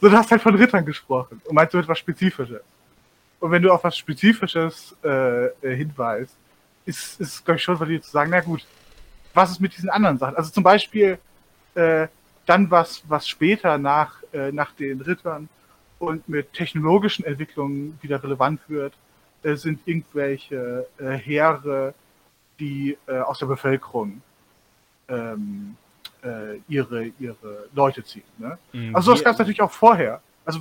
So, 0.00 0.08
du 0.08 0.16
hast 0.16 0.30
halt 0.30 0.42
von 0.42 0.54
Rittern 0.54 0.84
gesprochen 0.84 1.40
und 1.44 1.54
meinst 1.54 1.74
du 1.74 1.78
etwas 1.78 1.98
Spezifisches. 1.98 2.60
Und 3.40 3.50
wenn 3.50 3.62
du 3.62 3.72
auf 3.72 3.82
was 3.84 3.96
Spezifisches 3.96 4.94
äh, 5.02 5.46
äh, 5.46 5.76
hinweist, 5.76 6.36
ist, 6.86 7.20
ist 7.20 7.44
glaube 7.44 7.56
ich, 7.56 7.62
schon 7.62 7.78
dir 7.88 8.00
zu 8.00 8.10
sagen, 8.10 8.30
na 8.30 8.40
gut, 8.40 8.64
was 9.34 9.50
ist 9.50 9.60
mit 9.60 9.76
diesen 9.76 9.90
anderen 9.90 10.18
Sachen? 10.18 10.36
Also 10.36 10.50
zum 10.50 10.62
Beispiel 10.62 11.18
äh, 11.74 12.06
dann 12.46 12.70
was, 12.70 13.02
was 13.08 13.26
später 13.26 13.78
nach, 13.78 14.14
äh, 14.32 14.52
nach 14.52 14.72
den 14.72 15.00
Rittern 15.00 15.48
und 15.98 16.28
mit 16.28 16.52
technologischen 16.52 17.24
Entwicklungen 17.24 17.98
wieder 18.02 18.22
relevant 18.22 18.60
wird, 18.68 18.94
sind 19.44 19.80
irgendwelche 19.86 20.86
äh, 20.98 21.12
Heere, 21.12 21.94
die 22.60 22.96
äh, 23.06 23.18
aus 23.18 23.38
der 23.38 23.46
Bevölkerung 23.46 24.22
ähm, 25.08 25.76
äh, 26.22 26.58
ihre, 26.68 27.06
ihre 27.18 27.68
Leute 27.74 28.04
ziehen. 28.04 28.22
Ne? 28.38 28.58
Mhm, 28.72 28.94
Also 28.94 29.12
das 29.12 29.24
gab 29.24 29.32
es 29.34 29.38
natürlich 29.38 29.62
auch 29.62 29.70
vorher. 29.70 30.20
Also 30.44 30.60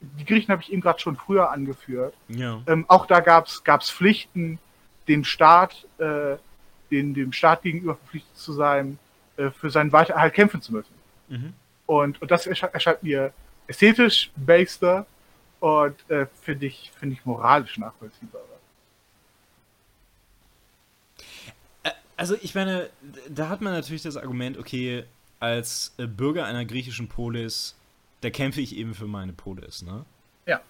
die 0.00 0.24
Griechen 0.24 0.52
habe 0.52 0.62
ich 0.62 0.72
eben 0.72 0.80
gerade 0.80 1.00
schon 1.00 1.16
früher 1.16 1.50
angeführt. 1.50 2.14
Ja. 2.28 2.60
Ähm, 2.66 2.84
auch 2.88 3.06
da 3.06 3.20
gab 3.20 3.46
es 3.46 3.90
Pflichten, 3.90 4.58
dem 5.08 5.24
Staat, 5.24 5.86
äh, 5.98 6.36
den, 6.90 7.14
dem 7.14 7.32
Staat 7.32 7.62
gegenüber 7.62 7.96
verpflichtet 7.96 8.36
zu 8.36 8.52
sein, 8.52 8.98
äh, 9.36 9.50
für 9.50 9.70
seinen 9.70 9.92
Weitererhalt 9.92 10.34
kämpfen 10.34 10.62
zu 10.62 10.72
müssen. 10.72 10.94
Mhm. 11.28 11.52
Und, 11.86 12.22
und 12.22 12.30
das 12.30 12.46
ersche 12.46 12.72
erscheint 12.72 13.02
mir 13.02 13.32
ästhetisch 13.66 14.30
baster 14.36 15.06
und 15.60 16.10
äh, 16.10 16.26
finde 16.40 16.66
ich, 16.66 16.92
finde 16.98 17.14
ich 17.14 17.24
moralisch 17.24 17.78
nachvollziehbarer. 17.78 18.44
Also 22.16 22.36
ich 22.42 22.54
meine, 22.56 22.90
da 23.28 23.48
hat 23.48 23.60
man 23.60 23.72
natürlich 23.72 24.02
das 24.02 24.16
Argument, 24.16 24.58
okay, 24.58 25.04
als 25.38 25.94
äh, 25.98 26.06
Bürger 26.08 26.46
einer 26.46 26.64
griechischen 26.64 27.08
Polis, 27.08 27.76
da 28.22 28.30
kämpfe 28.30 28.60
ich 28.60 28.74
eben 28.74 28.94
für 28.94 29.06
meine 29.06 29.32
Polis, 29.32 29.82
ne? 29.82 30.04
Ja. 30.44 30.60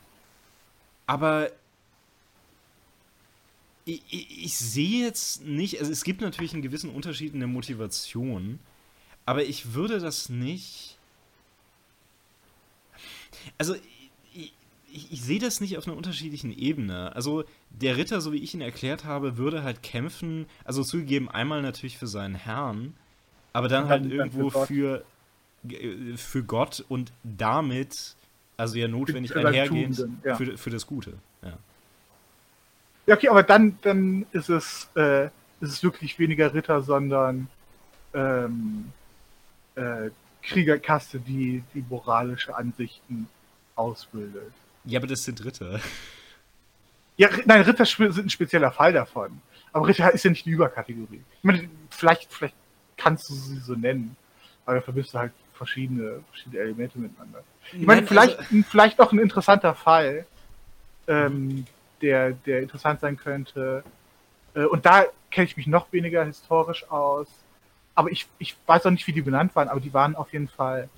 Aber 1.07 1.51
ich, 3.87 4.03
ich, 4.11 4.45
ich 4.45 4.59
sehe 4.59 5.07
jetzt 5.07 5.43
nicht, 5.43 5.81
also 5.81 5.91
es 5.91 6.05
gibt 6.05 6.21
natürlich 6.21 6.53
einen 6.53 6.61
gewissen 6.61 6.91
Unterschied 6.91 7.33
in 7.33 7.41
der 7.41 7.49
Motivation, 7.49 8.61
aber 9.25 9.45
ich 9.45 9.73
würde 9.73 10.01
das 10.01 10.29
nicht. 10.29 10.99
Also 13.57 13.75
ich, 14.93 15.13
ich, 15.13 15.23
sehe 15.23 15.39
das 15.39 15.61
nicht 15.61 15.77
auf 15.79 15.87
einer 15.87 15.97
unterschiedlichen 15.97 16.57
Ebene. 16.57 17.15
Also 17.15 17.45
der 17.71 17.97
Ritter, 17.97 18.21
so 18.21 18.33
wie 18.33 18.39
ich 18.39 18.55
ihn 18.55 18.61
erklärt 18.61 19.05
habe, 19.05 19.37
würde 19.37 19.63
halt 19.63 19.83
kämpfen, 19.83 20.47
also 20.65 20.83
zugegeben 20.83 21.29
einmal 21.31 21.63
natürlich 21.63 21.99
für 21.99 22.07
seinen 22.07 22.35
Herrn, 22.35 22.95
aber 23.53 23.69
dann 23.69 23.89
halt 23.89 24.03
dann- 24.05 24.11
dann 24.11 24.19
irgendwo 24.19 24.51
für 24.51 24.59
Gott. 24.59 24.69
für, 24.69 25.05
äh, 25.75 26.17
für 26.17 26.43
Gott 26.45 26.85
und 26.89 27.13
damit, 27.23 28.15
also 28.57 28.79
ja 28.79 28.89
notwendig 28.89 29.33
Für 29.33 29.47
einhergehend, 29.47 29.97
Tugenden, 29.97 30.23
ja. 30.25 30.37
für, 30.37 30.57
für 30.59 30.71
das 30.71 30.87
Gute. 30.87 31.15
Ja. 31.43 31.59
Ja, 33.07 33.15
okay, 33.15 33.29
aber 33.29 33.43
dann, 33.43 33.79
dann 33.83 34.27
ist 34.33 34.49
es, 34.51 34.89
äh, 34.95 35.27
ist 35.61 35.73
es 35.73 35.83
wirklich 35.83 36.19
weniger 36.19 36.53
Ritter, 36.53 36.83
sondern 36.83 37.49
ähm, 38.15 38.93
äh, 39.75 40.11
Kriegerkaste, 40.43 41.19
die, 41.19 41.63
die 41.75 41.85
moralische 41.89 42.55
Ansichten 42.57 43.29
ausbildet. 43.77 44.53
Ja, 44.89 44.99
aber 44.99 45.07
das 45.07 45.23
sind 45.25 45.45
Ritter. 45.45 45.81
Ja, 47.17 47.29
nein, 47.47 47.63
Ritter 47.63 47.85
sind 47.85 48.19
ein 48.19 48.31
spezieller 48.31 48.71
Fall 48.73 48.93
davon. 48.93 49.41
Aber 49.73 49.87
Ritter 49.89 50.13
ist 50.13 50.25
ja 50.25 50.31
nicht 50.31 50.47
die 50.47 50.51
Überkategorie. 50.51 51.23
Ich 51.39 51.45
meine, 51.45 51.69
vielleicht, 51.91 52.33
vielleicht 52.33 52.55
kannst 52.97 53.29
du 53.29 53.35
sie 53.35 53.59
so 53.59 53.75
nennen, 53.75 54.17
aber 54.65 54.77
da 54.77 54.81
verbindest 54.83 55.15
du 55.15 55.19
halt 55.19 55.33
verschiedene, 55.55 56.21
verschiedene 56.31 56.63
Elemente 56.63 56.99
miteinander. 56.99 57.43
Ich 57.73 57.87
meine, 57.87 58.01
Nein, 58.03 58.09
vielleicht, 58.09 58.39
also- 58.39 58.63
vielleicht 58.69 59.01
auch 59.01 59.13
ein 59.13 59.19
interessanter 59.19 59.75
Fall, 59.75 60.27
ähm, 61.07 61.67
der, 62.01 62.33
der 62.33 62.63
interessant 62.63 63.01
sein 63.01 63.17
könnte. 63.17 63.83
Äh, 64.55 64.65
und 64.65 64.87
da 64.87 65.05
kenne 65.31 65.47
ich 65.47 65.57
mich 65.57 65.67
noch 65.67 65.93
weniger 65.93 66.25
historisch 66.25 66.89
aus. 66.91 67.27
Aber 67.95 68.11
ich, 68.11 68.27
ich 68.39 68.57
weiß 68.67 68.87
auch 68.87 68.91
nicht, 68.91 69.07
wie 69.07 69.13
die 69.13 69.23
benannt 69.23 69.57
waren, 69.57 69.69
aber 69.69 69.81
die 69.81 69.93
waren 69.93 70.15
auf 70.15 70.33
jeden 70.33 70.49
Fall 70.49 70.89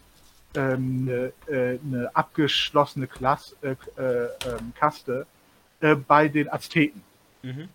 ähm, 0.55 1.09
eine, 1.09 1.33
äh, 1.47 1.79
eine 1.79 2.11
abgeschlossene 2.15 3.07
Klasse, 3.07 3.55
äh, 3.63 3.77
äh, 3.97 4.29
ähm, 4.47 4.73
Kaste 4.75 5.27
äh, 5.81 5.95
bei 5.95 6.29
den 6.29 6.49
Azteken. 6.53 7.03
Mhm. 7.43 7.69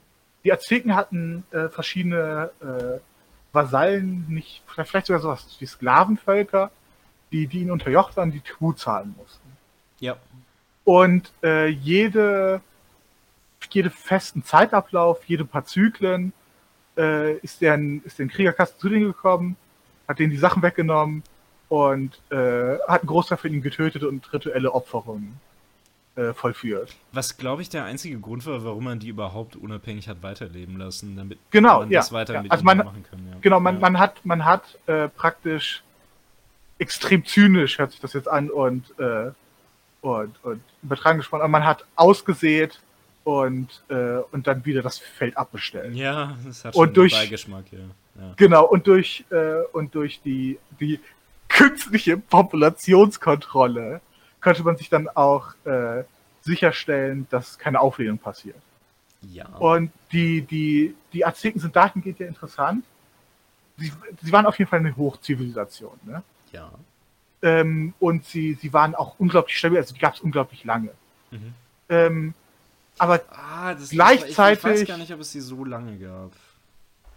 Die 0.43 0.52
Azteken 0.52 0.95
hatten 0.95 1.43
äh, 1.52 1.69
verschiedene 1.69 2.52
äh, 2.61 2.99
Vasallen, 3.53 4.26
nicht, 4.27 4.61
vielleicht 4.68 5.07
sogar 5.07 5.22
sowas 5.22 5.56
wie 5.60 5.65
Sklavenvölker, 5.65 6.72
die, 7.31 7.47
die 7.47 7.61
ihnen 7.61 7.72
unterjocht 7.72 8.18
waren, 8.18 8.31
die 8.31 8.41
Tribut 8.41 8.80
zahlen 8.80 9.15
mussten. 9.18 9.49
Ja. 9.99 10.18
Und 10.84 11.31
jede, 11.41 12.61
jede 13.72 13.89
festen 13.89 14.43
Zeitablauf, 14.43 15.23
jede 15.23 15.45
paar 15.45 15.65
Zyklen 15.65 16.34
ist 16.95 17.61
der 17.61 17.80
ist 18.03 18.19
den 18.19 18.30
Kriegerkasten 18.30 18.80
zu 18.80 18.89
denen 18.89 19.06
gekommen, 19.06 19.56
hat 20.07 20.19
denen 20.19 20.31
die 20.31 20.38
Sachen 20.38 20.61
weggenommen 20.61 21.23
und 21.76 22.22
äh, 22.31 22.77
hat 22.88 23.02
einen 23.02 23.07
Großteil 23.07 23.38
von 23.38 23.52
ihnen 23.52 23.61
getötet 23.61 24.03
und 24.03 24.31
rituelle 24.31 24.72
Opferungen 24.73 25.39
äh, 26.15 26.31
vollführt. 26.34 26.95
Was, 27.11 27.35
glaube 27.38 27.61
ich, 27.61 27.69
der 27.69 27.84
einzige 27.84 28.18
Grund 28.19 28.45
war, 28.45 28.64
warum 28.64 28.85
man 28.85 28.99
die 28.99 29.10
überhaupt 29.10 29.56
unabhängig 29.57 30.07
hat 30.07 30.23
weiterleben 30.23 30.77
lassen, 30.77 31.18
damit 31.18 31.38
Genau, 31.52 31.80
man 31.80 31.91
ja, 31.91 31.99
das 31.99 32.11
weiter 32.14 32.35
ja. 32.35 32.41
mit 32.43 32.52
Also 32.52 32.61
ihnen 32.61 32.77
man- 32.77 32.85
machen 32.85 33.06
kann. 33.10 33.19
Ja. 33.30 33.38
Genau, 33.41 33.60
man, 33.60 33.76
ja. 33.76 33.81
man 33.81 33.99
hat, 33.99 34.26
man 34.26 34.45
hat 34.45 34.77
äh, 34.88 35.10
praktisch 35.10 35.84
extrem 36.77 37.26
zynisch, 37.26 37.77
hört 37.80 37.91
sich 37.91 37.99
das 37.99 38.14
jetzt 38.14 38.27
an, 38.27 38.49
und, 38.49 38.97
äh, 38.99 39.31
und, 40.02 40.35
und 40.43 40.61
übertragen 40.84 41.18
gesprochen, 41.18 41.41
aber 41.41 41.49
man 41.49 41.65
hat 41.65 41.85
ausgesät 41.95 42.80
und, 43.23 43.81
äh, 43.89 44.19
und 44.31 44.45
dann 44.47 44.65
wieder 44.65 44.81
das 44.81 44.99
Feld 44.99 45.35
abbestellt. 45.38 45.95
Ja, 45.95 46.38
das 46.45 46.64
hat 46.64 46.76
Und 46.76 46.88
schon 46.88 46.93
durch- 46.93 47.14
einen 47.15 47.23
Beigeschmack, 47.26 47.65
ja. 47.72 47.80
ja. 48.22 48.34
Genau, 48.38 48.65
und 48.65 48.88
durch, 48.88 49.26
äh, 49.31 49.64
und 49.73 49.95
durch 49.95 50.22
die, 50.22 50.60
die 50.80 50.99
künstliche 51.56 52.18
Populationskontrolle 52.18 54.02
könnte 54.41 54.64
man 54.64 54.77
sich 54.77 54.90
dann 54.90 55.07
auch 55.10 55.53
äh, 55.65 56.03
sicherstellen, 56.41 57.27
dass 57.30 57.57
keine 57.57 57.80
Auflehnung 57.80 58.18
passiert. 58.19 58.57
Ja. 59.22 59.48
Und 59.57 59.91
die, 60.11 60.41
die, 60.41 60.95
die 61.14 61.26
Azteken 61.26 61.60
sind 61.60 61.76
dahingehend 61.76 62.19
ja 62.19 62.27
interessant. 62.27 62.86
Sie, 63.77 63.91
sie 64.22 64.32
waren 64.32 64.45
auf 64.45 64.57
jeden 64.60 64.69
Fall 64.69 64.80
eine 64.80 64.95
Hochzivilisation. 64.95 65.98
Ne? 66.06 66.22
ja. 66.52 66.72
Ähm, 67.41 67.94
und 67.99 68.26
sie, 68.26 68.53
sie 68.56 68.73
waren 68.73 68.95
auch 68.95 69.19
unglaublich 69.19 69.56
stabil, 69.57 69.77
also 69.77 69.94
die 69.94 69.99
gab 69.99 70.15
es 70.15 70.19
unglaublich 70.22 70.64
lange. 70.64 70.90
Mhm. 71.30 71.53
Ähm, 71.90 72.34
aber 72.98 73.22
Ah, 73.30 73.73
das 73.76 73.90
Gleichzeitig- 73.90 74.32
Ich 74.32 74.64
weiß 74.64 74.88
gar 74.88 74.98
nicht, 74.98 75.14
ob 75.14 75.19
es 75.19 75.32
die 75.32 75.41
so 75.41 75.64
lange 75.64 75.95
gab. 75.99 76.32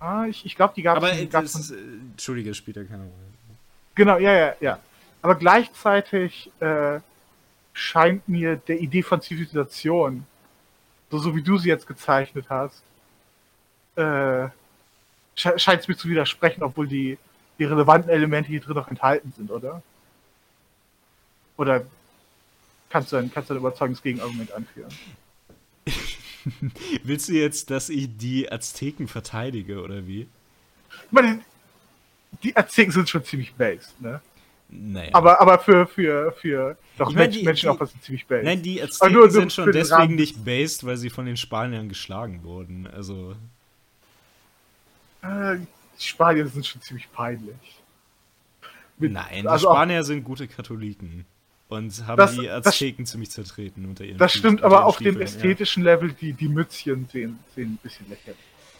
ah, 0.00 0.26
ich, 0.26 0.44
ich 0.44 0.54
glaube, 0.56 0.74
die 0.76 0.82
gab 0.82 0.96
Aber 0.98 1.12
es. 1.12 1.18
äh, 1.20 1.26
gab's 1.26 1.54
ist, 1.54 1.70
äh, 1.70 1.76
Entschuldige, 2.10 2.50
es 2.50 2.56
spielt 2.58 2.76
ja 2.76 2.84
keine 2.84 3.04
Rolle. 3.04 3.12
Genau, 3.98 4.16
ja, 4.18 4.32
ja, 4.32 4.54
ja. 4.60 4.78
Aber 5.22 5.34
gleichzeitig 5.34 6.52
äh, 6.60 7.00
scheint 7.72 8.28
mir 8.28 8.54
der 8.54 8.78
Idee 8.78 9.02
von 9.02 9.20
Zivilisation, 9.20 10.24
so, 11.10 11.18
so 11.18 11.34
wie 11.34 11.42
du 11.42 11.58
sie 11.58 11.68
jetzt 11.68 11.88
gezeichnet 11.88 12.46
hast, 12.48 12.80
äh, 13.96 14.46
sche 15.34 15.58
scheint 15.58 15.80
es 15.80 15.88
mir 15.88 15.96
zu 15.96 16.08
widersprechen, 16.08 16.62
obwohl 16.62 16.86
die, 16.86 17.18
die 17.58 17.64
relevanten 17.64 18.08
Elemente 18.08 18.50
hier 18.50 18.60
drin 18.60 18.76
noch 18.76 18.86
enthalten 18.86 19.32
sind, 19.36 19.50
oder? 19.50 19.82
Oder 21.56 21.84
kannst 22.90 23.10
du 23.10 23.16
ein, 23.16 23.32
kannst 23.32 23.50
du 23.50 23.54
ein 23.54 23.58
überzeugendes 23.58 24.00
Gegenargument 24.00 24.52
anführen? 24.52 24.94
Willst 27.02 27.28
du 27.28 27.32
jetzt, 27.32 27.70
dass 27.70 27.88
ich 27.88 28.16
die 28.16 28.48
Azteken 28.50 29.08
verteidige, 29.08 29.82
oder 29.82 30.06
wie? 30.06 30.28
Ich 31.06 31.12
meine, 31.12 31.40
die 32.42 32.56
Azteken 32.56 32.92
sind 32.92 33.08
schon 33.08 33.24
ziemlich 33.24 33.52
based, 33.54 34.00
ne? 34.00 34.20
Naja. 34.70 35.10
Aber, 35.14 35.40
aber 35.40 35.58
für, 35.58 35.86
für, 35.86 36.30
für 36.32 36.76
doch 36.98 37.08
Ich 37.08 37.14
meine, 37.14 37.26
Menschen, 37.28 37.38
die- 37.40 37.44
Menschen 37.46 37.68
auch 37.70 37.80
was 37.80 37.90
sind 37.90 38.02
ziemlich 38.02 38.26
based. 38.26 38.44
Nein, 38.44 38.62
die 38.62 38.82
Azteken 38.82 39.14
nur 39.14 39.30
sind 39.30 39.50
schon 39.52 39.72
deswegen 39.72 39.94
Rahmen. 40.02 40.14
nicht 40.16 40.44
based, 40.44 40.84
weil 40.84 40.96
sie 40.98 41.08
von 41.08 41.24
den 41.24 41.38
Spaniern 41.38 41.88
geschlagen 41.88 42.42
wurden. 42.44 42.86
Also, 42.86 43.34
Äh, 45.22 45.56
die 45.98 46.04
Spanier 46.06 46.46
sind 46.46 46.66
schon 46.66 46.80
ziemlich 46.82 47.10
peinlich. 47.12 47.54
Mit- 48.98 49.12
nein, 49.12 49.42
die 49.42 49.48
also 49.48 49.68
auch- 49.68 49.74
Spanier 49.74 50.04
sind 50.04 50.24
gute 50.24 50.46
Katholiken. 50.48 51.24
Und 51.68 52.06
haben 52.06 52.16
Das- 52.16 52.32
die 52.34 52.46
das- 52.46 52.66
Azteken 52.66 53.04
ziemlich 53.04 53.30
zertreten 53.30 53.84
unter 53.84 54.02
ihren 54.04 54.16
Das 54.18 54.32
Füßen- 54.32 54.38
stimmt, 54.38 54.62
aber 54.62 54.84
auf 54.86 54.98
dem 54.98 55.20
ästhetischen 55.20 55.82
Level, 55.82 56.12
die, 56.12 56.32
die 56.32 56.48
Mützchen 56.48 57.06
sehen, 57.12 57.38
sehen 57.54 57.72
ein 57.74 57.78
bisschen 57.82 58.08
lächerlich. 58.08 58.38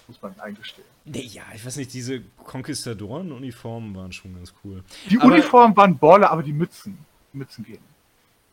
Muss 0.09 0.21
man 0.23 0.39
eingestehen. 0.41 0.87
Nee, 1.05 1.21
ja, 1.23 1.43
ich 1.55 1.65
weiß 1.65 1.77
nicht, 1.77 1.93
diese 1.93 2.23
Konquistadoren-Uniformen 2.45 3.95
waren 3.95 4.13
schon 4.13 4.35
ganz 4.35 4.53
cool. 4.65 4.83
Die 5.11 5.19
Aber- 5.19 5.27
Uniformen 5.33 5.77
waren 5.77 5.97
Baller, 5.99 6.31
aber 6.31 6.43
die 6.43 6.53
Mützen, 6.53 6.99
Mützen 7.33 7.65
gehen. 7.65 7.79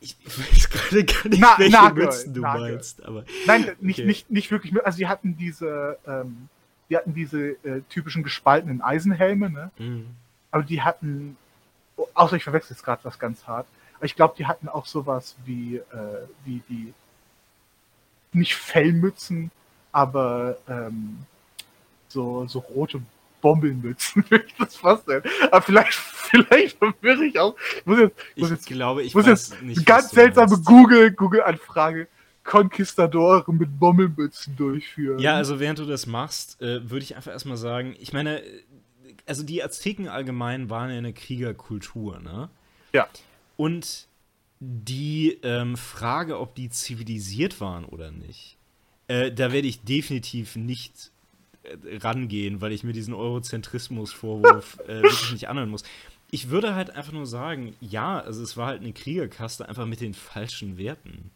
Ich, 0.01 0.15
ich 0.25 0.37
weiß 0.39 0.69
gerade 0.69 1.03
gar 1.05 1.27
nicht, 1.29 1.39
Na- 1.41 1.55
welche 1.57 1.71
Nagel, 1.71 2.05
Mützen 2.05 2.33
du 2.33 2.41
Nagel. 2.41 2.71
meinst, 2.73 3.03
aber. 3.03 3.23
Nein, 3.47 3.71
nicht, 3.79 3.99
Okay. 3.99 4.05
nicht, 4.07 4.29
nicht 4.29 4.51
wirklich. 4.51 4.85
Also 4.85 4.97
die 4.97 5.07
hatten 5.07 5.37
diese, 5.37 5.97
ähm, 6.05 6.49
die 6.89 6.97
hatten 6.97 7.13
diese 7.13 7.51
äh, 7.63 7.81
typischen 7.89 8.21
gespaltenen 8.21 8.81
Eisenhelme, 8.81 9.49
ne? 9.49 9.71
Mhm. 9.79 10.07
Aber 10.51 10.63
die 10.63 10.81
hatten, 10.81 11.37
oh, 11.97 12.07
außer 12.13 12.35
ich 12.35 12.43
verwechsel 12.43 12.75
jetzt 12.75 12.83
gerade 12.83 13.03
was 13.03 13.17
ganz 13.17 13.47
hart, 13.47 13.65
aber 13.95 14.05
ich 14.05 14.15
glaube, 14.15 14.35
die 14.37 14.45
hatten 14.45 14.67
auch 14.69 14.85
sowas 14.85 15.35
wie, 15.45 15.77
äh, 15.77 15.83
wie 16.43 16.61
die, 16.69 16.93
nicht 18.33 18.55
Fellmützen, 18.55 19.49
aber 19.93 20.57
ähm, 20.67 21.19
so, 22.07 22.45
so 22.47 22.59
rote 22.59 23.01
Bombelmützen, 23.41 24.25
würde 24.29 24.45
ich 24.47 24.55
das 24.57 24.75
fast 24.75 25.07
nennen. 25.07 25.23
Aber 25.51 25.61
vielleicht, 25.61 25.93
vielleicht 25.93 26.77
verwirre 26.77 27.25
ich 27.25 27.39
auch. 27.39 27.55
Ich 27.79 27.85
muss 27.85 27.99
jetzt, 27.99 28.15
Ich 28.35 28.41
muss 28.41 28.49
jetzt 28.51 28.67
glaube, 28.67 29.03
ich 29.03 29.15
muss 29.15 29.25
jetzt 29.25 29.61
nicht. 29.61 29.85
ganz 29.85 30.11
seltsame. 30.11 30.57
Google, 30.63 31.11
Google-Anfrage. 31.11 32.07
Conquistadore 32.43 33.43
mit 33.51 33.79
Bommelmützen 33.79 34.55
durchführen. 34.55 35.17
Ja, 35.17 35.33
also 35.33 35.59
während 35.59 35.79
du 35.79 35.85
das 35.85 36.05
machst, 36.05 36.61
äh, 36.61 36.87
würde 36.89 37.03
ich 37.03 37.15
einfach 37.15 37.31
erstmal 37.31 37.57
sagen, 37.57 37.95
ich 37.99 38.13
meine, 38.13 38.41
also 39.25 39.43
die 39.43 39.63
Azteken 39.63 40.07
allgemein 40.07 40.69
waren 40.69 40.91
ja 40.91 40.97
eine 40.99 41.11
Kriegerkultur, 41.11 42.19
ne? 42.19 42.49
Ja. 42.93 43.07
Und 43.57 44.07
die 44.59 45.39
ähm, 45.43 45.75
Frage, 45.75 46.39
ob 46.39 46.55
die 46.55 46.69
zivilisiert 46.69 47.59
waren 47.61 47.83
oder 47.83 48.11
nicht, 48.11 48.57
äh, 49.07 49.31
da 49.31 49.51
werde 49.51 49.67
ich 49.67 49.83
definitiv 49.83 50.55
nicht 50.55 51.11
rangehen, 52.01 52.61
weil 52.61 52.71
ich 52.71 52.83
mir 52.83 52.93
diesen 52.93 53.13
Eurozentrismus-Vorwurf 53.13 54.77
äh, 54.87 55.01
wirklich 55.03 55.31
nicht 55.33 55.49
anhören 55.49 55.69
muss. 55.69 55.83
Ich 56.31 56.49
würde 56.49 56.75
halt 56.75 56.89
einfach 56.91 57.13
nur 57.13 57.25
sagen, 57.25 57.75
ja, 57.81 58.19
also 58.19 58.43
es 58.43 58.57
war 58.57 58.67
halt 58.67 58.81
eine 58.81 58.93
Kriegerkaste 58.93 59.67
einfach 59.69 59.85
mit 59.85 60.01
den 60.01 60.13
falschen 60.13 60.77
Werten. 60.77 61.31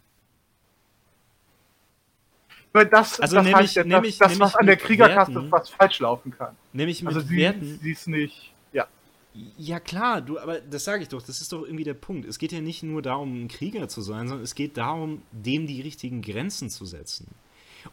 Weil 2.71 2.85
das, 2.85 3.19
Also 3.19 3.35
das, 3.35 3.45
nämlich- 3.45 3.61
heißt 3.63 3.75
ja, 3.77 3.83
das, 3.83 3.91
nämlich- 3.91 4.17
das 4.17 4.29
nämlich 4.29 4.39
was 4.45 4.55
an 4.55 4.65
der 4.67 4.77
Kriegerkaste 4.77 5.33
Werten- 5.35 5.51
was 5.51 5.69
falsch 5.69 5.99
laufen 5.99 6.31
kann. 6.31 6.55
Nämlich 6.73 7.01
mit 7.01 7.13
Also 7.15 7.27
sie, 7.27 7.37
Werten. 7.37 7.79
sie 7.81 7.91
ist 7.91 8.07
nicht. 8.07 8.53
Ja. 8.73 8.87
Ja, 9.57 9.79
klar, 9.79 10.21
du, 10.21 10.37
aber 10.39 10.59
das 10.59 10.83
sage 10.83 11.01
ich 11.03 11.09
doch, 11.09 11.21
das 11.21 11.41
ist 11.41 11.51
doch 11.51 11.63
irgendwie 11.63 11.83
der 11.83 11.93
Punkt. 11.95 12.27
Es 12.27 12.37
geht 12.37 12.51
ja 12.51 12.61
nicht 12.61 12.83
nur 12.83 13.01
darum, 13.01 13.43
ein 13.43 13.47
Krieger 13.47 13.87
zu 13.87 14.01
sein, 14.01 14.27
sondern 14.27 14.43
es 14.43 14.53
geht 14.53 14.77
darum, 14.77 15.23
dem 15.31 15.65
die 15.65 15.81
richtigen 15.81 16.21
Grenzen 16.21 16.69
zu 16.69 16.85
setzen. 16.85 17.27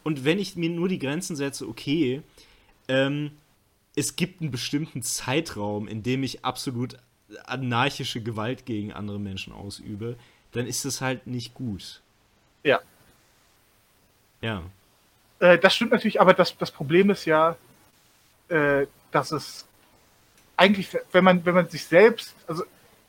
Und 0.03 0.25
wenn 0.25 0.39
ich 0.39 0.55
mir 0.55 0.69
nur 0.69 0.87
die 0.87 0.99
Grenzen 0.99 1.35
setze, 1.35 1.67
okay, 1.67 2.21
ähm, 2.87 3.31
es 3.95 4.15
gibt 4.15 4.41
einen 4.41 4.51
bestimmten 4.51 5.01
Zeitraum, 5.01 5.87
in 5.87 6.03
dem 6.03 6.23
ich 6.23 6.45
absolut 6.45 6.97
anarchische 7.45 8.21
Gewalt 8.21 8.65
gegen 8.65 8.93
andere 8.93 9.19
Menschen 9.19 9.53
ausübe, 9.53 10.15
dann 10.51 10.65
ist 10.65 10.85
das 10.85 11.01
halt 11.01 11.27
nicht 11.27 11.53
gut. 11.53 12.01
Ja. 12.63 12.79
Ja. 14.41 14.63
Äh, 15.39 15.57
das 15.57 15.75
stimmt 15.75 15.91
natürlich, 15.91 16.21
aber 16.21 16.33
das, 16.33 16.57
das 16.57 16.71
Problem 16.71 17.09
ist 17.09 17.25
ja, 17.25 17.57
äh, 18.49 18.87
dass 19.11 19.31
es 19.31 19.65
eigentlich, 20.55 20.89
wenn 21.11 21.23
man, 21.23 21.45
wenn 21.45 21.55
man 21.55 21.69
sich 21.69 21.85
selbst, 21.85 22.33
also 22.47 22.63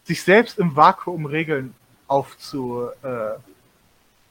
sich 0.04 0.22
selbst 0.22 0.58
im 0.58 0.74
Vakuum 0.74 1.26
Regeln 1.26 1.74
aufzu, 2.06 2.88
äh, 3.02 3.34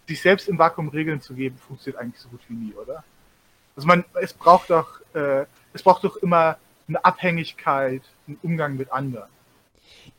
sich 0.08 0.22
selbst 0.22 0.48
im 0.48 0.58
Vakuum 0.58 0.90
Regeln 0.90 1.22
zu 1.22 1.34
geben, 1.34 1.58
funktioniert 1.58 2.02
eigentlich 2.02 2.22
so 2.22 2.30
gut 2.30 2.42
wie 2.48 2.54
nie, 2.54 2.74
oder? 2.74 3.04
Also 3.76 3.88
man, 3.88 4.06
es 4.22 4.34
braucht 4.34 4.70
doch, 4.70 5.02
äh, 5.14 5.46
es 5.74 5.84
braucht 5.84 6.04
doch 6.04 6.18
immer 6.18 6.58
eine 6.88 7.04
Abhängigkeit, 7.04 8.02
einen 8.28 8.38
Umgang 8.42 8.78
mit 8.78 8.92
anderen. 8.92 9.30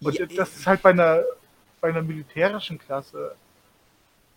Und 0.00 0.18
Ja, 0.18 0.26
das 0.26 0.56
ist 0.56 0.66
halt 0.66 0.82
bei 0.82 0.90
einer, 0.90 1.22
bei 1.80 1.88
einer 1.88 2.02
militärischen 2.02 2.78
Klasse 2.78 3.34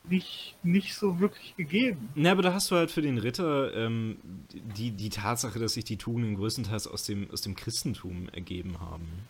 nicht, 0.03 0.55
nicht 0.63 0.95
so 0.95 1.19
wirklich 1.19 1.55
gegeben. 1.55 2.09
Na, 2.15 2.31
aber 2.31 2.41
da 2.41 2.53
hast 2.53 2.71
du 2.71 2.75
halt 2.75 2.89
für 2.89 3.03
den 3.03 3.19
Ritter 3.19 3.73
ähm, 3.75 4.17
die, 4.51 4.91
die 4.91 5.09
Tatsache, 5.09 5.59
dass 5.59 5.73
sich 5.73 5.83
die 5.83 5.97
Tugenden 5.97 6.35
größtenteils 6.35 6.87
aus 6.87 7.03
dem, 7.03 7.29
aus 7.31 7.41
dem 7.41 7.55
Christentum 7.55 8.29
ergeben 8.29 8.79
haben. 8.79 9.27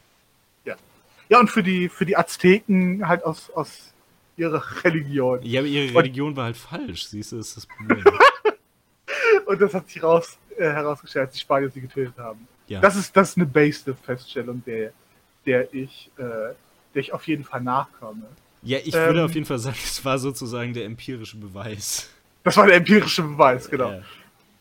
Ja, 1.32 1.40
und 1.40 1.50
für 1.50 1.64
die, 1.64 1.88
für 1.88 2.06
die 2.06 2.18
Azteken 2.18 3.08
halt 3.08 3.24
aus, 3.24 3.50
aus 3.52 3.94
ihrer 4.38 4.64
Religion. 4.84 5.40
Ja, 5.44 5.60
aber 5.62 5.68
ihre 5.68 5.90
Und- 5.90 5.98
Religion 5.98 6.36
war 6.36 6.46
halt 6.46 6.58
falsch, 6.58 7.06
siehst 7.08 7.32
du, 7.32 7.38
das 7.38 7.48
ist 7.50 7.58
das 7.58 7.66
Problem. 7.68 8.04
Und 9.46 9.62
das 9.62 9.74
hat 9.74 9.90
sich 9.90 10.02
raus, 10.02 10.38
äh, 10.58 10.64
herausgestellt, 10.64 11.26
als 11.28 11.34
die 11.34 11.40
Spanier 11.40 11.70
sie 11.70 11.82
getötet 11.82 12.18
haben. 12.18 12.48
Ja. 12.68 12.80
Das 12.80 12.96
ist, 12.96 13.16
das 13.16 13.30
ist 13.32 13.38
eine 13.38 13.46
based 13.46 13.90
Feststellung, 14.04 14.64
der, 14.66 14.92
der 15.46 15.74
ich, 15.74 16.10
äh, 16.18 16.22
der 16.22 16.56
ich 16.96 17.12
auf 17.14 17.28
jeden 17.28 17.44
Fall 17.44 17.62
nachkomme. 17.62 18.24
ja, 18.62 18.78
ich 18.84 18.94
Ähm, 18.94 19.08
würde 19.08 19.26
auf 19.26 19.34
jeden 19.34 19.46
Fall 19.46 19.60
sagen, 19.60 19.78
es 19.84 20.04
war 20.06 20.18
sozusagen 20.20 20.74
der 20.74 20.86
empirische 20.86 21.38
Beweis. 21.38 22.10
Das 22.44 22.56
war 22.58 22.66
der 22.68 22.76
empirische 22.78 23.24
Beweis, 23.24 23.70
genau. 23.70 23.92
Ja. 23.92 24.02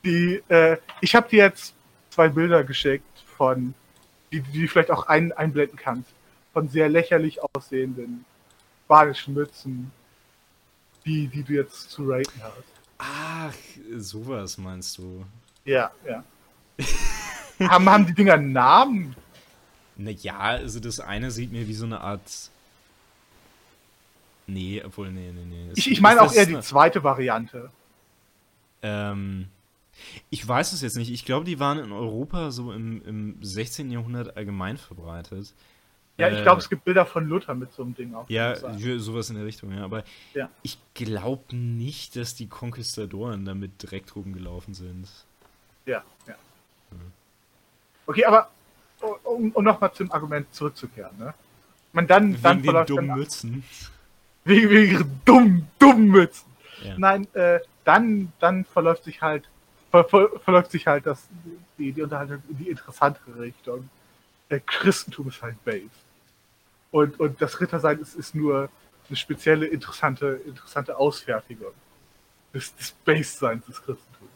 Die, 0.05 0.42
äh, 0.48 0.76
ich 1.01 1.14
habe 1.14 1.28
dir 1.28 1.44
jetzt 1.44 1.74
zwei 2.10 2.28
Bilder 2.28 2.64
geschickt 2.64 3.05
von, 3.36 3.74
die, 4.32 4.40
die 4.40 4.62
du 4.62 4.68
vielleicht 4.68 4.90
auch 4.90 5.06
ein, 5.06 5.32
einblenden 5.32 5.76
kannst, 5.78 6.10
von 6.52 6.68
sehr 6.68 6.88
lächerlich 6.88 7.38
aussehenden 7.55 8.24
spanischen 8.91 9.35
Mützen, 9.35 9.93
die, 11.07 11.29
die 11.29 11.45
du 11.45 11.53
jetzt 11.53 11.91
zu 11.91 12.09
raten 12.09 12.43
hast. 12.43 12.65
Ach, 12.99 13.55
sowas 13.97 14.59
meinst 14.59 14.99
du. 14.99 15.25
Ja, 15.65 15.93
ja. 16.05 16.25
haben, 17.69 17.89
haben 17.89 18.07
die 18.07 18.15
Dinger 18.15 18.35
einen 18.35 18.53
Namen? 18.53 19.15
Naja, 19.97 20.39
also 20.41 20.81
das 20.81 20.99
eine 20.99 21.31
sieht 21.31 21.53
mir 21.53 21.69
wie 21.69 21.75
so 21.75 21.85
eine 21.85 22.01
Art. 22.01 22.51
Nee, 24.49 24.83
obwohl, 24.85 25.12
nee, 25.12 25.31
nee, 25.33 25.45
nee. 25.45 25.73
Ich, 25.77 25.89
ich 25.89 26.01
meine 26.01 26.23
auch 26.23 26.33
eher 26.33 26.47
die 26.47 26.55
eine- 26.55 26.62
zweite 26.62 27.05
Variante. 27.05 27.71
Ähm, 28.83 29.47
ich 30.31 30.47
weiß 30.47 30.73
es 30.73 30.81
jetzt 30.81 30.97
nicht. 30.97 31.12
Ich 31.12 31.25
glaube, 31.25 31.45
die 31.45 31.61
waren 31.61 31.79
in 31.79 31.93
Europa 31.93 32.51
so 32.51 32.73
im, 32.73 33.07
im 33.07 33.37
16. 33.41 33.93
Jahrhundert 33.93 34.37
allgemein 34.37 34.79
verbreitet. 34.79 35.55
Ja, 36.20 36.28
Äh, 36.28 36.36
ich 36.36 36.42
glaube, 36.42 36.60
es 36.60 36.68
gibt 36.68 36.84
Bilder 36.84 37.06
von 37.06 37.26
Luther 37.28 37.55
mit 37.55 37.72
so 37.72 37.82
einem 37.82 37.94
Ding 37.94 38.14
auf. 38.14 38.28
Ja, 38.30 38.55
sowas 38.98 39.30
in 39.30 39.36
der 39.36 39.44
Richtung, 39.47 39.72
ja. 39.72 39.82
Aber 39.84 40.05
Ja. 40.34 40.48
ich 40.62 40.78
glaube 40.94 41.56
nicht, 41.56 42.16
dass 42.16 42.34
die 42.34 42.48
Konquistadoren 42.48 43.44
damit 43.44 43.82
direkt 43.82 44.14
rumgelaufen 44.16 44.74
sind. 44.74 45.09
ja, 45.86 46.02
ja. 46.26 46.34
Okay, 48.06 48.24
aber 48.24 48.51
um, 49.24 49.51
um 49.52 49.64
nochmal 49.64 49.92
zum 49.92 50.10
Argument 50.10 50.52
zurückzukehren, 50.52 51.16
ne? 51.18 51.32
Man 51.92 52.06
dann, 52.06 52.32
Wegen 52.34 52.42
dann 52.42 52.62
den 52.62 52.86
dummen 52.86 53.14
Mützen. 53.16 53.64
wegen, 54.44 54.70
wegen 54.70 54.92
ihren 54.92 55.20
dummen, 55.24 55.68
dummen 55.78 56.09
Mützen. 56.09 56.48
Ja. 56.84 56.94
Nein, 56.98 57.26
äh, 57.34 57.60
dann, 57.84 58.32
dann 58.40 58.64
verläuft 58.64 59.05
sich 59.05 59.22
halt, 59.22 59.48
ver, 59.90 60.05
ver, 60.05 60.28
verläuft 60.44 60.70
sich 60.70 60.86
halt 60.86 61.06
das, 61.06 61.28
die, 61.78 61.92
die 61.92 62.02
Unterhaltung 62.02 62.42
in 62.48 62.59
die 62.59 62.68
interessantere 62.70 63.40
Richtung. 63.40 63.88
Der 64.51 64.60
Christentum 64.60 65.28
ist 65.28 65.40
halt 65.42 65.62
based. 65.64 65.90
Und, 66.91 67.21
und 67.21 67.41
das 67.41 67.61
Rittersein 67.61 67.99
ist, 68.01 68.15
ist 68.15 68.35
nur 68.35 68.69
eine 69.09 69.17
spezielle, 69.17 69.67
interessante, 69.67 70.41
interessante 70.47 70.97
Ausfertigung 70.97 71.73
des, 72.53 72.75
des 72.77 72.93
Based-Seins 73.05 73.67
des 73.67 73.77
Christentums. 73.83 74.31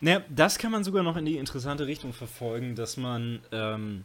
Naja, 0.00 0.22
das 0.28 0.58
kann 0.58 0.72
man 0.72 0.84
sogar 0.84 1.02
noch 1.02 1.16
in 1.16 1.24
die 1.24 1.36
interessante 1.36 1.86
Richtung 1.86 2.12
verfolgen, 2.12 2.74
dass 2.74 2.96
man, 2.96 3.40
ähm, 3.52 4.04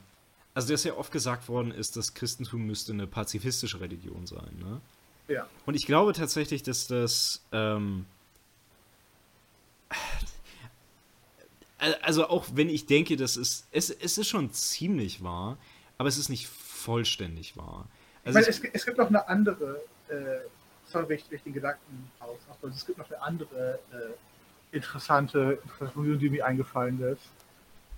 also 0.53 0.71
dass 0.71 0.83
ja 0.83 0.93
oft 0.95 1.11
gesagt 1.11 1.49
worden 1.49 1.71
ist, 1.71 1.97
das 1.97 2.13
Christentum 2.13 2.65
müsste 2.65 2.93
eine 2.93 3.07
pazifistische 3.07 3.79
Religion 3.79 4.27
sein, 4.27 4.57
ne? 4.59 4.81
Ja. 5.27 5.47
Und 5.67 5.75
ich 5.75 5.85
glaube 5.85 6.13
tatsächlich, 6.13 6.63
dass 6.63 6.87
das, 6.87 7.43
ähm, 7.51 8.05
also 12.01 12.27
auch 12.27 12.47
wenn 12.53 12.67
ich 12.67 12.87
denke, 12.87 13.15
dass 13.15 13.35
es, 13.35 13.67
es, 13.71 13.91
es 13.91 14.17
ist 14.17 14.27
schon 14.27 14.51
ziemlich 14.51 15.23
wahr, 15.23 15.57
aber 15.99 16.09
es 16.09 16.17
ist 16.17 16.29
nicht 16.29 16.49
vollständig. 16.83 17.53
Ich 17.55 17.61
Also 17.61 17.83
meine, 18.25 18.41
ich- 18.41 18.47
es, 18.47 18.61
gibt- 18.61 18.75
es 18.75 18.85
gibt 18.85 18.97
noch 18.97 19.07
eine 19.07 19.27
andere, 19.27 19.81
äh, 20.09 20.39
sorry, 20.87 21.09
wenn 21.09 21.17
ich, 21.17 21.43
den 21.43 21.53
Gedanken 21.53 22.11
aus, 22.19 22.37
aber 22.49 22.71
es 22.71 22.85
gibt 22.85 22.97
noch 22.97 23.09
eine 23.09 23.21
andere 23.21 23.79
äh, 23.91 24.75
interessante 24.75 25.59
Information, 25.63 26.19
die 26.19 26.29
mir 26.29 26.45
eingefallen 26.45 27.01
ist, 27.01 27.21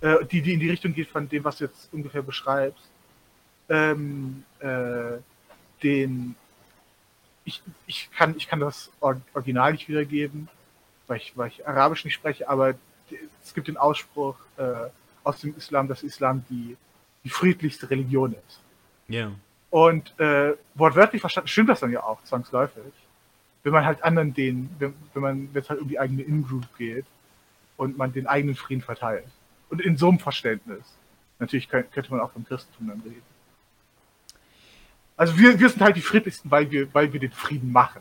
äh, 0.00 0.24
die, 0.26 0.42
die 0.42 0.54
in 0.54 0.60
die 0.60 0.70
Richtung 0.70 0.94
geht 0.94 1.08
von 1.08 1.28
dem, 1.28 1.44
was 1.44 1.58
du 1.58 1.64
jetzt 1.64 1.88
ungefähr 1.92 2.22
beschreibst. 2.22 2.84
Ähm, 3.68 4.44
äh, 4.60 5.18
den, 5.82 6.34
ich, 7.44 7.62
ich, 7.86 8.10
kann, 8.12 8.36
ich 8.36 8.48
kann 8.48 8.60
das 8.60 8.90
Or- 9.00 9.20
Original 9.34 9.72
nicht 9.72 9.88
wiedergeben, 9.88 10.48
weil 11.06 11.18
ich, 11.18 11.36
weil 11.36 11.48
ich 11.48 11.66
Arabisch 11.66 12.04
nicht 12.04 12.14
spreche, 12.14 12.48
aber 12.48 12.74
es 13.42 13.52
gibt 13.54 13.68
den 13.68 13.76
Ausspruch 13.76 14.36
äh, 14.56 14.88
aus 15.24 15.40
dem 15.40 15.56
Islam, 15.56 15.88
dass 15.88 16.02
Islam 16.02 16.44
die, 16.48 16.76
die 17.24 17.28
friedlichste 17.30 17.88
Religion 17.90 18.32
ist. 18.32 18.60
Ja. 19.12 19.32
Und 19.70 20.18
äh, 20.18 20.54
wortwörtlich 20.74 21.20
verstanden 21.20 21.48
stimmt 21.48 21.70
das 21.70 21.80
dann 21.80 21.90
ja 21.90 22.02
auch 22.02 22.22
zwangsläufig. 22.24 22.92
Wenn 23.62 23.72
man 23.72 23.84
halt 23.84 24.02
anderen 24.02 24.34
den, 24.34 24.68
wenn, 24.78 24.94
wenn 25.14 25.22
man, 25.22 25.48
es 25.54 25.70
halt 25.70 25.80
um 25.80 25.88
die 25.88 25.98
eigene 25.98 26.22
In-Group 26.22 26.66
geht 26.76 27.06
und 27.76 27.96
man 27.96 28.12
den 28.12 28.26
eigenen 28.26 28.54
Frieden 28.54 28.82
verteilt. 28.82 29.28
Und 29.70 29.80
in 29.80 29.96
so 29.96 30.08
einem 30.08 30.18
Verständnis. 30.18 30.84
Natürlich 31.38 31.68
könnte 31.68 32.10
man 32.10 32.20
auch 32.20 32.32
vom 32.32 32.44
Christentum 32.44 32.88
dann 32.88 33.00
reden. 33.00 33.22
Also 35.16 35.38
wir, 35.38 35.58
wir 35.58 35.68
sind 35.68 35.80
halt 35.80 35.96
die 35.96 36.02
friedlichsten, 36.02 36.50
weil 36.50 36.70
wir, 36.70 36.92
weil 36.94 37.12
wir 37.12 37.20
den 37.20 37.32
Frieden 37.32 37.72
machen. 37.72 38.00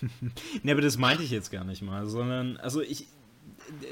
ne, 0.62 0.72
aber 0.72 0.80
das 0.80 0.98
meinte 0.98 1.22
ich 1.22 1.30
jetzt 1.30 1.50
gar 1.50 1.64
nicht 1.64 1.82
mal, 1.82 2.06
sondern, 2.06 2.56
also 2.56 2.80
ich 2.80 3.06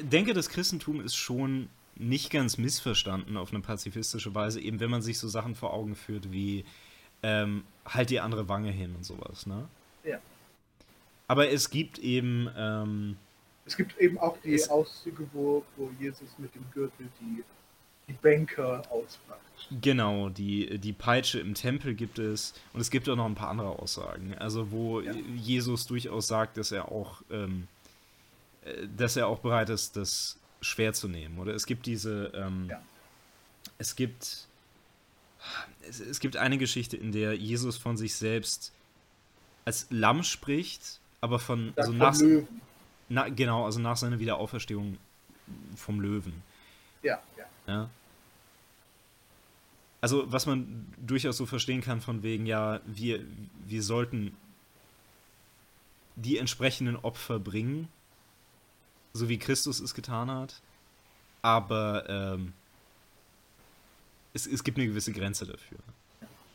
denke, 0.01 0.35
das 0.35 0.49
Christentum 0.49 1.01
ist 1.01 1.15
schon 1.15 1.69
nicht 1.97 2.31
ganz 2.31 2.59
missverstanden 2.59 3.37
auf 3.37 3.53
eine 3.53 3.61
pazifistische 3.61 4.35
Weise, 4.35 4.61
eben 4.61 4.81
wenn 4.81 4.91
man 4.91 5.03
sich 5.03 5.19
so 5.19 5.29
Sachen 5.29 5.55
vor 5.55 5.73
Augen 5.73 5.95
führt 5.95 6.33
wie 6.33 6.65
ähm, 7.23 7.65
halt 7.85 8.11
die 8.11 8.21
andere 8.21 8.49
Wange 8.49 8.71
hin 8.71 8.95
und 8.95 9.05
sowas, 9.05 9.47
ne? 9.47 9.69
Ja. 10.05 10.19
Aber 11.29 11.49
es 11.51 11.71
gibt 11.71 11.99
eben. 11.99 12.49
Ähm, 12.57 13.17
es 13.65 13.77
gibt 13.77 13.99
eben 13.99 14.19
auch 14.19 14.37
die 14.45 14.63
Auszüge, 14.69 15.27
wo, 15.33 15.65
wo 15.77 15.91
Jesus 15.99 16.29
mit 16.39 16.55
dem 16.55 16.65
Gürtel 16.73 17.09
die, 17.21 17.43
die 18.07 18.13
Bänke 18.13 18.83
ausmacht. 18.91 19.41
Genau, 19.81 20.29
die, 20.29 20.79
die 20.79 20.93
Peitsche 20.93 21.41
im 21.41 21.55
Tempel 21.55 21.95
gibt 21.95 22.21
es 22.21 22.55
und 22.73 22.81
es 22.81 22.91
gibt 22.91 23.09
auch 23.09 23.17
noch 23.17 23.27
ein 23.27 23.35
paar 23.35 23.49
andere 23.49 23.71
Aussagen. 23.71 24.35
Also, 24.39 24.71
wo 24.71 25.01
ja. 25.01 25.13
Jesus 25.35 25.87
durchaus 25.87 26.29
sagt, 26.29 26.59
dass 26.59 26.71
er 26.71 26.93
auch, 26.93 27.23
ähm, 27.31 27.67
äh, 28.65 28.87
dass 28.97 29.17
er 29.17 29.27
auch 29.27 29.41
bereit 29.41 29.71
ist, 29.71 29.97
das 29.97 30.39
schwer 30.61 30.93
zu 30.93 31.09
nehmen. 31.09 31.39
Oder 31.39 31.55
es 31.55 31.67
gibt 31.67 31.87
diese, 31.87 32.33
ähm, 32.35 32.67
ja. 32.69 32.83
es 33.79 33.97
gibt, 33.97 34.47
es, 35.89 36.01
es 36.01 36.21
gibt 36.21 36.37
eine 36.37 36.59
Geschichte, 36.59 36.97
in 36.97 37.13
der 37.13 37.35
Jesus 37.35 37.77
von 37.77 37.97
sich 37.97 38.15
selbst 38.15 38.73
als 39.65 39.87
Lamm 39.91 40.23
spricht, 40.23 41.01
aber 41.21 41.39
von, 41.39 41.73
also 41.77 41.93
nach, 41.93 42.17
na, 43.09 43.29
genau, 43.29 43.65
also 43.65 43.81
nach 43.81 43.97
seiner 43.97 44.19
Wiederauferstehung 44.19 44.99
vom 45.77 46.01
Löwen. 46.01 46.43
Ja, 47.03 47.21
ja. 47.37 47.45
ja? 47.67 47.91
Also, 50.01 50.31
was 50.31 50.47
man 50.47 50.87
durchaus 50.99 51.37
so 51.37 51.47
verstehen 51.47 51.81
kann, 51.81 52.01
von 52.01 52.23
wegen, 52.23 52.47
ja, 52.47 52.81
wir, 52.87 53.25
wir 53.67 53.83
sollten 53.83 54.37
die 56.15 56.39
entsprechenden 56.39 56.97
Opfer 56.97 57.39
bringen, 57.39 57.89
so 59.17 59.29
wie 59.29 59.39
Christus 59.39 59.81
es 59.81 59.95
getan 59.95 60.31
hat, 60.31 60.61
aber 61.43 62.09
ähm, 62.09 62.53
es, 64.35 64.47
es 64.47 64.63
gibt 64.65 64.79
eine 64.79 64.87
gewisse 64.87 65.13
Grenze 65.13 65.47
dafür. 65.47 65.79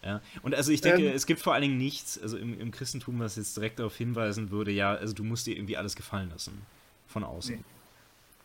Ja, 0.03 0.19
und 0.41 0.55
also 0.55 0.71
ich 0.71 0.81
denke, 0.81 1.05
ähm, 1.05 1.15
es 1.15 1.27
gibt 1.27 1.41
vor 1.41 1.53
allen 1.53 1.61
Dingen 1.61 1.77
nichts, 1.77 2.19
also 2.19 2.37
im, 2.37 2.59
im, 2.59 2.71
Christentum, 2.71 3.19
was 3.19 3.35
jetzt 3.35 3.55
direkt 3.55 3.77
darauf 3.77 3.95
hinweisen 3.95 4.49
würde, 4.49 4.71
ja, 4.71 4.93
also 4.93 5.13
du 5.13 5.23
musst 5.23 5.45
dir 5.45 5.55
irgendwie 5.55 5.77
alles 5.77 5.95
gefallen 5.95 6.29
lassen. 6.31 6.65
Von 7.07 7.23
außen. 7.23 7.55
Nee. 7.55 7.63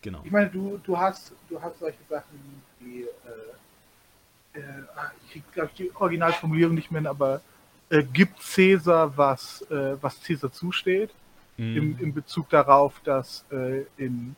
Genau. 0.03 0.21
Ich 0.25 0.31
meine, 0.31 0.51
du, 0.51 0.79
du 0.85 0.99
hast, 0.99 1.33
du 1.49 1.61
hast 1.61 1.79
solche 1.79 1.99
Sachen 2.09 2.63
wie, 2.81 3.03
äh, 3.03 4.59
äh, 4.59 4.63
ah, 4.95 5.11
ich 5.25 5.33
krieg, 5.33 5.53
glaube 5.53 5.71
ich, 5.71 5.77
die 5.77 5.97
Originalformulierung 5.97 6.75
nicht 6.75 6.91
mehr, 6.91 7.09
aber 7.09 7.41
äh, 7.89 8.03
gibt 8.03 8.43
Cäsar, 8.43 9.17
was, 9.17 9.63
äh, 9.71 9.97
was 10.01 10.21
Cäsar 10.21 10.53
zusteht, 10.53 11.11
mhm. 11.57 11.77
im, 11.77 11.99
im 11.99 12.15
Bezug 12.15 12.49
darauf, 12.51 13.01
dass 13.05 13.45
äh, 13.51 13.83
in, 13.97 14.37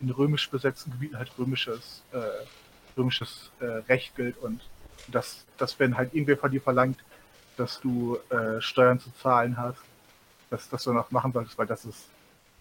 in 0.00 0.10
römisch 0.10 0.48
besetzten 0.50 0.92
Gebieten 0.92 1.16
halt 1.16 1.30
römisches, 1.38 2.02
äh, 2.12 2.18
römisches 2.96 3.52
Recht 3.60 4.16
gilt 4.16 4.36
und 4.38 4.60
dass, 5.06 5.46
dass 5.56 5.78
wenn 5.78 5.96
halt 5.96 6.14
irgendwer 6.14 6.36
von 6.36 6.50
dir 6.50 6.60
verlangt, 6.60 6.98
dass 7.56 7.80
du 7.80 8.18
äh, 8.30 8.60
Steuern 8.60 9.00
zu 9.00 9.10
zahlen 9.20 9.56
hast, 9.56 9.80
dass, 10.50 10.68
dass 10.68 10.84
du 10.84 10.92
noch 10.92 11.10
machen 11.10 11.32
solltest, 11.32 11.58
weil 11.58 11.66
das 11.66 11.84
ist, 11.84 12.08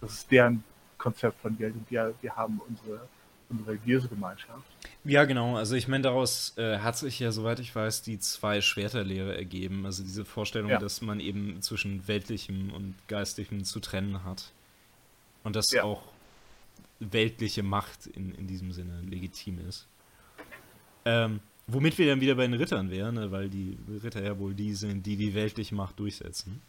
das 0.01 0.13
ist 0.13 0.31
deren 0.31 0.63
Konzept 0.97 1.39
von 1.41 1.57
Geld 1.57 1.75
und 1.75 1.89
wir, 1.89 2.13
wir 2.21 2.35
haben 2.35 2.59
unsere, 2.67 3.07
unsere 3.49 3.71
religiöse 3.71 4.07
Gemeinschaft. 4.07 4.65
Ja, 5.03 5.25
genau. 5.25 5.55
Also 5.55 5.75
ich 5.75 5.87
meine, 5.87 6.03
daraus 6.03 6.57
äh, 6.57 6.79
hat 6.79 6.97
sich 6.97 7.19
ja, 7.19 7.31
soweit 7.31 7.59
ich 7.59 7.75
weiß, 7.75 8.01
die 8.01 8.19
zwei 8.19 8.61
Schwerterlehre 8.61 9.35
ergeben. 9.35 9.85
Also 9.85 10.03
diese 10.03 10.25
Vorstellung, 10.25 10.69
ja. 10.69 10.79
dass 10.79 11.01
man 11.01 11.19
eben 11.19 11.61
zwischen 11.61 12.07
weltlichem 12.07 12.71
und 12.73 12.95
geistigem 13.07 13.63
zu 13.63 13.79
trennen 13.79 14.23
hat. 14.23 14.51
Und 15.43 15.55
dass 15.55 15.71
ja. 15.71 15.83
auch 15.83 16.03
weltliche 16.99 17.63
Macht 17.63 18.07
in, 18.07 18.33
in 18.35 18.47
diesem 18.47 18.71
Sinne 18.71 19.01
legitim 19.01 19.59
ist. 19.67 19.87
Ähm, 21.05 21.39
Womit 21.69 21.97
wir 21.97 22.07
dann 22.07 22.21
wieder 22.21 22.35
bei 22.35 22.47
den 22.47 22.53
Rittern 22.53 22.89
wären, 22.89 23.15
ne? 23.15 23.29
weil 23.29 23.49
die 23.49 23.77
Ritter 24.01 24.23
ja 24.23 24.39
wohl 24.39 24.53
die 24.53 24.73
sind, 24.73 25.05
die 25.05 25.17
die 25.17 25.35
weltliche 25.35 25.75
Macht 25.75 25.99
durchsetzen. 25.99 26.61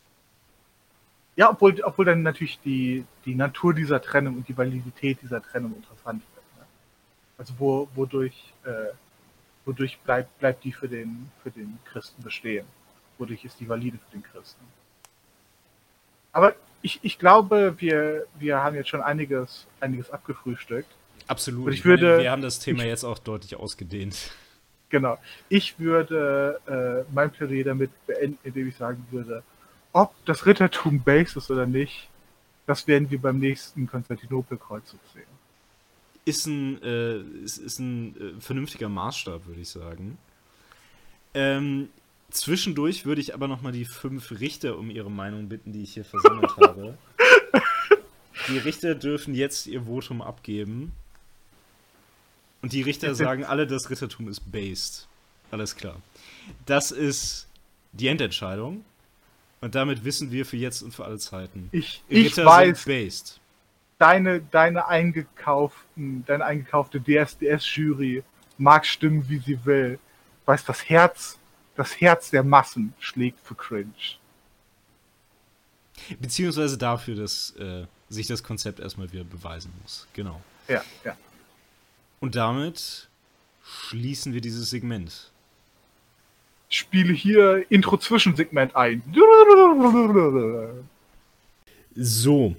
Ja, 1.37 1.51
obwohl, 1.51 1.81
obwohl 1.85 2.05
dann 2.05 2.25
natürlich 2.25 2.59
die, 2.65 3.05
die 3.25 3.37
Natur 3.37 3.73
dieser 3.73 4.03
Trennung 4.03 4.39
und 4.39 4.49
die 4.49 4.57
Validität 4.57 5.23
dieser 5.23 5.41
Trennung 5.41 5.77
interessant 5.77 6.23
wird. 6.35 6.38
Also 7.39 7.55
wo, 7.59 7.89
wodurch, 7.95 8.53
äh, 8.65 8.93
wodurch 9.65 9.99
bleibt, 10.01 10.39
bleibt 10.39 10.65
die 10.65 10.73
für 10.73 10.89
den, 10.89 11.31
für 11.43 11.51
den 11.51 11.79
Christen 11.85 12.23
bestehen? 12.23 12.67
Wodurch 13.17 13.45
ist 13.45 13.59
die 13.61 13.69
valide 13.69 13.99
für 13.99 14.17
den 14.17 14.23
Christen? 14.23 14.65
Aber 16.33 16.55
ich, 16.83 17.01
ich 17.03 17.19
glaube, 17.19 17.75
wir, 17.79 18.27
wir 18.39 18.59
haben 18.59 18.77
jetzt 18.77 18.89
schon 18.89 19.01
einiges, 19.01 19.67
einiges 19.81 20.11
abgefrühstückt. 20.11 20.91
Absolut. 21.27 21.67
Und 21.67 21.73
ich 21.73 21.85
würde, 21.85 22.19
wir 22.19 22.31
haben 22.31 22.43
das 22.43 22.59
Thema 22.59 22.83
ich, 22.83 22.89
jetzt 22.89 23.05
auch 23.05 23.19
deutlich 23.19 23.57
ausgedehnt. 23.57 24.33
Genau. 24.89 25.19
Ich 25.49 25.79
würde 25.79 26.61
äh, 26.67 27.13
mein 27.13 27.31
Plädoyer 27.31 27.65
damit 27.65 27.91
beenden, 28.07 28.39
indem 28.43 28.69
ich 28.69 28.77
sagen 28.77 29.07
würde, 29.11 29.43
ob 29.93 30.15
das 30.25 30.47
Rittertum 30.47 31.03
base 31.03 31.39
ist 31.39 31.51
oder 31.51 31.67
nicht, 31.67 32.09
das 32.67 32.87
werden 32.87 33.11
wir 33.11 33.21
beim 33.21 33.39
nächsten 33.39 33.87
Konstantinopel-Kreuzzug 33.87 35.01
sehen. 35.13 35.38
Ist 36.29 36.47
ein, 36.47 36.83
äh, 36.83 37.21
ist, 37.43 37.57
ist 37.57 37.79
ein 37.79 38.17
äh, 38.17 38.41
vernünftiger 38.41 38.91
Maßstab, 38.91 39.47
würde 39.47 39.63
ich 39.63 39.71
sagen. 39.71 40.19
Ähm, 41.33 41.89
zwischendurch 42.31 43.07
würde 43.07 43.23
ich 43.23 43.33
aber 43.33 43.49
nochmal 43.49 43.73
die 43.73 43.87
fünf 43.87 44.31
Richter 44.33 44.77
um 44.77 44.91
ihre 44.91 45.11
Meinung 45.11 45.49
bitten, 45.49 45.73
die 45.73 45.83
ich 45.83 45.95
hier 45.95 46.05
versammelt 46.05 46.55
habe. 46.61 46.99
Die 48.49 48.59
Richter 48.59 48.95
dürfen 48.95 49.35
jetzt 49.35 49.67
ihr 49.67 49.85
Votum 49.85 50.21
abgeben. 50.21 50.93
Und 52.61 52.73
die 52.73 52.83
Richter 52.83 53.15
sagen 53.15 53.45
alle, 53.45 53.67
das 53.67 53.89
Rittertum 53.89 54.29
ist 54.29 54.41
based. 54.53 55.09
Alles 55.51 55.77
klar. 55.77 55.97
Das 56.67 56.91
ist 56.91 57.49
die 57.93 58.09
Endentscheidung. 58.09 58.85
Und 59.61 59.75
damit 59.75 60.05
wissen 60.05 60.31
wir 60.31 60.45
für 60.45 60.59
jetzt 60.59 60.83
und 60.83 60.93
für 60.93 61.05
alle 61.05 61.19
Zeiten. 61.19 61.71
Ich, 61.73 62.03
ich 62.09 62.37
weiß, 62.37 62.85
based. 62.85 63.41
Deine, 63.99 64.41
deine 64.41 64.87
eingekauften, 64.87 66.25
deine 66.27 66.45
eingekaufte 66.45 67.01
DSDS-Jury 67.01 68.23
mag 68.57 68.87
stimmen, 68.87 69.29
wie 69.29 69.39
sie 69.39 69.65
will. 69.65 69.99
Weiß, 70.47 70.65
das 70.65 70.89
Herz, 70.89 71.39
das 71.75 72.01
Herz 72.01 72.31
der 72.31 72.45
Massen 72.45 72.95
schlägt 73.01 73.41
für 73.41 73.55
Cringe. 73.55 73.93
Beziehungsweise 76.21 76.79
dafür, 76.79 77.17
dass 77.17 77.55
äh, 77.59 77.87
sich 78.09 78.27
das 78.27 78.43
Konzept 78.43 78.81
erstmal 78.81 79.13
wieder 79.13 79.25
beweisen 79.25 79.73
muss. 79.83 80.07
Genau. 80.13 80.41
Ja, 80.69 80.83
ja. 81.05 81.17
Und 82.21 82.35
damit 82.35 83.09
schließen 83.63 84.33
wir 84.33 84.41
dieses 84.41 84.71
Segment. 84.71 85.31
Ich 86.71 86.79
spiele 86.79 87.13
hier 87.13 87.65
Intro-Zwischensegment 87.71 88.77
ein. 88.77 89.03
So. 91.95 92.57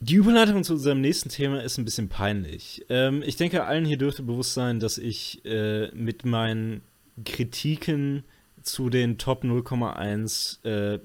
Die 0.00 0.14
Überleitung 0.14 0.64
zu 0.64 0.74
unserem 0.74 1.00
nächsten 1.00 1.28
Thema 1.28 1.62
ist 1.62 1.78
ein 1.78 1.84
bisschen 1.84 2.08
peinlich. 2.08 2.84
Ähm, 2.88 3.22
ich 3.24 3.36
denke, 3.36 3.64
allen 3.64 3.84
hier 3.84 3.98
dürfte 3.98 4.22
bewusst 4.22 4.54
sein, 4.54 4.80
dass 4.80 4.98
ich 4.98 5.44
äh, 5.44 5.90
mit 5.92 6.24
meinen 6.24 6.82
Kritiken 7.24 8.24
zu 8.62 8.88
den 8.88 9.18
Top 9.18 9.44
0,1 9.44 10.64
äh, 10.64 11.00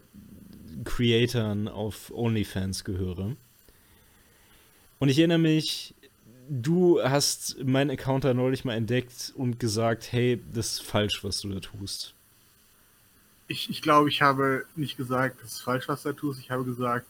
Creatoren 0.86 1.68
auf 1.68 2.12
OnlyFans 2.14 2.84
gehöre. 2.84 3.36
Und 5.00 5.10
ich 5.10 5.20
erinnere 5.20 5.40
mich 5.40 5.94
du 6.50 7.02
hast 7.02 7.64
meinen 7.64 7.92
Account 7.92 8.24
da 8.24 8.34
neulich 8.34 8.66
mal 8.66 8.76
entdeckt 8.76 9.34
und 9.36 9.60
gesagt, 9.60 10.12
hey, 10.12 10.42
das 10.54 10.74
ist 10.74 10.84
falsch, 10.84 11.24
was 11.24 11.42
du 11.42 11.50
da 11.50 11.60
tust. 11.60 12.14
Ich, 13.48 13.70
ich 13.70 13.82
glaube, 13.82 14.10
ich 14.10 14.22
habe 14.22 14.66
nicht 14.76 14.98
gesagt, 14.98 15.42
das 15.42 15.54
ist 15.54 15.62
falsch, 15.62 15.88
was 15.88 16.04
du 16.04 16.10
da 16.10 16.18
tust. 16.18 16.40
Ich 16.40 16.52
habe 16.52 16.64
gesagt, 16.64 17.06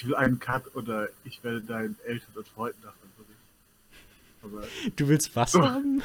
ich 0.00 0.06
will 0.06 0.14
einen 0.14 0.38
Cut 0.38 0.74
oder 0.74 1.10
ich 1.24 1.44
werde 1.44 1.60
deinen 1.60 1.94
Eltern 2.06 2.32
und 2.34 2.48
Freunden 2.48 2.80
davon 2.80 3.10
berichten. 3.18 3.36
Aber 4.42 4.66
du 4.96 5.08
willst 5.08 5.36
was 5.36 5.52
so, 5.52 5.62
haben? 5.62 6.02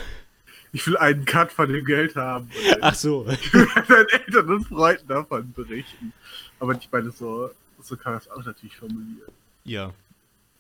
Ich 0.74 0.86
will 0.86 0.98
einen 0.98 1.24
Cut 1.24 1.50
von 1.50 1.72
dem 1.72 1.86
Geld 1.86 2.18
haben. 2.18 2.50
Ach 2.82 2.94
so. 2.94 3.26
Ich 3.30 3.54
will 3.54 3.66
deinen 3.88 4.10
Eltern 4.10 4.50
und 4.50 4.68
Freunden 4.68 5.08
davon 5.08 5.54
berichten. 5.54 6.12
Aber 6.60 6.74
ich 6.74 6.90
meine, 6.92 7.10
so, 7.12 7.50
so 7.82 7.96
kann 7.96 8.14
man 8.14 8.22
es 8.22 8.30
auch 8.30 8.44
natürlich 8.44 8.76
formulieren. 8.76 9.32
Ja, 9.64 9.94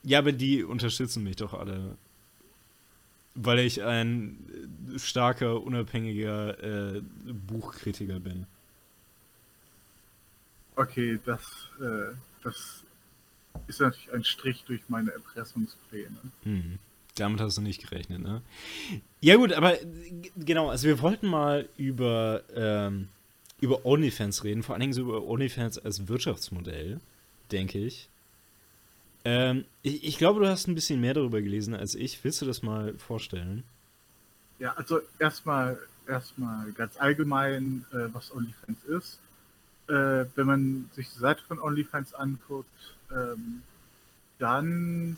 ja, 0.03 0.19
aber 0.19 0.31
die 0.31 0.63
unterstützen 0.63 1.21
mich 1.23 1.35
doch 1.35 1.53
alle. 1.53 1.97
Weil 3.33 3.59
ich 3.59 3.83
ein 3.83 4.37
starker, 4.95 5.61
unabhängiger 5.61 6.95
äh, 6.95 7.01
Buchkritiker 7.01 8.21
bin. 8.21 8.47
Okay, 10.77 11.19
das, 11.25 11.41
äh, 11.81 12.15
das 12.41 12.84
ist 13.67 13.79
natürlich 13.79 14.13
ein 14.13 14.23
Strich 14.23 14.63
durch 14.65 14.81
meine 14.87 15.11
Erpressungspläne. 15.11 16.17
Mhm. 16.43 16.79
Damit 17.15 17.39
hast 17.39 17.57
du 17.57 17.61
nicht 17.61 17.81
gerechnet, 17.81 18.21
ne? 18.21 18.41
Ja, 19.21 19.37
gut, 19.37 19.53
aber 19.53 19.77
genau, 20.35 20.69
also 20.69 20.87
wir 20.87 21.01
wollten 21.01 21.27
mal 21.27 21.69
über, 21.77 22.43
ähm, 22.53 23.07
über 23.61 23.85
OnlyFans 23.85 24.43
reden, 24.43 24.63
vor 24.63 24.75
allen 24.75 24.81
Dingen 24.81 24.93
so 24.93 25.01
über 25.01 25.23
OnlyFans 25.23 25.79
als 25.79 26.07
Wirtschaftsmodell, 26.07 26.99
denke 27.51 27.79
ich. 27.79 28.09
Ähm, 29.23 29.65
ich. 29.81 30.03
Ich 30.03 30.17
glaube, 30.17 30.41
du 30.41 30.47
hast 30.47 30.67
ein 30.67 30.75
bisschen 30.75 30.99
mehr 30.99 31.13
darüber 31.13 31.41
gelesen 31.41 31.73
als 31.73 31.95
ich. 31.95 32.23
Willst 32.23 32.41
du 32.41 32.45
das 32.45 32.61
mal 32.61 32.93
vorstellen? 32.97 33.63
Ja, 34.59 34.73
also 34.73 34.99
erstmal 35.17 35.79
erstmal 36.07 36.71
ganz 36.73 36.97
allgemein, 36.97 37.85
äh, 37.91 38.13
was 38.13 38.33
OnlyFans 38.33 38.83
ist. 38.85 39.19
Äh, 39.87 40.25
wenn 40.35 40.47
man 40.47 40.89
sich 40.93 41.09
die 41.11 41.19
Seite 41.19 41.43
von 41.43 41.59
OnlyFans 41.59 42.13
anguckt, 42.13 42.95
ähm, 43.11 43.61
dann 44.39 45.17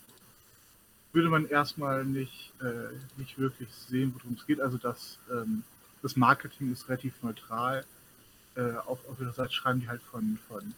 würde 1.13 1.29
man 1.29 1.47
erstmal 1.47 2.05
nicht, 2.05 2.53
äh, 2.61 2.93
nicht 3.17 3.39
wirklich 3.39 3.69
sehen, 3.73 4.13
worum 4.15 4.35
es 4.37 4.45
geht. 4.45 4.61
Also 4.61 4.77
das, 4.77 5.17
ähm, 5.31 5.63
das 6.01 6.15
Marketing 6.15 6.71
ist 6.71 6.89
relativ 6.89 7.13
neutral. 7.23 7.85
Äh, 8.55 8.73
auf, 8.85 8.99
auf 9.07 9.19
ihrer 9.19 9.33
Seite 9.33 9.53
schreiben 9.53 9.79
die 9.79 9.87
halt 9.87 10.01
von, 10.01 10.37
von 10.47 10.73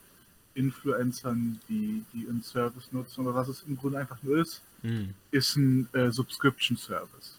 Influencern, 0.53 1.59
die, 1.67 2.03
die 2.13 2.23
ihren 2.23 2.43
Service 2.43 2.91
nutzen. 2.91 3.21
Aber 3.21 3.35
was 3.35 3.47
es 3.47 3.63
im 3.63 3.77
Grunde 3.77 3.99
einfach 3.99 4.21
nur 4.23 4.37
ist, 4.37 4.61
mhm. 4.83 5.13
ist 5.31 5.55
ein 5.55 5.89
äh, 5.93 6.11
Subscription 6.11 6.77
Service. 6.77 7.37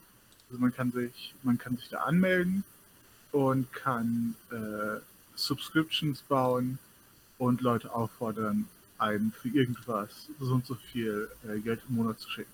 Also 0.48 0.60
man 0.60 0.74
kann 0.74 0.90
sich, 0.90 1.34
man 1.42 1.58
kann 1.58 1.76
sich 1.76 1.88
da 1.88 1.98
anmelden 1.98 2.64
und 3.32 3.72
kann 3.72 4.34
äh, 4.50 5.00
Subscriptions 5.34 6.22
bauen 6.22 6.78
und 7.38 7.60
Leute 7.60 7.92
auffordern, 7.94 8.66
einem 8.98 9.32
für 9.32 9.48
irgendwas 9.48 10.28
so 10.38 10.54
und 10.54 10.66
so 10.66 10.74
viel 10.74 11.28
äh, 11.48 11.58
Geld 11.60 11.80
im 11.88 11.96
Monat 11.96 12.20
zu 12.20 12.30
schicken. 12.30 12.50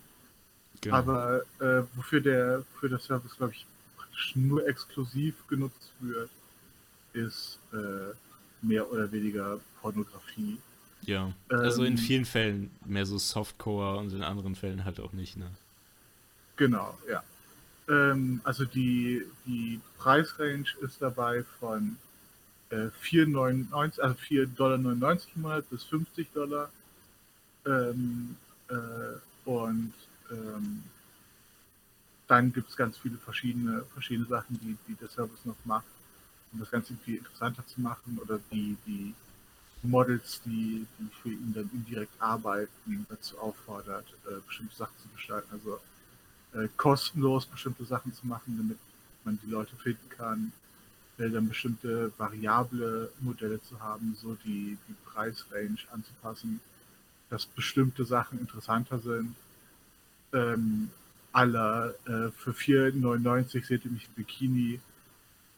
Genau. 0.80 0.96
Aber 0.96 1.42
äh, 1.58 1.82
wofür 1.94 2.20
der 2.20 2.64
für 2.78 2.88
der 2.88 2.98
Service, 2.98 3.36
glaube 3.36 3.52
ich, 3.54 3.66
praktisch 3.96 4.36
nur 4.36 4.66
exklusiv 4.68 5.34
genutzt 5.48 5.92
wird, 6.00 6.30
ist 7.12 7.58
äh, 7.72 8.14
mehr 8.62 8.90
oder 8.90 9.10
weniger 9.10 9.58
Pornografie. 9.80 10.58
Ja, 11.02 11.32
also 11.48 11.84
ähm, 11.84 11.92
in 11.92 11.98
vielen 11.98 12.24
Fällen 12.24 12.70
mehr 12.84 13.06
so 13.06 13.18
Softcore 13.18 13.98
und 13.98 14.12
in 14.12 14.22
anderen 14.22 14.54
Fällen 14.54 14.84
halt 14.84 15.00
auch 15.00 15.12
nicht, 15.12 15.36
ne? 15.36 15.50
Genau, 16.56 16.98
ja. 17.08 17.22
Ähm, 17.88 18.40
also 18.44 18.64
die, 18.64 19.22
die 19.44 19.80
Preisrange 19.98 20.66
ist 20.80 21.00
dabei 21.00 21.44
von 21.60 21.96
äh, 22.70 22.88
4,99, 23.02 24.00
also 24.00 24.14
4,99 24.14 24.56
Dollar 24.56 24.76
im 24.76 25.42
Monat 25.42 25.70
bis 25.70 25.84
50 25.84 26.32
Dollar. 26.32 26.70
Ähm, 27.66 28.36
äh, 28.68 29.48
und 29.48 29.92
ähm, 30.30 30.82
dann 32.26 32.52
gibt 32.52 32.70
es 32.70 32.76
ganz 32.76 32.98
viele 32.98 33.16
verschiedene, 33.18 33.84
verschiedene 33.92 34.26
Sachen, 34.26 34.58
die, 34.60 34.76
die 34.88 34.94
der 34.94 35.08
Service 35.08 35.44
noch 35.44 35.56
macht, 35.64 35.86
um 36.52 36.60
das 36.60 36.70
Ganze 36.70 36.92
irgendwie 36.92 37.16
interessanter 37.16 37.64
zu 37.66 37.80
machen 37.80 38.18
oder 38.22 38.40
die, 38.50 38.76
die 38.86 39.14
Models, 39.82 40.40
die, 40.44 40.86
die 40.98 41.08
für 41.22 41.30
ihn 41.30 41.52
dann 41.54 41.70
indirekt 41.72 42.20
arbeiten, 42.20 43.06
dazu 43.08 43.38
auffordert, 43.38 44.06
äh, 44.26 44.40
bestimmte 44.46 44.74
Sachen 44.74 44.94
zu 45.00 45.08
gestalten. 45.14 45.48
Also 45.52 45.80
äh, 46.54 46.68
kostenlos 46.76 47.46
bestimmte 47.46 47.84
Sachen 47.84 48.12
zu 48.12 48.26
machen, 48.26 48.56
damit 48.56 48.78
man 49.24 49.38
die 49.44 49.50
Leute 49.50 49.76
finden 49.76 50.08
kann, 50.08 50.52
äh, 51.18 51.30
dann 51.30 51.48
bestimmte 51.48 52.12
variable 52.18 53.10
Modelle 53.20 53.60
zu 53.62 53.80
haben, 53.80 54.16
so 54.20 54.36
die, 54.44 54.76
die 54.88 54.94
Preisrange 55.04 55.78
anzupassen, 55.92 56.60
dass 57.30 57.46
bestimmte 57.46 58.04
Sachen 58.04 58.38
interessanter 58.38 58.98
sind. 58.98 59.34
Ähm, 60.32 60.90
aller 61.32 61.94
äh, 62.06 62.30
für 62.30 62.52
4,99 62.52 63.66
seht 63.66 63.84
ihr 63.84 63.90
mich 63.90 64.08
im 64.08 64.14
Bikini. 64.14 64.80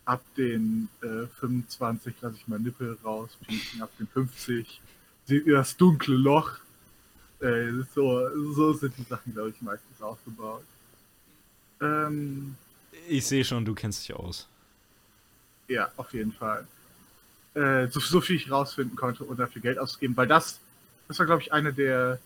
Ab 0.04 0.22
den 0.36 0.88
äh, 1.02 1.26
25 1.40 2.14
lasse 2.22 2.36
ich 2.36 2.48
mein 2.48 2.62
Nippel 2.62 2.96
raus, 3.04 3.36
ab 3.80 3.90
den 3.98 4.06
50 4.06 4.80
seht 5.26 5.46
ihr 5.46 5.56
das 5.56 5.76
dunkle 5.76 6.16
Loch. 6.16 6.58
Äh, 7.40 7.82
so, 7.94 8.26
so 8.54 8.72
sind 8.72 8.96
die 8.96 9.02
Sachen, 9.02 9.34
glaube 9.34 9.50
ich, 9.50 9.60
meistens 9.60 10.00
aufgebaut. 10.00 10.64
Ähm, 11.80 12.56
ich 13.08 13.26
sehe 13.26 13.44
schon, 13.44 13.64
du 13.64 13.74
kennst 13.74 14.08
dich 14.08 14.16
aus. 14.16 14.48
Ja, 15.68 15.90
auf 15.96 16.12
jeden 16.14 16.32
Fall. 16.32 16.66
Äh, 17.54 17.88
so, 17.88 18.00
so, 18.00 18.20
viel 18.20 18.36
ich 18.36 18.50
rausfinden 18.50 18.96
konnte, 18.96 19.26
ohne 19.26 19.36
dafür 19.36 19.62
Geld 19.62 19.78
auszugeben, 19.78 20.16
weil 20.16 20.26
das, 20.26 20.60
das 21.06 21.18
war, 21.18 21.26
glaube 21.26 21.42
ich, 21.42 21.52
eine 21.52 21.72
der, 21.72 22.18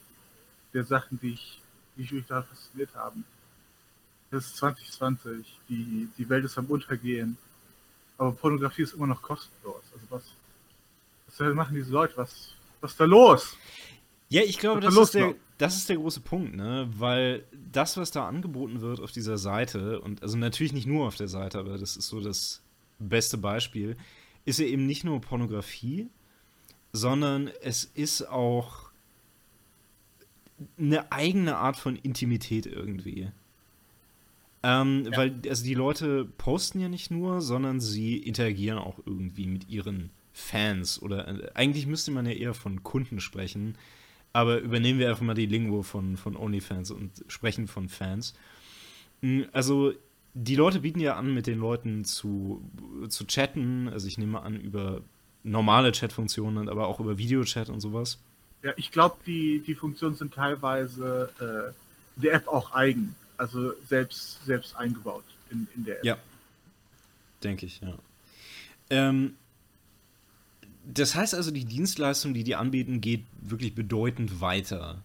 der 0.72 0.84
Sachen, 0.84 1.18
die 1.20 1.34
ich, 1.34 1.60
die 1.96 2.14
mich 2.14 2.26
da 2.26 2.42
fasziniert 2.42 2.94
haben. 2.94 3.24
Das 4.30 4.46
ist 4.46 4.56
2020, 4.56 5.58
die, 5.68 6.08
die 6.16 6.28
Welt 6.28 6.44
ist 6.44 6.56
am 6.56 6.66
Untergehen, 6.66 7.36
aber 8.16 8.32
Pornografie 8.32 8.82
ist 8.82 8.94
immer 8.94 9.06
noch 9.06 9.20
kostenlos. 9.20 9.82
Also 9.92 10.06
was, 10.08 10.22
was 11.38 11.54
machen 11.54 11.74
diese 11.74 11.90
Leute? 11.90 12.16
Was, 12.16 12.54
was 12.80 12.92
ist 12.92 13.00
da 13.00 13.04
los? 13.04 13.56
Ja, 14.28 14.42
ich 14.42 14.58
glaube, 14.58 14.80
das 14.80 14.96
ist, 14.96 15.14
der, 15.14 15.34
das 15.58 15.76
ist 15.76 15.90
der 15.90 15.96
große 15.96 16.20
Punkt, 16.20 16.56
ne? 16.56 16.88
Weil 16.96 17.44
das, 17.70 17.98
was 17.98 18.10
da 18.10 18.26
angeboten 18.26 18.80
wird 18.80 19.00
auf 19.00 19.12
dieser 19.12 19.36
Seite, 19.36 20.00
und 20.00 20.22
also 20.22 20.38
natürlich 20.38 20.72
nicht 20.72 20.86
nur 20.86 21.06
auf 21.06 21.16
der 21.16 21.28
Seite, 21.28 21.58
aber 21.58 21.76
das 21.76 21.98
ist 21.98 22.08
so 22.08 22.20
das 22.20 22.61
beste 23.08 23.38
Beispiel, 23.38 23.96
ist 24.44 24.58
ja 24.58 24.66
eben 24.66 24.86
nicht 24.86 25.04
nur 25.04 25.20
Pornografie, 25.20 26.08
sondern 26.92 27.50
es 27.62 27.84
ist 27.84 28.28
auch 28.28 28.90
eine 30.78 31.10
eigene 31.10 31.56
Art 31.56 31.76
von 31.76 31.96
Intimität 31.96 32.66
irgendwie. 32.66 33.30
Ähm, 34.62 35.08
ja. 35.10 35.16
Weil, 35.16 35.34
also 35.48 35.64
die 35.64 35.74
Leute 35.74 36.24
posten 36.38 36.80
ja 36.80 36.88
nicht 36.88 37.10
nur, 37.10 37.40
sondern 37.40 37.80
sie 37.80 38.16
interagieren 38.16 38.78
auch 38.78 38.98
irgendwie 39.04 39.46
mit 39.46 39.68
ihren 39.68 40.10
Fans. 40.32 41.02
Oder 41.02 41.28
äh, 41.28 41.50
eigentlich 41.54 41.86
müsste 41.86 42.10
man 42.10 42.26
ja 42.26 42.32
eher 42.32 42.54
von 42.54 42.82
Kunden 42.82 43.20
sprechen, 43.20 43.76
aber 44.32 44.58
übernehmen 44.58 44.98
wir 44.98 45.08
einfach 45.10 45.22
mal 45.22 45.34
die 45.34 45.46
Lingo 45.46 45.82
von, 45.82 46.16
von 46.16 46.36
OnlyFans 46.36 46.90
und 46.90 47.24
sprechen 47.26 47.66
von 47.66 47.88
Fans. 47.88 48.34
Hm, 49.20 49.46
also, 49.52 49.92
die 50.34 50.56
Leute 50.56 50.80
bieten 50.80 51.00
ja 51.00 51.16
an, 51.16 51.34
mit 51.34 51.46
den 51.46 51.58
Leuten 51.58 52.04
zu, 52.04 52.62
zu 53.08 53.26
chatten. 53.26 53.88
Also, 53.88 54.06
ich 54.06 54.18
nehme 54.18 54.42
an, 54.42 54.60
über 54.60 55.02
normale 55.42 55.92
Chatfunktionen, 55.92 56.68
aber 56.68 56.86
auch 56.86 57.00
über 57.00 57.18
Videochat 57.18 57.68
und 57.68 57.80
sowas. 57.80 58.18
Ja, 58.62 58.72
ich 58.76 58.92
glaube, 58.92 59.16
die, 59.26 59.62
die 59.66 59.74
Funktionen 59.74 60.14
sind 60.14 60.34
teilweise 60.34 61.30
äh, 61.40 62.20
der 62.20 62.34
App 62.34 62.48
auch 62.48 62.72
eigen. 62.72 63.14
Also 63.36 63.72
selbst, 63.88 64.44
selbst 64.44 64.76
eingebaut 64.76 65.24
in, 65.50 65.66
in 65.74 65.84
der 65.84 65.98
App. 65.98 66.04
Ja. 66.04 66.18
Denke 67.42 67.66
ich, 67.66 67.80
ja. 67.80 67.98
Ähm, 68.90 69.34
das 70.84 71.14
heißt 71.14 71.34
also, 71.34 71.50
die 71.50 71.64
Dienstleistung, 71.64 72.34
die 72.34 72.44
die 72.44 72.54
anbieten, 72.54 73.00
geht 73.00 73.24
wirklich 73.40 73.74
bedeutend 73.74 74.40
weiter 74.40 75.02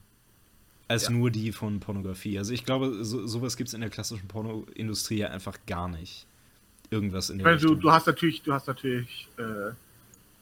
als 0.87 1.03
ja. 1.03 1.09
nur 1.11 1.31
die 1.31 1.51
von 1.51 1.79
Pornografie. 1.79 2.37
Also 2.37 2.53
ich 2.53 2.65
glaube, 2.65 3.03
so, 3.03 3.27
sowas 3.27 3.57
gibt 3.57 3.67
es 3.67 3.73
in 3.73 3.81
der 3.81 3.89
klassischen 3.89 4.27
Pornoindustrie 4.27 5.17
ja 5.17 5.29
einfach 5.29 5.57
gar 5.65 5.87
nicht. 5.87 6.25
Irgendwas 6.89 7.29
in 7.29 7.39
der 7.39 7.55
Richtung. 7.55 7.79
Du, 7.79 7.91
hast 7.91 8.07
natürlich, 8.07 8.41
du 8.43 8.53
hast 8.53 8.67
natürlich 8.67 9.27
äh, 9.37 9.73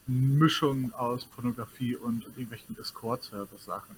Mischung 0.07 0.93
aus 0.93 1.25
Pornografie 1.25 1.95
und 1.95 2.23
irgendwelchen 2.27 2.75
Discord-Server-Sachen. 2.75 3.95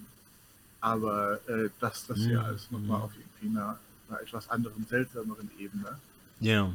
Aber 0.79 1.39
äh, 1.47 1.69
das, 1.81 2.07
das 2.07 2.17
hier 2.17 2.39
mhm. 2.39 2.45
alles 2.45 2.71
nochmal 2.71 3.01
auf 3.01 3.11
irgendwie 3.17 3.57
einer, 3.57 3.77
einer, 4.07 4.21
etwas 4.21 4.49
anderen, 4.49 4.85
seltsameren 4.87 5.49
Ebene. 5.59 5.99
Ja. 6.39 6.73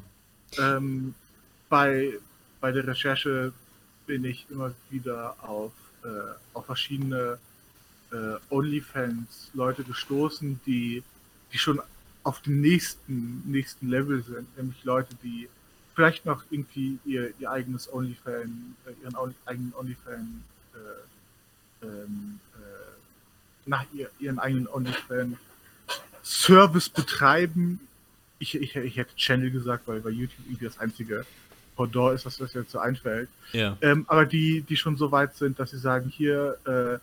Ähm, 0.59 1.15
bei, 1.71 2.19
bei 2.61 2.73
der 2.73 2.87
Recherche 2.87 3.55
bin 4.07 4.25
ich 4.25 4.45
immer 4.51 4.75
wieder 4.91 5.37
auf, 5.41 5.73
äh, 6.05 6.09
auf 6.53 6.67
verschiedene 6.67 7.39
äh, 8.13 8.37
OnlyFans-Leute 8.51 9.85
gestoßen, 9.85 10.61
die, 10.67 11.03
die 11.53 11.59
schon 11.59 11.81
auf 12.23 12.41
dem 12.43 12.61
nächsten, 12.61 13.43
nächsten 13.51 13.89
Level 13.89 14.23
sind, 14.23 14.57
nämlich 14.57 14.85
Leute, 14.85 15.15
die 15.23 15.49
vielleicht 15.95 16.25
noch 16.25 16.45
irgendwie 16.51 16.99
ihr, 17.05 17.33
ihr 17.39 17.51
eigenes 17.51 17.93
OnlyFan, 17.93 18.77
äh, 18.87 19.03
ihren 19.03 19.35
eigenen 19.47 19.75
OnlyFan, 19.75 20.45
äh, 20.75 21.87
ähm, 21.87 22.39
äh, 22.55 23.69
nach 23.69 23.85
ihr, 23.93 24.09
ihren 24.21 24.39
eigenen 24.39 24.69
OnlyFan 24.69 25.37
Service 26.23 26.89
betreiben. 26.89 27.81
Ich, 28.39 28.55
ich, 28.55 28.77
ich 28.77 28.97
hätte 28.97 29.15
Channel 29.17 29.51
gesagt, 29.51 29.87
weil 29.87 30.01
bei 30.01 30.11
YouTube 30.11 30.47
irgendwie 30.47 30.65
das 30.65 30.79
einzige 30.79 31.27
Pendant 31.77 32.15
ist, 32.15 32.27
was 32.27 32.37
das 32.37 32.53
jetzt 32.55 32.71
so 32.71 32.79
einfällt. 32.79 33.29
Ja. 33.53 33.77
Ähm, 33.81 34.05
aber 34.09 34.27
die, 34.27 34.63
die 34.63 34.77
schon 34.77 34.97
so 34.97 35.11
weit 35.11 35.37
sind, 35.37 35.59
dass 35.59 35.71
sie 35.71 35.79
sagen, 35.79 36.09
hier, 36.09 36.59
äh, 36.65 36.99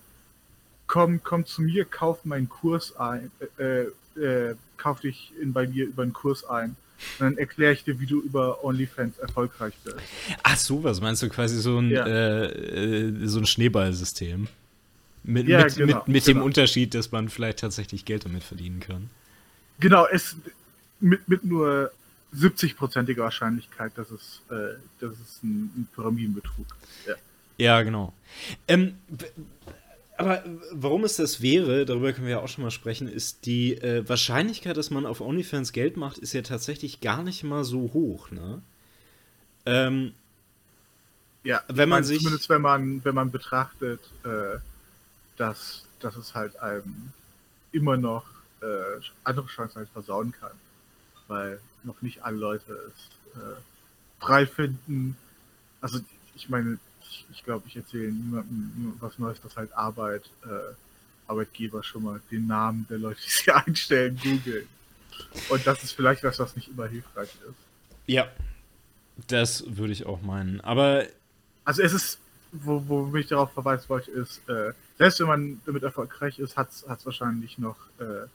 komm, 0.89 1.23
komm 1.23 1.45
zu 1.45 1.61
mir, 1.61 1.85
kauf 1.85 2.25
meinen 2.25 2.49
Kurs 2.49 2.97
ein, 2.97 3.31
äh, 3.57 3.83
äh, 4.19 4.55
kauf 4.75 4.99
dich 4.99 5.31
in, 5.41 5.53
bei 5.53 5.65
mir 5.67 5.85
über 5.85 6.03
einen 6.03 6.11
Kurs 6.11 6.43
ein. 6.43 6.75
Und 7.17 7.25
dann 7.25 7.37
erkläre 7.37 7.71
ich 7.71 7.85
dir, 7.85 7.97
wie 8.01 8.05
du 8.05 8.19
über 8.19 8.61
OnlyFans 8.65 9.19
erfolgreich 9.19 9.73
bist. 9.85 9.95
Ach 10.43 10.57
so, 10.57 10.83
was 10.83 10.99
meinst 10.99 11.21
du 11.21 11.29
quasi 11.29 11.57
so 11.61 11.77
ein, 11.77 11.91
ja. 11.91 12.05
äh, 12.05 13.05
äh 13.05 13.27
so 13.27 13.39
ein 13.39 13.45
Schneeballsystem? 13.45 14.49
Mit, 15.23 15.47
ja, 15.47 15.63
mit, 15.63 15.75
genau, 15.75 15.97
mit, 15.97 16.07
mit 16.07 16.25
genau. 16.25 16.39
dem 16.39 16.43
Unterschied, 16.43 16.93
dass 16.93 17.11
man 17.11 17.29
vielleicht 17.29 17.59
tatsächlich 17.59 18.03
Geld 18.03 18.25
damit 18.25 18.43
verdienen 18.43 18.81
kann. 18.81 19.09
Genau, 19.79 20.07
es 20.07 20.35
mit, 20.99 21.25
mit 21.29 21.45
nur 21.45 21.91
70-prozentiger 22.35 23.23
Wahrscheinlichkeit, 23.23 23.93
dass 23.95 24.11
es, 24.11 24.41
äh, 24.49 24.75
dass 24.99 25.11
es 25.13 25.41
ein, 25.43 25.71
ein 25.77 25.87
Pyramidenbetrug 25.95 26.65
ist. 26.81 27.07
Ja, 27.07 27.15
ja 27.57 27.81
genau. 27.83 28.11
Ähm, 28.67 28.95
aber 30.19 30.43
warum 30.73 31.05
es 31.05 31.15
das 31.15 31.41
wäre, 31.41 31.85
darüber 31.85 32.11
können 32.11 32.27
wir 32.27 32.33
ja 32.35 32.39
auch 32.41 32.49
schon 32.49 32.65
mal 32.65 32.71
sprechen, 32.71 33.07
ist 33.07 33.45
die 33.45 33.75
äh, 33.75 34.07
Wahrscheinlichkeit, 34.07 34.75
dass 34.75 34.89
man 34.89 35.05
auf 35.05 35.21
OnlyFans 35.21 35.71
Geld 35.71 35.95
macht, 35.95 36.17
ist 36.17 36.33
ja 36.33 36.41
tatsächlich 36.41 36.99
gar 36.99 37.23
nicht 37.23 37.43
mal 37.45 37.63
so 37.63 37.93
hoch, 37.93 38.29
ne? 38.29 38.61
Ähm, 39.65 40.13
ja, 41.43 41.61
wenn 41.69 41.87
man 41.87 42.03
sich. 42.03 42.19
Zumindest 42.19 42.49
wenn 42.49 42.61
man, 42.61 43.03
wenn 43.05 43.15
man 43.15 43.31
betrachtet, 43.31 44.01
äh, 44.25 44.59
dass, 45.37 45.85
dass 46.01 46.17
es 46.17 46.35
halt 46.35 46.57
einem 46.59 47.13
immer 47.71 47.95
noch 47.95 48.25
äh, 48.61 49.01
andere 49.23 49.47
Chancen 49.47 49.77
halt 49.77 49.89
versauen 49.89 50.33
kann. 50.33 50.51
Weil 51.29 51.61
noch 51.83 52.01
nicht 52.01 52.23
alle 52.23 52.37
Leute 52.37 52.73
es 52.73 53.39
äh, 53.41 53.55
frei 54.19 54.45
finden. 54.45 55.15
Also 55.79 55.99
ich 56.35 56.49
meine, 56.49 56.77
ich, 57.09 57.25
ich 57.31 57.43
glaube, 57.43 57.67
ich 57.67 57.75
erzähle 57.75 58.11
niemandem 58.11 58.93
was 58.99 59.17
Neues, 59.19 59.41
dass 59.41 59.57
halt 59.57 59.73
Arbeit, 59.73 60.23
äh, 60.45 60.73
Arbeitgeber 61.27 61.83
schon 61.83 62.03
mal 62.03 62.21
den 62.31 62.47
Namen 62.47 62.85
der 62.89 62.97
Leute, 62.97 63.19
die 63.21 63.29
sie 63.29 63.51
einstellen, 63.65 64.19
googeln. 64.21 64.67
Und 65.49 65.67
das 65.67 65.83
ist 65.83 65.93
vielleicht 65.93 66.23
was, 66.23 66.39
was 66.39 66.55
nicht 66.55 66.69
immer 66.69 66.87
hilfreich 66.87 67.29
ist. 67.47 67.57
Ja, 68.07 68.29
das 69.27 69.63
würde 69.67 69.93
ich 69.93 70.05
auch 70.05 70.21
meinen. 70.21 70.61
Aber. 70.61 71.05
Also 71.65 71.83
es 71.83 71.93
ist, 71.93 72.19
wo, 72.51 72.83
wo 72.87 73.15
ich 73.15 73.27
darauf 73.27 73.51
verweisen 73.51 73.87
wollte, 73.89 74.11
ist, 74.11 74.41
äh, 74.49 74.73
selbst 74.97 75.19
wenn 75.19 75.27
man 75.27 75.61
damit 75.65 75.83
erfolgreich 75.83 76.39
ist, 76.39 76.57
hat 76.57 76.69
es 76.71 77.05
wahrscheinlich 77.05 77.57
noch 77.57 77.77
äh, 77.99 78.27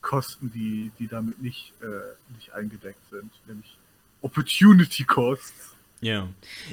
Kosten, 0.00 0.50
die, 0.52 0.90
die 0.98 1.08
damit 1.08 1.42
nicht, 1.42 1.72
äh, 1.82 2.34
nicht 2.34 2.52
eingedeckt 2.52 3.00
sind, 3.10 3.30
nämlich 3.46 3.76
Opportunity 4.22 5.04
Costs. 5.04 5.74
Ja. 6.00 6.28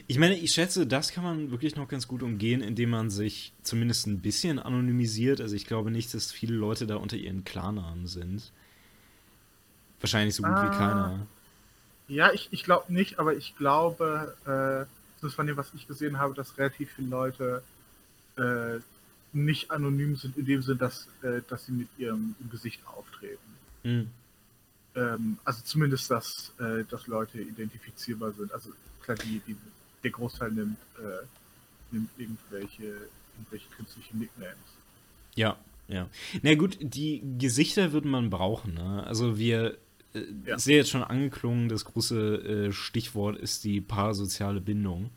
Ich 0.08 0.20
meine, 0.20 0.38
ich 0.38 0.52
schätze, 0.52 0.86
das 0.86 1.12
kann 1.12 1.24
man 1.24 1.52
wirklich 1.52 1.76
noch 1.76 1.88
ganz 1.88 2.08
gut 2.08 2.22
umgehen, 2.22 2.62
indem 2.62 2.92
man 2.92 3.10
sich 3.10 3.54
zumindest 3.64 4.08
ein 4.08 4.20
bisschen 4.20 4.60
anonymisiert. 4.60 5.42
Also 5.42 5.56
ich 5.56 5.66
glaube 5.66 5.90
nicht, 5.90 6.14
dass 6.14 6.32
viele 6.32 6.56
Leute 6.56 6.86
da 6.86 6.98
unter 6.98 7.18
ihren 7.18 7.44
Klarnamen 7.44 8.08
sind. 8.08 8.52
Wahrscheinlich 10.00 10.36
so 10.36 10.44
gut 10.44 10.52
ah, 10.52 10.64
wie 10.64 10.78
keiner. 10.78 11.28
Ja, 12.08 12.32
ich, 12.34 12.50
ich 12.52 12.64
glaube 12.64 12.94
nicht, 12.94 13.18
aber 13.18 13.36
ich 13.36 13.56
glaube, 13.58 14.36
äh, 14.44 14.86
das 15.22 15.32
ist 15.32 15.36
von 15.36 15.48
dem, 15.48 15.58
was 15.58 15.74
ich 15.74 15.88
gesehen 15.88 16.20
habe, 16.20 16.36
dass 16.36 16.58
relativ 16.58 16.92
viele 16.92 17.08
Leute 17.08 17.64
äh, 18.38 18.80
nicht 19.34 19.72
anonym 19.72 20.16
sind, 20.16 20.38
in 20.38 20.46
dem 20.46 20.62
Sinn, 20.62 20.78
dass, 20.78 21.08
äh, 21.24 21.42
dass 21.50 21.66
sie 21.66 21.72
mit 21.72 21.88
ihrem 21.98 22.36
Gesicht 22.52 22.80
auftreten. 22.86 23.40
Mhm. 23.84 24.10
Ähm, 24.96 25.38
also 25.44 25.62
zumindest, 25.64 26.12
dass, 26.12 26.54
äh, 26.60 26.84
dass 26.90 27.08
Leute 27.08 27.42
identifizierbar 27.42 28.32
sind. 28.34 28.52
Also 28.54 28.70
klar, 29.06 29.18
die, 29.24 29.42
die, 29.48 29.56
der 30.04 30.12
Großteil 30.12 30.52
nimmt, 30.52 30.78
äh, 30.98 31.26
nimmt 31.92 32.10
irgendwelche, 32.18 33.08
irgendwelche 33.38 33.70
künstlichen 33.76 34.20
Nicknames. 34.20 34.56
Ja, 35.36 35.58
ja. 35.88 36.10
Na 36.42 36.56
gut, 36.56 36.78
die 36.82 37.22
Gesichter 37.38 37.94
würde 37.94 38.08
man 38.08 38.30
brauchen. 38.30 38.74
Ne? 38.74 39.04
Also 39.06 39.38
wir 39.38 39.78
äh, 40.14 40.22
ja. 40.46 40.56
ist 40.56 40.68
ja 40.68 40.76
jetzt 40.76 40.90
schon 40.90 41.04
angeklungen, 41.04 41.70
das 41.70 41.86
große 41.86 42.68
äh, 42.68 42.72
Stichwort 42.72 43.38
ist 43.38 43.64
die 43.64 43.82
parasoziale 43.82 44.62
Bindung. 44.62 45.12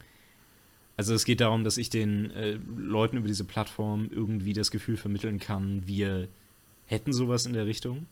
Also 0.96 1.14
es 1.14 1.24
geht 1.24 1.40
darum, 1.40 1.64
dass 1.64 1.78
ich 1.78 1.90
den 1.90 2.30
äh, 2.32 2.58
Leuten 2.76 3.16
über 3.16 3.28
diese 3.28 3.44
Plattform 3.44 4.08
irgendwie 4.10 4.52
das 4.52 4.70
Gefühl 4.70 4.96
vermitteln 4.96 5.38
kann, 5.38 5.86
wir 5.86 6.28
hätten 6.86 7.12
sowas 7.12 7.46
in 7.46 7.52
der 7.52 7.66
Richtung. 7.66 8.06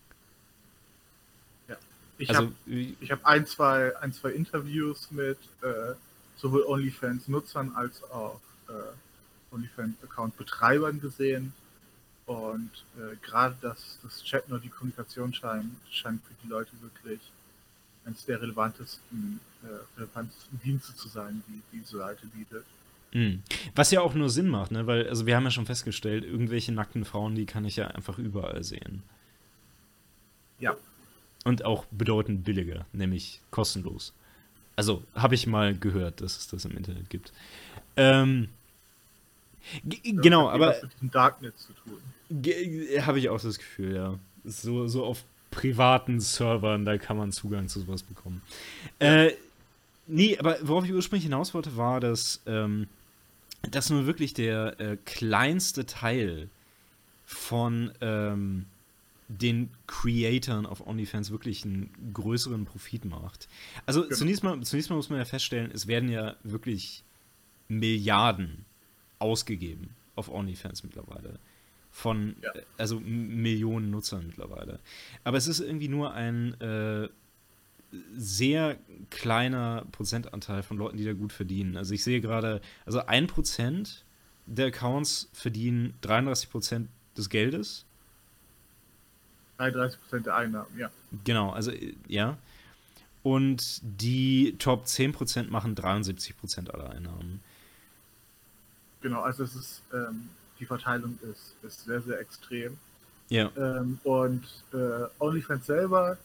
Ich 2.19 2.31
also, 2.31 2.53
habe 2.67 2.97
hab 3.11 3.27
ein, 3.27 3.47
zwei, 3.47 3.97
ein, 3.99 4.13
zwei 4.13 4.31
Interviews 4.31 5.11
mit 5.11 5.39
äh, 5.63 5.95
sowohl 6.37 6.65
OnlyFans-Nutzern 6.65 7.73
als 7.75 8.03
auch 8.05 8.41
äh, 8.69 9.55
OnlyFans-Account-Betreibern 9.55 11.01
gesehen. 11.01 11.53
Und 12.27 12.71
äh, 12.97 13.17
gerade 13.23 13.57
das, 13.61 13.99
das 14.03 14.25
Chatten 14.25 14.53
und 14.53 14.65
die 14.65 14.69
Kommunikation 14.69 15.33
scheint, 15.33 15.71
scheint 15.91 16.23
für 16.25 16.35
die 16.43 16.49
Leute 16.49 16.73
wirklich 16.81 17.21
eines 18.05 18.25
der 18.25 18.41
relevantesten, 18.41 19.41
äh, 19.63 19.99
relevantesten 19.99 20.61
Dienste 20.65 20.95
zu 20.95 21.09
sein, 21.09 21.43
die 21.49 21.79
diese 21.79 21.99
Seite 21.99 22.27
bietet. 22.27 22.65
Mhm. 23.13 23.43
Was 23.75 23.91
ja 23.91 24.01
auch 24.01 24.15
nur 24.15 24.31
Sinn 24.31 24.49
macht, 24.49 24.73
ne? 24.73 24.87
weil 24.87 25.09
also 25.09 25.27
wir 25.27 25.37
haben 25.37 25.45
ja 25.45 25.51
schon 25.51 25.67
festgestellt, 25.67 26.25
irgendwelche 26.25 26.73
nackten 26.73 27.05
Frauen, 27.05 27.35
die 27.35 27.47
kann 27.47 27.65
ich 27.65 27.77
ja 27.77 27.89
einfach 27.89 28.19
überall 28.19 28.65
sehen. 28.65 29.03
Ja, 30.59 30.77
und 31.47 31.65
auch 31.65 31.85
bedeutend 31.93 32.45
billiger, 32.45 32.87
nämlich 32.93 33.41
kostenlos. 33.53 34.13
Also 34.75 35.05
habe 35.15 35.37
ich 35.37 35.47
mal 35.47 35.77
gehört, 35.77 36.21
dass 36.21 36.37
es 36.37 36.49
das 36.49 36.65
im 36.65 36.77
Internet 36.77 37.09
gibt. 37.09 37.33
Ähm, 37.97 38.49
genau, 39.85 40.51
aber. 40.51 40.75
Mit 40.83 41.01
dem 41.01 41.11
Darknet 41.13 41.55
zu 41.57 41.73
tun. 41.73 42.01
Habe 43.01 43.21
ich 43.21 43.29
auch 43.29 43.41
das 43.41 43.59
Gefühl, 43.59 43.95
ja. 43.95 44.19
So, 44.45 44.89
so 44.89 45.05
auf 45.05 45.23
privaten 45.53 46.19
Servern, 46.19 46.85
da 46.85 46.99
kann 46.99 47.17
man 47.17 47.31
Zugang 47.31 47.69
zu 47.69 47.81
sowas 47.81 48.03
bekommen. 48.03 48.43
Äh, 48.99 49.31
nee, 50.09 50.37
aber 50.39 50.59
worauf 50.63 50.85
ich 50.85 50.93
ursprünglich 50.93 51.25
hinaus 51.25 51.55
wollte, 51.55 51.77
war, 51.77 52.01
dass 52.01 52.43
ähm, 52.47 52.89
das 53.71 53.89
nur 53.89 54.07
wirklich 54.07 54.35
der 54.35 54.81
äh, 54.81 54.97
kleinste 55.05 55.87
Teil 55.87 56.49
von 57.25 57.93
ähm, 58.01 58.67
den 59.29 59.71
Creatoren 59.87 60.67
auf 60.67 60.87
OnlyFans 60.87 61.31
wirklich 61.31 61.65
einen 61.65 61.91
größeren 62.13 62.65
Profit 62.65 63.05
macht. 63.05 63.49
Also 63.85 64.03
genau. 64.03 64.15
zunächst, 64.15 64.43
mal, 64.45 64.61
zunächst 64.63 64.91
mal 64.91 64.97
muss 64.97 65.11
man 65.11 65.19
ja 65.19 65.25
feststellen, 65.25 65.71
es 65.73 65.87
werden 65.87 66.09
ja 66.09 66.37
wirklich 66.45 67.03
Milliarden 67.69 68.65
ausgegeben 69.19 69.91
auf 70.15 70.29
OnlyFans 70.29 70.85
mittlerweile. 70.85 71.39
Von, 71.91 72.37
ja. 72.43 72.53
also 72.77 73.01
Millionen 73.01 73.91
Nutzern 73.91 74.27
mittlerweile. 74.27 74.81
Aber 75.25 75.39
es 75.39 75.49
ist 75.49 75.61
irgendwie 75.61 75.89
nur 75.89 76.13
ein 76.13 76.61
äh, 76.61 77.09
sehr 78.15 78.77
kleiner 79.11 79.87
Prozentanteil 79.93 80.63
von 80.63 80.77
Leuten, 80.77 80.99
die 80.99 81.05
da 81.05 81.15
gut 81.15 81.33
verdienen. 81.33 81.77
Also 81.77 81.95
ich 81.95 82.05
sehe 82.05 82.21
gerade, 82.21 82.61
also 82.85 83.01
ein 83.07 83.27
Prozent 83.27 84.05
der 84.45 84.67
Accounts 84.67 85.31
verdienen 85.33 85.95
33 86.03 86.51
Prozent 86.51 86.89
des 87.17 87.31
Geldes 87.31 87.87
33% 89.59 90.21
der 90.21 90.37
Einnahmen, 90.37 90.79
ja. 90.79 90.91
Genau, 91.25 91.51
also 91.51 91.73
ja. 92.07 92.37
Und 93.23 93.81
die 93.83 94.57
Top 94.59 94.85
10% 94.85 95.51
machen 95.51 95.75
73% 95.75 96.71
aller 96.71 96.91
Einnahmen. 96.91 97.41
Genau, 99.01 99.23
also 99.23 99.45
es 99.45 99.55
ist, 99.57 99.83
ähm, 99.93 100.29
die 100.61 100.67
Verteilung 100.67 101.19
ist, 101.23 101.55
ist 101.63 101.85
sehr, 101.85 102.01
sehr 102.01 102.21
extrem. 102.21 102.77
Ja. 103.29 103.51
Ähm, 103.57 103.99
und 104.05 104.45
äh, 104.73 105.09
OnlyFans 105.19 105.67
selber 105.67 106.17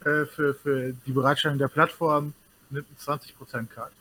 äh, 0.00 0.24
für, 0.26 0.54
für 0.54 0.92
die 1.06 1.12
Bereitstellung 1.12 1.58
der 1.58 1.68
Plattform 1.68 2.34
nimmt 2.70 2.88
20% 2.98 3.66
Cut. 3.68 3.92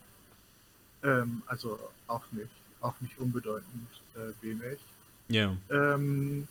Ähm, 1.04 1.44
also 1.46 1.80
auch 2.08 2.24
nicht, 2.32 2.50
auch 2.82 2.96
nicht 3.02 3.18
unbedeutend 3.20 3.88
äh, 4.16 4.44
wenig. 4.44 4.80
Ja. 5.28 5.56
Ähm, 5.70 6.48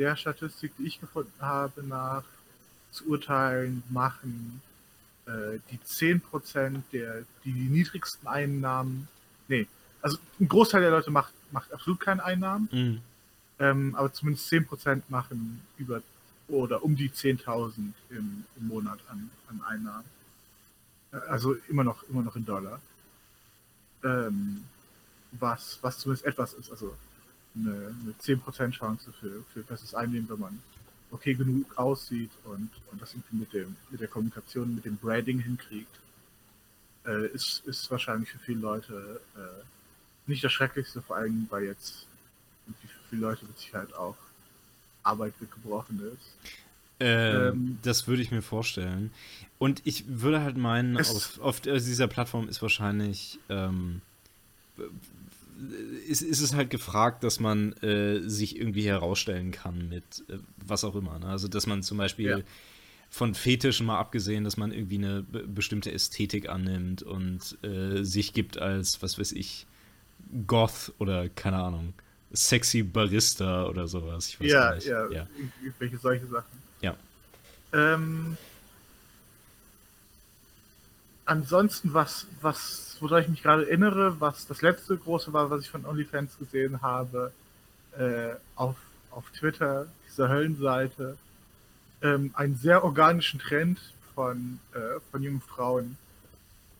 der 0.00 0.16
Statistik, 0.16 0.72
die 0.78 0.86
ich 0.86 0.98
gefunden 0.98 1.40
habe, 1.40 1.84
nach 1.84 2.24
zu 2.90 3.06
urteilen, 3.06 3.84
machen 3.90 4.62
äh, 5.26 5.58
die 5.70 5.78
10% 5.78 6.82
der, 6.92 7.22
die, 7.44 7.52
die 7.52 7.68
niedrigsten 7.68 8.26
Einnahmen, 8.26 9.06
nee, 9.46 9.68
also 10.02 10.18
ein 10.40 10.48
Großteil 10.48 10.80
der 10.80 10.90
Leute 10.90 11.10
macht, 11.10 11.32
macht 11.52 11.72
absolut 11.72 12.00
keine 12.00 12.24
Einnahmen, 12.24 12.68
mhm. 12.72 13.00
ähm, 13.60 13.94
aber 13.94 14.12
zumindest 14.12 14.50
10% 14.50 15.02
machen 15.08 15.60
über 15.76 16.02
oder 16.48 16.82
um 16.82 16.96
die 16.96 17.10
10.000 17.10 17.92
im, 18.08 18.44
im 18.56 18.66
Monat 18.66 18.98
an, 19.08 19.30
an 19.48 19.60
Einnahmen. 19.68 20.06
Äh, 21.12 21.18
also 21.28 21.54
immer 21.68 21.84
noch, 21.84 22.02
immer 22.04 22.22
noch 22.22 22.34
in 22.34 22.44
Dollar. 22.44 22.80
Ähm, 24.02 24.64
was, 25.32 25.78
was 25.82 25.98
zumindest 25.98 26.26
etwas 26.26 26.54
ist. 26.54 26.70
Also 26.70 26.96
eine, 27.54 27.94
eine 28.02 28.14
10% 28.20 28.70
Chance 28.70 29.12
für, 29.18 29.42
für 29.52 29.64
festes 29.64 29.94
Einnehmen, 29.94 30.28
wenn 30.28 30.40
man 30.40 30.62
okay 31.10 31.34
genug 31.34 31.76
aussieht 31.76 32.30
und, 32.44 32.70
und 32.90 33.02
das 33.02 33.14
irgendwie 33.14 33.36
mit, 33.36 33.52
dem, 33.52 33.76
mit 33.90 34.00
der 34.00 34.08
Kommunikation, 34.08 34.74
mit 34.74 34.84
dem 34.84 34.96
Branding 34.96 35.40
hinkriegt, 35.40 35.94
äh, 37.06 37.26
ist, 37.28 37.62
ist 37.66 37.90
wahrscheinlich 37.90 38.30
für 38.30 38.38
viele 38.38 38.60
Leute 38.60 39.20
äh, 39.36 39.64
nicht 40.26 40.44
das 40.44 40.52
Schrecklichste, 40.52 41.02
vor 41.02 41.16
allem 41.16 41.46
weil 41.50 41.64
jetzt 41.64 42.06
für 42.66 42.88
viele 43.08 43.22
Leute 43.22 43.44
mit 43.46 43.58
Sicherheit 43.58 43.92
auch 43.94 44.16
Arbeit 45.02 45.34
weggebrochen 45.40 46.00
ist. 46.12 46.54
Ähm, 47.00 47.52
ähm, 47.52 47.78
das 47.82 48.06
würde 48.06 48.22
ich 48.22 48.30
mir 48.30 48.42
vorstellen. 48.42 49.10
Und 49.58 49.82
ich 49.84 50.04
würde 50.06 50.42
halt 50.42 50.56
meinen, 50.56 50.98
auf, 50.98 51.40
auf, 51.40 51.60
dieser 51.60 52.06
Plattform 52.06 52.48
ist 52.48 52.62
wahrscheinlich 52.62 53.38
ähm, 53.48 54.02
ist, 56.08 56.22
ist 56.22 56.40
es 56.40 56.54
halt 56.54 56.70
gefragt, 56.70 57.24
dass 57.24 57.40
man 57.40 57.72
äh, 57.74 58.20
sich 58.20 58.58
irgendwie 58.58 58.84
herausstellen 58.84 59.50
kann 59.50 59.88
mit 59.88 60.24
äh, 60.28 60.38
was 60.64 60.84
auch 60.84 60.94
immer. 60.94 61.18
Ne? 61.18 61.26
Also, 61.26 61.48
dass 61.48 61.66
man 61.66 61.82
zum 61.82 61.98
Beispiel, 61.98 62.26
ja. 62.28 62.38
von 63.10 63.34
Fetischen 63.34 63.86
mal 63.86 63.98
abgesehen, 63.98 64.44
dass 64.44 64.56
man 64.56 64.72
irgendwie 64.72 64.98
eine 64.98 65.22
be 65.22 65.46
bestimmte 65.46 65.92
Ästhetik 65.92 66.48
annimmt 66.48 67.02
und 67.02 67.58
äh, 67.62 68.02
sich 68.02 68.32
gibt 68.32 68.58
als, 68.58 69.02
was 69.02 69.18
weiß 69.18 69.32
ich, 69.32 69.66
Goth 70.46 70.92
oder 70.98 71.28
keine 71.28 71.58
Ahnung, 71.58 71.94
sexy 72.32 72.82
Barista 72.82 73.66
oder 73.66 73.88
sowas. 73.88 74.28
Ich 74.28 74.40
weiß 74.40 74.50
ja, 74.50 74.74
nicht. 74.74 74.86
ja, 74.86 75.10
ja, 75.10 75.26
welche 75.78 75.98
solche 75.98 76.26
Sachen. 76.26 76.58
Ja. 76.80 76.96
Ähm, 77.72 78.36
ansonsten, 81.30 81.94
was, 81.94 82.26
was, 82.42 82.96
woran 83.00 83.22
ich 83.22 83.28
mich 83.28 83.42
gerade 83.42 83.62
erinnere, 83.62 84.20
was 84.20 84.46
das 84.48 84.62
letzte 84.62 84.96
große 84.96 85.32
war, 85.32 85.48
was 85.48 85.62
ich 85.62 85.70
von 85.70 85.86
OnlyFans 85.86 86.36
gesehen 86.38 86.82
habe, 86.82 87.32
äh, 87.96 88.34
auf, 88.56 88.76
auf 89.12 89.30
Twitter, 89.30 89.86
dieser 90.08 90.28
Höllenseite, 90.28 91.16
ähm, 92.02 92.32
einen 92.34 92.56
sehr 92.56 92.82
organischen 92.82 93.38
Trend 93.38 93.78
von, 94.14 94.58
äh, 94.74 94.98
von 95.12 95.22
jungen 95.22 95.40
Frauen, 95.40 95.96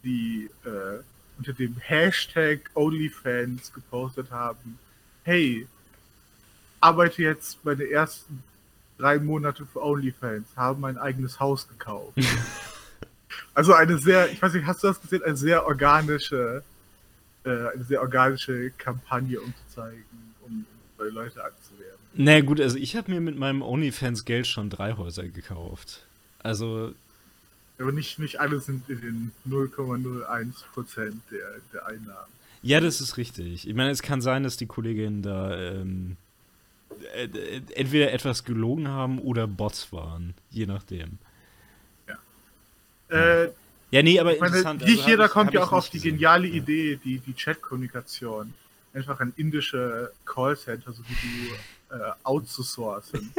die 0.02 0.50
äh, 0.64 1.00
unter 1.38 1.52
dem 1.52 1.76
Hashtag 1.76 2.70
OnlyFans 2.74 3.72
gepostet 3.72 4.32
haben, 4.32 4.80
hey, 5.22 5.68
arbeite 6.80 7.22
jetzt 7.22 7.64
meine 7.64 7.88
ersten 7.88 8.42
drei 8.98 9.18
Monate 9.20 9.64
für 9.64 9.80
OnlyFans, 9.80 10.48
haben 10.56 10.80
mein 10.80 10.98
eigenes 10.98 11.38
Haus 11.38 11.68
gekauft. 11.68 12.18
also 13.54 13.74
eine 13.74 13.98
sehr, 13.98 14.30
ich 14.30 14.40
weiß 14.40 14.54
nicht, 14.54 14.66
hast 14.66 14.82
du 14.82 14.88
das 14.88 15.00
gesehen, 15.00 15.22
eine 15.22 15.36
sehr 15.36 15.66
organische, 15.66 16.62
äh, 17.44 17.50
eine 17.50 17.84
sehr 17.84 18.00
organische 18.00 18.70
Kampagne, 18.72 19.40
um 19.40 19.52
zu 19.54 19.74
zeigen, 19.74 20.04
um, 20.46 20.64
um 20.98 21.14
Leute 21.14 21.44
anzuwerben. 21.44 21.98
Na 22.14 22.24
naja, 22.24 22.40
gut, 22.44 22.60
also 22.60 22.76
ich 22.76 22.96
habe 22.96 23.10
mir 23.10 23.20
mit 23.20 23.36
meinem 23.36 23.62
OnlyFans 23.62 24.24
Geld 24.24 24.46
schon 24.46 24.70
drei 24.70 24.94
Häuser 24.94 25.28
gekauft. 25.28 26.06
Also. 26.42 26.92
Aber 27.78 27.92
nicht, 27.92 28.18
nicht 28.18 28.40
alle 28.40 28.60
sind 28.60 28.88
in 28.88 29.00
den 29.00 29.32
0,01% 29.48 31.12
der, 31.30 31.38
der 31.72 31.86
Einnahmen. 31.86 32.28
Ja, 32.62 32.80
das 32.80 33.00
ist 33.00 33.16
richtig. 33.16 33.66
Ich 33.66 33.74
meine, 33.74 33.90
es 33.90 34.02
kann 34.02 34.20
sein, 34.20 34.42
dass 34.42 34.58
die 34.58 34.66
Kolleginnen 34.66 35.22
da 35.22 35.56
ähm, 35.58 36.16
äh, 37.14 37.60
entweder 37.74 38.12
etwas 38.12 38.44
gelogen 38.44 38.88
haben 38.88 39.18
oder 39.18 39.46
Bots 39.46 39.92
waren, 39.92 40.34
je 40.50 40.66
nachdem. 40.66 41.18
Ja. 43.10 43.42
Äh, 43.44 43.50
ja, 43.90 44.02
nee, 44.02 44.20
aber 44.20 44.30
meine, 44.30 44.46
interessant. 44.46 44.82
Nicht 44.82 44.98
also 44.98 45.10
jeder 45.10 45.26
ich, 45.26 45.30
kommt 45.32 45.52
ja 45.52 45.62
auch 45.64 45.72
auf 45.72 45.90
die 45.90 45.98
gesehen. 45.98 46.14
geniale. 46.14 46.46
Idee, 46.46 46.96
die, 46.96 47.18
die 47.18 47.34
Chat-Kommunikation 47.34 48.54
einfach 48.92 49.20
ein 49.20 49.32
indische 49.36 50.12
Callcenter, 50.24 50.92
so 50.92 51.02
wie 51.08 51.48
du 51.90 51.96
äh, 51.96 52.12
outzusourcen. 52.22 53.32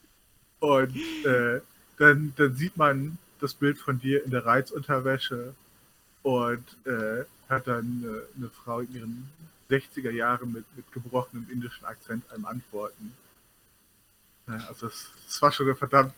Und 0.60 0.96
äh, 1.24 1.60
dann, 1.98 2.32
dann 2.36 2.54
sieht 2.56 2.76
man 2.76 3.18
das 3.40 3.54
Bild 3.54 3.78
von 3.78 3.98
dir 3.98 4.24
in 4.24 4.30
der 4.30 4.46
Reizunterwäsche 4.46 5.54
und 6.22 6.64
äh, 6.86 7.24
hat 7.48 7.66
dann 7.66 8.04
eine, 8.04 8.22
eine 8.36 8.50
Frau 8.50 8.78
in 8.80 8.94
ihren 8.94 9.30
60er 9.68 10.10
Jahren 10.10 10.52
mit, 10.52 10.64
mit 10.76 10.90
gebrochenem 10.92 11.48
indischen 11.50 11.84
Akzent 11.84 12.30
einem 12.30 12.44
antworten. 12.44 13.12
Ja, 14.46 14.54
also 14.68 14.86
das, 14.86 15.08
das, 15.26 15.42
war 15.42 15.50
schon 15.50 15.66
eine 15.66 15.74
verdammt, 15.74 16.12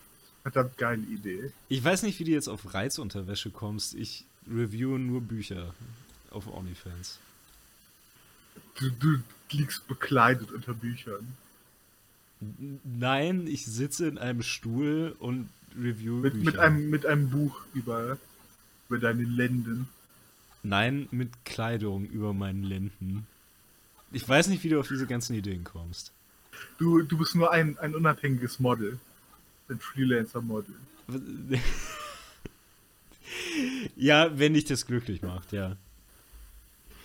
verdammt 0.44 0.76
geile 0.76 1.02
Idee. 1.02 1.50
Ich 1.68 1.82
weiß 1.82 2.02
nicht, 2.02 2.20
wie 2.20 2.24
du 2.24 2.30
jetzt 2.30 2.48
auf 2.48 2.74
Reizunterwäsche 2.74 3.50
kommst. 3.50 3.94
Ich 3.94 4.26
reviewe 4.48 4.98
nur 4.98 5.22
Bücher 5.22 5.74
auf 6.30 6.46
OnlyFans. 6.46 7.18
Du, 8.78 8.90
du 8.90 9.22
liegst 9.50 9.88
bekleidet 9.88 10.52
unter 10.52 10.74
Büchern. 10.74 11.34
Nein, 12.84 13.46
ich 13.46 13.64
sitze 13.64 14.06
in 14.06 14.18
einem 14.18 14.42
Stuhl 14.42 15.16
und 15.18 15.48
review 15.80 16.16
mit, 16.16 16.34
Bücher. 16.34 16.44
Mit 16.44 16.58
einem, 16.58 16.90
mit 16.90 17.06
einem 17.06 17.30
Buch 17.30 17.62
über, 17.72 18.18
über 18.88 18.98
deine 18.98 19.22
Lenden. 19.22 19.88
Nein, 20.62 21.08
mit 21.10 21.30
Kleidung 21.46 22.04
über 22.04 22.34
meinen 22.34 22.64
Lenden. 22.64 23.26
Ich 24.12 24.28
weiß 24.28 24.48
nicht, 24.48 24.62
wie 24.62 24.68
du 24.68 24.78
auf 24.78 24.88
diese 24.88 25.06
ganzen 25.06 25.34
Ideen 25.34 25.64
kommst. 25.64 26.12
Du, 26.76 27.02
du 27.02 27.16
bist 27.16 27.34
nur 27.34 27.50
ein, 27.50 27.78
ein 27.78 27.94
unabhängiges 27.94 28.60
Model. 28.60 28.98
Ein 29.68 29.78
Freelancer-Model. 29.78 30.74
ja, 33.96 34.38
wenn 34.38 34.54
dich 34.54 34.64
das 34.64 34.86
glücklich 34.86 35.22
macht, 35.22 35.52
ja. 35.52 35.76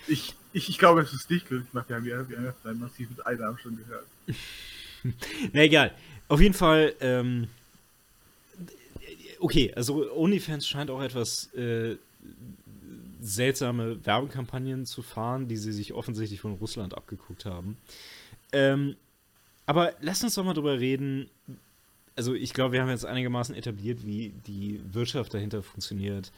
Ich, 0.07 0.35
ich, 0.53 0.69
ich 0.69 0.77
glaube, 0.77 1.01
es 1.01 1.13
ist 1.13 1.29
dich 1.29 1.45
glücklich 1.45 1.73
macht. 1.73 1.89
Wir 1.89 1.95
haben 1.97 2.05
ja, 2.05 2.29
wir 2.29 2.37
haben 2.37 2.45
ja 2.45 2.53
deinen 2.63 2.79
massiven 2.79 3.19
Einnahmen 3.21 3.57
schon 3.59 3.77
gehört. 3.77 4.05
Na 5.53 5.61
egal. 5.61 5.95
Auf 6.27 6.41
jeden 6.41 6.53
Fall, 6.53 6.93
ähm, 6.99 7.47
okay, 9.39 9.73
also 9.73 10.11
OnlyFans 10.13 10.67
scheint 10.67 10.89
auch 10.89 11.01
etwas 11.01 11.53
äh, 11.53 11.97
seltsame 13.21 14.05
Werbekampagnen 14.05 14.85
zu 14.85 15.01
fahren, 15.01 15.47
die 15.47 15.57
sie 15.57 15.71
sich 15.71 15.93
offensichtlich 15.93 16.41
von 16.41 16.53
Russland 16.53 16.95
abgeguckt 16.95 17.45
haben. 17.45 17.77
Ähm, 18.51 18.95
aber 19.65 19.93
lass 20.01 20.23
uns 20.23 20.35
doch 20.35 20.43
mal 20.43 20.53
drüber 20.53 20.79
reden. 20.79 21.29
Also 22.19 22.33
ich 22.33 22.53
glaube, 22.53 22.73
wir 22.73 22.81
haben 22.81 22.89
jetzt 22.89 23.05
einigermaßen 23.05 23.55
etabliert, 23.55 24.05
wie 24.05 24.33
die 24.45 24.81
Wirtschaft 24.91 25.33
dahinter 25.33 25.63
funktioniert. 25.63 26.33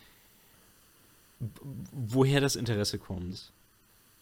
Woher 1.91 2.39
das 2.39 2.55
Interesse 2.55 2.99
kommt. 2.99 3.51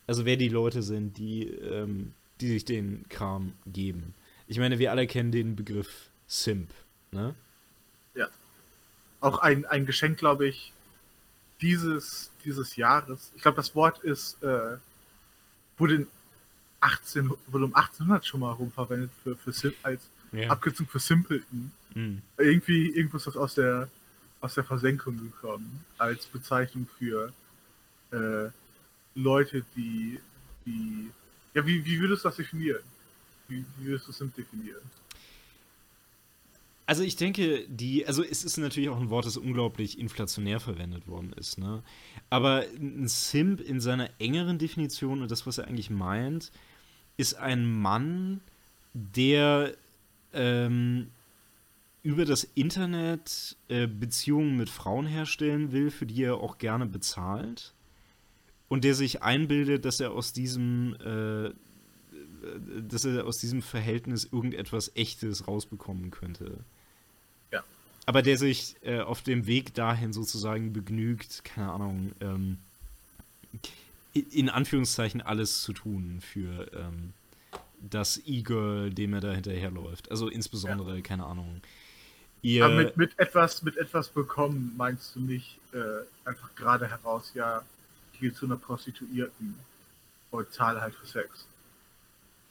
Also 0.08 0.24
wer 0.24 0.38
die 0.38 0.48
Leute 0.48 0.82
sind, 0.82 1.18
die, 1.18 1.50
ähm, 1.50 2.14
die 2.40 2.48
sich 2.48 2.64
den 2.64 3.04
Kram 3.10 3.52
geben. 3.68 4.14
Ich 4.48 4.58
meine, 4.58 4.80
wir 4.80 4.90
alle 4.92 5.06
kennen 5.06 5.34
den 5.34 5.58
Begriff 5.58 6.08
Simp, 6.28 6.70
ne? 7.12 7.36
Ja. 8.16 8.30
Auch 9.20 9.40
ein, 9.40 9.66
ein 9.66 9.86
Geschenk, 9.86 10.18
glaube 10.18 10.48
ich, 10.48 10.72
dieses, 11.60 12.32
dieses 12.46 12.78
Jahres. 12.78 13.34
Ich 13.36 13.42
glaube, 13.42 13.58
das 13.58 13.76
Wort 13.76 14.00
ist, 14.00 14.42
äh, 14.44 14.78
wurde, 15.78 15.96
in 15.96 16.08
18, 16.80 17.32
wurde 17.48 17.66
um 17.66 17.76
1800 17.76 18.26
schon 18.26 18.40
mal 18.40 18.54
rumverwendet 18.54 19.12
für, 19.22 19.36
für 19.36 19.52
Sim, 19.52 19.74
als 19.84 20.10
ja. 20.32 20.50
Abkürzung 20.50 20.88
für 20.88 21.00
Simpleton. 21.00 21.72
Mhm. 21.94 22.22
Irgendwie, 22.38 22.90
irgendwas 22.90 23.28
ist 23.28 23.38
aus 23.38 23.56
der, 23.56 23.90
aus 24.42 24.56
der 24.56 24.64
Versenkung 24.64 25.18
gekommen, 25.18 25.86
als 25.98 26.26
Bezeichnung 26.26 26.88
für 26.98 27.34
äh, 28.12 28.50
Leute, 29.16 29.64
die, 29.76 30.20
die, 30.66 31.10
ja, 31.54 31.66
wie, 31.66 31.84
wie 31.84 32.00
würdest 32.00 32.24
du 32.24 32.30
das 32.30 32.38
definieren? 32.38 32.84
Wie, 33.48 33.66
wie 33.78 33.86
würdest 33.86 34.08
du 34.08 34.12
Simp 34.12 34.36
definieren? 34.36 34.82
Also 36.86 37.04
ich 37.04 37.16
denke, 37.16 37.68
die, 37.68 38.08
also 38.08 38.24
es 38.24 38.44
ist 38.44 38.58
natürlich 38.58 38.90
auch 38.90 39.00
ein 39.00 39.12
Wort, 39.12 39.26
das 39.28 39.38
unglaublich 39.38 40.00
inflationär 40.00 40.60
verwendet 40.60 41.08
worden 41.08 41.34
ist, 41.34 41.60
ne? 41.60 41.84
Aber 42.32 42.66
ein 42.80 43.08
Simp 43.08 43.62
in 43.62 43.80
seiner 43.80 44.10
engeren 44.20 44.58
Definition 44.58 45.22
und 45.22 45.30
das, 45.30 45.46
was 45.46 45.60
er 45.60 45.68
eigentlich 45.68 45.92
meint, 45.92 46.52
ist 47.16 47.36
ein 47.36 47.72
Mann, 47.72 48.42
der 48.94 49.76
ähm, 50.34 51.10
über 52.04 52.26
das 52.26 52.44
Internet 52.56 53.58
äh, 53.68 53.88
Beziehungen 53.88 54.58
mit 54.58 54.70
Frauen 54.70 55.06
herstellen 55.06 55.72
will, 55.72 55.92
für 55.92 56.06
die 56.06 56.24
er 56.24 56.36
auch 56.36 56.58
gerne 56.58 56.86
bezahlt. 56.86 57.74
Und 58.68 58.84
der 58.84 58.94
sich 58.94 59.24
einbildet, 59.24 59.86
dass 59.86 60.00
er 60.00 60.12
aus 60.12 60.32
diesem, 60.32 60.96
äh, 61.04 61.52
dass 62.88 63.06
er 63.06 63.26
aus 63.26 63.40
diesem 63.40 63.62
Verhältnis 63.62 64.30
irgendetwas 64.32 64.92
Echtes 64.96 65.48
rausbekommen 65.48 66.12
könnte 66.12 66.64
aber 68.10 68.24
der 68.24 68.40
sich 68.40 68.76
äh, 68.82 69.02
auf 69.02 69.22
dem 69.22 69.46
Weg 69.46 69.76
dahin 69.76 70.14
sozusagen 70.14 70.74
begnügt, 70.74 71.44
keine 71.46 71.72
Ahnung, 71.72 72.12
ähm, 72.22 72.58
in 74.14 74.50
Anführungszeichen 74.50 75.22
alles 75.22 75.62
zu 75.62 75.74
tun 75.74 76.20
für 76.20 76.72
ähm, 76.74 77.14
das 77.82 78.22
E-Girl, 78.26 78.90
dem 78.92 79.14
er 79.14 79.22
da 79.22 79.32
hinterherläuft. 79.32 80.12
Also 80.12 80.28
insbesondere, 80.28 80.96
ja. 80.96 81.02
keine 81.02 81.26
Ahnung. 81.26 81.62
Ihr 82.42 82.66
aber 82.66 82.76
mit, 82.76 82.98
mit, 82.98 83.20
etwas, 83.20 83.64
mit 83.64 83.78
etwas 83.78 84.10
bekommen 84.10 84.74
meinst 84.78 85.16
du 85.16 85.20
nicht 85.20 85.60
äh, 85.74 86.28
einfach 86.28 86.54
gerade 86.56 86.88
heraus, 86.88 87.32
ja, 87.34 87.64
ich 88.14 88.20
gehe 88.20 88.34
zu 88.34 88.46
einer 88.46 88.56
Prostituierten 88.56 89.56
und 90.32 90.54
zahle 90.54 90.82
halt 90.82 90.96
für 90.96 91.06
Sex. 91.06 91.46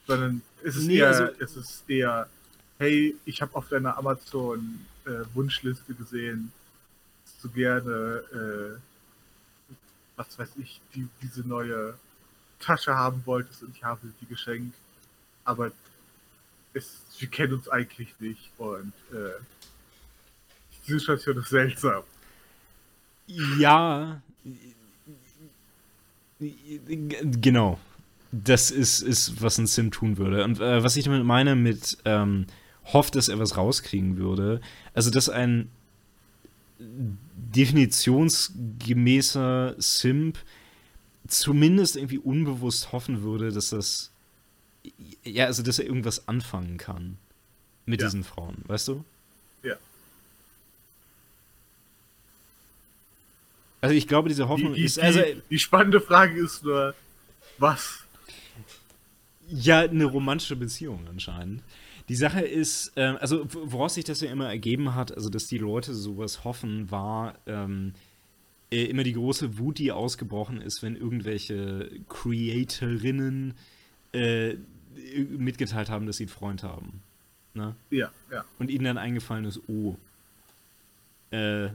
Sondern 0.05 0.41
es 0.63 0.75
ist 0.75 0.85
nee, 0.85 0.97
eher, 0.97 1.07
also, 1.07 1.23
es 1.39 1.55
ist 1.55 1.89
eher, 1.89 2.29
hey, 2.77 3.15
ich 3.25 3.41
habe 3.41 3.55
auf 3.55 3.67
deiner 3.69 3.97
Amazon 3.97 4.85
äh, 5.05 5.25
Wunschliste 5.33 5.93
gesehen, 5.93 6.51
dass 7.23 7.41
du 7.41 7.49
gerne, 7.49 8.23
äh, 8.31 9.77
was 10.15 10.37
weiß 10.37 10.49
ich, 10.57 10.81
die, 10.93 11.07
diese 11.21 11.41
neue 11.47 11.95
Tasche 12.59 12.95
haben 12.95 13.21
wolltest 13.25 13.63
und 13.63 13.75
ich 13.75 13.83
habe 13.83 14.01
die 14.21 14.25
geschenkt. 14.25 14.75
Aber 15.49 15.71
es, 16.73 17.01
wir 17.17 17.27
kennen 17.27 17.53
uns 17.53 17.67
eigentlich 17.69 18.13
nicht 18.19 18.51
und 18.59 18.93
äh, 19.11 19.31
die 20.87 20.91
Situation 20.91 21.37
ist 21.37 21.49
seltsam. 21.49 22.03
Ja, 23.57 24.21
genau. 26.39 27.79
Das 28.31 28.69
ist, 28.69 29.01
ist, 29.01 29.41
was 29.41 29.57
ein 29.57 29.65
Sim 29.65 29.89
tun 29.89 30.17
würde. 30.17 30.43
Und 30.43 30.59
äh, 30.59 30.83
was 30.83 30.95
ich 30.97 31.05
damit 31.05 31.25
meine 31.25 31.55
mit 31.55 31.97
ähm, 32.05 32.45
hofft, 32.85 33.15
dass 33.15 33.27
er 33.27 33.39
was 33.39 33.57
rauskriegen 33.57 34.17
würde. 34.17 34.61
Also, 34.93 35.09
dass 35.09 35.29
ein 35.29 35.71
definitionsgemäßer 36.77 39.73
Simp 39.79 40.37
zumindest 41.27 41.95
irgendwie 41.95 42.19
unbewusst 42.19 42.91
hoffen 42.91 43.23
würde, 43.23 43.51
dass 43.51 43.71
das 43.71 44.11
ja, 45.23 45.45
also 45.45 45.63
dass 45.63 45.79
er 45.79 45.85
irgendwas 45.85 46.27
anfangen 46.27 46.77
kann 46.77 47.17
mit 47.85 48.01
Ja. 48.01 48.07
diesen 48.07 48.23
Frauen, 48.23 48.57
weißt 48.67 48.87
du? 48.89 49.03
Ja. 49.63 49.75
Also 53.81 53.95
ich 53.95 54.07
glaube, 54.07 54.29
diese 54.29 54.47
Hoffnung 54.49 54.73
Die, 54.73 54.79
die, 54.81 54.85
ist 54.85 54.99
also 54.99 55.21
die, 55.21 55.41
die 55.49 55.59
spannende 55.59 56.01
Frage 56.01 56.39
ist 56.39 56.63
nur, 56.63 56.93
was? 57.57 57.99
ja 59.51 59.79
eine 59.79 60.05
romantische 60.05 60.55
Beziehung 60.55 61.07
anscheinend. 61.09 61.63
Die 62.07 62.15
Sache 62.15 62.41
ist, 62.41 62.91
ähm, 62.95 63.17
also 63.19 63.47
woraus 63.51 63.95
sich 63.95 64.05
das 64.05 64.21
ja 64.21 64.31
immer 64.31 64.47
ergeben 64.47 64.93
hat, 64.95 65.11
also 65.15 65.29
dass 65.29 65.47
die 65.47 65.57
Leute 65.57 65.93
sowas 65.95 66.43
hoffen, 66.43 66.91
war 66.91 67.35
ähm, 67.47 67.93
äh, 68.71 68.83
immer 68.85 69.03
die 69.03 69.13
große 69.13 69.57
Wut, 69.57 69.79
die 69.79 69.91
ausgebrochen 69.91 70.61
ist, 70.61 70.83
wenn 70.83 70.95
irgendwelche 70.95 71.89
Creatorinnen 72.09 73.53
äh, 74.13 74.55
mitgeteilt 75.15 75.89
haben, 75.89 76.05
dass 76.05 76.17
sie 76.17 76.23
einen 76.23 76.29
Freund 76.29 76.63
haben. 76.63 77.01
Ne? 77.53 77.75
Ja, 77.89 78.11
ja. 78.31 78.45
Und 78.57 78.69
ihnen 78.69 78.85
dann 78.85 78.97
eingefallen 78.97 79.45
ist, 79.45 79.61
oh, 79.67 79.97
äh, 81.31 81.69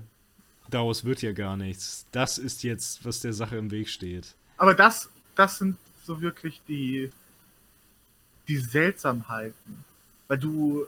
daraus 0.70 1.04
wird 1.04 1.22
ja 1.22 1.32
gar 1.32 1.56
nichts. 1.56 2.06
Das 2.12 2.38
ist 2.38 2.62
jetzt, 2.62 3.04
was 3.04 3.20
der 3.20 3.32
Sache 3.32 3.56
im 3.56 3.70
Weg 3.70 3.88
steht. 3.88 4.34
Aber 4.56 4.74
das, 4.74 5.08
das 5.34 5.58
sind 5.58 5.76
so 6.04 6.20
wirklich 6.20 6.60
die, 6.68 7.10
die 8.48 8.56
Seltsamheiten. 8.56 9.84
Weil 10.28 10.38
du, 10.38 10.86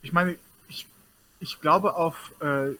ich 0.00 0.12
meine, 0.12 0.36
ich, 0.68 0.86
ich 1.40 1.60
glaube 1.60 1.94
auf, 1.94 2.32
äh, 2.40 2.70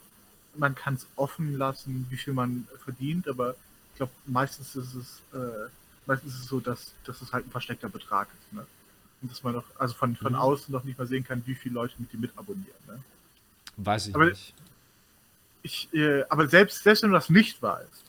man 0.55 0.75
kann 0.75 0.95
es 0.95 1.07
offen 1.17 1.57
lassen, 1.57 2.07
wie 2.11 2.17
viel 2.17 2.35
man 2.35 2.67
verdient, 2.85 3.29
aber 3.29 3.55
ich 3.93 3.97
glaube, 3.97 4.13
meistens 4.27 4.77
ist 4.77 4.95
es, 4.95 5.23
äh, 5.33 5.69
meistens 6.07 6.35
ist 6.35 6.41
es 6.41 6.47
so, 6.47 6.61
dass, 6.61 6.93
dass 7.05 7.21
es 7.23 7.33
halt 7.33 7.47
ein 7.47 7.51
versteckter 7.51 7.89
Betrag 7.89 8.29
ist. 8.29 8.53
Ne? 8.53 8.67
Und 9.23 9.31
dass 9.31 9.43
man 9.43 9.55
noch, 9.55 9.65
also 9.79 9.95
von, 9.95 10.17
von 10.17 10.33
Mhm. 10.33 10.39
außen 10.39 10.73
noch 10.73 10.85
nicht 10.85 10.99
mal 10.99 11.07
sehen 11.07 11.25
kann, 11.25 11.43
wie 11.47 11.55
viele 11.55 11.75
Leute 11.77 11.95
mit 11.99 12.13
dir 12.13 12.19
mitabonnieren. 12.19 12.75
Ne? 12.87 13.03
Weiß 13.77 14.09
ich 14.09 14.15
Aber- 14.15 14.27
nicht. 14.31 14.55
Ich, 15.65 15.89
äh, 15.95 16.25
aber 16.29 16.49
selbst, 16.49 16.83
selbst 16.83 17.03
wenn 17.05 17.11
du 17.11 17.15
das 17.17 17.31
nicht 17.31 17.63
weißt, 17.63 18.05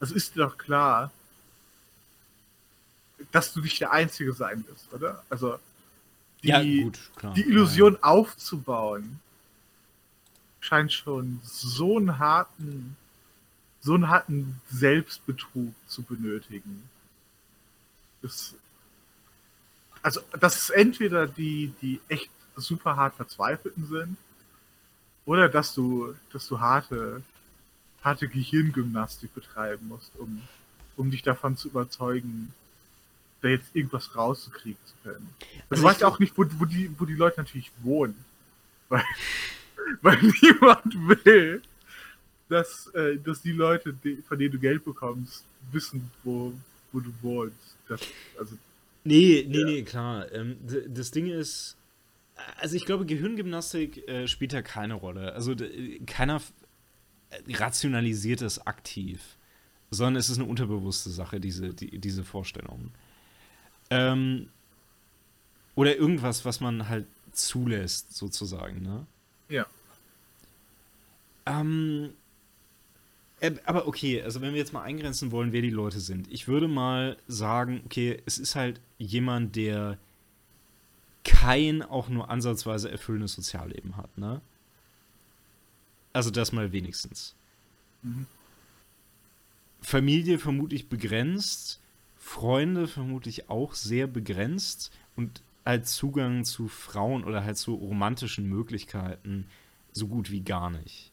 es 0.00 0.10
ist 0.12 0.34
dir 0.34 0.40
doch 0.44 0.58
klar, 0.58 1.10
dass 3.32 3.52
du 3.54 3.60
nicht 3.60 3.80
der 3.80 3.92
Einzige 3.92 4.32
sein 4.34 4.62
wirst, 4.68 4.92
oder? 4.92 5.24
Also 5.30 5.58
die, 6.42 6.48
ja, 6.48 6.62
gut, 6.62 6.98
die 7.34 7.48
Illusion 7.48 7.96
aufzubauen, 8.02 9.20
scheint 10.60 10.92
schon 10.92 11.40
so 11.42 11.96
einen 11.96 12.18
harten, 12.18 12.96
so 13.80 13.94
einen 13.94 14.08
harten 14.08 14.60
Selbstbetrug 14.70 15.72
zu 15.86 16.02
benötigen. 16.02 16.88
Das, 18.26 18.54
also, 20.02 20.20
dass 20.40 20.56
es 20.56 20.70
entweder 20.70 21.28
die, 21.28 21.72
die 21.80 22.00
echt 22.08 22.30
super 22.56 22.96
hart 22.96 23.14
Verzweifelten 23.14 23.86
sind, 23.86 24.16
oder 25.26 25.48
dass 25.48 25.74
du, 25.74 26.14
dass 26.32 26.48
du 26.48 26.58
harte, 26.58 27.22
harte 28.02 28.28
Gehirngymnastik 28.28 29.32
betreiben 29.32 29.88
musst, 29.88 30.10
um, 30.16 30.42
um 30.96 31.10
dich 31.10 31.22
davon 31.22 31.56
zu 31.56 31.68
überzeugen, 31.68 32.52
da 33.42 33.48
jetzt 33.48 33.74
irgendwas 33.74 34.16
rauszukriegen 34.16 34.80
zu 34.86 34.94
können. 35.04 35.28
Also 35.70 35.82
du 35.82 35.88
weißt 35.88 36.00
ja 36.00 36.08
auch 36.08 36.18
nicht, 36.18 36.36
wo, 36.36 36.44
wo, 36.58 36.64
die, 36.64 36.90
wo 36.98 37.04
die 37.04 37.14
Leute 37.14 37.40
natürlich 37.40 37.70
wohnen. 37.82 38.24
Weil, 38.88 39.04
weil 40.00 40.32
niemand 40.42 41.24
will, 41.24 41.62
dass, 42.48 42.86
äh, 42.88 43.18
dass 43.18 43.42
die 43.42 43.52
Leute, 43.52 43.94
von 44.28 44.38
denen 44.38 44.52
du 44.52 44.58
Geld 44.58 44.84
bekommst, 44.84 45.44
wissen, 45.72 46.10
wo, 46.22 46.52
wo 46.92 47.00
du 47.00 47.12
wohnst. 47.22 47.75
Das, 47.88 48.00
also, 48.38 48.56
Nee, 49.04 49.46
nee, 49.48 49.58
Ja. 49.58 49.66
nee, 49.66 49.82
klar. 49.82 50.32
Ähm, 50.32 50.56
das 50.88 51.12
Ding 51.12 51.28
ist, 51.28 51.76
also 52.58 52.74
ich 52.74 52.84
glaube, 52.86 53.06
Gehirngymnastik 53.06 54.08
äh, 54.08 54.26
spielt 54.26 54.52
da 54.52 54.62
keine 54.62 54.94
Rolle. 54.94 55.32
Also 55.32 55.54
keiner 56.06 56.42
äh, 57.30 57.54
rationalisiert 57.54 58.42
es 58.42 58.66
aktiv, 58.66 59.36
sondern 59.90 60.16
es 60.16 60.28
ist 60.28 60.38
eine 60.38 60.48
unterbewusste 60.48 61.10
Sache, 61.10 61.38
diese, 61.38 61.72
die, 61.72 61.98
diese 61.98 62.24
Vorstellung. 62.24 62.90
Ähm, 63.90 64.48
oder 65.76 65.94
irgendwas, 65.96 66.44
was 66.44 66.60
man 66.60 66.88
halt 66.88 67.06
zulässt, 67.30 68.16
sozusagen, 68.16 68.82
ne? 68.82 69.06
ja. 69.48 69.66
Ähm, 71.48 72.10
äh, 73.40 73.52
aber 73.64 73.86
okay, 73.86 74.22
also 74.22 74.40
wenn 74.40 74.52
wir 74.52 74.58
jetzt 74.58 74.72
mal 74.72 74.82
eingrenzen 74.82 75.30
wollen, 75.30 75.52
wer 75.52 75.62
die 75.62 75.70
Leute 75.70 76.00
sind. 76.00 76.30
Ich 76.32 76.48
würde 76.48 76.68
mal 76.68 77.16
sagen, 77.28 77.82
okay, 77.84 78.22
es 78.26 78.38
ist 78.38 78.54
halt 78.54 78.80
jemand, 78.98 79.56
der 79.56 79.98
kein 81.24 81.82
auch 81.82 82.08
nur 82.08 82.30
ansatzweise 82.30 82.90
erfüllendes 82.90 83.34
Sozialleben 83.34 83.96
hat, 83.96 84.16
ne? 84.16 84.40
Also 86.12 86.30
das 86.30 86.52
mal 86.52 86.72
wenigstens. 86.72 87.34
Mhm. 88.02 88.26
Familie 89.82 90.38
vermutlich 90.38 90.88
begrenzt, 90.88 91.80
Freunde 92.16 92.88
vermutlich 92.88 93.50
auch 93.50 93.74
sehr 93.74 94.06
begrenzt 94.06 94.90
und 95.14 95.42
halt 95.64 95.86
Zugang 95.86 96.44
zu 96.44 96.68
Frauen 96.68 97.24
oder 97.24 97.44
halt 97.44 97.58
zu 97.58 97.74
romantischen 97.74 98.48
Möglichkeiten 98.48 99.46
so 99.92 100.06
gut 100.06 100.30
wie 100.30 100.40
gar 100.40 100.70
nicht. 100.70 101.12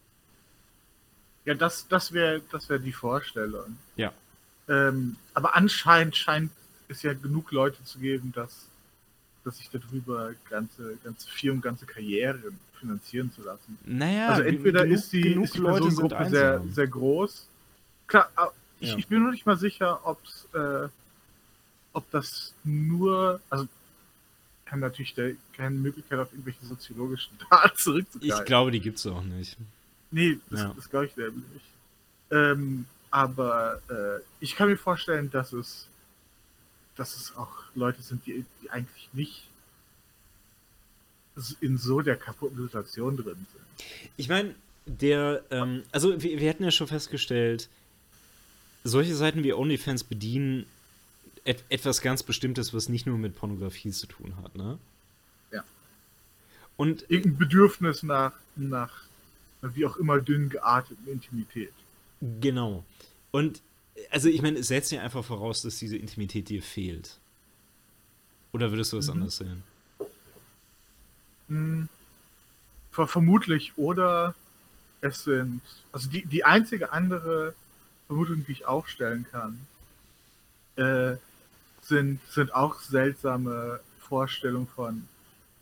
Ja, 1.45 1.53
das, 1.53 1.87
das 1.87 2.11
wäre 2.13 2.41
das 2.51 2.69
wär 2.69 2.79
die 2.79 2.93
Vorstellung. 2.93 3.77
Ja. 3.97 4.11
Ähm, 4.69 5.17
aber 5.33 5.55
anscheinend 5.55 6.15
scheint 6.15 6.51
es 6.87 7.01
ja 7.03 7.13
genug 7.13 7.51
Leute 7.51 7.83
zu 7.83 7.99
geben, 7.99 8.31
dass, 8.33 8.67
dass 9.43 9.57
sich 9.57 9.69
darüber 9.69 10.31
ganze, 10.49 10.97
ganze 11.03 11.27
Firmen, 11.29 11.61
ganze 11.61 11.85
Karrieren 11.85 12.57
finanzieren 12.79 13.31
zu 13.33 13.41
lassen. 13.43 13.77
Naja, 13.85 14.29
also 14.29 14.43
entweder 14.43 14.83
genug- 14.83 14.93
ist 14.97 15.11
die, 15.11 15.33
ist 15.33 15.55
die 15.55 15.59
Personengruppe 15.61 16.29
sehr, 16.29 16.61
sehr 16.71 16.87
groß. 16.87 17.47
Klar, 18.07 18.29
ich, 18.79 18.89
Ja. 18.91 18.97
ich 18.97 19.07
bin 19.07 19.21
nur 19.23 19.31
nicht 19.31 19.45
mal 19.45 19.57
sicher, 19.57 19.99
ob's, 20.05 20.47
äh, 20.53 20.87
ob 21.93 22.09
das 22.11 22.53
nur, 22.63 23.39
also 23.49 23.67
kann 24.65 24.79
natürlich 24.79 25.13
der, 25.13 25.33
keine 25.55 25.75
Möglichkeit 25.75 26.19
auf 26.19 26.31
irgendwelche 26.31 26.65
soziologischen 26.65 27.31
Daten 27.49 27.77
zurückzugreifen. 27.77 28.39
Ich 28.39 28.45
glaube, 28.45 28.71
die 28.71 28.79
gibt 28.79 28.97
es 28.99 29.05
auch 29.07 29.23
nicht. 29.23 29.57
Nee, 30.13 30.39
das, 30.49 30.59
Ja. 30.61 30.73
das 30.75 30.89
glaube 30.89 31.07
ich 31.07 31.17
nämlich 31.17 31.43
nicht. 31.53 31.65
Ähm, 32.31 32.85
aber 33.11 33.81
äh, 33.89 34.21
ich 34.39 34.55
kann 34.55 34.69
mir 34.69 34.77
vorstellen, 34.77 35.29
dass 35.31 35.53
es, 35.53 35.87
dass 36.95 37.15
es 37.15 37.35
auch 37.35 37.51
Leute 37.75 38.01
sind, 38.01 38.25
die, 38.25 38.45
die 38.61 38.69
eigentlich 38.69 39.09
nicht 39.13 39.47
in 41.61 41.77
so 41.79 42.01
der 42.01 42.15
kaputten 42.15 42.61
Situation 42.61 43.17
drin 43.17 43.35
sind. 43.51 43.87
Ich 44.17 44.29
meine, 44.29 44.53
der, 44.85 45.43
ähm, 45.49 45.83
also 45.91 46.21
wir, 46.21 46.39
wir 46.39 46.49
hatten 46.49 46.63
ja 46.63 46.71
schon 46.71 46.87
festgestellt, 46.87 47.69
solche 48.83 49.15
Seiten 49.15 49.43
wie 49.43 49.53
OnlyFans 49.53 50.03
bedienen 50.03 50.65
et 51.45 51.63
etwas 51.69 52.01
ganz 52.01 52.21
Bestimmtes, 52.21 52.73
was 52.73 52.87
nicht 52.89 53.05
nur 53.07 53.17
mit 53.17 53.35
Pornografie 53.35 53.91
zu 53.91 54.05
tun 54.07 54.35
hat, 54.43 54.55
ne? 54.55 54.77
Ja. 55.51 55.63
Und 56.77 57.05
Irgendein 57.09 57.37
Bedürfnis 57.37 58.03
nach 58.03 58.33
nach 58.55 58.91
wie 59.75 59.85
auch 59.85 59.97
immer 59.97 60.19
dünn 60.19 60.49
gearteten 60.49 61.07
Intimität. 61.07 61.73
genau. 62.41 62.83
Und 63.31 63.61
also 64.09 64.27
ich 64.29 64.41
meine, 64.41 64.59
es 64.59 64.67
setzt 64.67 64.91
ja 64.91 65.01
einfach 65.01 65.23
voraus, 65.23 65.61
dass 65.61 65.77
diese 65.77 65.97
Intimität 65.97 66.49
dir 66.49 66.61
fehlt. 66.63 67.19
Oder 68.51 68.71
würdest 68.71 68.91
du 68.93 68.97
was 68.97 69.07
Mhm. 69.07 69.13
anderes 69.13 69.37
sehen? 69.37 69.63
Hm, 71.47 71.89
ver 72.91 73.07
vermutlich, 73.07 73.73
oder 73.77 74.35
es 75.01 75.23
sind, 75.23 75.61
also 75.91 76.09
die, 76.09 76.25
die 76.25 76.43
einzige 76.45 76.91
andere 76.91 77.53
Vermutung, 78.07 78.45
die 78.45 78.51
ich 78.53 78.65
aufstellen 78.65 79.25
kann, 79.31 79.59
äh, 80.75 81.17
sind, 81.81 82.19
sind 82.31 82.53
auch 82.53 82.79
seltsame 82.79 83.79
Vorstellungen 83.99 84.67
von, 84.67 85.07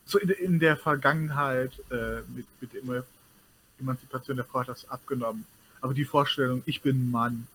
so 0.05 0.19
in, 0.19 0.29
in 0.29 0.59
der 0.59 0.77
Vergangenheit 0.77 1.71
äh, 1.89 2.21
mit, 2.35 2.45
mit 2.61 2.73
Emanzipation 3.81 4.37
der 4.37 4.45
Frau 4.45 4.59
hat 4.61 4.69
das 4.69 4.89
abgenommen. 4.89 5.45
Aber 5.81 5.93
die 5.93 6.05
Vorstellung, 6.05 6.61
ich 6.65 6.81
bin 6.81 6.97
ein 7.07 7.11
Mann, 7.11 7.47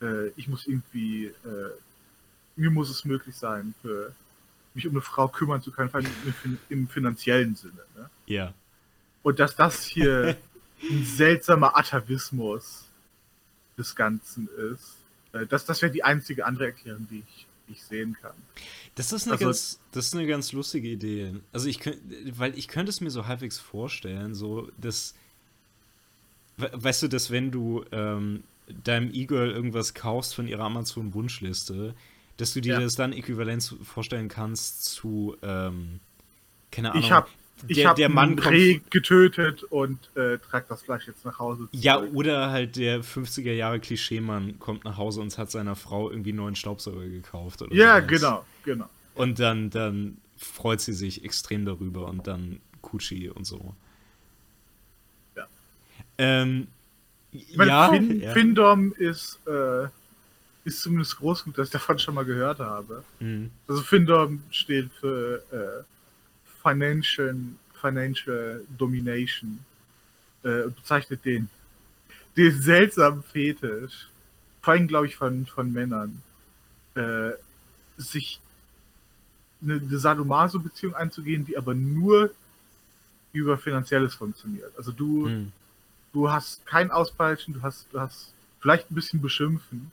äh, 0.00 0.28
ich 0.36 0.48
muss 0.48 0.66
irgendwie, 0.66 1.26
äh, 1.26 1.70
mir 2.56 2.70
muss 2.70 2.90
es 2.90 3.04
möglich 3.04 3.36
sein, 3.36 3.74
für 3.82 4.12
mich 4.74 4.86
um 4.86 4.92
eine 4.92 5.00
Frau 5.02 5.28
kümmern 5.28 5.62
zu 5.62 5.70
können, 5.70 5.90
vor 5.90 6.00
allem 6.00 6.10
im, 6.44 6.58
im 6.68 6.88
finanziellen 6.88 7.54
Sinne. 7.56 7.82
Ne? 7.96 8.10
Ja. 8.26 8.54
Und 9.22 9.38
dass 9.38 9.54
das 9.56 9.84
hier 9.84 10.36
ein 10.90 11.04
seltsamer 11.04 11.76
Atavismus 11.76 12.84
des 13.76 13.94
Ganzen 13.94 14.48
ist, 14.72 14.96
äh, 15.32 15.46
das, 15.46 15.64
das 15.66 15.82
wäre 15.82 15.92
die 15.92 16.04
einzige 16.04 16.46
andere 16.46 16.66
Erklärung, 16.66 17.06
die 17.10 17.22
ich, 17.28 17.46
ich 17.68 17.82
sehen 17.82 18.16
kann. 18.20 18.32
Das 18.94 19.12
ist 19.12 19.24
eine 19.24 19.32
Also- 19.34 19.44
ganz, 19.46 19.78
das 19.92 20.06
ist 20.06 20.14
eine 20.14 20.26
ganz 20.26 20.52
lustige 20.52 20.88
Idee. 20.88 21.34
Also 21.52 21.68
ich 21.68 21.80
könnte, 21.80 22.00
weil 22.38 22.56
ich 22.56 22.68
könnte 22.68 22.90
es 22.90 23.00
mir 23.00 23.10
so 23.10 23.26
halbwegs 23.26 23.58
vorstellen, 23.58 24.34
so 24.34 24.70
dass 24.78 25.14
weißt 26.58 27.04
du, 27.04 27.08
dass 27.08 27.30
wenn 27.30 27.50
du 27.50 27.84
ähm, 27.92 28.42
deinem 28.84 29.10
E-Girl 29.12 29.50
irgendwas 29.50 29.94
kaufst 29.94 30.34
von 30.34 30.46
ihrer 30.46 30.64
Amazon-Wunschliste, 30.64 31.94
dass 32.36 32.52
du 32.54 32.60
dir 32.60 32.74
Ja. 32.74 32.80
das 32.80 32.94
dann 32.96 33.12
äquivalent 33.12 33.74
vorstellen 33.82 34.28
kannst 34.28 34.84
zu, 34.84 35.36
ähm, 35.42 36.00
keine 36.70 36.90
Ahnung. 36.92 37.02
Ich 37.02 37.10
habe 37.12 37.28
ich 37.66 37.78
der, 37.78 37.88
hab 37.88 37.96
der 37.96 38.08
Mann 38.08 38.30
ein 38.30 38.36
kommt. 38.36 38.54
Reh 38.54 38.80
getötet 38.90 39.64
und 39.64 39.98
äh, 40.16 40.38
trag 40.38 40.68
das 40.68 40.82
Fleisch 40.82 41.08
jetzt 41.08 41.24
nach 41.24 41.40
Hause. 41.40 41.68
Ja, 41.72 41.96
zurück. 41.98 42.14
oder 42.14 42.50
halt 42.50 42.76
der 42.76 43.02
50er 43.02 43.52
Jahre 43.52 43.80
Klischeemann 43.80 44.60
kommt 44.60 44.84
nach 44.84 44.96
Hause 44.96 45.20
und 45.20 45.36
hat 45.38 45.50
seiner 45.50 45.74
Frau 45.74 46.08
irgendwie 46.08 46.30
einen 46.30 46.36
neuen 46.38 46.54
Staubsauger 46.54 47.08
gekauft. 47.08 47.62
Oder 47.62 47.74
ja 47.74 47.96
sowas. 47.96 48.08
genau, 48.08 48.44
genau. 48.64 48.88
Und 49.16 49.40
dann, 49.40 49.70
dann 49.70 50.18
freut 50.36 50.80
sie 50.80 50.92
sich 50.92 51.24
extrem 51.24 51.64
darüber 51.64 52.06
und 52.06 52.28
dann 52.28 52.60
Kutschi 52.80 53.28
und 53.28 53.44
so. 53.44 53.74
Ja. 56.18 56.42
Ähm, 56.42 56.68
Ich 57.32 57.56
meine, 57.56 57.70
ja, 57.70 57.90
fin 57.90 58.20
ja. 58.20 58.32
Findom 58.32 58.92
ist, 58.94 59.38
äh, 59.46 59.86
ist 60.64 60.80
zumindest 60.80 61.16
groß 61.18 61.44
genug, 61.44 61.56
dass 61.56 61.68
ich 61.68 61.72
davon 61.72 61.98
schon 61.98 62.14
mal 62.14 62.24
gehört 62.24 62.58
habe. 62.58 63.04
Mhm. 63.20 63.50
Also 63.66 63.82
Findom 63.82 64.42
steht 64.50 64.90
für 65.00 65.42
äh, 65.52 65.84
Financial, 66.62 67.34
Financial 67.80 68.62
Domination 68.76 69.58
äh, 70.42 70.62
und 70.62 70.76
bezeichnet 70.76 71.24
den, 71.24 71.48
den 72.36 72.60
seltsamen 72.60 73.22
Fetisch, 73.22 74.08
vor 74.62 74.72
allem 74.72 74.88
glaube 74.88 75.06
ich 75.06 75.16
von, 75.16 75.46
von 75.46 75.72
Männern, 75.72 76.20
äh, 76.94 77.30
sich 77.96 78.40
eine, 79.62 79.74
eine 79.74 79.98
Sadomaso-Beziehung 79.98 80.94
einzugehen, 80.94 81.44
die 81.44 81.56
aber 81.56 81.74
nur 81.74 82.30
über 83.32 83.58
Finanzielles 83.58 84.14
funktioniert. 84.14 84.72
Also 84.76 84.92
du, 84.92 85.28
Mhm. 85.28 85.52
Du 86.12 86.30
hast 86.30 86.64
kein 86.66 86.90
Auspeitschen, 86.90 87.54
du 87.54 87.62
hast, 87.62 87.86
du 87.92 88.00
hast 88.00 88.32
vielleicht 88.60 88.90
ein 88.90 88.94
bisschen 88.94 89.20
beschimpfen, 89.20 89.90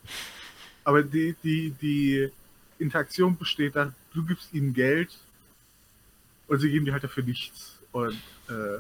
aber 0.84 1.04
die, 1.04 1.36
die, 1.44 1.72
die 1.82 2.32
Interaktion 2.80 3.38
besteht 3.38 3.76
da, 3.76 3.94
du 4.14 4.26
gibst 4.26 4.54
ihnen 4.54 4.74
Geld 4.74 5.18
und 6.48 6.60
sie 6.60 6.70
geben 6.72 6.86
dir 6.86 6.94
halt 6.94 7.04
dafür 7.04 7.24
nichts. 7.24 7.78
Und 7.92 8.20
äh, 8.50 8.80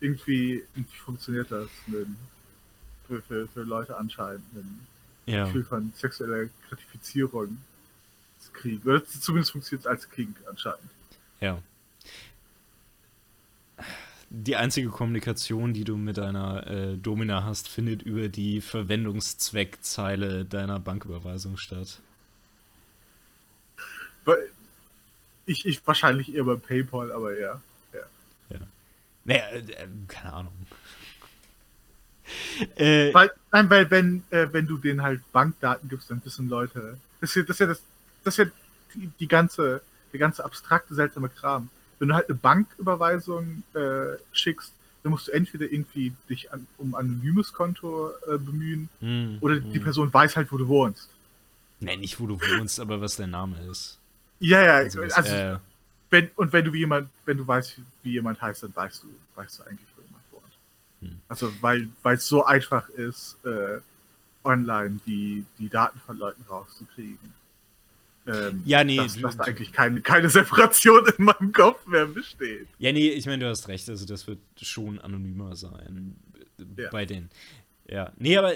irgendwie, 0.00 0.62
irgendwie 0.74 0.96
funktioniert 0.98 1.50
das 1.50 1.68
mit, 1.86 2.06
für, 3.06 3.22
für, 3.22 3.48
für 3.48 3.62
Leute 3.62 3.96
anscheinend 3.96 4.44
ein 4.54 4.86
Ja. 5.26 5.44
Gefühl 5.44 5.64
von 5.64 5.92
sexueller 5.96 6.48
Gratifizierung 6.68 7.58
zu 8.38 8.52
kriegen. 8.52 8.88
Oder 8.88 9.04
zumindest 9.04 9.52
funktioniert 9.52 9.84
es 9.84 9.86
als 9.86 10.10
Kink 10.10 10.36
anscheinend. 10.48 10.90
Ja. 11.40 11.60
Die 14.34 14.56
einzige 14.56 14.88
Kommunikation, 14.88 15.74
die 15.74 15.84
du 15.84 15.98
mit 15.98 16.16
deiner 16.16 16.66
äh, 16.66 16.96
Domina 16.96 17.44
hast, 17.44 17.68
findet 17.68 18.00
über 18.00 18.30
die 18.30 18.62
Verwendungszweckzeile 18.62 20.46
deiner 20.46 20.80
Banküberweisung 20.80 21.58
statt. 21.58 22.00
Ich, 25.44 25.66
ich 25.66 25.86
wahrscheinlich 25.86 26.34
eher 26.34 26.44
bei 26.44 26.56
PayPal, 26.56 27.12
aber 27.12 27.38
ja. 27.38 27.60
ja. 27.92 28.58
Naja, 29.26 29.44
äh, 29.48 29.58
äh, 29.58 29.88
keine 30.08 30.32
Ahnung. 30.32 30.52
Äh, 32.76 33.12
Weil, 33.12 33.30
nein, 33.50 33.68
weil 33.68 33.90
wenn, 33.90 34.22
äh, 34.30 34.46
wenn 34.52 34.66
du 34.66 34.78
denen 34.78 35.02
halt 35.02 35.20
Bankdaten 35.32 35.88
gibst, 35.88 36.10
dann 36.10 36.24
wissen 36.24 36.48
Leute. 36.48 36.96
Das 37.20 37.30
ist 37.30 37.36
ja 37.36 37.42
das, 37.42 37.58
ja 37.58 37.66
das, 37.66 37.82
das 38.24 38.38
ist 38.38 38.46
ja 38.46 38.52
die, 38.94 39.10
die 39.18 39.28
ganze, 39.28 39.82
der 40.12 40.20
ganze 40.20 40.42
abstrakte, 40.42 40.94
seltsame 40.94 41.28
Kram. 41.28 41.68
Wenn 42.02 42.08
du 42.08 42.16
halt 42.16 42.28
eine 42.28 42.36
Banküberweisung 42.36 43.62
äh, 43.74 44.18
schickst, 44.32 44.72
dann 45.04 45.12
musst 45.12 45.28
du 45.28 45.30
entweder 45.30 45.70
irgendwie 45.70 46.12
dich 46.28 46.52
an, 46.52 46.66
um 46.76 46.96
ein 46.96 47.06
anonymes 47.06 47.52
Konto 47.52 48.10
äh, 48.26 48.38
bemühen 48.38 48.88
hm, 48.98 49.38
oder 49.40 49.54
hm. 49.54 49.72
die 49.72 49.78
Person 49.78 50.12
weiß 50.12 50.34
halt, 50.34 50.50
wo 50.50 50.56
du 50.56 50.66
wohnst. 50.66 51.08
Nee, 51.78 51.96
nicht 51.96 52.18
wo 52.18 52.26
du 52.26 52.40
wohnst, 52.40 52.80
aber 52.80 53.00
was 53.00 53.14
dein 53.14 53.30
Name 53.30 53.56
ist. 53.70 54.00
Ja, 54.40 54.64
ja, 54.64 54.74
Also, 54.78 55.00
also, 55.00 55.16
was, 55.16 55.30
äh, 55.30 55.58
wenn, 56.10 56.28
und 56.34 56.52
wenn 56.52 56.64
du 56.64 56.72
wie 56.72 56.80
jemand, 56.80 57.08
wenn 57.24 57.36
du 57.36 57.46
weißt, 57.46 57.76
wie 58.02 58.10
jemand 58.10 58.42
heißt, 58.42 58.64
dann 58.64 58.74
weißt 58.74 59.04
du, 59.04 59.06
weißt 59.36 59.60
du 59.60 59.62
eigentlich, 59.62 59.88
wo 59.94 60.02
jemand 60.02 60.24
wohnt. 60.32 60.52
Hm. 61.02 61.20
Also 61.28 61.52
weil 61.60 61.88
weil 62.02 62.16
es 62.16 62.26
so 62.26 62.44
einfach 62.44 62.88
ist, 62.88 63.36
äh, 63.44 63.78
online 64.42 64.98
die, 65.06 65.44
die 65.60 65.68
Daten 65.68 66.00
von 66.00 66.18
Leuten 66.18 66.42
rauszukriegen. 66.50 67.32
Ähm, 68.26 68.62
Ja, 68.64 68.84
nee, 68.84 68.96
dass, 68.96 69.20
dass 69.20 69.36
da 69.36 69.44
eigentlich 69.44 69.72
keine, 69.72 70.00
keine 70.00 70.28
Separation 70.30 71.06
in 71.18 71.24
meinem 71.24 71.52
Kopf 71.52 71.86
mehr 71.86 72.06
besteht. 72.06 72.68
Ja, 72.78 72.92
nee, 72.92 73.08
ich 73.08 73.26
meine, 73.26 73.44
du 73.44 73.50
hast 73.50 73.68
recht, 73.68 73.88
also 73.88 74.06
das 74.06 74.26
wird 74.26 74.38
schon 74.60 75.00
anonymer 75.00 75.56
sein 75.56 76.16
äh, 76.58 76.82
Ja. 76.82 76.90
bei 76.90 77.04
denen. 77.06 77.30
Ja, 77.88 78.12
nee, 78.16 78.36
aber 78.38 78.54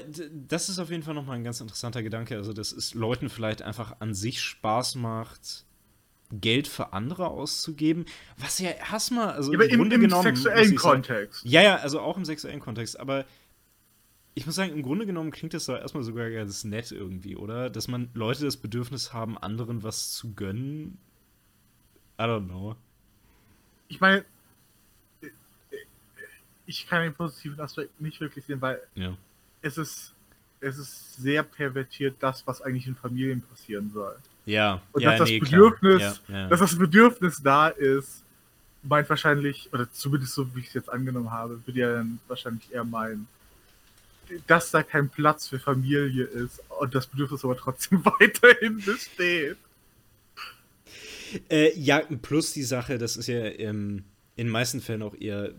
das 0.48 0.68
ist 0.68 0.78
auf 0.78 0.90
jeden 0.90 1.02
Fall 1.02 1.14
nochmal 1.14 1.36
ein 1.36 1.44
ganz 1.44 1.60
interessanter 1.60 2.02
Gedanke. 2.02 2.36
Also, 2.36 2.52
dass 2.52 2.70
es 2.72 2.94
Leuten 2.94 3.28
vielleicht 3.28 3.60
einfach 3.60 3.96
an 3.98 4.14
sich 4.14 4.40
Spaß 4.40 4.94
macht, 4.94 5.64
Geld 6.32 6.68
für 6.68 6.92
andere 6.92 7.28
auszugeben. 7.28 8.04
Was 8.38 8.58
ja 8.60 8.70
erstmal, 8.70 9.30
also 9.32 9.52
Aber 9.52 9.68
im, 9.68 9.90
im, 9.92 10.02
im 10.04 10.10
sexuellen 10.22 10.64
sagen- 10.64 10.76
Kontext. 10.76 11.44
Ja, 11.44 11.60
ja, 11.62 11.76
also 11.76 12.00
auch 12.00 12.16
im 12.16 12.24
sexuellen 12.24 12.60
Kontext, 12.60 12.98
aber 12.98 13.24
ich 14.38 14.44
muss 14.44 14.54
sagen, 14.54 14.72
im 14.72 14.82
Grunde 14.82 15.06
genommen 15.06 15.30
klingt 15.30 15.54
das 15.54 15.64
doch 15.64 15.76
erstmal 15.78 16.02
sogar 16.02 16.30
ganz 16.30 16.62
nett 16.62 16.92
irgendwie, 16.92 17.36
oder? 17.36 17.70
Dass 17.70 17.88
man 17.88 18.10
Leute 18.12 18.44
das 18.44 18.58
Bedürfnis 18.58 19.14
haben, 19.14 19.38
anderen 19.38 19.82
was 19.82 20.12
zu 20.12 20.34
gönnen. 20.34 20.98
I 22.20 22.24
don't 22.24 22.44
know. 22.44 22.76
Ich 23.88 23.98
meine, 23.98 24.26
ich 26.66 26.86
kann 26.86 27.02
den 27.02 27.14
positiven 27.14 27.58
Aspekt 27.60 27.98
nicht 27.98 28.20
wirklich 28.20 28.44
sehen, 28.44 28.60
weil 28.60 28.78
Ja. 28.94 29.16
es 29.62 29.78
ist, 29.78 30.12
es 30.60 30.76
ist 30.76 31.16
sehr 31.16 31.42
pervertiert, 31.42 32.16
das, 32.20 32.46
was 32.46 32.60
eigentlich 32.60 32.86
in 32.86 32.94
Familien 32.94 33.40
passieren 33.40 33.90
soll. 33.90 34.16
Ja, 34.44 34.82
Und 34.92 35.00
ja, 35.02 35.12
dass 35.12 35.20
das 35.20 35.28
nee. 35.30 35.38
Bedürfnis, 35.38 36.20
ja, 36.28 36.34
ja. 36.34 36.48
dass 36.48 36.60
das 36.60 36.76
Bedürfnis 36.76 37.42
da 37.42 37.68
ist, 37.68 38.22
meint 38.82 39.08
wahrscheinlich, 39.08 39.72
oder 39.72 39.90
zumindest 39.90 40.34
so 40.34 40.54
wie 40.54 40.60
ich 40.60 40.68
es 40.68 40.74
jetzt 40.74 40.92
angenommen 40.92 41.30
habe, 41.30 41.58
würde 41.66 41.80
ja 41.80 41.92
dann 41.94 42.20
wahrscheinlich 42.28 42.70
eher 42.70 42.84
meinen, 42.84 43.26
dass 44.46 44.70
da 44.70 44.82
kein 44.82 45.08
Platz 45.08 45.48
für 45.48 45.58
Familie 45.58 46.24
ist 46.24 46.62
und 46.80 46.94
das 46.94 47.06
Bedürfnis 47.06 47.44
aber 47.44 47.56
trotzdem 47.56 48.04
weiterhin 48.20 48.80
besteht. 48.80 49.56
Äh, 51.50 51.78
ja, 51.78 52.00
plus 52.22 52.52
die 52.52 52.62
Sache, 52.62 52.98
das 52.98 53.16
ist 53.16 53.26
ja 53.26 53.44
ähm, 53.44 54.04
in 54.36 54.46
den 54.46 54.52
meisten 54.52 54.80
Fällen 54.80 55.02
auch 55.02 55.14
eher 55.18 55.52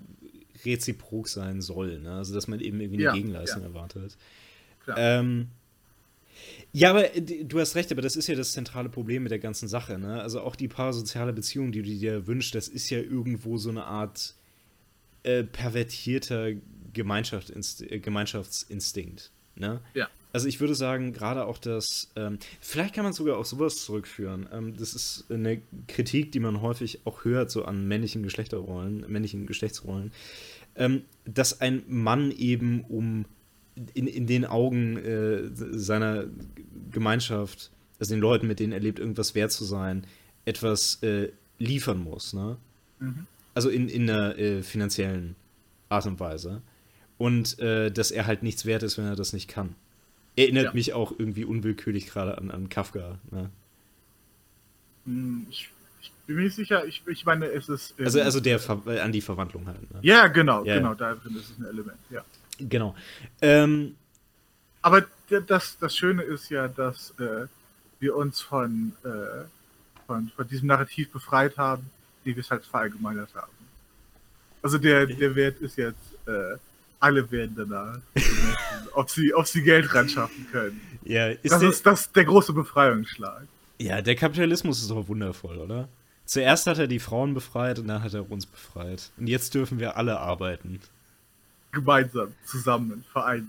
reziprok 0.66 1.28
sein 1.28 1.62
soll, 1.62 2.00
ne? 2.00 2.14
Also, 2.14 2.34
dass 2.34 2.48
man 2.48 2.60
eben 2.60 2.80
irgendwie 2.80 2.98
eine 2.98 3.04
Ja, 3.06 3.14
Gegenleistung 3.14 3.62
ja. 3.62 3.68
erwartet. 3.68 4.18
Ähm, 4.96 5.50
ja, 6.72 6.92
aber 6.92 7.16
äh, 7.16 7.22
du 7.22 7.60
hast 7.60 7.76
recht, 7.76 7.92
aber 7.92 8.02
das 8.02 8.16
ist 8.16 8.28
ja 8.28 8.36
das 8.36 8.54
zentrale 8.54 8.90
Problem 8.90 9.24
mit 9.24 9.32
der 9.32 9.40
ganzen 9.40 9.68
Sache, 9.68 9.98
ne? 9.98 10.22
Also 10.22 10.42
auch 10.42 10.56
die 10.56 10.68
parasoziale 10.68 11.34
Beziehung, 11.34 11.72
die 11.72 11.82
du 11.82 11.90
dir 11.90 12.28
wünschst, 12.28 12.56
das 12.56 12.68
ist 12.68 12.90
ja 12.90 13.00
irgendwo 13.00 13.58
so 13.58 13.70
eine 13.70 13.86
Art 13.86 14.36
äh, 15.24 15.44
pervertierter 15.44 16.52
Gemeinschaftsinst 16.94 17.82
äh, 17.82 18.00
Gemeinschaftsinstinkt, 18.00 19.32
ne? 19.56 19.82
Ja. 19.94 20.10
Also 20.34 20.48
ich 20.48 20.60
würde 20.60 20.76
sagen, 20.76 21.14
gerade 21.14 21.46
auch 21.46 21.58
das, 21.58 22.12
ähm, 22.16 22.38
vielleicht 22.60 22.94
kann 22.94 23.04
man 23.04 23.14
sogar 23.14 23.38
auf 23.38 23.48
sowas 23.48 23.84
zurückführen. 23.84 24.48
Ähm, 24.52 24.78
das 24.78 24.94
ist 24.94 25.26
eine 25.32 25.62
Kritik, 25.88 26.32
die 26.32 26.40
man 26.40 26.62
häufig 26.62 27.00
auch 27.06 27.26
hört, 27.26 27.50
so 27.50 27.66
an 27.66 27.88
männlichen 27.88 28.22
Geschlechterrollen, 28.24 29.06
männlichen 29.08 29.48
Geschlechtsrollen, 29.48 30.12
ähm, 30.76 31.04
dass 31.26 31.62
ein 31.62 31.84
Mann 31.88 32.32
eben 32.32 32.82
um 32.82 33.26
in, 33.94 34.08
in 34.08 34.28
den 34.28 34.46
Augen 34.46 34.98
äh, 34.98 35.50
seiner 35.54 36.26
Gemeinschaft, 36.92 37.72
also 38.00 38.14
den 38.14 38.22
Leuten, 38.22 38.48
mit 38.48 38.60
denen 38.60 38.74
er 38.74 38.80
lebt, 38.80 39.00
irgendwas 39.00 39.34
wert 39.34 39.52
zu 39.52 39.66
sein, 39.66 40.06
etwas 40.46 41.02
äh, 41.04 41.30
liefern 41.60 42.04
muss, 42.04 42.34
ne? 42.34 42.58
Mhm. 43.00 43.26
Also 43.54 43.70
in, 43.70 43.90
in 43.90 44.08
einer 44.08 44.38
äh, 44.38 44.62
finanziellen 44.62 45.36
Art 45.90 46.06
und 46.06 46.20
Weise. 46.20 46.62
Und 47.18 47.58
äh, 47.60 47.90
dass 47.92 48.12
er 48.12 48.28
halt 48.28 48.44
nichts 48.44 48.66
wert 48.66 48.84
ist, 48.84 48.98
wenn 48.98 49.06
er 49.06 49.16
das 49.16 49.34
nicht 49.34 49.48
kann. 49.48 49.76
Erinnert 50.36 50.66
Ja. 50.66 50.74
mich 50.74 50.94
auch 50.94 51.14
irgendwie 51.18 51.46
unwillkürlich 51.46 52.08
gerade 52.08 52.38
an, 52.38 52.52
an 52.52 52.70
Kafka. 52.70 53.18
Ne? 53.32 53.50
Hm, 55.06 55.48
Ich, 55.50 55.70
ich 56.02 56.12
bin 56.28 56.36
mir 56.36 56.44
nicht 56.44 56.56
sicher, 56.56 56.86
ich, 56.86 57.02
ich 57.08 57.26
meine, 57.26 57.48
es 57.48 57.70
ist. 57.70 57.96
ähm, 57.98 58.06
Also, 58.06 58.22
also 58.22 58.40
der 58.40 58.60
Ver 58.60 58.82
äh, 58.86 59.00
an 59.00 59.12
die 59.12 59.22
Verwandlung 59.22 59.66
halt. 59.68 59.82
Ne? 59.94 60.00
Ja, 60.04 60.28
genau, 60.28 60.64
Ja, 60.64 60.76
genau, 60.76 60.90
ja. 60.90 60.96
da 60.96 61.16
drin 61.16 61.36
ist 61.38 61.50
es 61.52 61.58
ein 61.58 61.66
Element, 61.66 61.98
ja. 62.10 62.24
Genau. 62.60 62.96
Ähm, 63.42 63.96
Aber 64.82 65.06
das, 65.48 65.78
das 65.80 65.96
Schöne 65.96 66.22
ist 66.24 66.50
ja, 66.50 66.68
dass 66.68 67.12
äh, 67.20 67.48
wir 68.00 68.16
uns 68.16 68.42
von, 68.42 68.94
äh, 69.04 69.46
von, 70.06 70.30
von 70.36 70.48
diesem 70.48 70.68
Narrativ 70.68 71.12
befreit 71.12 71.58
haben, 71.58 71.90
die 72.26 72.36
wir 72.36 72.42
es 72.42 72.52
halt 72.52 72.64
verallgemeinert 72.66 73.34
haben. 73.36 73.52
Also 74.62 74.78
der, 74.78 75.06
der 75.08 75.36
Wert 75.36 75.60
ist 75.62 75.78
jetzt, 75.78 75.98
äh, 76.28 76.58
alle 77.00 77.30
werden 77.32 77.56
danach, 77.56 78.00
ob 78.94 79.10
sie, 79.10 79.34
ob 79.34 79.48
sie 79.48 79.62
Geld 79.64 79.94
ran 79.94 80.10
schaffen 80.10 80.48
können. 80.52 80.82
ja, 81.04 81.28
ist 81.30 81.52
Das 81.52 81.60
der, 81.60 81.70
ist 81.70 81.86
das 81.86 82.12
der 82.12 82.26
große 82.26 82.54
Befreiungsschlag. 82.54 83.44
ja, 83.80 84.02
der 84.02 84.16
Kapitalismus 84.16 84.82
ist 84.82 84.90
doch 84.92 85.08
wundervoll, 85.08 85.58
oder? 85.58 85.88
Zuerst 86.26 86.68
hat 86.68 86.78
er 86.80 86.88
die 86.88 87.00
Frauen 87.00 87.34
befreit 87.34 87.80
und 87.80 87.88
dann 87.88 88.04
hat 88.04 88.14
er 88.14 88.30
uns 88.30 88.46
befreit. 88.46 89.12
Und 89.18 89.28
jetzt 89.28 89.54
dürfen 89.54 89.80
wir 89.80 89.96
alle 89.96 90.20
arbeiten. 90.20 90.82
gemeinsam, 91.72 92.34
zusammen, 92.46 93.04
vereinigt. 93.14 93.48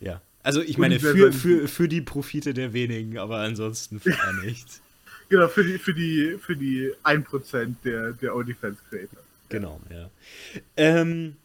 Ja. 0.00 0.20
Also 0.42 0.60
ich 0.60 0.76
meine, 0.76 0.98
für, 0.98 1.32
für, 1.32 1.68
für 1.68 1.88
die 1.88 2.00
Profite 2.00 2.52
der 2.52 2.72
wenigen, 2.72 3.16
aber 3.18 3.38
ansonsten 3.38 4.00
vereinigt. 4.00 4.80
genau, 5.28 5.46
für 5.48 5.62
die, 5.64 5.78
für 5.78 5.94
die, 5.94 6.36
für 6.40 6.56
die 6.56 6.90
1% 7.04 7.74
der, 7.84 8.12
der 8.12 8.34
OnlyFans-Creator. 8.34 9.20
Genau, 9.48 9.80
ja. 9.88 10.10
Ähm, 10.76 11.36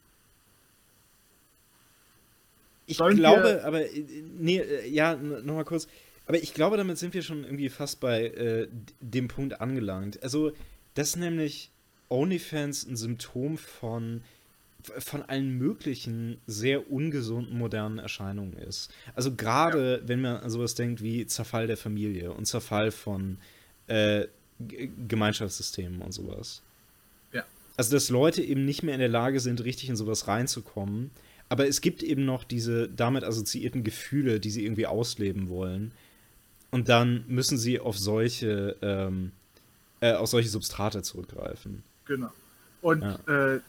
ich 2.88 2.98
Sollen 2.98 3.18
glaube, 3.18 3.64
aber, 3.66 3.82
äh, 3.82 4.04
nee, 4.40 4.60
äh, 4.60 4.90
ja, 4.90 5.16
nochmal 5.16 5.66
kurz. 5.66 5.88
Aber 6.26 6.42
ich 6.42 6.54
glaube, 6.54 6.78
damit 6.78 6.98
sind 6.98 7.14
wir 7.14 7.22
schon 7.22 7.44
irgendwie 7.44 7.70
fast 7.70 8.00
bei 8.00 8.28
äh, 8.28 8.68
dem 9.02 9.28
Punkt 9.28 9.62
angelangt. 9.62 10.24
Also, 10.24 10.54
dass 10.94 11.16
nämlich 11.16 11.70
OnlyFans 12.10 12.88
ein 12.88 12.96
Symptom 12.96 13.58
von 13.58 14.22
von 15.00 15.22
allen 15.24 15.58
möglichen 15.58 16.40
sehr 16.48 16.90
ungesunden 16.90 17.58
modernen 17.58 18.00
Erscheinungen 18.00 18.54
ist. 18.54 18.90
Also 19.16 19.36
gerade 19.36 20.00
ja. 20.02 20.08
wenn 20.08 20.22
man 20.22 20.38
an 20.38 20.50
sowas 20.50 20.76
denkt 20.76 21.02
wie 21.02 21.26
Zerfall 21.26 21.68
der 21.68 21.76
Familie 21.76 22.32
und 22.32 22.46
Zerfall 22.46 22.92
von 22.92 23.38
äh, 23.88 24.28
Gemeinschaftssystemen 24.60 26.02
und 26.02 26.14
sowas. 26.14 26.62
Ja. 27.34 27.44
Also 27.76 27.92
dass 27.92 28.10
Leute 28.10 28.42
eben 28.42 28.64
nicht 28.64 28.82
mehr 28.82 28.94
in 28.94 29.02
der 29.02 29.10
Lage 29.10 29.42
sind, 29.42 29.62
richtig 29.64 29.90
in 29.90 29.98
sowas 29.98 30.30
reinzukommen. 30.30 31.12
Aber 31.50 31.68
es 31.68 31.82
gibt 31.82 32.04
eben 32.04 32.26
noch 32.26 32.44
diese 32.44 32.90
damit 32.90 33.24
assoziierten 33.24 33.84
Gefühle, 33.84 34.40
die 34.40 34.50
sie 34.50 34.66
irgendwie 34.66 34.88
ausleben 34.88 35.50
wollen. 35.50 35.92
Und 36.72 36.90
dann 36.90 37.24
müssen 37.28 37.58
sie 37.58 37.80
auf 37.80 37.98
solche, 37.98 38.76
ähm, 38.82 39.32
äh, 40.02 40.14
auf 40.14 40.30
solche 40.30 40.50
Substrate 40.50 41.02
zurückgreifen. 41.02 41.84
Genau. 42.06 42.32
Und 42.82 43.02
ja. 43.02 43.56
äh, 43.56 43.60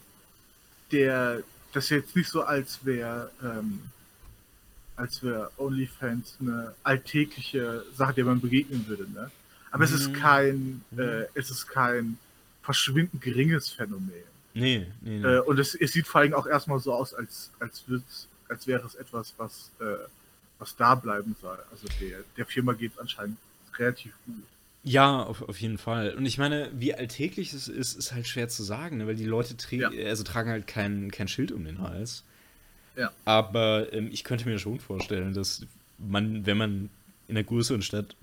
der, 0.91 1.43
das 1.73 1.85
ist 1.85 1.91
jetzt 1.91 2.17
nicht 2.17 2.29
so, 2.29 2.43
als 2.43 2.85
wäre 2.85 3.31
ähm, 3.43 3.81
als 4.99 5.23
wäre 5.23 5.51
OnlyFans 5.57 6.37
eine 6.41 6.75
alltägliche 6.83 7.85
Sache, 7.97 8.15
der 8.15 8.25
man 8.25 8.41
begegnen 8.41 8.87
würde, 8.89 9.09
ne? 9.11 9.31
Aber 9.71 9.87
mhm. 9.87 9.95
es 9.95 10.01
ist 10.01 10.09
mhm. 10.09 10.13
kein, 10.15 10.83
mhm. 10.91 10.99
äh, 10.99 11.27
es 11.35 11.51
ist 11.51 11.69
kein 11.69 12.19
verschwindend 12.63 13.23
geringes 13.23 13.71
Phänomen. 13.71 14.13
Nee, 14.61 14.87
nee, 15.01 15.19
nee. 15.19 15.27
Äh, 15.27 15.41
und 15.41 15.59
es, 15.59 15.75
es, 15.75 15.93
sieht 15.93 16.07
vor 16.07 16.21
allem 16.21 16.35
auch 16.35 16.47
erstmal 16.47 16.79
so 16.79 16.93
aus, 16.93 17.15
als, 17.15 17.51
als, 17.61 17.85
als 18.49 18.67
wäre 18.67 18.87
es 18.87 18.95
etwas, 18.95 19.35
was, 19.37 19.71
äh, 19.81 19.85
was 20.59 20.77
da 20.77 20.95
bleiben 20.95 21.37
soll. 21.41 21.59
Also 21.71 21.87
der, 22.01 22.19
der 22.37 22.47
Firma 22.47 22.73
geht 22.73 22.93
es 22.93 22.99
anscheinend 22.99 23.39
relativ 23.79 24.13
gut. 24.27 24.43
Ja, 24.85 25.23
auf, 25.23 25.43
auf 25.43 25.61
jeden 25.61 25.79
Fall. 25.79 26.15
Und 26.15 26.25
ich 26.25 26.39
meine, 26.39 26.71
wie 26.73 26.95
alltäglich 26.95 27.53
es 27.53 27.69
ist, 27.69 27.95
ist 27.95 28.13
halt 28.15 28.27
schwer 28.27 28.49
zu 28.49 28.63
sagen, 28.63 28.99
ne? 28.99 29.07
weil 29.07 29.17
die 29.17 29.25
Leute 29.25 29.55
ja. 29.71 29.91
also 30.07 30.25
tragen 30.25 30.51
halt 30.51 30.67
kein, 30.67 31.11
kein 31.11 31.29
Schild 31.29 31.53
um 31.53 31.65
den 31.65 31.81
Hals. 31.81 32.25
Ja. 32.97 33.13
Aber 33.25 33.93
ähm, 33.93 34.09
ich 34.11 34.25
könnte 34.25 34.49
mir 34.49 34.59
schon 34.59 34.81
vorstellen, 34.81 35.35
dass 35.35 35.67
man, 35.99 36.47
wenn 36.47 36.57
man 36.57 36.91
in 37.29 37.37
einer 37.37 37.45
größeren 37.45 37.83
Stadt 37.83 38.17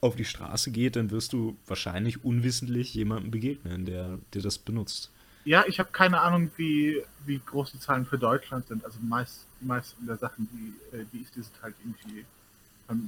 auf 0.00 0.16
die 0.16 0.24
Straße 0.24 0.70
geht, 0.70 0.96
dann 0.96 1.10
wirst 1.10 1.32
du 1.32 1.56
wahrscheinlich 1.66 2.24
unwissentlich 2.24 2.94
jemandem 2.94 3.30
begegnen, 3.30 3.86
der, 3.86 4.18
der 4.34 4.42
das 4.42 4.58
benutzt. 4.58 5.10
Ja, 5.44 5.64
ich 5.66 5.78
habe 5.78 5.90
keine 5.92 6.20
Ahnung, 6.20 6.50
wie, 6.56 7.02
wie 7.26 7.40
groß 7.44 7.72
die 7.72 7.80
Zahlen 7.80 8.06
für 8.06 8.18
Deutschland 8.18 8.66
sind. 8.66 8.84
Also 8.84 8.98
meist, 9.02 9.46
die 9.60 9.66
meisten 9.66 10.06
der 10.06 10.16
Sachen, 10.16 10.48
die, 10.52 10.96
äh, 10.96 11.04
die 11.12 11.20
ich 11.22 11.30
diese 11.30 11.50
halt 11.62 11.74
irgendwie 11.84 12.24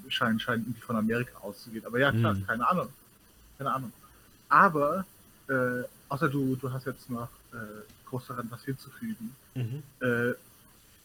scheinen, 0.09 0.41
scheinen 0.41 0.65
irgendwie 0.65 0.81
von 0.81 0.97
Amerika 0.97 1.39
auszugehen. 1.41 1.85
Aber 1.87 1.99
ja, 1.99 2.11
klar, 2.13 2.35
hm. 2.35 2.47
keine 2.47 2.69
Ahnung. 2.69 2.89
Keine 3.59 3.73
Ahnung. 3.73 3.93
Aber, 4.49 5.05
äh, 5.49 5.83
außer 6.09 6.29
du, 6.29 6.57
du 6.57 6.73
hast 6.73 6.87
jetzt 6.87 7.11
noch 7.11 7.29
äh, 7.53 7.57
groß 8.07 8.29
daran 8.29 8.51
was 8.51 8.65
hinzufügen, 8.65 9.35
mhm. 9.55 9.83
äh, 10.01 10.35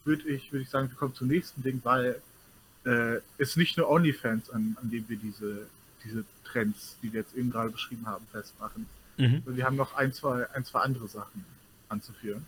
würde 0.03 0.28
ich, 0.28 0.52
würd 0.52 0.64
ich 0.64 0.70
sagen, 0.70 0.90
wir 0.90 0.98
kommen 0.98 1.16
zum 1.16 1.28
nächsten 1.28 1.64
Ding, 1.64 1.80
weil 1.84 2.22
äh, 2.86 3.20
es 3.38 3.56
nicht 3.56 3.78
nur 3.78 3.90
OnlyFans, 3.90 4.49
an, 4.49 4.78
an 4.82 4.90
dem 4.90 5.08
wir 5.08 5.18
diese, 5.18 5.68
diese 6.03 6.24
Trends, 6.44 6.98
die 7.02 7.14
wir 7.14 7.22
jetzt 7.22 7.36
eben 7.36 7.52
gerade 7.52 7.70
beschrieben 7.70 8.06
haben, 8.08 8.26
festmachen. 8.32 8.86
Mhm. 9.22 9.43
Wir 9.45 9.65
haben 9.65 9.76
noch 9.76 9.93
ein 9.95 10.14
zwei, 10.14 10.49
ein, 10.53 10.65
zwei 10.65 10.80
andere 10.80 11.07
Sachen 11.07 11.45
anzuführen. 11.89 12.45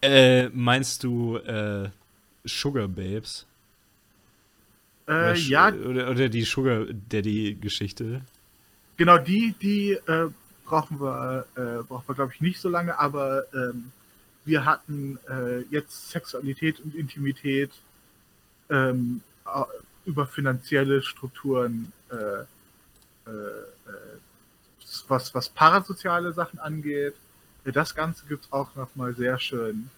Äh, 0.00 0.48
meinst 0.48 1.04
du 1.04 1.36
äh, 1.36 1.90
Sugar 2.44 2.88
Babes? 2.88 3.46
Äh, 5.06 5.38
ja. 5.38 5.68
Oder, 5.68 6.10
oder, 6.10 6.28
die 6.30 6.42
Sugar 6.42 6.86
Daddy-Geschichte? 7.10 8.22
Genau, 8.96 9.18
die, 9.18 9.54
die 9.60 9.92
äh, 9.92 10.30
brauchen 10.64 11.00
wir, 11.00 11.46
äh, 11.56 11.82
brauchen 11.82 12.08
wir, 12.08 12.14
glaube 12.14 12.32
ich, 12.34 12.40
nicht 12.40 12.60
so 12.60 12.70
lange, 12.70 12.98
aber 12.98 13.44
ähm, 13.52 13.92
wir 14.46 14.64
hatten 14.64 15.18
äh, 15.28 15.60
jetzt 15.70 16.10
Sexualität 16.10 16.80
und 16.80 16.94
Intimität 16.94 17.72
ähm, 18.70 19.20
über 20.06 20.26
finanzielle 20.26 21.02
Strukturen, 21.02 21.92
äh, 22.10 22.44
was, 25.08 25.34
was 25.34 25.48
parasoziale 25.48 26.32
Sachen 26.32 26.58
angeht. 26.58 27.14
Das 27.64 27.94
Ganze 27.94 28.26
gibt 28.26 28.44
es 28.44 28.52
auch 28.52 28.74
nochmal 28.74 29.14
sehr 29.14 29.38
schön, 29.38 29.90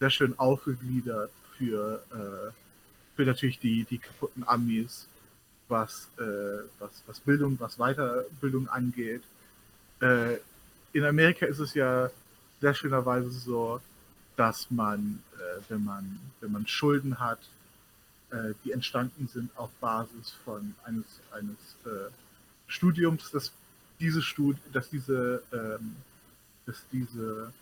sehr 0.00 0.10
schön 0.10 0.38
aufgegliedert 0.38 1.30
für, 1.56 2.02
äh, 2.10 2.52
für 3.16 3.24
natürlich 3.24 3.58
die, 3.60 3.84
die 3.84 3.98
kaputten 3.98 4.46
Amis, 4.46 5.06
was, 5.68 6.08
äh, 6.18 6.66
was, 6.78 7.02
was 7.06 7.20
Bildung, 7.20 7.56
was 7.60 7.76
Weiterbildung 7.76 8.68
angeht. 8.68 9.22
Äh, 10.00 10.38
in 10.92 11.04
Amerika 11.04 11.46
ist 11.46 11.60
es 11.60 11.74
ja 11.74 12.10
sehr 12.60 12.74
schönerweise 12.74 13.30
so, 13.30 13.80
dass 14.36 14.70
man, 14.70 15.22
äh, 15.36 15.60
wenn 15.68 15.84
man, 15.84 16.18
wenn 16.40 16.52
man 16.52 16.66
Schulden 16.66 17.20
hat, 17.20 17.38
äh, 18.30 18.54
die 18.64 18.72
entstanden 18.72 19.28
sind 19.32 19.56
auf 19.56 19.70
Basis 19.80 20.30
von 20.44 20.74
eines, 20.84 21.04
eines 21.30 21.56
äh, 21.84 22.10
Studiums, 22.66 23.30
dass 23.30 23.52
diese 24.00 24.22
Stud 24.22 24.56
dass 24.72 24.90
diese, 24.90 25.42
ähm, 25.52 25.96
dass 26.66 26.82
diese 26.92 27.52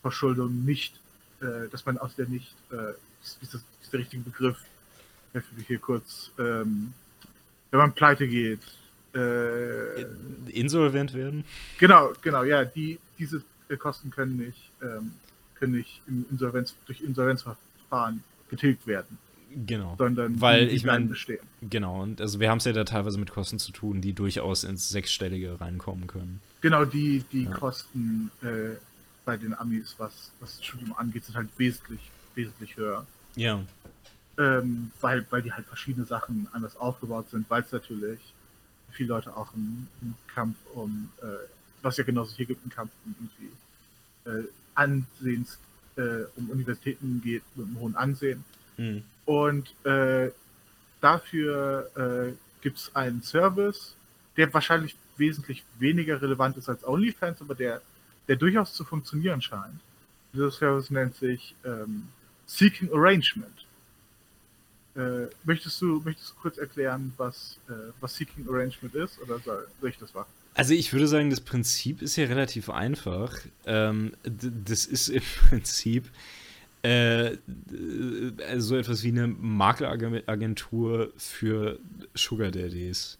Verschuldung 0.00 0.64
nicht, 0.64 0.98
dass 1.70 1.86
man 1.86 1.98
aus 1.98 2.14
der 2.14 2.28
nicht 2.28 2.54
ist, 3.22 3.42
ist, 3.42 3.54
das, 3.54 3.62
ist 3.82 3.92
der 3.92 4.00
richtige 4.00 4.22
Begriff. 4.22 4.58
Helfen 5.32 5.56
wir 5.56 5.64
hier 5.64 5.78
kurz. 5.78 6.30
Ähm, 6.38 6.92
wenn 7.70 7.78
man 7.78 7.92
pleite 7.94 8.28
geht. 8.28 8.60
Äh, 9.14 10.02
Insolvent 10.50 11.14
werden? 11.14 11.44
Genau, 11.78 12.12
genau, 12.20 12.42
ja. 12.44 12.64
Die, 12.64 12.98
diese 13.18 13.42
Kosten 13.78 14.10
können 14.10 14.36
nicht, 14.36 14.70
ähm, 14.82 15.12
können 15.54 15.72
nicht 15.72 16.02
im 16.06 16.26
Insolvenz, 16.30 16.74
durch 16.86 17.00
Insolvenzverfahren 17.00 18.22
getilgt 18.50 18.86
werden. 18.86 19.18
Genau. 19.54 19.96
Sondern 19.98 20.40
weil 20.40 20.68
ich 20.68 20.84
meine 20.84 21.06
bestehen. 21.06 21.40
Genau, 21.60 22.02
und 22.02 22.20
also 22.20 22.40
wir 22.40 22.50
haben 22.50 22.58
es 22.58 22.64
ja 22.64 22.72
da 22.72 22.84
teilweise 22.84 23.18
mit 23.18 23.30
Kosten 23.30 23.58
zu 23.58 23.72
tun, 23.72 24.00
die 24.00 24.12
durchaus 24.12 24.64
ins 24.64 24.88
Sechsstellige 24.88 25.60
reinkommen 25.60 26.06
können. 26.06 26.40
Genau, 26.60 26.84
die, 26.84 27.24
die 27.32 27.44
ja. 27.44 27.50
Kosten 27.50 28.30
äh, 28.42 28.76
bei 29.24 29.36
den 29.36 29.54
Amis, 29.54 29.94
was, 29.98 30.32
was 30.40 30.56
das 30.56 30.64
Studium 30.64 30.94
angeht, 30.96 31.24
sind 31.24 31.36
halt 31.36 31.48
wesentlich 31.56 32.00
wesentlich 32.34 32.76
höher. 32.76 33.06
Ja. 33.36 33.60
Ähm, 34.38 34.90
weil, 35.00 35.26
weil 35.30 35.42
die 35.42 35.52
halt 35.52 35.66
verschiedene 35.66 36.06
Sachen 36.06 36.48
anders 36.52 36.76
aufgebaut 36.76 37.30
sind, 37.30 37.48
weil 37.50 37.62
es 37.62 37.72
natürlich 37.72 38.20
viele 38.90 39.10
Leute 39.10 39.36
auch 39.36 39.54
im, 39.54 39.88
im 40.00 40.14
Kampf 40.34 40.56
um, 40.74 41.10
äh, 41.20 41.26
was 41.82 41.96
ja 41.96 42.04
genauso 42.04 42.34
hier 42.36 42.46
gibt, 42.46 42.62
einen 42.62 42.70
Kampf 42.70 42.90
um 43.04 43.14
irgendwie 43.20 44.46
äh, 44.46 44.48
Ansehens, 44.74 45.58
äh, 45.96 46.24
um 46.36 46.50
Universitäten 46.50 47.20
geht, 47.22 47.42
mit 47.54 47.66
einem 47.66 47.78
hohen 47.78 47.96
Ansehen. 47.96 48.44
Mhm. 48.76 49.04
Und 49.24 49.74
äh, 49.84 50.30
dafür 51.00 51.90
äh, 51.96 52.32
gibt 52.62 52.78
es 52.78 52.94
einen 52.94 53.22
Service, 53.22 53.94
der 54.36 54.52
wahrscheinlich 54.52 54.96
wesentlich 55.16 55.62
weniger 55.78 56.20
relevant 56.20 56.56
ist 56.56 56.68
als 56.68 56.86
OnlyFans, 56.86 57.40
aber 57.40 57.54
der, 57.54 57.82
der 58.28 58.36
durchaus 58.36 58.72
zu 58.72 58.84
funktionieren 58.84 59.42
scheint. 59.42 59.80
Dieser 60.32 60.50
Service 60.50 60.90
nennt 60.90 61.14
sich 61.14 61.54
ähm, 61.64 62.08
Seeking 62.46 62.90
Arrangement. 62.92 63.66
Äh, 64.94 65.26
möchtest, 65.44 65.80
du, 65.80 66.02
möchtest 66.04 66.30
du 66.30 66.34
kurz 66.40 66.58
erklären, 66.58 67.12
was, 67.16 67.58
äh, 67.68 67.72
was 68.00 68.14
Seeking 68.14 68.46
Arrangement 68.48 68.94
ist, 68.94 69.20
oder 69.20 69.38
soll, 69.38 69.66
soll, 69.80 69.90
ich 69.90 69.98
das 69.98 70.12
machen? 70.12 70.30
Also 70.54 70.74
ich 70.74 70.92
würde 70.92 71.08
sagen, 71.08 71.30
das 71.30 71.40
Prinzip 71.40 72.02
ist 72.02 72.16
ja 72.16 72.26
relativ 72.26 72.68
einfach. 72.68 73.34
Ähm, 73.64 74.12
das 74.22 74.84
ist 74.84 75.08
im 75.08 75.22
Prinzip 75.48 76.10
äh, 76.82 77.36
so 78.56 78.76
etwas 78.76 79.02
wie 79.04 79.08
eine 79.08 79.28
Makelagentur 79.28 81.12
für 81.16 81.78
Sugar 82.14 82.50
Daddies. 82.50 83.18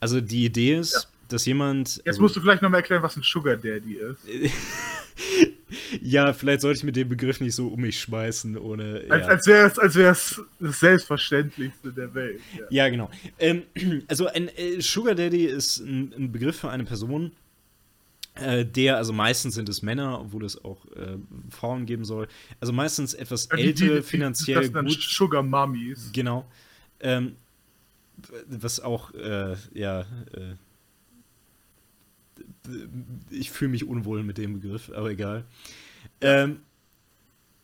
Also 0.00 0.20
die 0.20 0.44
Idee 0.44 0.76
ist, 0.76 0.94
ja. 0.94 1.00
dass 1.28 1.46
jemand. 1.46 1.96
Jetzt 1.96 2.08
also, 2.08 2.22
musst 2.22 2.36
du 2.36 2.40
vielleicht 2.40 2.62
nochmal 2.62 2.80
erklären, 2.80 3.02
was 3.02 3.16
ein 3.16 3.22
Sugar 3.22 3.56
Daddy 3.56 3.94
ist. 3.94 4.18
ja, 6.02 6.32
vielleicht 6.32 6.60
sollte 6.60 6.78
ich 6.78 6.84
mit 6.84 6.96
dem 6.96 7.08
Begriff 7.08 7.40
nicht 7.40 7.54
so 7.54 7.68
um 7.68 7.80
mich 7.80 8.00
schmeißen, 8.00 8.56
ohne. 8.56 9.04
Als, 9.08 9.26
ja. 9.26 9.28
als 9.28 9.46
wäre 9.46 9.66
es 9.66 9.78
als 9.78 9.94
wär's 9.96 10.42
das 10.60 10.80
Selbstverständlichste 10.80 11.92
der 11.92 12.14
Welt. 12.14 12.40
Ja, 12.56 12.66
ja 12.70 12.88
genau. 12.88 13.10
Ähm, 13.38 13.62
also 14.08 14.26
ein 14.26 14.48
äh, 14.56 14.80
Sugar 14.80 15.14
Daddy 15.14 15.44
ist 15.44 15.78
ein, 15.78 16.12
ein, 16.16 16.32
Begriff 16.32 16.60
für 16.60 16.70
eine 16.70 16.84
Person, 16.84 17.32
Äh, 18.40 18.64
der, 18.64 18.96
also 18.96 19.12
meistens 19.12 19.54
sind 19.54 19.68
es 19.68 19.82
Männer, 19.82 20.20
obwohl 20.20 20.44
es 20.44 20.62
auch 20.64 20.84
äh, 20.92 21.16
Frauen 21.50 21.86
geben 21.86 22.04
soll. 22.04 22.28
Also 22.60 22.72
meistens 22.72 23.14
etwas 23.14 23.48
Die- 23.48 23.56
ältere, 23.60 23.88
die- 23.88 23.96
die- 23.96 24.02
finanziell 24.02 24.62
das 24.62 24.72
dann 24.72 24.86
gut. 24.86 25.00
Sugar 25.02 25.42
Mummies. 25.42 26.10
Genau. 26.12 26.46
Ähm, 27.00 27.36
was 28.48 28.80
auch, 28.80 29.12
äh, 29.14 29.56
ja, 29.74 30.00
äh, 30.00 30.54
ich 33.30 33.50
fühle 33.50 33.70
mich 33.70 33.84
unwohl 33.86 34.22
mit 34.22 34.38
dem 34.38 34.60
Begriff, 34.60 34.90
aber 34.94 35.10
egal. 35.10 35.44
Ähm, 36.20 36.60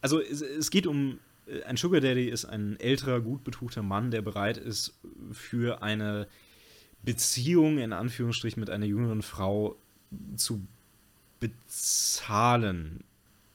also 0.01 0.21
es, 0.21 0.41
es 0.43 0.71
geht 0.71 0.87
um, 0.87 1.19
äh, 1.47 1.63
ein 1.65 1.77
Sugar 1.77 2.01
Daddy 2.01 2.29
ist 2.29 2.45
ein 2.45 2.79
älterer, 2.81 3.21
gut 3.21 3.45
betuchter 3.45 3.83
Mann, 3.83 4.11
der 4.11 4.23
bereit 4.23 4.57
ist, 4.57 4.99
für 5.33 5.83
eine 5.83 6.27
Beziehung 7.03 7.79
in 7.79 7.93
Anführungsstrichen 7.93 8.61
mit 8.61 8.71
einer 8.71 8.87
jüngeren 8.87 9.23
Frau 9.23 9.77
zu 10.37 10.61
bezahlen. 11.41 13.05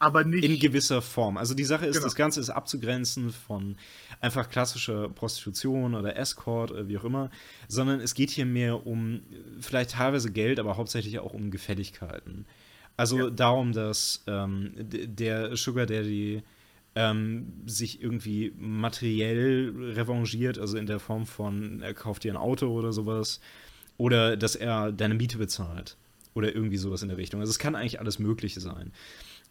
Aber 0.02 0.24
nicht. 0.24 0.46
In 0.46 0.58
gewisser 0.60 1.02
Form. 1.02 1.36
Also 1.38 1.54
die 1.54 1.66
Sache 1.66 1.86
ist, 1.86 1.96
Genau. 1.98 2.06
das 2.06 2.16
Ganze 2.16 2.40
ist 2.40 2.50
abzugrenzen 2.50 3.32
von 3.32 3.76
einfach 4.22 4.50
klassischer 4.50 5.10
Prostitution 5.10 5.94
oder 5.94 6.16
Escort 6.16 6.72
oder 6.72 6.88
wie 6.88 6.98
auch 6.98 7.04
immer, 7.04 7.30
sondern 7.68 8.00
es 8.00 8.14
geht 8.14 8.30
hier 8.30 8.46
mehr 8.46 8.88
um 8.88 9.16
äh, 9.16 9.20
vielleicht 9.60 9.92
teilweise 9.92 10.32
Geld, 10.32 10.58
aber 10.60 10.78
hauptsächlich 10.78 11.20
auch 11.20 11.34
um 11.34 11.52
Gefälligkeiten. 11.52 12.46
Also 12.96 13.18
Ja. 13.18 13.30
darum, 13.30 13.74
dass 13.74 14.24
ähm, 14.28 14.72
der 14.78 15.58
Sugar 15.58 15.86
Daddy 15.86 16.44
ähm, 16.96 17.52
sich 17.66 18.02
irgendwie 18.02 18.54
materiell 18.58 19.74
revanchiert, 19.96 20.58
also 20.60 20.78
in 20.78 20.86
der 20.86 21.00
Form 21.00 21.26
von, 21.26 21.82
er 21.82 21.94
kauft 21.94 22.24
dir 22.24 22.32
ein 22.34 22.38
Auto 22.38 22.68
oder 22.72 22.94
sowas, 22.94 23.42
oder 23.98 24.38
dass 24.38 24.56
er 24.56 24.94
deine 24.94 25.14
Miete 25.16 25.38
bezahlt. 25.38 25.98
Oder 26.40 26.56
irgendwie 26.56 26.78
sowas 26.78 27.02
in 27.02 27.10
der 27.10 27.18
Richtung. 27.18 27.42
Also 27.42 27.52
es 27.52 27.60
kann 27.60 27.76
eigentlich 27.76 28.00
alles 28.00 28.18
Mögliche 28.18 28.62
sein. 28.62 28.94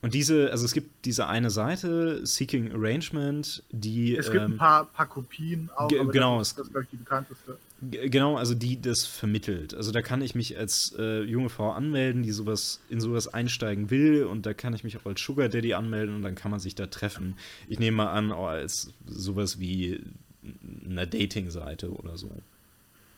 Und 0.00 0.14
diese, 0.14 0.50
also 0.50 0.64
es 0.64 0.72
gibt 0.72 1.04
diese 1.04 1.26
eine 1.26 1.50
Seite, 1.50 2.24
Seeking 2.24 2.72
Arrangement, 2.72 3.62
die. 3.70 4.16
es 4.16 4.30
gibt 4.30 4.42
ähm, 4.42 4.52
ein 4.52 4.56
paar, 4.56 4.86
paar 4.86 5.06
Kopien 5.06 5.68
auch. 5.76 5.88
genau, 5.88 6.38
Das 6.38 6.48
ist, 6.48 6.58
das 6.58 6.70
glaube 6.70 6.84
ich, 6.84 6.90
die 6.90 6.96
bekannteste. 6.96 7.58
Genau, 7.82 8.36
also 8.36 8.54
die 8.54 8.80
das 8.80 9.04
vermittelt. 9.04 9.74
Also 9.74 9.92
da 9.92 10.00
kann 10.00 10.22
ich 10.22 10.34
mich 10.34 10.56
als 10.56 10.94
äh, 10.98 11.22
junge 11.22 11.50
Frau 11.50 11.72
anmelden, 11.72 12.22
die 12.22 12.32
sowas 12.32 12.80
in 12.88 13.00
sowas 13.00 13.28
einsteigen 13.28 13.90
will 13.90 14.24
und 14.24 14.46
da 14.46 14.54
kann 14.54 14.72
ich 14.72 14.82
mich 14.82 14.96
auch 14.96 15.04
als 15.04 15.20
Sugar 15.20 15.50
Daddy 15.50 15.74
anmelden 15.74 16.16
und 16.16 16.22
dann 16.22 16.34
kann 16.34 16.50
man 16.50 16.58
sich 16.58 16.74
da 16.74 16.86
treffen. 16.86 17.36
Ich 17.68 17.78
nehme 17.78 17.98
mal 17.98 18.12
an, 18.12 18.32
auch 18.32 18.48
als 18.48 18.92
sowas 19.06 19.60
wie 19.60 20.00
eine 20.88 21.06
Dating-Seite 21.06 21.90
oder 21.92 22.16
so. 22.16 22.30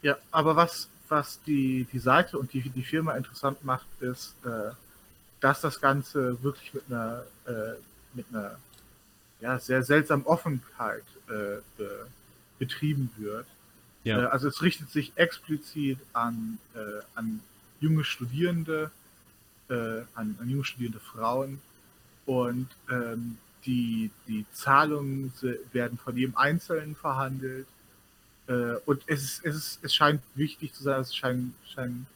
Ja, 0.03 0.17
aber 0.31 0.57
was, 0.57 0.89
was 1.11 1.41
die, 1.43 1.87
die 1.93 1.99
Seite 1.99 2.39
und 2.39 2.53
die, 2.53 2.63
die 2.69 2.83
Firma 2.83 3.15
interessant 3.15 3.65
macht, 3.65 3.87
ist, 4.01 4.35
äh, 4.45 4.71
dass 5.41 5.61
das 5.61 5.81
Ganze 5.81 6.43
wirklich 6.43 6.73
mit 6.75 6.85
einer, 6.89 7.25
äh, 7.47 7.75
mit 8.15 8.27
einer 8.31 8.59
ja, 9.41 9.59
sehr 9.59 9.83
seltsamen 9.83 10.27
Offenheit 10.27 11.05
äh, 11.29 11.61
be, 11.77 12.07
betrieben 12.59 13.11
wird. 13.17 13.47
Äh, 14.05 14.11
Ja. 14.11 14.29
also 14.29 14.49
es 14.49 14.63
richtet 14.63 14.91
sich 14.91 15.13
explizit 15.17 15.99
an, 16.13 16.59
äh, 16.75 17.03
an 17.15 17.41
junge 17.81 18.05
Studierende, 18.05 18.91
äh, 19.69 20.03
an, 20.15 20.37
an 20.41 20.49
junge 20.49 20.65
studierende 20.65 21.01
Frauen 21.01 21.61
und 22.27 22.69
ähm, 22.91 23.39
die, 23.67 24.11
die 24.27 24.47
Zahlungen 24.53 25.33
werden 25.73 25.99
von 25.99 26.17
jedem 26.17 26.37
Einzelnen 26.37 26.95
verhandelt. 26.97 27.67
Äh, 28.51 28.81
und 28.85 29.03
es, 29.07 29.41
es, 29.45 29.79
es 29.81 29.95
scheint 29.95 30.21
wichtig 30.35 30.75
zu 30.75 30.83
sein, 30.83 31.01
es 31.01 31.15
scheinen, 31.15 31.55
scheinen 31.73 32.07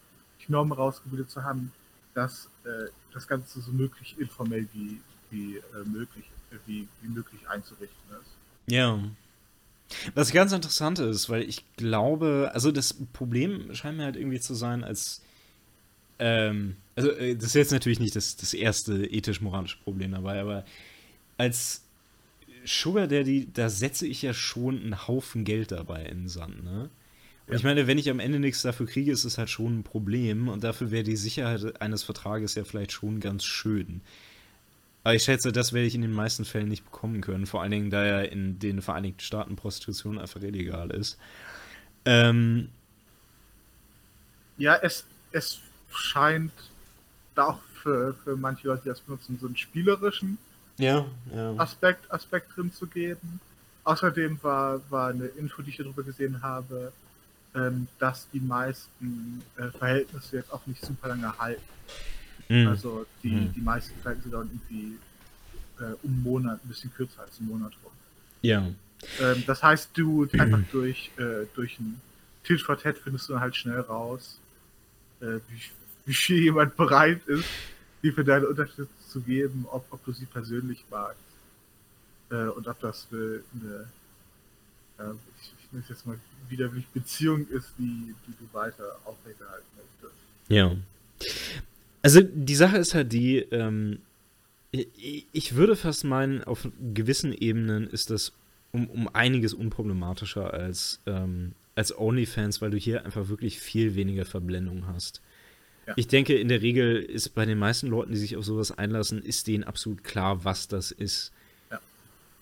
Normen 0.48 0.73
rausgebildet 0.73 1.31
zu 1.31 1.44
haben, 1.44 1.73
dass 2.12 2.48
äh, 2.65 2.90
das 3.12 3.28
Ganze 3.28 3.61
so 3.61 3.70
möglich 3.70 4.16
informell 4.19 4.66
wie, 4.73 5.01
wie, 5.31 5.56
äh, 5.56 5.85
möglich, 5.86 6.24
äh, 6.51 6.56
wie, 6.66 6.89
wie 7.01 7.09
möglich 7.09 7.48
einzurichten 7.48 8.16
ist. 8.20 8.73
Ja. 8.73 8.98
Was 10.15 10.32
ganz 10.32 10.52
interessant 10.52 10.98
ist, 10.98 11.31
weil 11.31 11.43
ich 11.43 11.65
glaube, 11.77 12.51
also 12.52 12.73
das 12.73 12.94
Problem 13.12 13.73
scheint 13.74 13.98
mir 13.98 14.05
halt 14.05 14.16
irgendwie 14.16 14.40
zu 14.40 14.55
sein, 14.55 14.82
als 14.82 15.23
ähm, 16.19 16.77
also 16.97 17.11
äh, 17.11 17.36
das 17.36 17.47
ist 17.47 17.55
jetzt 17.55 17.73
natürlich 17.73 18.01
nicht 18.01 18.16
das, 18.16 18.36
das 18.36 18.55
erste 18.55 19.05
ethisch-moralische 19.05 19.78
Problem 19.78 20.12
dabei, 20.12 20.40
aber 20.40 20.65
als 21.36 21.84
Sugar 22.66 23.07
Daddy, 23.09 23.49
da 23.53 23.69
setze 23.69 24.07
ich 24.07 24.23
ja 24.23 24.35
schon 24.35 24.81
einen 24.81 25.07
Haufen 25.09 25.45
Geld 25.45 25.73
dabei 25.73 26.05
in 26.05 26.23
den 26.23 26.28
Sand, 26.28 26.65
ne? 26.65 26.91
Und 27.49 27.55
Ja. 27.55 27.57
ich 27.57 27.65
meine, 27.65 27.86
wenn 27.86 27.99
ich 27.99 28.11
am 28.11 28.20
Ende 28.20 28.41
nichts 28.41 28.62
dafür 28.62 28.86
kriege, 28.86 29.12
ist 29.12 29.24
es 29.24 29.39
halt 29.39 29.51
schon 29.51 29.81
ein 29.81 29.85
Problem 29.85 30.49
und 30.49 30.65
dafür 30.65 30.91
wäre 30.91 31.05
die 31.05 31.16
Sicherheit 31.16 31.81
eines 31.82 32.03
Vertrages 32.05 32.55
ja 32.57 32.65
vielleicht 32.65 32.93
schon 32.93 33.20
ganz 33.20 33.45
schön. 33.45 34.03
Aber 35.03 35.15
ich 35.15 35.23
schätze, 35.24 35.53
das 35.53 35.73
werde 35.73 35.86
ich 35.86 35.95
in 35.95 36.01
den 36.03 36.12
meisten 36.12 36.45
Fällen 36.45 36.69
nicht 36.69 36.85
bekommen 36.85 37.20
können, 37.20 37.47
vor 37.47 37.61
allen 37.62 37.70
Dingen, 37.70 37.91
da 37.91 38.05
ja 38.07 38.20
in 38.23 38.59
den 38.59 38.81
Vereinigten 38.81 39.20
Staaten 39.20 39.57
Prostitution 39.57 40.19
einfach 40.19 40.41
illegal 40.43 40.91
ist. 40.91 41.19
Ähm, 42.07 42.70
Ja, 44.57 44.77
es, 44.77 45.05
es 45.32 45.61
scheint 45.91 46.53
da 47.35 47.47
auch 47.47 47.61
für, 47.82 48.15
für 48.24 48.36
manche 48.36 48.69
Leute, 48.69 48.82
die 48.85 48.89
das 48.91 49.01
benutzen, 49.01 49.39
so 49.41 49.47
einen 49.47 49.57
spielerischen 49.57 50.39
ja, 50.79 51.07
ja. 51.35 51.55
Aspekt, 51.57 52.11
Aspekt 52.13 52.57
drin 52.57 52.73
zu 52.73 52.87
geben. 52.87 53.41
Außerdem 53.85 54.39
war, 54.43 54.81
war 54.91 55.11
eine 55.11 55.27
Info, 55.27 55.63
die 55.63 55.71
ich 55.71 55.77
darüber 55.77 56.03
gesehen 56.03 56.43
habe, 56.43 56.93
ähm, 57.55 57.87
dass 57.99 58.29
die 58.33 58.41
meisten 58.41 59.43
äh, 59.57 59.69
Verhältnisse 59.79 60.37
jetzt 60.39 60.53
auch 60.53 60.67
nicht 60.67 60.85
super 60.85 61.09
lange 61.09 61.37
halten. 61.39 61.63
Mhm. 62.49 62.67
Also 62.69 63.07
die, 63.23 63.31
Mhm. 63.31 63.53
die 63.53 63.61
meisten 63.61 63.95
Verhältnisse 64.01 64.31
dauern 64.31 64.51
irgendwie 64.53 64.99
äh, 65.81 65.95
um 66.03 66.11
einen 66.13 66.23
Monat, 66.23 66.65
ein 66.65 66.69
bisschen 66.69 66.93
kürzer 66.95 67.21
als 67.23 67.39
einen 67.39 67.49
Monat 67.49 67.73
rum. 67.85 67.93
ja. 68.43 68.67
Ähm, 69.21 69.45
das 69.47 69.63
heißt, 69.63 69.91
du 69.95 70.27
einfach 70.39 70.61
durch, 70.73 71.11
äh, 71.19 71.45
durch 71.55 71.79
ein 71.79 72.01
Tit 72.43 72.63
for 72.63 72.79
Tat 72.81 72.97
findest 72.97 73.29
du 73.29 73.35
dann 73.35 73.43
halt 73.43 73.55
schnell 73.55 73.81
raus, 73.81 74.39
äh, 75.21 75.41
wie, 75.49 75.61
wie 76.07 76.15
viel 76.15 76.39
jemand 76.39 76.75
bereit 76.77 77.21
ist, 77.27 77.45
dir 78.03 78.15
für 78.15 78.25
deine 78.25 78.49
Unterstützung 78.49 78.89
zu 79.15 79.20
geben, 79.20 79.66
ob, 79.70 79.86
ob 79.93 80.05
du 80.05 80.12
sie 80.12 80.27
persönlich 80.27 80.85
magst. 80.91 81.20
Äh, 82.31 82.49
und 82.49 82.66
ob 82.66 82.81
das 82.81 83.07
eine, 83.12 83.41
eine 83.55 85.11
äh, 85.12 85.15
ich, 85.41 85.53
ich 85.61 85.73
nenne 85.73 85.85
es 85.85 85.89
jetzt 85.89 86.05
mal 86.05 86.19
widerwillig 86.49 86.86
Beziehung 86.89 87.47
ist, 87.49 87.70
die, 87.78 88.12
die 88.27 88.32
du 88.32 88.53
weiter 88.53 88.99
aufrechterhalten 89.05 89.66
möchtest. 89.77 90.20
Ja. 90.49 90.77
Also 92.03 92.23
die 92.23 92.57
Sache 92.57 92.77
ist 92.78 92.95
halt 92.95 93.12
die, 93.12 93.39
ähm, 93.39 94.01
ich, 94.73 95.27
ich 95.32 95.55
würde 95.55 95.77
fast 95.77 96.03
meinen, 96.03 96.43
auf 96.43 96.66
gewissen 96.93 97.32
Ebenen 97.32 97.86
ist 97.86 98.11
das 98.11 98.32
um, 98.73 98.91
um 98.91 99.09
einiges 99.15 99.55
unproblematischer 99.55 100.53
als, 100.53 100.99
ähm, 101.07 101.53
als 101.77 101.97
OnlyFans, 101.97 102.61
weil 102.61 102.73
du 102.73 102.78
hier 102.78 103.05
einfach 103.05 103.28
wirklich 103.28 103.61
viel 103.61 103.95
weniger 103.95 104.24
Verblendung 104.24 104.89
hast. 104.89 105.23
Ja. 105.86 105.93
Ich 105.97 106.09
denke, 106.09 106.35
in 106.36 106.48
der 106.48 106.62
Regel 106.62 106.97
ist 107.02 107.35
bei 107.35 107.44
den 107.44 107.59
meisten 107.59 107.89
Leuten, 107.89 108.12
die 108.12 108.19
sich 108.19 108.36
auf 108.36 108.44
sowas 108.44 108.77
einlassen, 108.77 109.23
ist 109.23 109.47
denen 109.47 109.65
absolut 109.65 110.02
klar, 110.02 110.44
was 110.44 110.69
das 110.69 110.90
ist. 110.90 111.32
Ja. 111.70 111.81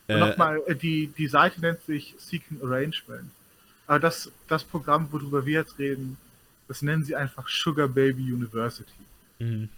Äh, 0.09 0.21
nochmal, 0.21 0.63
äh, 0.67 0.77
die, 0.77 1.09
die 1.09 1.27
Seite 1.27 1.61
nennt 1.61 1.83
sich 1.83 2.15
Seeking 2.19 2.63
Arrangement. 2.63 3.31
Aber 3.87 3.99
das, 3.99 4.31
das 4.49 4.63
Programm, 4.63 5.09
worüber 5.11 5.45
wir 5.45 5.61
jetzt 5.61 5.79
reden, 5.79 6.17
das 6.69 6.83
nennen 6.83 7.05
sie 7.05 7.17
einfach 7.17 7.49
Sugar 7.49 7.89
Baby 7.89 8.33
University. 8.33 8.93
mhm. 9.39 9.69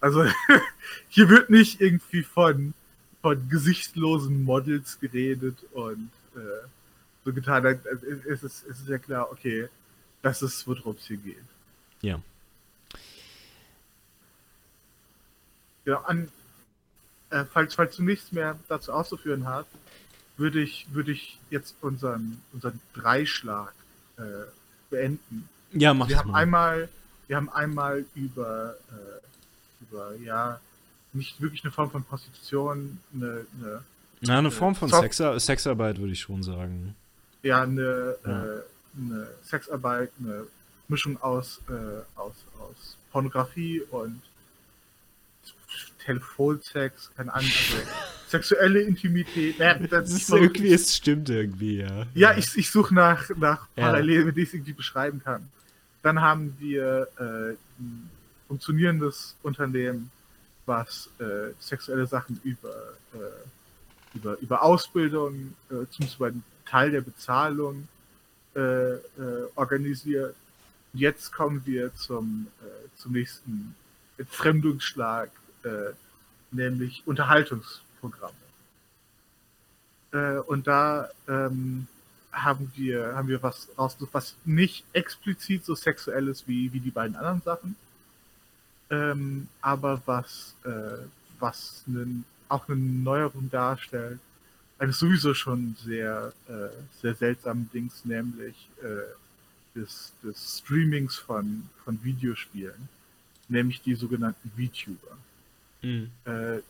Also 0.00 0.24
hier 1.08 1.28
wird 1.28 1.50
nicht 1.50 1.80
irgendwie 1.80 2.22
von, 2.22 2.72
von 3.20 3.48
gesichtslosen 3.50 4.44
Models 4.44 4.98
geredet 4.98 5.58
und 5.72 6.10
äh, 6.34 6.66
so 7.24 7.32
getan. 7.34 7.66
äh, 7.66 7.76
Es 8.26 8.42
ist, 8.42 8.64
es 8.66 8.80
ist 8.80 8.88
ja 8.88 8.96
klar, 8.96 9.30
okay, 9.30 9.68
das 10.22 10.40
ist, 10.40 10.66
worum 10.66 10.96
es 10.96 11.06
hier 11.06 11.18
geht. 11.18 11.36
Ja. 12.00 12.22
Ja, 15.84 16.00
an, 16.02 16.28
äh, 17.30 17.44
falls, 17.44 17.74
falls 17.74 17.96
du 17.96 18.02
nichts 18.02 18.32
mehr 18.32 18.58
dazu 18.68 18.92
auszuführen 18.92 19.46
hast, 19.46 19.68
würde 20.36 20.60
ich, 20.60 20.86
würde 20.92 21.12
ich 21.12 21.38
jetzt 21.50 21.74
unseren, 21.80 22.40
unseren 22.52 22.80
Dreischlag 22.94 23.72
äh, 24.16 24.22
beenden. 24.90 25.48
Ja, 25.72 25.94
mach 25.94 26.08
Wir 26.08 26.18
haben 26.18 26.30
mal. 26.30 26.38
einmal, 26.38 26.88
wir 27.28 27.36
haben 27.36 27.48
einmal 27.50 28.04
über, 28.14 28.76
äh, 28.90 29.84
über, 29.84 30.14
ja, 30.16 30.60
nicht 31.12 31.40
wirklich 31.40 31.62
eine 31.64 31.72
Form 31.72 31.90
von 31.90 32.04
Prostitution, 32.04 32.98
eine, 33.14 33.46
eine 33.58 33.82
Na, 34.20 34.38
eine 34.38 34.50
Form 34.50 34.74
von 34.74 34.88
Soft- 34.88 35.02
Sexa 35.02 35.38
Sexarbeit 35.40 35.98
würde 35.98 36.12
ich 36.12 36.20
schon 36.20 36.42
sagen. 36.42 36.94
ja, 37.42 37.62
eine, 37.62 38.16
Ja. 38.24 38.44
Äh, 38.44 38.60
eine 38.98 39.28
Sexarbeit, 39.44 40.10
eine 40.18 40.46
Mischung 40.88 41.20
aus, 41.22 41.60
äh, 41.68 41.72
aus, 42.18 42.34
aus 42.58 42.96
Pornografie 43.12 43.80
und 43.90 44.20
Telefonsex, 46.10 47.10
keine 47.16 47.32
Ahnung, 47.32 47.50
also 47.50 47.88
sexuelle 48.28 48.80
Intimität. 48.80 49.58
Ja, 49.58 49.74
das 49.74 50.10
ist 50.10 50.30
irgendwie, 50.30 50.72
es 50.72 50.96
stimmt 50.96 51.28
irgendwie, 51.30 51.78
ja. 51.78 52.06
Ja, 52.14 52.36
ich, 52.36 52.56
ich 52.56 52.70
suche 52.70 52.94
nach, 52.94 53.28
nach 53.36 53.68
Ja. 53.76 53.86
Parallelen, 53.86 54.26
mit 54.26 54.36
denen 54.36 54.46
ich 54.46 54.54
irgendwie 54.54 54.72
beschreiben 54.72 55.20
kann. 55.22 55.48
Dann 56.02 56.20
haben 56.20 56.56
wir 56.58 57.08
äh, 57.18 57.54
funktionierendes 58.48 59.36
Unternehmen, 59.42 60.10
was 60.66 61.08
äh, 61.18 61.52
sexuelle 61.60 62.06
Sachen 62.06 62.40
über, 62.42 62.74
äh, 63.14 64.16
über, 64.16 64.38
über 64.40 64.62
Ausbildung, 64.62 65.54
äh, 65.70 65.86
zumindest 65.90 66.18
bei 66.18 66.32
Teil 66.66 66.90
der 66.90 67.02
Bezahlung 67.02 67.86
äh, 68.56 68.60
äh, 68.60 69.00
organisiert. 69.54 70.34
Jetzt 70.92 71.32
kommen 71.32 71.62
wir 71.64 71.94
zum, 71.94 72.48
äh, 72.62 72.88
zum 72.96 73.12
nächsten 73.12 73.74
Entfremdungsschlag, 74.18 75.30
nämlich 76.50 77.02
Unterhaltungsprogramme. 77.06 78.34
und 80.46 80.66
da 80.66 81.08
ähm, 81.28 81.86
haben 82.32 82.72
wir, 82.76 83.14
haben 83.14 83.28
wir 83.28 83.42
was 83.42 83.68
rausgesucht, 83.76 84.14
was 84.14 84.36
nicht 84.44 84.84
explizit 84.92 85.64
so 85.64 85.74
sexuell 85.74 86.28
ist 86.28 86.46
wie, 86.46 86.72
wie 86.72 86.80
die 86.80 86.90
beiden 86.90 87.16
anderen 87.16 87.42
Sachen, 87.42 87.76
ähm, 88.90 89.48
aber 89.60 90.02
was, 90.06 90.54
äh, 90.64 91.04
was 91.38 91.84
einen, 91.86 92.24
auch 92.48 92.68
eine 92.68 92.78
Neuerung 92.78 93.50
darstellt, 93.50 94.20
eines 94.78 94.98
sowieso 94.98 95.34
schon 95.34 95.76
sehr, 95.84 96.32
äh, 96.48 96.68
sehr 97.00 97.14
seltsamen 97.14 97.70
Dings, 97.72 98.04
nämlich 98.04 98.68
äh, 98.82 99.78
des, 99.78 100.12
des 100.22 100.58
Streamings 100.58 101.16
von, 101.16 101.68
von 101.84 102.02
Videospielen, 102.02 102.88
nämlich 103.48 103.82
die 103.82 103.94
sogenannten 103.94 104.50
VTuber. 104.56 105.16
Mhm. 105.82 106.10
Äh, 106.24 106.60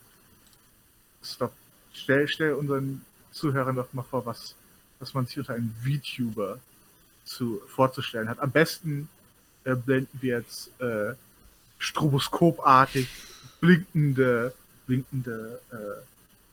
stop. 1.23 1.53
Stell, 1.93 2.27
stell 2.27 2.53
unseren 2.53 3.01
Zuhörern 3.31 3.75
doch 3.75 3.91
mal 3.93 4.03
vor, 4.03 4.25
was, 4.25 4.55
was 4.99 5.13
man 5.13 5.25
sich 5.25 5.39
unter 5.39 5.53
einem 5.53 5.73
VTuber 5.83 6.59
zu, 7.25 7.61
vorzustellen 7.67 8.29
hat. 8.29 8.39
Am 8.39 8.51
besten 8.51 9.09
äh, 9.63 9.75
blenden 9.75 10.21
wir 10.21 10.37
jetzt 10.39 10.71
äh, 10.79 11.13
stroboskopartig 11.79 13.07
blinkende, 13.59 14.53
blinkende 14.87 15.59
äh, 15.71 16.03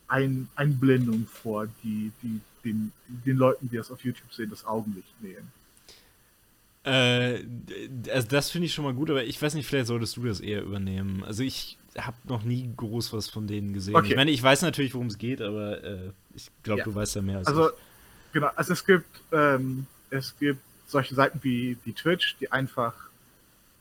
Ein 0.09 0.49
Einblendungen 0.57 1.27
vor, 1.27 1.69
die, 1.83 2.13
die 2.23 2.41
den, 2.65 2.93
den 3.09 3.37
Leuten, 3.37 3.69
die 3.69 3.77
das 3.77 3.91
auf 3.91 4.05
YouTube 4.05 4.33
sehen, 4.33 4.51
das 4.51 4.65
Augenlicht 4.65 5.23
nähen. 5.23 5.53
Äh, 6.85 7.45
also 8.11 8.29
das 8.29 8.51
finde 8.51 8.67
ich 8.67 8.75
schon 8.75 8.85
mal 8.85 8.95
gut, 8.95 9.11
aber 9.11 9.25
ich 9.25 9.41
weiß 9.41 9.55
nicht, 9.55 9.67
vielleicht 9.67 9.89
solltest 9.89 10.17
du 10.17 10.25
das 10.25 10.41
eher 10.41 10.63
übernehmen. 10.63 11.25
Also 11.25 11.43
ich 11.43 11.77
habe 12.07 12.17
noch 12.25 12.43
nie 12.43 12.71
groß 12.77 13.13
was 13.13 13.29
von 13.29 13.47
denen 13.47 13.73
gesehen. 13.73 13.95
Okay. 13.95 14.09
Ich 14.09 14.17
meine, 14.17 14.31
ich 14.31 14.43
weiß 14.43 14.63
natürlich, 14.63 14.95
worum 14.95 15.09
es 15.09 15.19
geht, 15.19 15.41
aber 15.41 15.83
äh, 15.83 16.11
ich 16.35 16.51
glaube, 16.63 16.81
ja. 16.81 16.85
du 16.85 16.95
weißt 16.95 17.17
ja 17.17 17.23
mehr 17.23 17.39
als 17.39 17.47
also, 17.47 17.71
ich. 17.71 17.75
Genau, 18.33 18.51
also 18.55 18.73
es 18.73 18.85
gibt, 18.85 19.07
ähm, 19.33 19.87
es 20.11 20.37
gibt 20.39 20.61
solche 20.87 21.15
Seiten 21.15 21.41
wie, 21.43 21.77
wie 21.85 21.93
Twitch, 21.93 22.37
die 22.41 22.53
einfach 22.53 22.95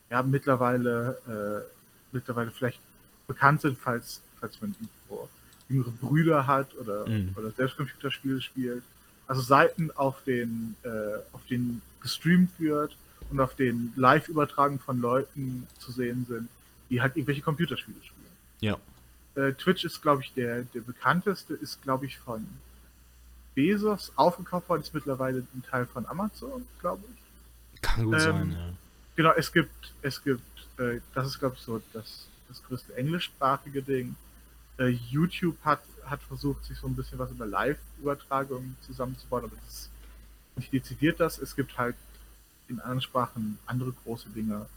ja 0.10 0.24
mittlerweile, 0.24 1.18
äh, 1.28 2.16
mittlerweile 2.16 2.52
vielleicht 2.52 2.80
bekannt 3.28 3.62
sind, 3.62 3.78
falls, 3.78 4.22
falls 4.40 4.60
man 4.62 4.76
irgendwo 4.80 5.30
jüngere 5.70 5.92
Brüder 5.92 6.48
hat 6.48 6.76
oder, 6.78 7.08
mhm. 7.08 7.34
oder 7.36 7.52
selbst 7.52 7.78
Computerspiele 7.78 8.42
spielt. 8.42 8.84
Also 9.28 9.42
Seiten, 9.42 9.92
auf 9.92 10.24
denen, 10.26 10.76
äh, 10.84 11.20
auf 11.34 11.42
denen 11.50 11.82
gestreamt 12.02 12.52
wird 12.60 12.96
und 13.30 13.40
auf 13.42 13.56
denen 13.56 13.92
Live-Übertragen 13.98 14.80
von 14.80 15.02
Leuten 15.02 15.68
zu 15.80 15.92
sehen 15.92 16.26
sind, 16.30 16.48
die 16.90 17.02
halt 17.02 17.16
irgendwelche 17.16 17.42
Computerspiele 17.42 17.98
spielen. 18.02 18.32
Ja. 18.62 18.78
Äh, 19.36 19.54
Twitch 19.54 19.86
ist, 19.86 20.02
glaube 20.02 20.24
ich, 20.24 20.34
der, 20.34 20.64
der 20.64 20.82
bekannteste, 20.82 21.54
ist, 21.54 21.82
glaube 21.82 22.06
ich, 22.06 22.18
von 22.18 22.48
Bezos 23.56 24.12
aufgekauft 24.16 24.70
worden, 24.70 24.82
ist 24.82 24.94
mittlerweile 24.94 25.40
ein 25.54 25.64
Teil 25.70 25.86
von 25.86 26.06
Amazon, 26.06 26.66
glaube 26.80 27.04
ich. 27.12 27.82
Kann 27.82 28.06
gut 28.06 28.14
ähm, 28.16 28.20
sein, 28.20 28.52
ja. 28.52 28.74
Genau, 29.16 29.32
es 29.36 29.52
gibt, 29.52 29.94
es 30.02 30.24
gibt, 30.24 30.42
äh, 30.78 31.00
das 31.14 31.28
ist, 31.28 31.40
glaube 31.40 31.56
ich, 31.58 31.62
so 31.62 31.82
das, 31.94 32.28
das 32.48 32.64
größte 32.64 32.96
englischsprachige 32.96 33.82
Ding. 33.82 34.16
Äh, 34.78 34.90
YouTube 34.90 35.58
hat, 35.64 35.82
hat 36.06 36.22
versucht, 36.22 36.66
sich 36.66 36.78
so 36.78 36.88
ein 36.88 36.96
bisschen 36.96 37.18
was 37.18 37.32
über 37.32 37.48
Live-Übertragungen 37.48 38.78
zusammenzubauen, 38.86 39.46
aber 39.46 39.56
das 39.66 39.74
ist 39.74 39.90
nicht 40.56 40.74
dezidiert 40.74 41.20
das. 41.20 41.40
Es 41.40 41.56
gibt 41.56 41.78
halt 41.78 41.96
in 42.68 42.80
anderen 42.80 43.02
Sprachen 43.02 43.58
andere 43.66 43.94
große 44.04 44.30
Dinge. 44.30 44.68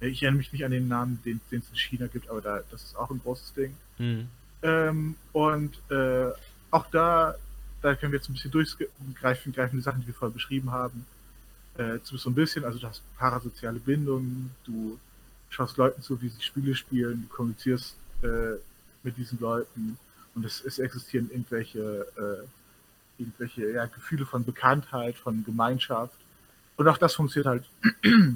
Ich 0.00 0.22
erinnere 0.22 0.38
mich 0.38 0.52
nicht 0.52 0.64
an 0.64 0.70
den 0.70 0.88
Namen, 0.88 1.20
den, 1.24 1.40
es 1.50 1.52
in 1.52 1.76
China 1.76 2.06
gibt, 2.06 2.30
aber 2.30 2.40
da, 2.40 2.60
das 2.70 2.82
ist 2.82 2.96
auch 2.96 3.10
ein 3.10 3.20
großes 3.20 3.52
Ding. 3.54 3.76
Mhm. 3.98 4.28
Ähm, 4.62 5.14
und 5.32 5.78
äh, 5.90 6.30
auch 6.70 6.86
da 6.90 7.34
da 7.82 7.94
können 7.94 8.12
wir 8.12 8.18
jetzt 8.18 8.28
ein 8.28 8.34
bisschen 8.34 8.50
durchgreifen, 8.50 9.52
greifen 9.52 9.76
die 9.76 9.82
Sachen, 9.82 10.00
die 10.00 10.06
wir 10.06 10.14
vorher 10.14 10.34
beschrieben 10.34 10.70
haben. 10.70 11.06
Äh, 11.76 11.98
so 12.04 12.28
ein 12.28 12.34
bisschen, 12.34 12.64
also 12.64 12.78
du 12.78 12.86
hast 12.86 13.02
parasoziale 13.16 13.78
Bindungen, 13.78 14.50
du 14.64 14.98
schaust 15.48 15.76
Leuten 15.76 16.02
zu, 16.02 16.20
wie 16.20 16.28
sie 16.28 16.42
Spiele 16.42 16.74
spielen, 16.74 17.26
du 17.28 17.34
kommunizierst 17.34 17.96
äh, 18.22 18.56
mit 19.02 19.16
diesen 19.16 19.40
Leuten 19.40 19.98
und 20.34 20.44
es, 20.44 20.62
es 20.64 20.78
existieren 20.78 21.30
irgendwelche, 21.30 22.06
äh, 22.16 23.20
irgendwelche 23.20 23.70
ja, 23.72 23.86
Gefühle 23.86 24.26
von 24.26 24.44
Bekanntheit, 24.44 25.16
von 25.16 25.44
Gemeinschaft. 25.44 26.14
Und 26.76 26.86
auch 26.88 26.98
das 26.98 27.14
funktioniert 27.14 27.46
halt 27.46 28.34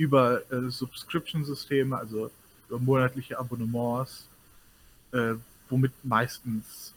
über 0.00 0.40
äh, 0.50 0.70
Subscription-Systeme, 0.70 1.94
also 1.94 2.30
über 2.68 2.78
monatliche 2.78 3.38
Abonnements, 3.38 4.26
äh, 5.12 5.34
womit 5.68 5.92
meistens 6.02 6.94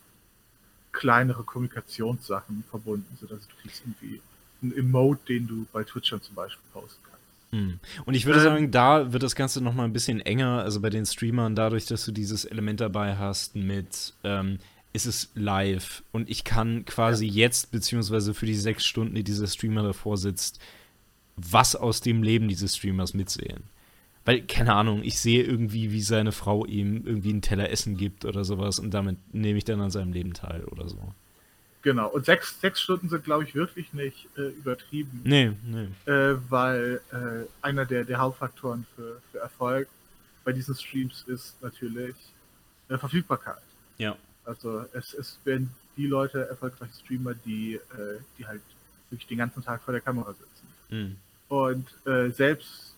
kleinere 0.93 1.43
Kommunikationssachen 1.43 2.63
verbunden, 2.69 3.17
sodass 3.19 3.45
du 3.45 3.55
kriegst 3.61 3.81
irgendwie 3.81 4.21
einen 4.61 4.77
Emote, 4.77 5.33
den 5.33 5.47
du 5.47 5.65
bei 5.73 5.83
Twitch 5.83 6.11
dann 6.11 6.21
zum 6.21 6.35
Beispiel 6.35 6.63
posten 6.71 7.01
kannst. 7.03 7.51
Hm. 7.51 7.79
Und 8.05 8.13
ich 8.13 8.25
würde 8.25 8.39
ähm, 8.39 8.45
sagen, 8.45 8.71
da 8.71 9.11
wird 9.11 9.21
das 9.21 9.35
Ganze 9.35 9.59
noch 9.59 9.73
mal 9.73 9.83
ein 9.83 9.91
bisschen 9.91 10.21
enger, 10.21 10.63
also 10.63 10.79
bei 10.79 10.89
den 10.89 11.05
Streamern, 11.05 11.55
dadurch, 11.55 11.85
dass 11.85 12.05
du 12.05 12.13
dieses 12.13 12.45
Element 12.45 12.79
dabei 12.79 13.17
hast 13.17 13.57
mit, 13.57 14.13
ähm, 14.23 14.59
ist 14.93 15.07
es 15.07 15.29
live 15.35 16.03
und 16.13 16.29
ich 16.29 16.45
kann 16.45 16.85
quasi 16.85 17.25
ja. 17.25 17.33
jetzt, 17.33 17.71
beziehungsweise 17.71 18.33
für 18.33 18.45
die 18.45 18.55
sechs 18.55 18.85
Stunden, 18.85 19.15
die 19.15 19.25
dieser 19.25 19.47
Streamer 19.47 19.83
davor 19.83 20.15
sitzt, 20.15 20.61
was 21.35 21.75
aus 21.75 22.01
dem 22.01 22.23
Leben 22.23 22.47
dieses 22.47 22.75
Streamers 22.75 23.13
mitsehen. 23.13 23.63
Weil, 24.25 24.41
keine 24.43 24.73
Ahnung, 24.73 25.03
ich 25.03 25.19
sehe 25.19 25.43
irgendwie, 25.43 25.91
wie 25.91 26.01
seine 26.01 26.31
Frau 26.31 26.65
ihm 26.65 27.05
irgendwie 27.05 27.31
einen 27.31 27.41
Teller 27.41 27.69
Essen 27.69 27.97
gibt 27.97 28.23
oder 28.23 28.45
sowas 28.45 28.79
und 28.79 28.93
damit 28.93 29.17
nehme 29.33 29.57
ich 29.57 29.65
dann 29.65 29.81
an 29.81 29.91
seinem 29.91 30.13
Leben 30.13 30.33
teil 30.33 30.63
oder 30.65 30.87
so. 30.87 31.13
Genau, 31.81 32.07
und 32.07 32.25
sechs, 32.25 32.61
sechs 32.61 32.79
Stunden 32.79 33.09
sind, 33.09 33.25
glaube 33.25 33.43
ich, 33.43 33.53
wirklich 33.55 33.91
nicht 33.91 34.29
äh, 34.37 34.43
übertrieben. 34.43 35.19
Nee, 35.25 35.51
nee. 35.65 35.89
Äh, 36.09 36.37
weil 36.49 37.01
äh, 37.11 37.45
einer 37.61 37.85
der, 37.85 38.05
der 38.05 38.19
Hauptfaktoren 38.19 38.85
für, 38.95 39.21
für 39.31 39.39
Erfolg 39.39 39.89
bei 40.45 40.53
diesen 40.53 40.75
Streams 40.75 41.25
ist 41.27 41.61
natürlich 41.61 42.15
äh, 42.87 42.97
Verfügbarkeit. 42.97 43.61
Ja. 43.97 44.15
Also 44.45 44.85
es, 44.93 45.13
es 45.13 45.37
werden 45.43 45.71
die 45.97 46.07
Leute 46.07 46.47
erfolgreiche 46.47 46.93
Streamer, 47.03 47.33
die, 47.33 47.75
äh, 47.75 48.19
die 48.37 48.47
halt 48.47 48.61
wirklich 49.09 49.27
den 49.27 49.39
ganzen 49.39 49.61
Tag 49.61 49.81
vor 49.81 49.91
der 49.91 50.01
Kamera 50.01 50.31
sitzen. 50.31 50.52
Mhm. 50.93 51.15
Und 51.49 51.87
äh, 52.05 52.29
selbst 52.29 52.93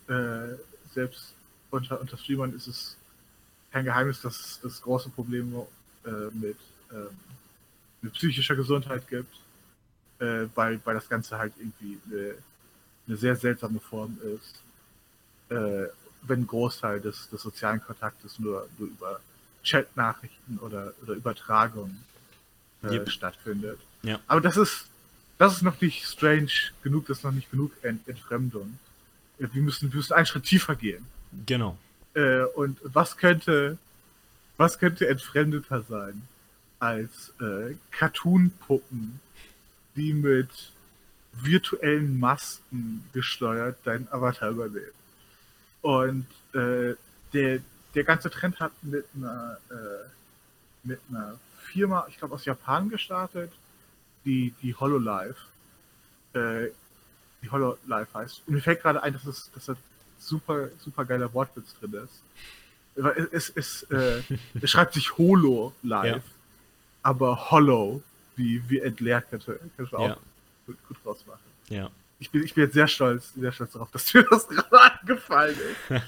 selbst 0.96 1.34
unter, 1.70 2.02
unter 2.02 2.18
Streamern 2.18 2.56
ist 2.56 2.68
es 2.68 2.98
kein 3.72 3.86
Geheimnis, 3.86 4.22
dass 4.22 4.40
es 4.40 4.60
das 4.64 4.82
große 4.82 5.10
Problem 5.10 5.54
äh, 6.06 6.10
mit, 6.34 6.58
ähm, 6.92 7.10
mit 8.02 8.14
psychischer 8.14 8.56
Gesundheit 8.56 9.08
gibt, 9.08 9.36
äh, 10.20 10.46
weil, 10.56 10.80
weil 10.86 10.96
das 10.96 11.10
Ganze 11.10 11.38
halt 11.38 11.54
irgendwie 11.58 12.00
eine, 12.10 12.36
eine 13.08 13.18
sehr 13.18 13.36
seltsame 13.36 13.80
Form 13.80 14.18
ist, 14.24 14.62
äh, 15.52 15.90
wenn 16.22 16.42
ein 16.42 16.48
Großteil 16.48 17.02
des, 17.02 17.30
des 17.30 17.42
sozialen 17.42 17.82
Kontaktes 17.82 18.40
nur, 18.40 18.68
nur 18.78 18.88
über 18.88 19.20
Chat-Nachrichten 19.64 20.58
oder, 20.60 20.94
oder 21.04 21.14
Übertragungen 21.14 22.04
äh, 22.84 22.94
yep. 22.94 23.10
stattfindet. 23.10 23.80
Ja. 24.04 24.20
Aber 24.28 24.42
das 24.42 24.56
ist, 24.58 24.88
das 25.38 25.58
ist 25.58 25.62
noch 25.64 25.80
nicht 25.82 26.06
strange 26.06 26.52
genug, 26.84 27.08
das 27.08 27.18
ist 27.18 27.24
noch 27.24 27.32
nicht 27.32 27.52
genug 27.52 27.72
Ent 27.82 28.08
Entfremdung 28.08 28.80
wir 29.38 29.62
müssen, 29.62 29.92
wir 29.92 29.98
müssen 29.98 30.14
einen 30.14 30.26
Schritt 30.26 30.44
tiefer 30.44 30.76
gehen. 30.76 31.06
Genau. 31.46 31.78
Äh, 32.14 32.44
und 32.56 32.80
was 32.84 33.18
könnte, 33.18 33.78
was 34.58 34.80
könnte 34.80 35.08
entfremdeter 35.08 35.82
sein 35.84 36.22
als 36.80 37.34
äh, 37.42 37.76
Cartoon-Puppen, 37.92 39.20
die 39.96 40.14
mit 40.14 40.50
virtuellen 41.34 42.20
Masken 42.20 43.04
gesteuert 43.14 43.78
deinen 43.84 44.08
Avatar 44.12 44.52
übernehmen? 44.52 44.92
Und 45.82 46.28
äh, 46.54 46.96
der, 47.34 47.60
der 47.94 48.04
ganze 48.04 48.30
Trend 48.30 48.60
hat 48.60 48.72
mit 48.82 49.06
einer, 49.16 49.58
äh, 49.70 50.08
mit 50.84 51.00
einer 51.10 51.38
Firma, 51.60 52.06
ich 52.10 52.18
glaube 52.18 52.36
aus 52.36 52.46
Japan 52.46 52.90
gestartet, 52.90 53.52
die, 54.26 54.54
die 54.62 54.76
HoloLive. 54.76 55.36
Äh, 56.34 56.72
die 57.42 57.50
Hololive 57.50 58.08
heißt. 58.14 58.44
Und 58.48 58.56
mir 58.56 58.62
fällt 58.62 58.82
gerade 58.82 59.02
ein, 59.02 59.14
dass, 59.14 59.26
es, 59.26 59.52
dass 59.54 59.66
da 59.66 59.76
super, 60.20 60.70
super 60.80 61.06
geiler 61.06 61.34
Wortwitz 61.34 61.76
drin 61.80 61.94
ist. 61.94 62.22
Es, 63.32 63.50
es, 63.50 63.84
äh, 63.84 64.22
es 64.62 64.70
schreibt 64.70 64.94
sich 64.94 65.18
Holo 65.18 65.74
live, 65.84 66.16
ja. 66.16 66.22
aber 67.04 67.52
Hollow, 67.52 68.02
wie, 68.38 68.62
wie 68.70 68.80
entleert 68.80 69.30
könnte 69.30 69.60
ja. 69.78 69.98
auch 69.98 70.18
gut, 70.66 70.78
gut 70.88 70.98
rausmachen. 71.06 71.42
Ja. 71.68 71.90
ich 72.20 72.30
bin, 72.30 72.44
ich 72.44 72.54
bin 72.54 72.64
jetzt 72.64 72.74
sehr 72.74 72.88
stolz, 72.88 73.34
sehr 73.34 73.52
stolz 73.52 73.74
darauf, 73.74 73.92
dass 73.92 74.14
mir 74.14 74.24
das 74.30 74.48
gerade 74.50 75.00
angefallen 75.02 75.58
ist. 75.90 76.02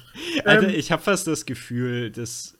Alter, 0.45 0.69
ähm, 0.69 0.75
ich 0.75 0.91
habe 0.91 1.01
fast 1.01 1.27
das 1.27 1.45
Gefühl, 1.45 2.09
dass 2.09 2.57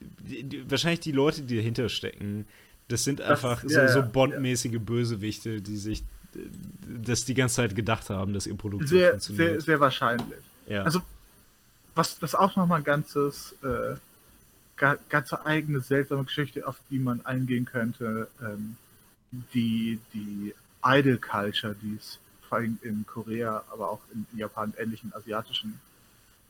die, 0.00 0.44
die, 0.44 0.70
wahrscheinlich 0.70 1.00
die 1.00 1.12
Leute, 1.12 1.42
die 1.42 1.56
dahinter 1.56 1.88
stecken, 1.88 2.46
das 2.88 3.04
sind 3.04 3.20
einfach 3.20 3.62
das, 3.62 3.72
so, 3.72 3.78
ja, 3.78 3.88
so 3.88 4.02
Bond-mäßige 4.02 4.72
ja. 4.72 4.78
Bösewichte, 4.78 5.60
die 5.60 5.76
sich 5.76 6.04
das 7.04 7.24
die 7.24 7.34
ganze 7.34 7.56
Zeit 7.56 7.74
gedacht 7.74 8.10
haben, 8.10 8.32
dass 8.32 8.46
ihr 8.46 8.56
Produkt 8.56 8.88
sehr, 8.88 9.10
funktioniert. 9.10 9.48
Sehr, 9.48 9.60
sehr 9.60 9.80
wahrscheinlich. 9.80 10.38
Ja. 10.66 10.82
Also, 10.82 11.02
was 11.94 12.18
das 12.18 12.34
auch 12.34 12.56
nochmal 12.56 12.78
ein 12.78 12.84
ganzes, 12.84 13.54
äh, 13.62 13.96
ganze 15.08 15.44
eigene 15.44 15.80
seltsame 15.80 16.24
Geschichte, 16.24 16.66
auf 16.66 16.76
die 16.90 16.98
man 16.98 17.24
eingehen 17.26 17.64
könnte, 17.64 18.28
ähm, 18.42 18.76
die, 19.52 19.98
die 20.14 20.54
Idol-Culture, 20.84 21.74
die 21.82 21.96
es 21.96 22.18
vor 22.48 22.58
allem 22.58 22.78
in 22.82 23.04
Korea, 23.06 23.64
aber 23.70 23.90
auch 23.90 24.00
in 24.14 24.26
Japan, 24.38 24.72
ähnlichen 24.78 25.12
asiatischen 25.14 25.80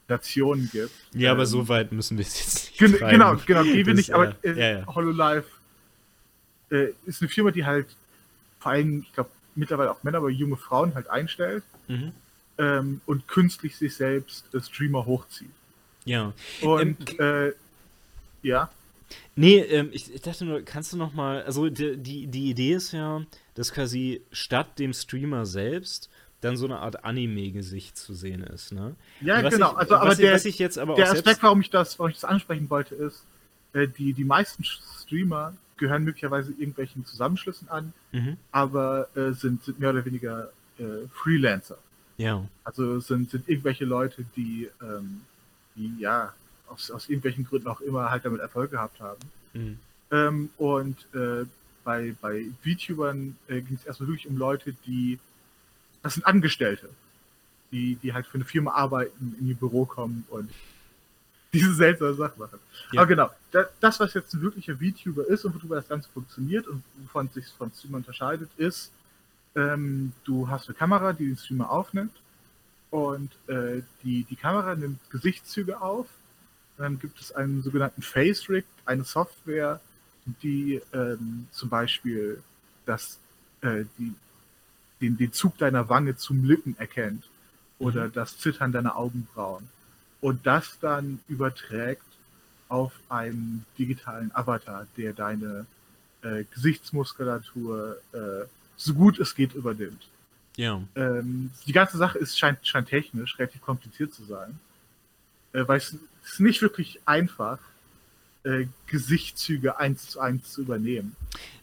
Nationen 0.06 0.69
gibt. 0.70 0.93
Ja, 1.12 1.31
ähm, 1.31 1.36
aber 1.36 1.47
so 1.47 1.69
weit 1.69 1.93
müssen 1.93 2.19
wir 2.19 2.27
es 2.27 2.39
jetzt 2.39 2.65
nicht 2.66 2.78
gen 2.78 3.10
Genau, 3.10 3.36
genau, 3.47 3.62
gehen 3.62 3.86
wir 3.86 3.94
nicht, 3.94 4.12
aber 4.12 4.35
äh, 4.43 4.52
ja, 4.52 4.78
ja. 4.78 4.86
HoloLive 4.86 5.44
äh, 6.70 6.89
ist 7.07 7.23
eine 7.23 7.28
Firma, 7.28 7.51
die 7.51 7.65
halt 7.65 7.86
vor 8.59 8.73
allem, 8.73 9.03
ich 9.03 9.12
glaube, 9.12 9.31
mittlerweile 9.55 9.90
auch 9.90 10.03
Männer, 10.03 10.19
aber 10.19 10.31
junge 10.31 10.57
Frauen 10.57 10.95
halt 10.95 11.09
einstellt 11.11 11.65
mhm. 11.89 12.12
ähm, 12.59 13.01
und 13.07 13.28
künstlich 13.28 13.77
sich 13.77 13.95
selbst 13.95 14.47
Streamer 14.61 15.07
hochzieht. 15.07 15.51
Ja. 16.05 16.32
Und 16.62 17.19
ähm, 17.19 17.51
äh, 17.51 17.53
ja. 18.43 18.70
Nee, 19.36 19.59
ähm, 19.59 19.90
ich, 19.93 20.12
ich, 20.15 20.23
dachte 20.23 20.45
nur, 20.45 20.62
kannst 20.62 20.93
du 20.93 20.97
noch 20.97 21.12
mal, 21.12 21.43
also 21.43 21.69
die, 21.69 21.97
die, 21.97 22.27
die 22.27 22.51
Idee 22.51 22.74
ist 22.74 22.93
ja, 22.93 23.23
dass 23.55 23.73
quasi 23.73 24.23
statt 24.32 24.78
dem 24.78 24.93
Streamer 24.93 25.47
selbst 25.47 26.11
dann 26.40 26.57
so 26.57 26.66
eine 26.66 26.78
Art 26.78 27.05
Anime-Gesicht 27.05 27.97
zu 27.97 28.15
sehen 28.15 28.43
ist, 28.45 28.73
ne? 28.73 28.95
Ja, 29.20 29.40
genau. 29.43 29.73
Ich, 29.73 29.78
also, 29.78 29.97
aber 29.97 30.15
der, 30.15 30.39
der 30.39 31.12
Aspekt, 31.12 31.43
warum 31.43 31.61
ich, 31.61 31.70
das, 31.70 31.99
warum 31.99 32.11
ich 32.11 32.16
das 32.16 32.24
ansprechen 32.24 32.70
wollte, 32.70 32.95
ist, 32.95 33.24
äh, 33.73 33.89
die, 33.89 34.12
die 34.12 34.24
meisten 34.24 34.65
Streamer 35.09 35.55
gehören 35.78 36.05
möglicherweise 36.05 36.52
irgendwelchen 36.52 37.05
Zusammenschlüssen 37.06 37.68
an, 37.68 37.93
mhm. 38.12 38.36
aber 38.52 39.09
äh, 39.16 39.32
sind, 39.32 39.64
sind 39.64 39.80
mehr 39.80 39.90
oder 39.90 40.05
weniger 40.05 40.51
äh, 40.78 41.09
Freelancer. 41.12 41.78
Ja. 42.18 42.44
Also 42.64 43.01
sind, 43.01 43.30
sind 43.30 43.48
irgendwelche 43.48 43.85
Leute, 43.85 44.24
die, 44.36 44.68
ähm, 44.82 45.22
die 45.76 45.98
ja 45.98 46.35
aus, 46.66 46.90
aus 46.90 47.09
irgendwelchen 47.09 47.44
Gründen 47.44 47.68
auch 47.68 47.80
immer 47.80 48.10
halt 48.10 48.24
damit 48.24 48.40
Erfolg 48.40 48.70
gehabt 48.70 49.01
haben. 49.01 49.20
Mhm. 49.55 49.78
Ähm, 50.10 50.51
und 50.59 50.97
äh, 51.14 51.47
bei, 51.85 52.14
bei 52.20 52.47
VTubern 52.62 53.36
äh, 53.47 53.60
ging 53.60 53.76
es 53.76 53.86
erstmal 53.86 54.09
wirklich 54.09 54.28
um 54.28 54.36
Leute, 54.36 54.74
die, 54.86 55.18
das 56.02 56.14
sind 56.14 56.26
Angestellte, 56.26 56.90
die, 57.70 57.97
die 58.02 58.12
halt 58.12 58.26
für 58.26 58.35
eine 58.35 58.44
Firma 58.44 58.72
arbeiten, 58.72 59.36
in 59.39 59.48
ihr 59.48 59.55
Büro 59.55 59.85
kommen 59.85 60.24
und 60.28 60.51
diese 61.53 61.75
seltsame 61.75 62.15
Sachen 62.15 62.39
machen. 62.39 62.59
Ja. 62.93 63.01
Aber 63.01 63.09
genau, 63.09 63.31
das, 63.81 64.01
was 64.01 64.15
jetzt 64.15 64.35
ein 64.35 64.43
wirklicher 64.43 64.77
VTuber 64.77 65.27
ist 65.27 65.45
und 65.45 65.55
worüber 65.55 65.77
das 65.77 65.89
Ganze 65.89 66.09
funktioniert 66.11 66.66
und 66.66 66.83
wovon 66.99 67.27
es 67.27 67.35
sich 67.35 67.47
von 67.57 67.73
Streamer 67.73 67.99
unterscheidet, 67.99 68.51
ist, 68.59 68.91
ähm, 69.57 70.12
du 70.25 70.49
hast 70.49 70.69
eine 70.69 70.77
Kamera, 70.77 71.12
die 71.12 71.27
den 71.27 71.37
Streamer 71.37 71.70
aufnimmt 71.70 72.15
und 72.91 73.31
äh, 73.47 73.83
die, 74.03 74.25
die 74.25 74.37
Kamera 74.37 74.75
nimmt 74.75 74.99
Gesichtszüge 75.11 75.81
auf. 75.81 76.07
Dann 76.77 76.99
gibt 76.99 77.20
es 77.20 77.33
einen 77.33 77.62
sogenannten 77.62 78.03
Face 78.03 78.49
Rig, 78.49 78.65
eine 78.85 79.05
Software, 79.05 79.81
die 80.43 80.81
ähm, 80.93 81.49
zum 81.51 81.70
Beispiel 81.70 82.43
das, 82.87 83.19
äh, 83.62 83.85
die, 83.99 84.15
den, 85.01 85.16
den 85.16 85.33
Zug 85.33 85.57
deiner 85.59 85.89
Wange 85.89 86.16
zum 86.16 86.45
Lippen 86.45 86.77
erkennt 86.79 87.25
oder 87.79 88.07
mhm. 88.07 88.12
das 88.12 88.39
Zittern 88.39 88.70
deiner 88.70 88.97
Augenbrauen 88.97 89.69
und 90.20 90.47
das 90.47 90.78
dann 90.81 91.20
überträgt 91.28 92.03
auf 92.69 92.93
einen 93.09 93.65
digitalen 93.78 94.31
Avatar, 94.35 94.86
der 94.97 95.12
deine 95.12 95.66
äh, 96.23 96.45
Gesichtsmuskulatur 96.55 97.97
äh, 98.12 98.47
so 98.77 98.95
gut 98.95 99.19
es 99.19 99.35
geht 99.35 99.55
übernimmt. 99.55 100.09
Ja. 100.57 100.82
Ähm, 100.97 101.51
die 101.66 101.73
ganze 101.73 101.99
Sache 101.99 102.19
ist, 102.19 102.39
scheint, 102.39 102.66
scheint 102.66 102.89
technisch 102.89 103.39
relativ 103.39 103.61
kompliziert 103.61 104.12
zu 104.12 104.24
sein, 104.24 104.59
äh, 105.53 105.66
weil 105.66 105.78
es 105.78 105.97
ist 106.24 106.40
nicht 106.40 106.62
wirklich 106.62 107.01
einfach, 107.05 107.59
äh, 108.45 108.66
Gesichtszüge 108.86 109.78
eins 109.78 110.09
zu 110.09 110.20
eins 110.20 110.53
zu 110.53 110.62
übernehmen. 110.62 111.16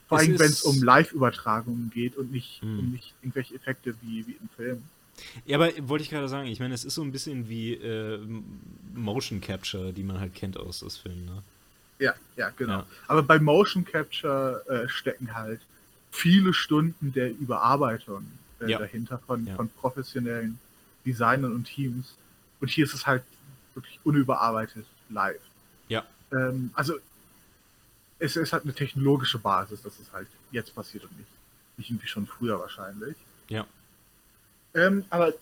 Vor 0.08 0.20
allem, 0.20 0.38
wenn 0.40 0.50
es 0.50 0.62
um 0.62 0.84
Live-Übertragungen 0.84 1.90
geht 1.90 2.16
und 2.16 2.32
nicht 2.32 2.62
hm. 2.62 2.80
um 2.80 2.92
nicht 2.92 3.14
irgendwelche 3.22 3.56
Effekte 3.56 3.96
wie, 4.02 4.28
wie 4.28 4.38
im 4.40 4.50
Film. 4.56 4.84
Ja, 5.46 5.58
aber 5.58 5.72
wollte 5.88 6.04
ich 6.04 6.10
gerade 6.10 6.28
sagen, 6.30 6.48
ich 6.48 6.60
meine, 6.60 6.74
es 6.74 6.86
ist 6.86 6.96
so 6.96 7.02
ein 7.02 7.12
bisschen 7.12 7.50
wie 7.50 7.74
äh, 7.74 8.20
Motion 8.94 9.42
Capture, 9.42 9.94
die 9.94 10.04
man 10.04 10.20
halt 10.20 10.36
kennt 10.36 10.58
aus 10.58 10.80
das 10.80 10.98
Film, 10.98 11.26
ne? 11.26 11.44
Ja, 12.00 12.14
ja, 12.36 12.50
genau. 12.50 12.80
Ja. 12.80 12.88
Aber 13.08 13.24
bei 13.24 13.40
Motion 13.40 13.86
Capture 13.86 14.64
äh, 14.68 14.90
stecken 14.90 15.34
halt 15.34 15.62
viele 16.12 16.54
Stunden 16.54 17.14
der 17.14 17.32
Überarbeitung 17.32 18.26
äh, 18.60 18.72
ja. 18.72 18.80
dahinter 18.80 19.20
von, 19.20 19.46
ja. 19.46 19.56
von 19.56 19.70
professionellen 19.70 20.60
Designern 21.06 21.54
und 21.54 21.66
Teams. 21.66 22.16
Und 22.60 22.70
hier 22.70 22.86
ist 22.86 22.94
es 22.94 23.06
halt 23.06 23.24
wirklich 23.74 24.00
unüberarbeitet 24.04 24.86
live. 25.10 25.40
Ja. 25.88 26.04
Ähm, 26.32 26.72
also 26.74 26.96
es, 28.20 28.36
es 28.36 28.54
hat 28.54 28.64
eine 28.64 28.74
technologische 28.74 29.40
Basis, 29.40 29.82
dass 29.82 30.00
es 30.00 30.12
halt 30.12 30.28
jetzt 30.52 30.74
passiert 30.74 31.04
und 31.04 31.18
nicht, 31.18 31.30
nicht 31.78 31.90
irgendwie 31.90 32.08
schon 32.08 32.28
früher 32.28 32.60
wahrscheinlich. 32.60 33.16
Ja. 33.50 33.66
Ähm, 34.76 35.06
aber 35.10 35.34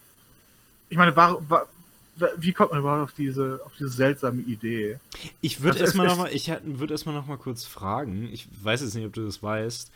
ich 0.89 0.97
meine, 0.97 1.15
war, 1.15 1.49
war, 1.49 1.67
wie 2.37 2.53
kommt 2.53 2.71
man 2.71 2.79
überhaupt 2.79 3.11
auf 3.11 3.13
diese, 3.13 3.59
auf 3.65 3.71
diese 3.77 3.89
seltsame 3.89 4.41
Idee? 4.43 4.99
Ich 5.41 5.61
würde 5.61 5.79
erstmal 5.79 6.07
nochmal, 6.07 6.31
ich 6.31 6.51
würde 6.63 6.93
erstmal 6.93 7.15
noch 7.15 7.25
mal 7.25 7.37
kurz 7.37 7.65
fragen, 7.65 8.29
ich 8.31 8.47
weiß 8.61 8.81
jetzt 8.81 8.93
nicht, 8.93 9.05
ob 9.05 9.13
du 9.13 9.25
das 9.25 9.41
weißt, 9.41 9.91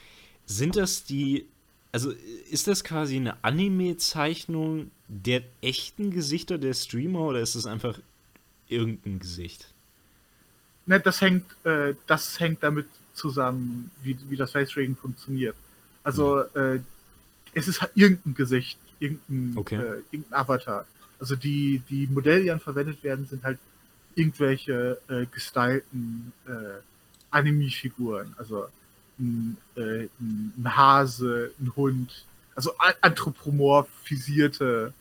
sind 0.45 0.75
das 0.75 1.03
die, 1.03 1.45
also 1.91 2.11
ist 2.49 2.67
das 2.67 2.83
quasi 2.83 3.17
eine 3.17 3.43
Anime-Zeichnung 3.43 4.91
der 5.07 5.43
echten 5.61 6.11
Gesichter 6.11 6.57
der 6.57 6.73
Streamer 6.73 7.21
oder 7.21 7.39
ist 7.39 7.55
das 7.55 7.65
einfach 7.65 7.99
irgendein 8.67 9.19
Gesicht? 9.19 9.73
Ne, 10.87 10.99
das 10.99 11.21
hängt, 11.21 11.45
äh, 11.65 11.93
das 12.07 12.39
hängt 12.39 12.63
damit 12.63 12.87
zusammen, 13.13 13.91
wie, 14.01 14.17
wie 14.29 14.37
das 14.37 14.51
Face 14.51 14.69
Tracking 14.69 14.95
funktioniert. 14.95 15.55
Also, 16.03 16.43
hm. 16.53 16.77
äh, 16.77 16.79
es 17.53 17.67
ist 17.67 17.81
halt 17.81 17.91
irgendein 17.95 18.35
Gesicht 18.35 18.79
irgendein, 18.99 19.57
okay. 19.57 19.75
äh, 19.75 20.03
irgendein 20.11 20.33
Avatar. 20.39 20.85
Also 21.19 21.35
die, 21.35 21.81
die 21.89 22.07
Modelle, 22.07 22.41
die 22.41 22.47
dann 22.47 22.59
verwendet 22.59 23.03
werden, 23.03 23.25
sind 23.27 23.43
halt 23.43 23.57
irgendwelche 24.15 24.99
äh, 25.09 25.25
gestylten 25.31 26.33
äh, 26.47 26.81
Anime-Figuren. 27.31 28.33
Also 28.37 28.67
ein, 29.19 29.57
äh, 29.75 30.07
ein, 30.19 30.75
Hase, 30.75 31.51
ein 31.59 31.75
Hund, 31.75 32.25
also 32.55 32.71
anthropomorphisierte, 33.01 34.93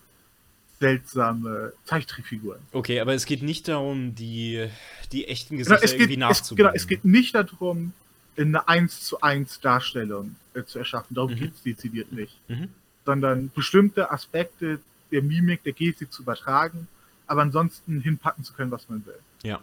seltsame 0.79 1.73
Zeichentrickfiguren. 1.85 2.61
Okay, 2.73 3.01
aber 3.01 3.15
es 3.15 3.25
geht 3.25 3.43
nicht 3.43 3.69
darum, 3.69 4.15
die, 4.15 4.69
die 5.13 5.27
echten 5.27 5.57
Gesichter 5.57 5.81
genau, 5.81 5.91
geht, 5.91 6.01
irgendwie 6.01 6.17
nachzubilden. 6.19 6.73
genau, 6.73 6.77
es 6.77 6.87
geht 6.87 7.05
nicht 7.05 7.35
darum, 7.35 7.95
eine 8.37 8.69
1 8.69 9.01
zu 9.01 9.23
1 9.23 9.61
Darstellung 9.61 10.37
äh, 10.53 10.65
zu 10.65 10.79
erschaffen. 10.79 11.15
Darum 11.15 11.31
mhm. 11.31 11.37
geht 11.37 11.55
es 11.55 11.63
dezidiert 11.63 12.13
nicht. 12.13 12.39
Mhm 12.49 12.69
sondern 13.07 13.51
bestimmte 13.55 14.11
Aspekte 14.11 14.81
der 15.11 15.23
Mimik, 15.23 15.63
der 15.63 15.73
Gestik 15.73 16.13
zu 16.13 16.23
übertragen, 16.23 16.89
aber 17.27 17.43
ansonsten 17.43 18.01
hinpacken 18.01 18.45
zu 18.45 18.53
können, 18.53 18.71
was 18.71 18.89
man 18.89 19.07
will. 19.07 19.19
Ja. 19.43 19.61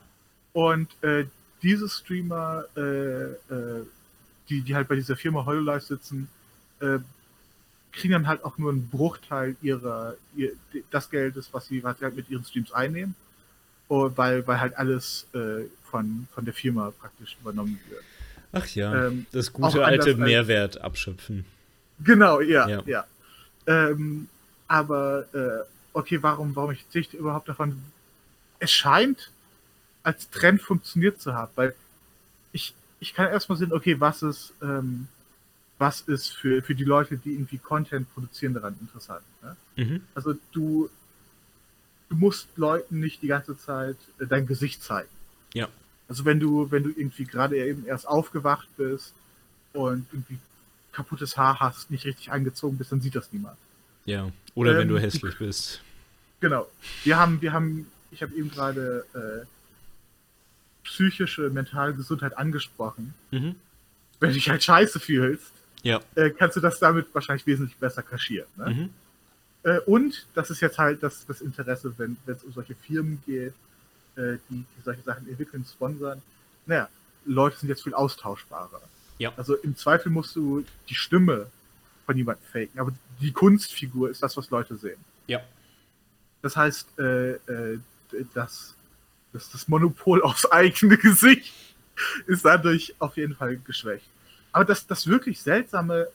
Und 0.53 0.89
äh, 1.03 1.25
diese 1.61 1.89
Streamer, 1.89 2.65
äh, 2.75 2.81
äh, 2.81 3.85
die, 4.49 4.61
die 4.61 4.75
halt 4.75 4.87
bei 4.87 4.95
dieser 4.95 5.15
Firma 5.15 5.45
HoloLive 5.45 5.81
sitzen, 5.81 6.29
äh, 6.79 6.99
kriegen 7.91 8.13
dann 8.13 8.27
halt 8.27 8.43
auch 8.43 8.57
nur 8.57 8.71
einen 8.71 8.89
Bruchteil 8.89 9.55
ihrer, 9.61 10.15
ihr, 10.35 10.53
das 10.89 11.09
Geldes, 11.09 11.49
was 11.51 11.67
sie, 11.67 11.83
was 11.83 11.99
sie 11.99 12.05
halt 12.05 12.15
mit 12.15 12.29
ihren 12.29 12.43
Streams 12.43 12.71
einnehmen, 12.71 13.15
und 13.87 14.17
weil, 14.17 14.45
weil 14.47 14.59
halt 14.59 14.75
alles 14.77 15.27
äh, 15.33 15.65
von, 15.83 16.27
von 16.33 16.45
der 16.45 16.53
Firma 16.53 16.91
praktisch 16.99 17.37
übernommen 17.39 17.79
wird. 17.89 18.03
Ach 18.51 18.67
ja, 18.67 19.07
ähm, 19.07 19.25
das 19.31 19.51
gute 19.51 19.83
alte 19.83 20.15
Mehrwert 20.15 20.79
abschöpfen. 20.81 21.45
Genau, 22.03 22.39
ja, 22.41 22.67
ja. 22.67 22.83
ja. 22.85 23.05
Ähm, 23.67 24.27
aber 24.67 25.25
äh, 25.33 25.65
okay, 25.93 26.21
warum, 26.21 26.55
warum 26.55 26.71
ich 26.71 26.85
dichte 26.87 27.17
überhaupt 27.17 27.47
davon? 27.47 27.81
Es 28.59 28.71
scheint 28.71 29.31
als 30.03 30.29
Trend 30.29 30.61
funktioniert 30.61 31.21
zu 31.21 31.33
haben, 31.33 31.51
weil 31.55 31.75
ich, 32.51 32.73
ich 32.99 33.13
kann 33.13 33.29
erstmal 33.29 33.57
sehen, 33.57 33.73
okay, 33.73 33.99
was 33.99 34.21
ist, 34.21 34.53
ähm, 34.61 35.07
was 35.77 36.01
ist 36.01 36.33
für, 36.33 36.61
für 36.61 36.75
die 36.75 36.83
Leute, 36.83 37.17
die 37.17 37.33
irgendwie 37.33 37.57
Content 37.57 38.13
produzieren, 38.13 38.53
daran 38.53 38.75
interessant. 38.79 39.23
Ne? 39.41 39.55
Mhm. 39.75 40.01
Also 40.13 40.35
du, 40.51 40.89
du 42.09 42.15
musst 42.15 42.47
Leuten 42.57 42.99
nicht 42.99 43.21
die 43.21 43.27
ganze 43.27 43.57
Zeit 43.57 43.97
äh, 44.19 44.25
dein 44.27 44.45
Gesicht 44.45 44.83
zeigen. 44.83 45.09
Ja. 45.53 45.67
Also 46.07 46.25
wenn 46.25 46.39
du, 46.39 46.69
wenn 46.71 46.83
du 46.83 46.89
irgendwie 46.89 47.23
gerade 47.23 47.57
eben 47.57 47.85
erst 47.85 48.07
aufgewacht 48.07 48.67
bist 48.77 49.13
und 49.71 50.05
irgendwie 50.11 50.37
kaputtes 50.93 51.35
Haar 51.37 51.59
hast, 51.59 51.91
nicht 51.91 52.05
richtig 52.05 52.31
angezogen 52.31 52.77
bist, 52.77 52.91
dann 52.91 53.01
sieht 53.01 53.15
das 53.15 53.31
niemand. 53.33 53.57
Ja, 54.05 54.29
oder 54.55 54.71
ähm, 54.73 54.77
wenn 54.77 54.87
du 54.89 54.95
Ähm, 54.95 55.01
hässlich 55.01 55.37
bist. 55.37 55.81
Genau. 56.39 56.67
Wir 57.03 57.17
haben, 57.17 57.41
wir 57.41 57.53
haben, 57.53 57.87
ich 58.11 58.21
habe 58.21 58.33
eben 58.35 58.49
gerade 58.51 59.05
äh, 59.13 59.45
psychische, 60.83 61.49
mentale 61.49 61.93
Gesundheit 61.93 62.37
angesprochen. 62.37 63.13
Mhm. 63.31 63.55
Wenn 64.19 64.29
du 64.29 64.35
dich 64.35 64.49
halt 64.49 64.63
scheiße 64.63 64.99
fühlst, 64.99 65.51
Ja. 65.83 66.01
äh, 66.15 66.29
kannst 66.29 66.55
du 66.57 66.61
das 66.61 66.79
damit 66.79 67.07
wahrscheinlich 67.13 67.45
wesentlich 67.47 67.77
besser 67.77 68.03
kaschieren. 68.03 68.47
Ne? 68.57 68.69
Mhm. 68.69 68.89
Äh, 69.63 69.79
und 69.81 70.27
das 70.33 70.49
ist 70.49 70.59
jetzt 70.61 70.77
halt 70.77 71.01
das, 71.03 71.25
das 71.25 71.41
Interesse, 71.41 71.93
wenn 71.97 72.17
es 72.25 72.43
um 72.43 72.51
solche 72.53 72.75
Firmen 72.75 73.21
geht, 73.25 73.53
äh, 74.15 74.37
die, 74.49 74.65
die 74.77 74.81
solche 74.83 75.01
Sachen 75.01 75.27
entwickeln, 75.27 75.65
sponsern. 75.65 76.21
Naja, 76.65 76.89
Leute 77.25 77.57
sind 77.57 77.69
jetzt 77.69 77.83
viel 77.83 77.93
austauschbarer. 77.93 78.81
Ja. 79.23 79.33
Also 79.37 79.55
im 79.55 79.75
Zweifel 79.75 80.11
musst 80.11 80.35
du 80.35 80.63
die 80.89 80.95
Stimme 80.95 81.47
von 82.05 82.15
jemandem 82.17 82.43
faken, 82.51 82.79
aber 82.79 82.91
die 83.21 83.31
Kunstfigur 83.31 84.09
ist 84.09 84.21
das, 84.21 84.35
was 84.37 84.49
Leute 84.49 84.75
sehen. 84.75 84.99
Ja. 85.27 85.39
Das 86.41 86.55
heißt, 86.57 86.99
äh, 86.99 87.31
äh, 87.33 87.79
das, 88.33 88.75
das, 89.31 89.49
das 89.51 89.67
Monopol 89.67 90.21
aufs 90.27 90.45
eigene 90.51 90.97
Gesicht 90.97 91.53
ist 92.27 92.43
dadurch 92.43 92.93
auf 92.99 93.15
jeden 93.17 93.35
Fall 93.35 93.57
geschwächt. 93.57 94.05
Aber 94.51 94.65
das, 94.65 94.85
das 94.85 95.07
wirklich 95.07 95.41
Seltsame 95.41 96.07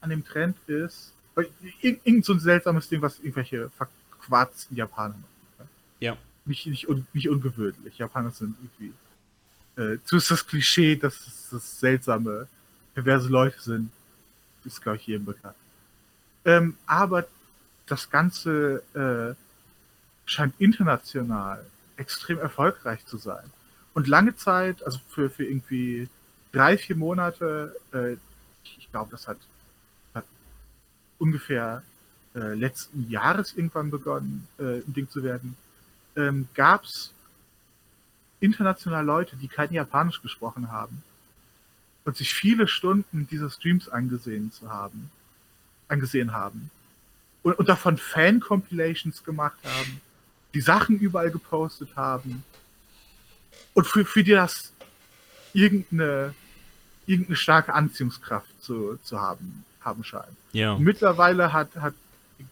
an 0.00 0.10
dem 0.10 0.24
Trend 0.24 0.56
ist, 0.66 1.12
weil 1.34 1.48
ir- 1.82 1.98
irgend 2.04 2.24
so 2.24 2.32
ein 2.32 2.40
seltsames 2.40 2.88
Ding, 2.88 3.00
was 3.00 3.18
irgendwelche 3.20 3.70
verquarzten 3.70 4.76
Japaner 4.76 5.14
machen. 5.14 5.70
Ja. 6.00 6.16
Nicht, 6.46 6.66
nicht, 6.66 6.88
un, 6.88 7.06
nicht 7.12 7.28
ungewöhnlich. 7.28 7.96
Japaner 7.96 8.30
sind 8.32 8.56
irgendwie. 8.60 8.92
Äh, 9.76 9.98
zumindest 10.04 10.30
das 10.30 10.46
Klischee, 10.46 10.96
dass 10.96 11.14
es 11.26 11.48
das 11.50 11.80
seltsame, 11.80 12.46
perverse 12.94 13.28
Leute 13.28 13.60
sind, 13.60 13.90
ist, 14.64 14.80
glaube 14.80 14.98
ich, 14.98 15.06
jedem 15.06 15.24
bekannt. 15.24 15.56
Ähm, 16.44 16.76
aber 16.86 17.26
das 17.86 18.10
Ganze 18.10 18.82
äh, 18.94 19.34
scheint 20.26 20.54
international 20.58 21.64
extrem 21.96 22.38
erfolgreich 22.38 23.04
zu 23.06 23.16
sein. 23.16 23.44
Und 23.94 24.08
lange 24.08 24.36
Zeit, 24.36 24.84
also 24.84 24.98
für, 25.08 25.30
für 25.30 25.44
irgendwie 25.44 26.08
drei, 26.52 26.76
vier 26.76 26.96
Monate, 26.96 27.74
äh, 27.92 28.16
ich, 28.64 28.90
glaube, 28.90 29.10
das 29.10 29.28
hat, 29.28 29.38
hat 30.14 30.24
ungefähr 31.18 31.82
äh, 32.34 32.54
letzten 32.54 33.08
Jahres 33.08 33.54
irgendwann 33.54 33.90
begonnen, 33.90 34.46
äh, 34.58 34.78
ein 34.78 34.92
Ding 34.92 35.08
zu 35.08 35.22
werden, 35.22 35.56
ähm, 36.16 36.48
gab 36.54 36.84
es 36.84 37.13
international 38.44 39.04
Leute, 39.04 39.36
die 39.36 39.48
kein 39.48 39.72
Japanisch 39.72 40.20
gesprochen 40.22 40.70
haben 40.70 41.02
und 42.04 42.16
sich 42.16 42.34
viele 42.34 42.68
Stunden 42.68 43.26
dieser 43.30 43.50
Streams 43.50 43.88
angesehen 43.88 44.52
zu 44.52 44.70
haben, 44.70 45.10
angesehen 45.88 46.32
haben 46.32 46.70
und, 47.42 47.58
und 47.58 47.68
davon 47.68 47.96
Fan-Compilations 47.96 49.24
gemacht 49.24 49.58
haben, 49.64 50.00
die 50.52 50.60
Sachen 50.60 50.98
überall 50.98 51.30
gepostet 51.30 51.96
haben 51.96 52.44
und 53.74 53.86
für, 53.86 54.04
für 54.04 54.22
die 54.22 54.32
das 54.32 54.72
irgendeine, 55.52 56.34
irgendeine 57.06 57.36
starke 57.36 57.72
Anziehungskraft 57.72 58.62
zu, 58.62 58.98
zu 59.02 59.20
haben, 59.20 59.64
haben 59.80 60.04
scheint. 60.04 60.36
Ja. 60.52 60.76
Mittlerweile 60.78 61.52
hat, 61.52 61.74
hat, 61.76 61.94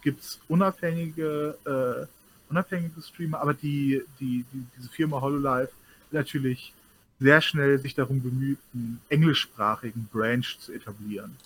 gibt 0.03 0.23
es 0.23 0.41
unabhängige, 0.49 1.57
äh, 1.65 2.51
unabhängige 2.51 3.01
Streamer, 3.03 3.41
aber 3.41 3.55
die, 3.55 4.03
die, 4.21 4.45
die, 4.53 4.67
diese 4.77 4.89
Firma 4.89 5.21
HoloLive 5.21 5.71
natürlich 6.13 6.73
sehr 7.21 7.41
schnell 7.41 7.79
sich 7.79 7.95
darum 7.95 8.23
bemüht, 8.23 8.59
einen 8.75 9.01
englischsprachigen 9.09 10.09
Branch 10.13 10.47
zu 10.59 10.73
etablieren. 10.73 11.37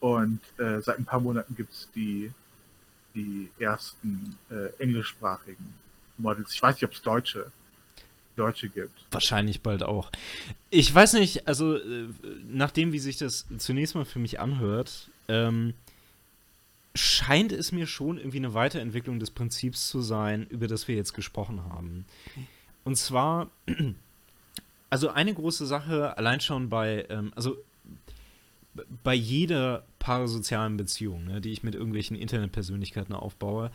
Und 0.00 0.40
äh, 0.58 0.80
seit 0.80 0.98
ein 0.98 1.04
paar 1.04 1.20
Monaten 1.20 1.54
gibt 1.54 1.72
es 1.72 1.88
die, 1.94 2.32
die 3.14 3.50
ersten 3.58 4.36
äh, 4.50 4.68
englischsprachigen 4.82 5.74
Models. 6.18 6.54
Ich 6.54 6.62
weiß 6.62 6.76
nicht, 6.76 6.84
ob 6.84 6.92
es 6.92 7.02
deutsche, 7.02 7.52
deutsche 8.36 8.68
gibt. 8.68 9.04
Wahrscheinlich 9.10 9.60
bald 9.60 9.82
auch. 9.82 10.10
Ich 10.70 10.92
weiß 10.92 11.14
nicht, 11.14 11.46
also 11.46 11.76
äh, 11.76 12.08
nachdem 12.48 12.92
wie 12.92 12.98
sich 12.98 13.16
das 13.16 13.46
zunächst 13.58 13.94
mal 13.94 14.04
für 14.04 14.18
mich 14.18 14.40
anhört, 14.40 15.10
ähm, 15.28 15.74
scheint 16.94 17.52
es 17.52 17.72
mir 17.72 17.86
schon 17.86 18.18
irgendwie 18.18 18.38
eine 18.38 18.54
Weiterentwicklung 18.54 19.18
des 19.18 19.30
Prinzips 19.30 19.88
zu 19.88 20.02
sein, 20.02 20.46
über 20.48 20.68
das 20.68 20.88
wir 20.88 20.96
jetzt 20.96 21.14
gesprochen 21.14 21.64
haben. 21.64 22.04
Und 22.84 22.96
zwar, 22.96 23.50
also 24.90 25.08
eine 25.10 25.34
große 25.34 25.66
Sache, 25.66 26.16
allein 26.16 26.40
schon 26.40 26.68
bei, 26.68 27.06
ähm, 27.08 27.32
also 27.34 27.56
bei 29.02 29.14
jeder 29.14 29.84
parasozialen 29.98 30.76
Beziehung, 30.76 31.24
ne, 31.24 31.40
die 31.40 31.52
ich 31.52 31.62
mit 31.62 31.74
irgendwelchen 31.74 32.16
Internetpersönlichkeiten 32.16 33.14
aufbaue, 33.14 33.70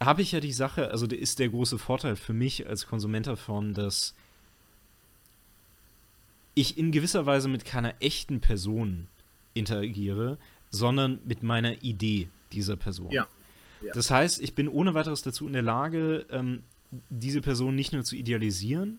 habe 0.00 0.22
ich 0.22 0.32
ja 0.32 0.40
die 0.40 0.52
Sache, 0.52 0.90
also 0.90 1.06
der 1.06 1.18
ist 1.18 1.38
der 1.38 1.48
große 1.48 1.78
Vorteil 1.78 2.16
für 2.16 2.32
mich 2.32 2.66
als 2.66 2.86
Konsument 2.86 3.26
davon, 3.26 3.72
dass 3.72 4.14
ich 6.54 6.76
in 6.76 6.90
gewisser 6.90 7.26
Weise 7.26 7.48
mit 7.48 7.64
keiner 7.64 7.94
echten 8.00 8.40
Person 8.40 9.08
interagiere, 9.54 10.38
sondern 10.70 11.20
mit 11.24 11.42
meiner 11.42 11.82
Idee 11.82 12.28
dieser 12.52 12.76
Person. 12.76 13.10
Ja. 13.10 13.26
Ja. 13.82 13.92
Das 13.92 14.10
heißt, 14.10 14.40
ich 14.40 14.54
bin 14.54 14.68
ohne 14.68 14.94
weiteres 14.94 15.22
dazu 15.22 15.46
in 15.46 15.52
der 15.52 15.62
Lage, 15.62 16.26
ähm, 16.30 16.62
diese 17.10 17.40
Person 17.40 17.74
nicht 17.74 17.92
nur 17.92 18.04
zu 18.04 18.16
idealisieren, 18.16 18.98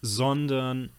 sondern 0.00 0.90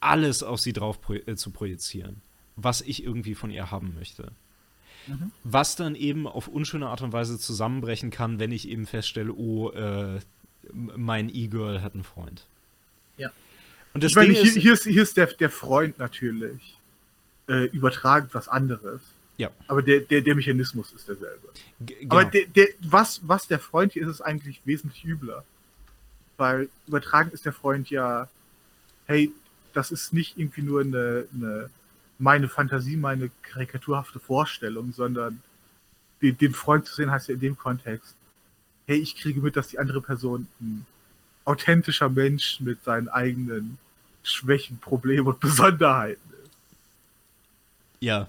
alles 0.00 0.42
auf 0.42 0.60
sie 0.60 0.72
drauf 0.72 1.00
pro 1.00 1.14
äh, 1.14 1.36
zu 1.36 1.50
projizieren, 1.50 2.22
was 2.56 2.80
ich 2.80 3.02
irgendwie 3.02 3.34
von 3.34 3.50
ihr 3.50 3.70
haben 3.70 3.94
möchte. 3.94 4.32
Mhm. 5.06 5.30
Was 5.44 5.76
dann 5.76 5.94
eben 5.94 6.26
auf 6.26 6.48
unschöne 6.48 6.88
Art 6.88 7.02
und 7.02 7.12
Weise 7.12 7.38
zusammenbrechen 7.38 8.10
kann, 8.10 8.38
wenn 8.38 8.52
ich 8.52 8.68
eben 8.68 8.86
feststelle, 8.86 9.32
oh, 9.32 9.70
äh, 9.70 10.20
mein 10.72 11.28
E-Girl 11.28 11.82
hat 11.82 11.94
einen 11.94 12.04
Freund. 12.04 12.44
Ja. 13.16 13.30
Und 13.94 14.02
das 14.02 14.12
ich 14.12 14.16
meine, 14.16 14.34
Ding 14.34 14.42
hier, 14.42 14.52
ist, 14.52 14.58
hier 14.58 14.72
ist, 14.72 14.84
hier 14.84 15.02
ist 15.02 15.16
der, 15.16 15.26
der 15.26 15.50
Freund 15.50 15.98
natürlich 15.98 16.76
äh, 17.48 17.64
übertragend 17.66 18.34
was 18.34 18.48
anderes. 18.48 19.00
Ja. 19.38 19.50
Aber 19.68 19.82
der, 19.82 20.00
der, 20.00 20.22
der 20.22 20.34
Mechanismus 20.34 20.92
ist 20.92 21.08
derselbe. 21.08 21.48
g- 21.80 22.06
Aber 22.08 22.24
genau. 22.24 22.30
der, 22.30 22.46
der, 22.46 22.68
was, 22.80 23.20
was 23.26 23.46
der 23.46 23.58
Freund 23.58 23.92
hier 23.92 24.02
ist, 24.02 24.08
ist 24.08 24.20
eigentlich 24.22 24.60
wesentlich 24.64 25.04
übler. 25.04 25.44
Weil 26.38 26.68
übertragen 26.86 27.30
ist 27.32 27.44
der 27.44 27.52
Freund 27.52 27.90
ja, 27.90 28.28
hey, 29.06 29.30
das 29.72 29.90
ist 29.90 30.12
nicht 30.12 30.38
irgendwie 30.38 30.62
nur 30.62 30.80
eine, 30.80 31.26
eine 31.34 31.70
meine 32.18 32.48
Fantasie, 32.48 32.96
meine 32.96 33.30
karikaturhafte 33.42 34.18
Vorstellung, 34.18 34.92
sondern 34.94 35.42
den, 36.22 36.38
den 36.38 36.54
Freund 36.54 36.86
zu 36.86 36.94
sehen 36.94 37.10
heißt 37.10 37.28
ja 37.28 37.34
in 37.34 37.40
dem 37.40 37.58
Kontext, 37.58 38.14
hey, 38.86 38.96
ich 38.96 39.16
kriege 39.16 39.40
mit, 39.40 39.54
dass 39.56 39.68
die 39.68 39.78
andere 39.78 40.00
Person 40.00 40.46
ein 40.60 40.86
authentischer 41.44 42.08
Mensch 42.08 42.58
mit 42.60 42.82
seinen 42.84 43.08
eigenen 43.08 43.76
Schwächen, 44.22 44.78
Problemen 44.78 45.26
und 45.26 45.40
Besonderheiten 45.40 46.22
ist. 46.42 46.50
Ja, 48.00 48.28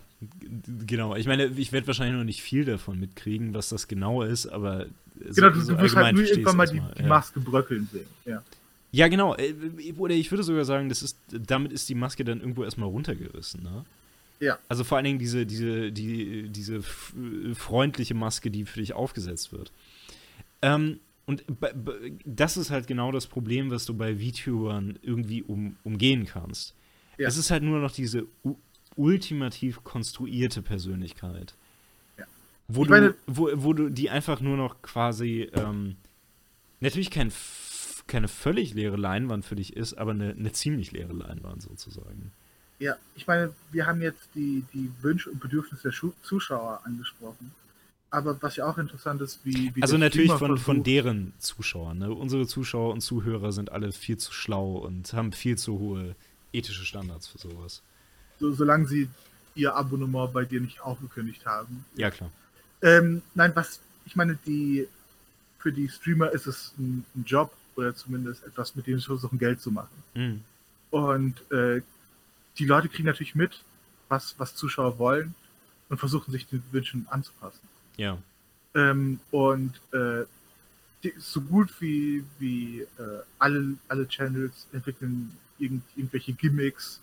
genau. 0.85 1.15
Ich 1.15 1.27
meine, 1.27 1.45
ich 1.45 1.71
werde 1.71 1.87
wahrscheinlich 1.87 2.17
noch 2.17 2.23
nicht 2.23 2.41
viel 2.41 2.65
davon 2.65 2.99
mitkriegen, 2.99 3.53
was 3.53 3.69
das 3.69 3.87
genau 3.87 4.23
ist, 4.23 4.47
aber 4.47 4.87
so, 5.29 5.33
Genau, 5.35 5.49
du, 5.49 5.61
so 5.61 5.73
du 5.73 5.81
wirst 5.81 5.95
halt 5.95 6.15
nur 6.15 6.25
irgendwann 6.25 6.57
mal 6.57 6.67
die, 6.67 6.81
die 6.97 7.01
ja. 7.01 7.07
Maske 7.07 7.39
bröckeln 7.39 7.87
sehen. 7.91 8.07
Ja. 8.25 8.43
Ja, 8.91 9.07
genau. 9.09 9.35
Äh, 9.35 9.53
Oder 9.97 10.15
ich 10.15 10.31
würde 10.31 10.43
sogar 10.43 10.65
sagen, 10.65 10.89
das 10.89 11.03
ist, 11.03 11.17
damit 11.29 11.73
ist 11.73 11.89
die 11.89 11.95
Maske 11.95 12.23
dann 12.23 12.39
irgendwo 12.39 12.63
erstmal 12.63 12.89
runtergerissen, 12.89 13.63
ne? 13.63 13.85
Ja. 14.39 14.59
Also 14.69 14.83
vor 14.83 14.97
allen 14.97 15.05
Dingen 15.05 15.19
diese, 15.19 15.45
diese, 15.45 15.91
die, 15.91 16.49
diese 16.49 16.81
freundliche 17.55 18.13
Maske, 18.13 18.51
die 18.51 18.65
für 18.65 18.79
dich 18.79 18.93
aufgesetzt 18.93 19.51
wird. 19.51 19.71
Ähm, 20.61 20.99
und 21.25 21.43
das 22.23 22.55
ist 22.55 22.69
halt 22.69 22.87
genau 22.87 23.11
das 23.11 23.27
Problem, 23.27 23.71
was 23.71 23.85
du 23.85 23.95
bei 23.95 24.15
VTubern 24.15 24.99
irgendwie 25.01 25.41
um, 25.41 25.75
umgehen 25.83 26.25
kannst. 26.25 26.75
Ja. 27.17 27.27
Es 27.27 27.35
ist 27.35 27.49
halt 27.49 27.63
nur 27.63 27.79
noch 27.79 27.91
diese 27.91 28.27
ultimativ 28.97 29.83
konstruierte 29.83 30.61
Persönlichkeit. 30.61 31.55
Ja. 32.17 32.25
Wo, 32.67 32.81
Ich 32.81 32.87
du, 32.87 32.93
meine- 32.93 33.15
wo, 33.25 33.49
wo 33.53 33.73
du 33.73 33.89
die 33.89 34.09
einfach 34.09 34.41
nur 34.41 34.57
noch 34.57 34.81
quasi 34.81 35.49
ähm, 35.53 35.95
natürlich 36.79 37.11
kein, 37.11 37.31
keine 38.07 38.27
völlig 38.27 38.73
leere 38.73 38.97
Leinwand 38.97 39.45
für 39.45 39.55
dich 39.55 39.75
ist, 39.75 39.93
aber 39.93 40.11
eine, 40.11 40.31
eine 40.31 40.51
ziemlich 40.51 40.91
leere 40.91 41.13
Leinwand 41.13 41.61
sozusagen. 41.61 42.31
Ja, 42.79 42.95
ich 43.15 43.25
meine, 43.25 43.53
wir 43.71 43.87
haben 43.87 44.01
jetzt 44.01 44.29
die, 44.35 44.63
die 44.73 44.91
Wünsche 45.01 45.31
und 45.31 45.39
Bedürfnisse 45.39 45.83
der 45.83 45.91
Schu 45.91 46.11
Zuschauer 46.21 46.81
angesprochen. 46.83 47.51
Aber 48.09 48.41
was 48.41 48.55
ja 48.55 48.65
auch 48.65 48.77
interessant 48.77 49.19
ist, 49.21 49.41
wie. 49.43 49.75
wie 49.75 49.81
Also 49.81 49.97
natürlich 49.97 50.31
von, 50.31 50.57
von 50.57 50.83
deren 50.83 51.33
Zuschauern. 51.39 51.97
Ne? 51.97 52.13
Unsere 52.13 52.47
Zuschauer 52.47 52.93
und 52.93 53.01
Zuhörer 53.01 53.51
sind 53.51 53.71
alle 53.71 53.91
viel 53.91 54.17
zu 54.17 54.31
schlau 54.31 54.77
und 54.77 55.11
haben 55.13 55.33
viel 55.33 55.57
zu 55.57 55.77
hohe 55.79 56.15
ethische 56.53 56.85
Standards 56.85 57.27
für 57.27 57.37
sowas. 57.39 57.81
So, 58.39 58.51
solange 58.53 58.87
sie 58.87 59.09
ihr 59.55 59.75
Abonnement 59.75 60.31
bei 60.31 60.45
dir 60.45 60.61
nicht 60.61 60.81
aufgekündigt 60.81 61.45
haben. 61.45 61.85
Ja, 61.95 62.11
klar. 62.11 62.29
Ähm, 62.81 63.21
nein, 63.33 63.51
was, 63.55 63.79
ich 64.05 64.15
meine, 64.15 64.37
die, 64.45 64.87
für 65.57 65.71
die 65.71 65.89
Streamer 65.89 66.31
ist 66.31 66.45
es 66.45 66.73
ein, 66.77 67.03
ein 67.15 67.23
Job 67.25 67.51
oder 67.75 67.95
zumindest 67.95 68.45
etwas, 68.45 68.75
mit 68.75 68.87
dem 68.87 68.99
sie 68.99 69.05
versuchen, 69.05 69.39
Geld 69.39 69.61
zu 69.61 69.71
machen. 69.71 70.03
Mhm. 70.13 70.43
Und 70.91 71.51
äh, 71.51 71.81
die 72.57 72.65
Leute 72.65 72.89
kriegen 72.89 73.07
natürlich 73.07 73.35
mit, 73.35 73.63
was, 74.09 74.35
was 74.37 74.55
Zuschauer 74.55 74.99
wollen. 74.99 75.35
und 75.89 75.97
versuchen 75.97 76.31
sich 76.31 76.47
den 76.47 76.63
Wünschen 76.71 77.07
anzupassen. 77.09 77.67
Ja. 77.97 78.17
Ähm, 78.75 79.19
und 79.31 79.79
äh, 79.91 80.25
die, 81.03 81.13
so 81.17 81.41
gut 81.41 81.73
wie, 81.79 82.23
wie 82.39 82.81
äh, 82.81 83.21
alle, 83.39 83.75
alle 83.87 84.07
Channels 84.07 84.67
entwickeln 84.71 85.31
irgend, 85.57 85.83
irgendwelche 85.95 86.33
Gimmicks, 86.33 86.99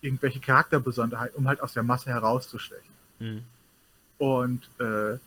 irgendwelche 0.00 0.40
Charakterbesonderheiten, 0.40 1.36
um 1.36 1.48
halt 1.48 1.60
aus 1.60 1.72
der 1.72 1.82
Masse 1.82 2.10
herauszustechen. 2.10 2.90
Mhm. 3.18 3.42
Und 4.18 4.68
äh, 4.80 5.18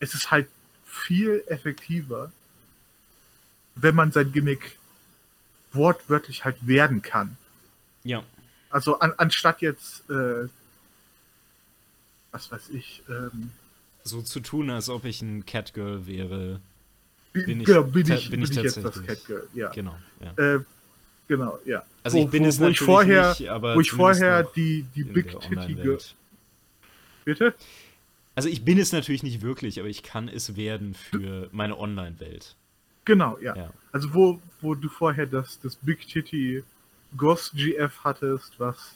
es 0.00 0.14
ist 0.14 0.30
halt 0.30 0.48
viel 0.86 1.42
effektiver, 1.46 2.32
wenn 3.74 3.94
man 3.94 4.12
sein 4.12 4.32
Gimmick 4.32 4.78
wortwörtlich 5.72 6.44
halt 6.44 6.66
werden 6.66 7.02
kann. 7.02 7.36
Ja. 8.04 8.22
Also 8.70 8.98
an, 9.00 9.12
anstatt 9.16 9.60
jetzt, 9.60 10.08
äh, 10.10 10.48
was 12.32 12.50
weiß 12.50 12.70
ich, 12.70 13.02
ähm, 13.08 13.50
So 14.04 14.22
zu 14.22 14.40
tun, 14.40 14.70
als 14.70 14.88
ob 14.88 15.04
ich 15.04 15.22
ein 15.22 15.44
Catgirl 15.46 16.06
wäre. 16.06 16.60
bin, 17.32 17.44
Bin 17.46 17.60
ich 17.60 17.66
genau, 17.66 17.82
bin 17.84 18.10
ich, 18.10 18.30
bin 18.30 18.40
bin 18.40 18.50
ich 18.50 18.56
ich 18.56 18.56
jetzt 18.56 18.84
das. 18.84 19.02
Catgirl, 19.04 19.48
ja. 19.54 19.68
Genau. 19.70 19.96
Ja. 20.20 20.56
Äh, 20.56 20.60
genau, 21.28 21.58
ja. 21.64 21.84
Also 22.02 22.18
wo, 22.18 22.22
ich 22.22 22.30
bin 22.30 22.44
wo, 22.44 22.48
es 22.48 22.58
wo 22.58 22.64
ich 22.64 22.80
natürlich 22.80 22.80
vorher, 22.80 23.28
nicht, 23.30 23.48
aber 23.48 23.76
wo 23.76 23.80
ich 23.80 23.90
vorher 23.92 24.42
die, 24.42 24.84
die 24.94 25.04
Big 25.04 25.38
Titty. 25.40 25.76
Bitte? 27.24 27.54
Also 28.34 28.48
ich 28.48 28.64
bin 28.64 28.78
es 28.78 28.92
natürlich 28.92 29.22
nicht 29.22 29.42
wirklich, 29.42 29.80
aber 29.80 29.88
ich 29.88 30.02
kann 30.02 30.28
es 30.28 30.56
werden 30.56 30.94
für 30.94 31.48
meine 31.52 31.78
Online-Welt. 31.78 32.54
Genau, 33.04 33.38
ja. 33.40 33.56
Ja. 33.56 33.70
Also 33.90 34.14
wo, 34.14 34.40
wo 34.60 34.74
du 34.74 34.88
vorher 34.88 35.26
das, 35.26 35.58
das 35.60 35.76
Big 35.76 36.06
Titty 36.06 36.62
Ghost 37.16 37.54
GF 37.54 37.92
hattest, 38.04 38.58
was, 38.58 38.94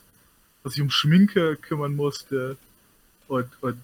was 0.62 0.75
sich 0.75 0.83
um 0.83 0.91
Schminke 0.91 1.57
kümmern 1.57 1.97
musste 1.97 2.57
und, 3.28 3.49
und 3.62 3.83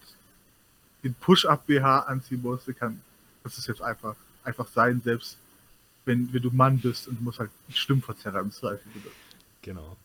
den 1.03 1.15
Push-Up 1.15 1.67
BH 1.67 2.01
anziehen 2.01 2.43
musste, 2.43 2.75
kann 2.75 3.01
das 3.43 3.59
ist 3.59 3.69
jetzt 3.69 3.83
einfach, 3.83 4.17
einfach 4.45 4.67
sein, 4.69 5.01
selbst 5.03 5.39
wenn, 6.09 6.33
wenn 6.33 6.43
du 6.43 6.51
Mann 6.51 6.79
bist 6.81 7.07
und 7.07 7.19
du 7.21 7.23
musst 7.23 7.39
halt 7.39 7.51
Stimmverzerrer 7.73 8.41
im 8.41 8.51
Zweifel 8.51 8.91
benutzen. 8.93 9.13
Genau. 9.63 9.97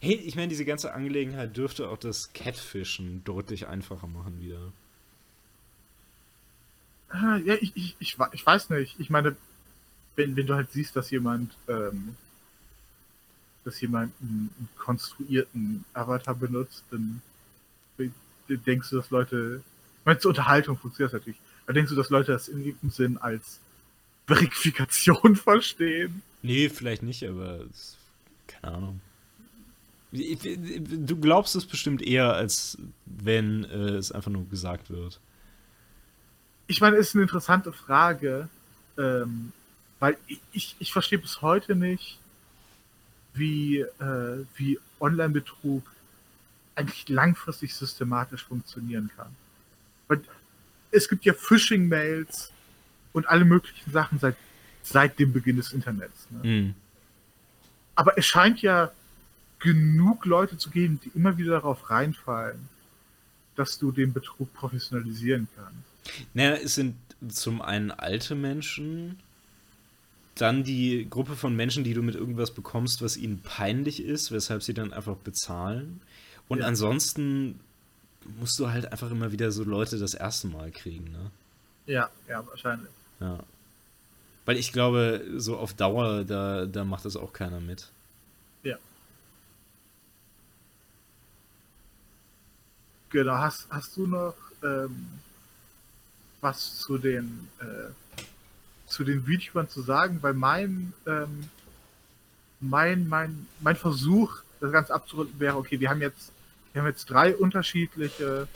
Hey, 0.00 0.14
ich 0.14 0.34
meine, 0.34 0.48
diese 0.48 0.64
ganze 0.64 0.94
Angelegenheit 0.94 1.54
dürfte 1.56 1.88
auch 1.90 1.98
das 1.98 2.32
Catfischen 2.32 3.22
deutlich 3.24 3.66
einfacher 3.66 4.06
machen 4.06 4.40
wieder. 4.40 4.72
Ah, 7.10 7.36
Ja, 7.44 7.54
ich, 7.60 7.72
ich, 7.76 7.96
ich, 7.98 8.16
ich 8.32 8.46
weiß 8.46 8.70
nicht. 8.70 8.98
Ich 8.98 9.10
meine, 9.10 9.36
wenn, 10.16 10.36
wenn 10.36 10.46
du 10.46 10.54
halt 10.54 10.70
siehst, 10.72 10.96
dass 10.96 11.10
jemand, 11.10 11.54
ähm, 11.68 12.16
dass 13.64 13.80
jemand 13.80 14.12
einen, 14.22 14.50
einen 14.58 14.68
konstruierten 14.78 15.84
Avatar 15.92 16.34
benutzt, 16.34 16.84
dann 16.90 17.20
de- 17.98 18.10
de- 18.48 18.56
denkst 18.56 18.90
du, 18.90 18.96
dass 18.96 19.10
Leute, 19.10 19.62
ich 20.00 20.06
meine, 20.06 20.18
zur 20.18 20.30
Unterhaltung 20.30 20.78
funktioniert 20.78 21.12
das 21.12 21.20
natürlich, 21.20 21.40
aber 21.64 21.74
denkst 21.74 21.90
du, 21.90 21.96
dass 21.96 22.10
Leute 22.10 22.32
das 22.32 22.48
in 22.48 22.64
irgendeinem 22.64 22.90
Sinn 22.90 23.18
als 23.18 23.60
Verifikation 24.30 25.36
verstehen? 25.50 26.22
Nee, 26.42 26.68
vielleicht 26.68 27.02
nicht, 27.02 27.26
aber 27.26 27.60
es, 27.70 27.96
keine 28.46 28.76
Ahnung. 28.76 29.00
Du 30.12 31.16
glaubst 31.16 31.54
es 31.54 31.66
bestimmt 31.66 32.02
eher, 32.02 32.34
als 32.34 32.78
wenn 33.06 33.64
äh, 33.64 33.96
es 33.96 34.10
einfach 34.10 34.30
nur 34.30 34.48
gesagt 34.48 34.90
wird. 34.90 35.20
Ich 36.66 36.80
meine, 36.80 36.96
es 36.96 37.08
ist 37.08 37.14
eine 37.14 37.22
interessante 37.22 37.72
Frage, 37.72 38.48
ähm, 38.98 39.52
weil 40.00 40.16
ich, 40.26 40.40
ich, 40.52 40.76
ich 40.78 40.92
verstehe 40.92 41.18
bis 41.18 41.42
heute 41.42 41.76
nicht, 41.76 42.18
wie, 43.34 43.80
äh, 43.80 44.44
wie 44.56 44.78
Online-Betrug 45.00 45.84
eigentlich 46.74 47.08
langfristig 47.08 47.74
systematisch 47.74 48.44
funktionieren 48.44 49.10
kann. 49.16 49.34
Weil 50.08 50.22
es 50.90 51.08
gibt 51.08 51.24
ja 51.24 51.34
Phishing-Mails 51.34 52.52
und 53.12 53.28
alle 53.28 53.44
möglichen 53.44 53.90
Sachen 53.90 54.18
seit, 54.18 54.36
seit 54.82 55.18
dem 55.18 55.32
Beginn 55.32 55.56
des 55.56 55.72
Internets. 55.72 56.26
Ne? 56.30 56.42
Hm. 56.42 56.74
Aber 57.94 58.16
es 58.16 58.26
scheint 58.26 58.62
ja 58.62 58.90
genug 59.58 60.24
Leute 60.24 60.56
zu 60.56 60.70
geben, 60.70 61.00
die 61.04 61.10
immer 61.14 61.36
wieder 61.36 61.52
darauf 61.52 61.90
reinfallen, 61.90 62.68
dass 63.56 63.78
du 63.78 63.92
den 63.92 64.12
Betrug 64.12 64.52
professionalisieren 64.54 65.48
kannst. 65.56 66.24
Naja, 66.34 66.54
es 66.54 66.76
sind 66.76 66.96
zum 67.28 67.60
einen 67.60 67.90
alte 67.90 68.34
Menschen, 68.34 69.18
dann 70.34 70.64
die 70.64 71.06
Gruppe 71.10 71.36
von 71.36 71.54
Menschen, 71.54 71.84
die 71.84 71.92
du 71.92 72.02
mit 72.02 72.14
irgendwas 72.14 72.52
bekommst, 72.52 73.02
was 73.02 73.18
ihnen 73.18 73.42
peinlich 73.42 74.02
ist, 74.02 74.32
weshalb 74.32 74.62
sie 74.62 74.72
dann 74.72 74.94
einfach 74.94 75.16
bezahlen. 75.16 76.00
Und 76.48 76.60
Ja. 76.60 76.66
ansonsten 76.66 77.60
musst 78.38 78.58
du 78.58 78.70
halt 78.70 78.90
einfach 78.90 79.10
immer 79.10 79.32
wieder 79.32 79.52
so 79.52 79.64
Leute 79.64 79.98
das 79.98 80.14
erste 80.14 80.46
Mal 80.48 80.70
kriegen, 80.70 81.10
ne? 81.10 81.30
Ja, 81.86 82.08
ja, 82.28 82.46
wahrscheinlich. 82.46 82.90
Ja. 83.20 83.38
Weil 84.46 84.56
ich 84.56 84.72
glaube, 84.72 85.24
so 85.36 85.56
auf 85.56 85.74
Dauer, 85.74 86.24
da, 86.24 86.66
da 86.66 86.84
macht 86.84 87.04
das 87.04 87.16
auch 87.16 87.32
keiner 87.32 87.60
mit. 87.60 87.90
Ja. 88.62 88.76
Genau, 93.10 93.34
hast, 93.34 93.66
hast 93.70 93.96
du 93.96 94.06
noch 94.06 94.34
ähm, 94.62 95.06
was 96.40 96.78
zu 96.78 96.98
den 96.98 97.48
äh, 97.60 97.92
zu 98.86 99.04
den 99.04 99.26
Videoern 99.26 99.68
zu 99.68 99.82
sagen? 99.82 100.18
Weil 100.22 100.34
mein 100.34 100.92
ähm, 101.06 101.50
mein 102.60 103.08
mein 103.08 103.46
mein 103.60 103.76
Versuch, 103.76 104.42
das 104.60 104.72
Ganze 104.72 104.94
abzurunden, 104.94 105.38
wäre, 105.38 105.56
okay, 105.56 105.80
wir 105.80 105.90
haben 105.90 106.00
jetzt 106.00 106.32
wir 106.72 106.82
haben 106.82 106.88
jetzt 106.88 107.10
drei 107.10 107.34
unterschiedliche 107.34 108.48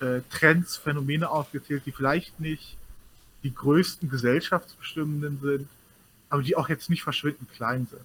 äh, 0.00 0.20
Trends, 0.30 0.76
Phänomene 0.76 1.30
aufgezählt, 1.30 1.84
die 1.86 1.92
vielleicht 1.92 2.40
nicht 2.40 2.76
die 3.42 3.54
größten 3.54 4.08
gesellschaftsbestimmenden 4.08 5.40
sind, 5.40 5.68
aber 6.28 6.42
die 6.42 6.56
auch 6.56 6.68
jetzt 6.68 6.90
nicht 6.90 7.02
verschwindend 7.02 7.52
klein 7.52 7.86
sind. 7.90 8.02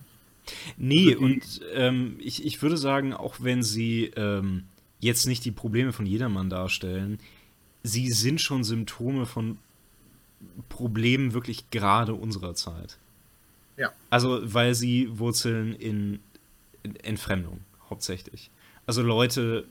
Nee, 0.78 1.14
Also 1.14 1.26
und 1.26 1.62
ähm, 1.74 2.16
ich, 2.20 2.46
ich 2.46 2.62
würde 2.62 2.78
sagen, 2.78 3.14
auch 3.14 3.36
wenn 3.40 3.64
sie 3.64 4.06
ähm, 4.16 4.64
jetzt 5.00 5.28
nicht 5.28 5.46
die 5.46 5.52
Probleme 5.52 5.94
von 5.94 6.06
jedermann 6.06 6.50
darstellen, 6.50 7.20
sie 7.84 8.12
sind 8.12 8.42
schon 8.42 8.64
Symptome 8.64 9.26
von 9.26 9.58
Problemen 10.70 11.34
wirklich 11.34 11.70
gerade 11.70 12.14
unserer 12.14 12.54
Zeit. 12.56 12.98
Ja. 13.76 13.92
Also, 14.10 14.42
weil 14.54 14.74
sie 14.74 15.20
wurzeln 15.20 15.74
in, 15.74 16.20
in 16.84 16.96
Entfremdung, 16.98 17.60
hauptsächlich. 17.90 18.50
Also 18.86 19.02
Leute, 19.02 19.66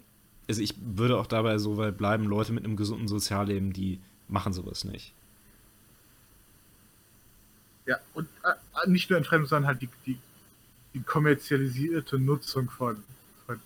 also 0.48 0.60
ich 0.60 0.74
würde 0.80 1.18
auch 1.18 1.26
dabei 1.26 1.58
so 1.58 1.76
weit 1.76 1.96
bleiben, 1.98 2.24
Leute 2.24 2.52
mit 2.52 2.64
einem 2.64 2.76
gesunden 2.76 3.08
Sozialleben, 3.08 3.72
die 3.72 3.98
machen 4.28 4.52
sowas 4.52 4.84
nicht. 4.84 5.12
Ja, 7.86 7.96
und 8.14 8.28
äh, 8.44 8.88
nicht 8.90 9.08
nur 9.10 9.16
Entfremdung, 9.18 9.48
sondern 9.48 9.68
halt 9.68 9.82
die, 9.82 9.88
die, 10.06 10.18
die 10.94 11.00
kommerzialisierte 11.00 12.18
Nutzung 12.18 12.68
von, 12.70 12.96
von 13.46 13.60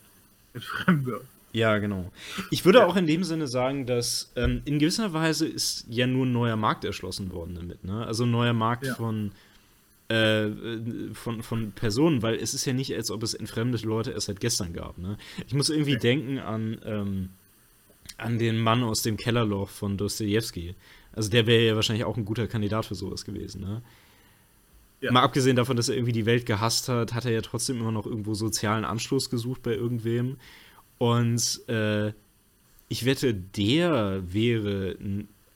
Entfremdung. 0.55 1.21
Ja, 1.53 1.79
genau. 1.79 2.13
Ich 2.51 2.65
würde 2.65 2.79
Ja. 2.81 2.87
auch 2.87 2.97
in 2.97 3.07
dem 3.07 3.25
Sinne 3.25 3.49
sagen, 3.49 3.87
dass 3.87 4.31
ähm, 4.37 4.63
in 4.67 4.79
gewisser 4.79 5.13
Weise 5.13 5.49
ist 5.49 5.85
ja 5.89 6.07
nur 6.07 6.25
ein 6.27 6.33
neuer 6.33 6.57
Markt 6.57 6.85
erschlossen 6.85 7.33
worden 7.33 7.57
damit. 7.57 7.83
Ne? 7.83 8.07
Also 8.07 8.25
ein 8.25 8.31
neuer 8.31 8.53
Markt 8.53 8.87
Ja. 8.87 8.95
von, 8.95 9.33
äh, 10.11 10.45
äh, 10.45 11.15
von, 11.15 11.43
von 11.43 11.73
Personen, 11.73 12.23
weil 12.23 12.37
es 12.37 12.55
ist 12.55 12.67
ja 12.67 12.73
nicht, 12.73 12.95
als 12.95 13.11
ob 13.11 13.23
es 13.25 13.35
entfremdete 13.35 13.87
Leute 13.87 14.13
erst 14.13 14.27
seit 14.27 14.39
gestern 14.39 14.73
gab. 14.73 14.99
Ne? 14.99 15.19
Ich 15.47 15.55
muss 15.55 15.71
irgendwie 15.71 15.95
Nee. 15.95 15.99
denken 16.01 16.39
an, 16.39 16.81
ähm, 16.85 17.31
an 18.17 18.39
den 18.39 18.59
Mann 18.59 18.83
aus 18.85 19.03
dem 19.03 19.17
Kellerloch 19.17 19.71
von 19.71 19.97
Dostoevsky. 19.97 20.75
Also 21.13 21.31
der 21.31 21.47
wäre 21.49 21.65
ja 21.65 21.75
wahrscheinlich 21.75 22.05
auch 22.05 22.17
ein 22.17 22.25
guter 22.25 22.47
Kandidat 22.47 22.87
für 22.87 22.95
sowas 22.95 23.25
gewesen. 23.25 23.61
Ne? 23.63 23.83
Ja. 25.01 25.13
Mal 25.13 25.23
abgesehen 25.23 25.57
davon, 25.57 25.77
dass 25.77 25.89
er 25.89 25.97
irgendwie 25.97 26.13
die 26.13 26.27
Welt 26.27 26.45
gehasst 26.45 26.89
hat, 26.89 27.15
hat 27.15 27.25
er 27.25 27.33
ja 27.33 27.41
trotzdem 27.41 27.79
immer 27.79 27.93
noch 27.93 28.07
irgendwo 28.07 28.35
sozialen 28.35 28.85
Anschluss 28.85 29.31
gesucht 29.31 29.63
bei 29.63 29.75
irgendwem. 29.75 30.37
Und 30.99 31.67
äh, 31.69 32.13
ich 32.89 33.07
wette, 33.07 33.33
der 33.33 34.23
wäre, 34.31 34.97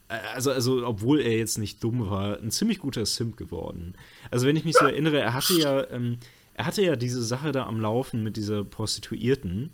also, 0.09 0.51
also 0.51 0.87
obwohl 0.87 1.21
er 1.21 1.37
jetzt 1.37 1.59
nicht 1.59 1.85
dumm 1.85 2.09
war, 2.09 2.39
ein 2.39 2.51
ziemlich 2.51 2.79
guter 2.79 3.05
Simp 3.05 3.37
geworden. 3.37 3.95
Also 4.31 4.47
wenn 4.47 4.57
ich 4.57 4.65
mich 4.65 4.77
so 4.77 4.87
erinnere, 4.87 5.19
er 5.19 5.35
hatte 5.35 5.55
ja, 5.55 5.91
ähm, 5.91 6.19
er 6.55 6.67
hatte 6.67 6.83
ja 6.83 6.97
diese 6.97 7.23
Sache 7.23 7.53
da 7.53 7.67
am 7.67 7.81
Laufen 7.81 8.23
mit 8.23 8.37
dieser 8.37 8.65
Prostituierten, 8.65 9.71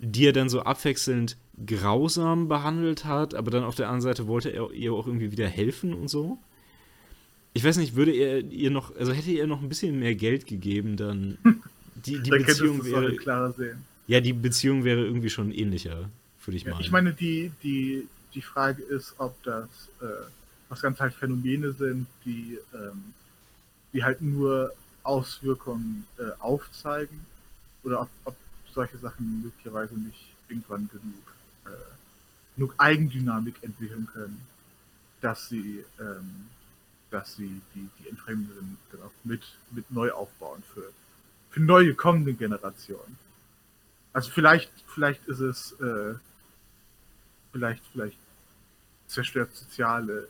die 0.00 0.26
er 0.26 0.32
dann 0.32 0.48
so 0.48 0.60
abwechselnd 0.62 1.36
grausam 1.64 2.48
behandelt 2.48 3.04
hat, 3.04 3.34
aber 3.34 3.50
dann 3.50 3.64
auf 3.64 3.76
der 3.76 3.86
anderen 3.86 4.02
Seite 4.02 4.26
wollte 4.26 4.50
er 4.50 4.70
ihr 4.72 4.92
auch 4.92 5.06
irgendwie 5.06 5.30
wieder 5.30 5.46
helfen 5.46 5.94
und 5.94 6.08
so. 6.08 6.38
Ich 7.52 7.64
weiß 7.64 7.78
nicht, 7.78 7.96
würde 7.96 8.12
er 8.12 8.38
ihr 8.44 8.70
noch, 8.70 8.94
also 8.96 9.12
hätte 9.12 9.32
er 9.32 9.46
noch 9.46 9.60
ein 9.62 9.68
bisschen 9.68 9.98
mehr 9.98 10.14
Geld 10.14 10.46
gegeben, 10.46 10.96
dann 10.96 11.38
die, 11.94 12.20
die 12.20 12.30
da 12.30 12.38
könntest 12.38 12.60
du 12.60 12.82
Beziehung 12.82 12.84
wäre, 12.84 13.16
klarer 13.16 13.52
sehen. 13.52 13.84
ja, 14.06 14.20
die 14.20 14.32
Beziehung 14.32 14.84
wäre 14.84 15.04
irgendwie 15.04 15.30
schon 15.30 15.52
ähnlicher, 15.52 16.10
würde 16.44 16.56
ich 16.56 16.64
Ja, 16.64 16.72
meinen. 16.72 16.80
ich 16.80 16.90
meine, 16.90 17.12
die, 17.12 17.52
die, 17.62 18.08
die 18.34 18.42
Frage 18.42 18.82
ist, 18.82 19.14
ob 19.18 19.42
das, 19.42 19.68
äh, 20.00 20.06
was 20.68 20.80
ganz 20.82 21.00
halt 21.00 21.14
Phänomene 21.14 21.72
sind, 21.72 22.06
die, 22.24 22.58
ähm, 22.74 23.14
die 23.92 24.04
halt 24.04 24.22
nur 24.22 24.72
Auswirkungen 25.02 26.06
äh, 26.18 26.30
aufzeigen 26.38 27.20
oder 27.82 28.02
ob, 28.02 28.08
ob 28.24 28.36
solche 28.72 28.98
Sachen 28.98 29.42
möglicherweise 29.42 29.94
nicht 29.94 30.32
irgendwann 30.48 30.88
genug 30.92 31.34
äh, 31.66 31.70
genug 32.56 32.74
Eigendynamik 32.78 33.56
entwickeln 33.62 34.06
können, 34.12 34.40
dass 35.20 35.48
sie, 35.48 35.84
ähm, 36.00 36.46
dass 37.10 37.36
sie 37.36 37.60
die, 37.74 37.88
die 37.98 38.08
Entfremdung 38.08 38.76
auch 39.04 39.10
mit, 39.24 39.42
mit 39.70 39.90
neu 39.90 40.10
aufbauen 40.12 40.62
für, 40.74 40.92
für 41.50 41.60
neue 41.60 41.94
kommende 41.94 42.34
Generationen. 42.34 43.18
Also 44.12 44.30
vielleicht, 44.30 44.70
vielleicht 44.86 45.24
ist 45.26 45.40
es, 45.40 45.72
äh, 45.80 46.14
vielleicht, 47.52 47.82
vielleicht 47.92 48.18
zerstört 49.06 49.54
soziale 49.54 50.28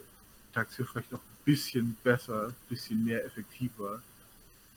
Interaktion 0.49 0.89
vielleicht 0.93 1.13
noch 1.13 1.21
ein 1.21 1.45
bisschen 1.45 1.97
besser, 2.03 2.49
ein 2.49 2.55
bisschen 2.69 3.05
mehr 3.05 3.25
effektiver, 3.25 4.03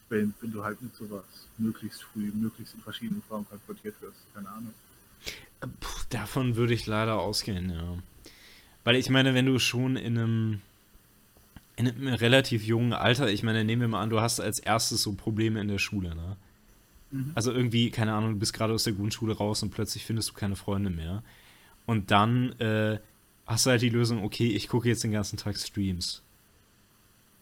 wenn, 0.10 0.34
wenn 0.42 0.52
du 0.52 0.64
halt 0.64 0.82
mit 0.82 0.96
sowas 0.96 1.24
möglichst 1.58 2.04
früh, 2.04 2.32
möglichst 2.34 2.76
in 2.76 2.82
verschiedenen 2.82 3.22
Formen 3.24 3.48
konfrontiert 3.50 3.96
wirst. 4.02 4.18
Keine 4.34 4.50
Ahnung. 4.50 4.74
Puh, 5.80 6.02
davon 6.10 6.56
würde 6.56 6.74
ich 6.74 6.86
leider 6.86 7.20
ausgehen, 7.20 7.70
ja. 7.70 7.98
Weil 8.84 8.98
ich 8.98 9.10
meine, 9.10 9.34
wenn 9.34 9.46
du 9.46 9.60
schon 9.60 9.96
in 9.96 10.18
einem, 10.18 10.62
in 11.76 11.88
einem 11.88 12.14
relativ 12.14 12.64
jungen 12.64 12.94
Alter, 12.94 13.30
ich 13.30 13.44
meine, 13.44 13.64
nehmen 13.64 13.82
wir 13.82 13.88
mal 13.88 14.02
an, 14.02 14.10
du 14.10 14.22
hast 14.22 14.40
als 14.40 14.60
erstes 14.60 15.02
so 15.02 15.14
Probleme 15.14 15.60
in 15.60 15.68
der 15.68 15.80
Schule, 15.80 16.16
ne? 16.16 16.38
Mhm. 17.12 17.32
Also 17.36 17.52
irgendwie, 17.52 17.90
keine 17.92 18.14
Ahnung, 18.14 18.34
du 18.34 18.40
bist 18.40 18.54
gerade 18.54 18.74
aus 18.74 18.84
der 18.84 18.94
Grundschule 18.94 19.36
raus 19.36 19.64
und 19.64 19.72
plötzlich 19.72 20.06
findest 20.06 20.30
du 20.30 20.34
keine 20.34 20.56
Freunde 20.56 20.90
mehr. 20.90 21.24
Und 21.86 22.12
dann 22.12 22.54
äh, 22.60 23.00
hast 23.46 23.66
du 23.66 23.72
halt 23.72 23.82
die 23.82 23.90
Lösung, 23.90 24.24
okay, 24.24 24.48
ich 24.48 24.68
gucke 24.68 24.88
jetzt 24.88 25.04
den 25.04 25.12
ganzen 25.12 25.38
Tag 25.38 25.58
Streams. 25.58 26.22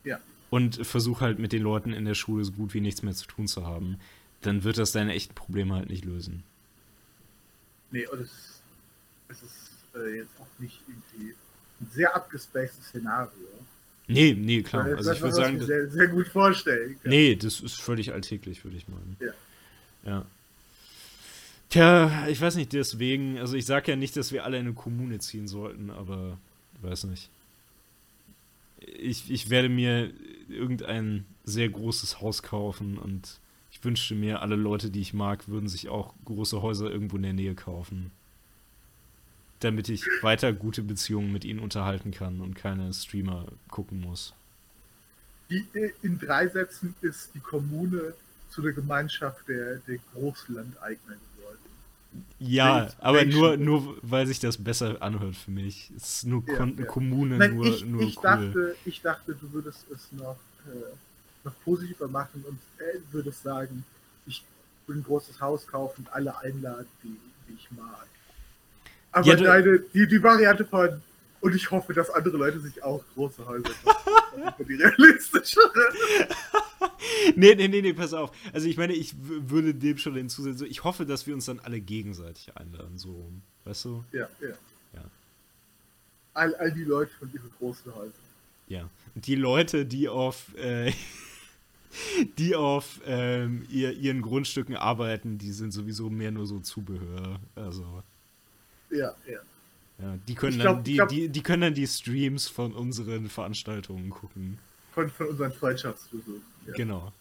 Ja. 0.03 0.19
Und 0.49 0.85
versuche 0.85 1.21
halt 1.23 1.39
mit 1.39 1.53
den 1.53 1.61
Leuten 1.61 1.93
in 1.93 2.05
der 2.05 2.15
Schule 2.15 2.43
so 2.43 2.51
gut 2.51 2.73
wie 2.73 2.81
nichts 2.81 3.03
mehr 3.03 3.13
zu 3.13 3.27
tun 3.27 3.47
zu 3.47 3.65
haben. 3.65 3.97
Dann 4.41 4.63
wird 4.63 4.77
das 4.77 4.91
deine 4.91 5.13
echten 5.13 5.35
Probleme 5.35 5.75
halt 5.75 5.89
nicht 5.89 6.05
lösen. 6.05 6.43
Nee, 7.91 8.07
und 8.07 8.21
es, 8.21 8.61
es 9.27 9.43
ist 9.43 9.71
äh, 9.95 10.17
jetzt 10.17 10.39
auch 10.39 10.59
nicht 10.59 10.81
irgendwie 10.87 11.35
ein 11.79 11.87
sehr 11.91 12.15
abgespacedes 12.15 12.87
Szenario. 12.87 13.47
Nee, 14.07 14.33
nee, 14.33 14.61
klar. 14.61 14.89
Das 14.89 14.97
also 14.97 15.11
ich 15.13 15.21
würde 15.21 15.35
sagen. 15.35 15.59
Sehr, 15.61 15.89
sehr 15.89 16.07
gut 16.07 16.27
vorstellen. 16.27 16.97
Kann. 17.01 17.09
Nee, 17.09 17.35
das 17.35 17.61
ist 17.61 17.81
völlig 17.81 18.11
alltäglich, 18.13 18.63
würde 18.63 18.77
ich 18.77 18.88
meinen. 18.88 19.17
Ja. 19.19 19.33
Ja. 20.03 20.25
Tja, 21.69 22.27
ich 22.27 22.41
weiß 22.41 22.55
nicht, 22.55 22.73
deswegen, 22.73 23.38
also 23.38 23.55
ich 23.55 23.65
sage 23.65 23.91
ja 23.91 23.95
nicht, 23.95 24.17
dass 24.17 24.33
wir 24.33 24.43
alle 24.43 24.57
in 24.57 24.65
eine 24.65 24.73
Kommune 24.73 25.19
ziehen 25.19 25.47
sollten, 25.47 25.89
aber 25.89 26.38
ich 26.75 26.89
weiß 26.89 27.05
nicht. 27.05 27.30
Ich, 28.80 29.31
ich 29.31 29.49
werde 29.49 29.69
mir 29.69 30.11
irgendein 30.49 31.25
sehr 31.45 31.69
großes 31.69 32.19
Haus 32.19 32.43
kaufen 32.43 32.97
und 32.97 33.39
ich 33.71 33.83
wünschte 33.85 34.15
mir, 34.15 34.41
alle 34.41 34.57
Leute, 34.57 34.89
die 34.89 34.99
ich 34.99 35.13
mag, 35.13 35.47
würden 35.47 35.69
sich 35.69 35.88
auch 35.88 36.13
große 36.25 36.61
Häuser 36.61 36.91
irgendwo 36.91 37.15
in 37.15 37.23
der 37.23 37.33
Nähe 37.33 37.55
kaufen. 37.55 38.11
Damit 39.61 39.90
ich 39.90 40.06
weiter 40.22 40.53
gute 40.53 40.81
Beziehungen 40.83 41.31
mit 41.31 41.45
ihnen 41.45 41.59
unterhalten 41.59 42.11
kann 42.11 42.41
und 42.41 42.56
keine 42.56 42.93
Streamer 42.93 43.45
gucken 43.69 44.01
muss. 44.01 44.33
Die, 45.49 45.65
in 46.01 46.17
drei 46.17 46.48
Sätzen 46.48 46.95
ist 47.01 47.31
die 47.35 47.40
Kommune 47.40 48.14
zu 48.49 48.61
der 48.61 48.73
Gemeinschaft 48.73 49.48
der, 49.48 49.77
der 49.88 49.98
Großlandeigner 50.14 51.15
geworden. 51.15 51.57
Ja, 52.40 52.81
Welt, 52.81 52.95
aber 52.99 53.25
nur, 53.25 53.57
nur 53.57 53.98
weil 54.01 54.27
sich 54.27 54.40
das 54.40 54.57
besser 54.57 55.01
anhört 55.01 55.35
für 55.35 55.51
mich. 55.51 55.91
Es 55.95 56.15
ist 56.15 56.25
nur 56.25 56.43
ja, 56.48 56.65
ja. 56.65 56.85
Kommune, 56.85 57.38
Nein, 57.38 57.56
nur, 57.56 57.65
ich, 57.65 57.85
nur 57.85 58.01
ich 58.01 58.17
cool. 58.17 58.23
Dachte, 58.23 58.75
ich 58.85 59.01
dachte, 59.01 59.35
du 59.35 59.51
würdest 59.53 59.85
es 59.91 60.11
noch, 60.11 60.38
äh, 60.67 60.95
noch 61.43 61.53
positiver 61.64 62.07
machen 62.07 62.43
und 62.48 62.59
äh, 62.80 62.99
würdest 63.11 63.43
sagen, 63.43 63.85
ich 64.25 64.43
will 64.88 64.98
ein 64.98 65.03
großes 65.03 65.40
Haus 65.40 65.65
kaufen 65.67 66.06
und 66.06 66.14
alle 66.14 66.38
einladen, 66.40 66.88
die, 67.03 67.17
die 67.48 67.53
ich 67.53 67.72
mag. 67.72 68.07
Aber 69.11 69.27
ja, 69.27 69.35
deine, 69.35 69.80
die, 69.93 70.07
die 70.07 70.23
Variante 70.23 70.65
von 70.65 71.01
und 71.41 71.56
ich 71.56 71.72
hoffe, 71.72 71.93
dass 71.93 72.09
andere 72.11 72.38
Leute 72.38 72.59
sich 72.59 72.83
auch 72.83 73.03
große 73.15 73.45
Häuser 73.48 73.72
kaufen. 73.83 74.65
die 74.67 74.75
realistischere. 74.75 75.72
nee, 77.35 77.56
nee, 77.56 77.67
nee, 77.67 77.81
nee, 77.81 77.93
pass 77.93 78.14
auf. 78.14 78.31
Also 78.53 78.67
ich 78.67 78.77
meine, 78.77 78.93
ich 78.93 79.15
würde 79.19 79.73
dem 79.73 79.98
schon 79.98 80.15
hinzusetzen. 80.15 80.67
Ich 80.67 80.83
hoffe, 80.83 81.06
dass 81.06 81.25
wir 81.25 81.33
uns 81.33 81.45
dann 81.45 81.59
alle 81.59 81.81
gegenseitig 81.81 82.56
einladen, 82.56 82.99
so 82.99 83.31
Weißt 83.64 83.85
du? 83.85 84.03
Ja, 84.11 84.27
ja. 84.40 84.49
ja. 84.93 85.03
All, 86.33 86.56
all 86.56 86.72
die 86.72 86.83
Leute 86.83 87.11
von 87.19 87.31
ihren 87.33 87.51
großen 87.57 87.93
Häusern. 87.93 88.14
Ja. 88.67 88.90
Und 89.14 89.27
die 89.27 89.35
Leute, 89.35 89.85
die 89.85 90.09
auf 90.09 90.56
äh, 90.57 90.91
die 92.38 92.56
auf 92.56 93.01
ähm, 93.06 93.65
ihr, 93.69 93.93
ihren 93.93 94.22
Grundstücken 94.22 94.75
arbeiten, 94.75 95.38
die 95.38 95.51
sind 95.51 95.72
sowieso 95.72 96.09
mehr 96.09 96.31
nur 96.31 96.45
so 96.45 96.59
Zubehör. 96.59 97.40
Also. 97.56 98.03
Ja, 98.91 99.15
ja. 99.27 99.39
Ja, 100.01 100.17
die 100.27 100.35
können, 100.35 100.59
glaub, 100.59 100.75
dann, 100.77 100.83
die, 100.83 100.95
glaub, 100.95 101.09
die, 101.09 101.29
die 101.29 101.43
können 101.43 101.61
dann 101.61 101.73
die 101.73 101.85
Streams 101.85 102.47
von 102.47 102.73
unseren 102.73 103.29
Veranstaltungen 103.29 104.09
gucken. 104.09 104.57
Von, 104.93 105.09
von 105.09 105.27
unseren 105.27 105.53
Freundschaftsbesuchen. 105.53 106.41
Ja. 106.65 106.73
Genau. 106.73 107.13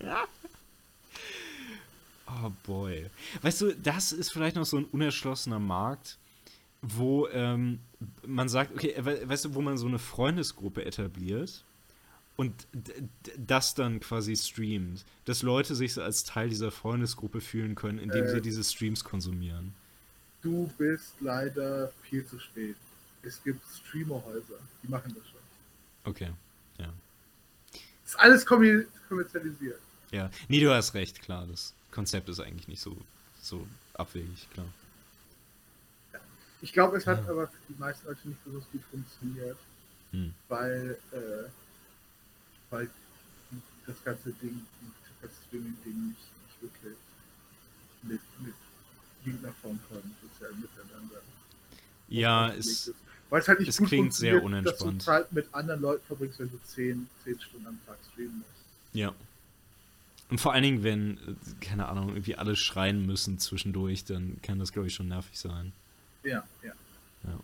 ja. 0.00 0.24
Oh 2.26 2.50
boy. 2.66 3.10
Weißt 3.42 3.60
du, 3.60 3.74
das 3.76 4.12
ist 4.12 4.32
vielleicht 4.32 4.56
noch 4.56 4.64
so 4.64 4.78
ein 4.78 4.86
unerschlossener 4.86 5.58
Markt, 5.58 6.16
wo 6.80 7.28
ähm, 7.28 7.80
man 8.26 8.48
sagt, 8.48 8.72
okay, 8.72 8.94
weißt 8.98 9.44
du, 9.44 9.54
wo 9.54 9.60
man 9.60 9.76
so 9.76 9.86
eine 9.86 9.98
Freundesgruppe 9.98 10.84
etabliert 10.86 11.64
und 12.36 12.66
das 13.36 13.74
dann 13.74 14.00
quasi 14.00 14.36
streamt, 14.36 15.04
dass 15.26 15.42
Leute 15.42 15.74
sich 15.74 15.92
so 15.92 16.02
als 16.02 16.24
Teil 16.24 16.48
dieser 16.48 16.70
Freundesgruppe 16.70 17.42
fühlen 17.42 17.74
können, 17.74 17.98
indem 17.98 18.24
äh, 18.24 18.30
sie 18.30 18.40
diese 18.40 18.64
Streams 18.64 19.04
konsumieren 19.04 19.74
du 20.44 20.70
bist 20.78 21.14
leider 21.20 21.90
viel 22.02 22.24
zu 22.24 22.38
spät. 22.38 22.76
Es 23.22 23.42
gibt 23.42 23.64
Streamerhäuser, 23.66 24.58
die 24.82 24.88
machen 24.88 25.14
das 25.16 25.24
schon. 25.26 25.40
Okay, 26.04 26.30
ja. 26.78 26.92
Das 27.72 28.12
ist 28.12 28.16
alles 28.16 28.44
kommerzialisiert. 28.46 29.80
Ja, 30.10 30.30
nee, 30.48 30.60
du 30.60 30.72
hast 30.72 30.94
recht, 30.94 31.22
klar. 31.22 31.46
Das 31.46 31.72
Konzept 31.90 32.28
ist 32.28 32.38
eigentlich 32.38 32.68
nicht 32.68 32.82
so, 32.82 32.96
so 33.40 33.66
abwegig, 33.94 34.48
klar. 34.52 34.66
Ja. 36.12 36.20
Ich 36.60 36.72
glaube, 36.72 36.98
es 36.98 37.06
hat 37.06 37.24
ja. 37.24 37.30
aber 37.30 37.48
für 37.48 37.72
die 37.72 37.80
meisten 37.80 38.06
Leute 38.06 38.28
nicht 38.28 38.44
besonders 38.44 38.70
gut 38.70 38.82
funktioniert, 38.90 39.56
hm. 40.12 40.34
weil, 40.48 40.98
äh, 41.12 41.48
weil 42.68 42.90
das 43.86 44.04
ganze 44.04 44.32
Ding, 44.34 44.66
das 45.22 45.30
Streaming-Ding 45.46 46.08
nicht, 46.08 46.18
nicht 46.18 46.62
wirklich 46.62 46.96
mit, 48.02 48.20
mit 48.40 48.54
Form 49.62 49.78
von 49.88 50.02
sozialem 50.22 50.60
Miteinander. 50.60 51.16
Ja, 52.08 52.52
es, 52.52 52.92
Weil 53.30 53.40
es 53.40 53.48
halt 53.48 53.60
nicht 53.60 53.68
es 53.68 53.78
gut 53.78 53.88
klingt 53.88 54.14
sehr 54.14 54.42
unentspannt. 54.42 54.80
Dass 54.80 55.04
du 55.04 55.10
Zeit 55.10 55.32
mit 55.32 55.52
anderen 55.52 55.80
Leuten 55.80 56.04
verbringst, 56.06 56.38
wenn 56.38 56.50
du 56.50 56.58
10, 56.62 57.08
10 57.24 57.40
Stunden 57.40 57.66
am 57.66 57.78
Tag 57.86 57.96
streamen 58.12 58.38
musst. 58.38 58.50
Ja. 58.92 59.14
Und 60.30 60.40
vor 60.40 60.52
allen 60.52 60.62
Dingen, 60.62 60.82
wenn, 60.82 61.18
keine 61.60 61.88
Ahnung, 61.88 62.10
irgendwie 62.10 62.36
alle 62.36 62.56
schreien 62.56 63.04
müssen 63.04 63.38
zwischendurch, 63.38 64.04
dann 64.04 64.38
kann 64.42 64.58
das, 64.58 64.72
glaube 64.72 64.88
ich, 64.88 64.94
schon 64.94 65.08
nervig 65.08 65.38
sein. 65.38 65.72
Ja, 66.22 66.44
ja. 66.62 66.72
Ja. 67.24 67.40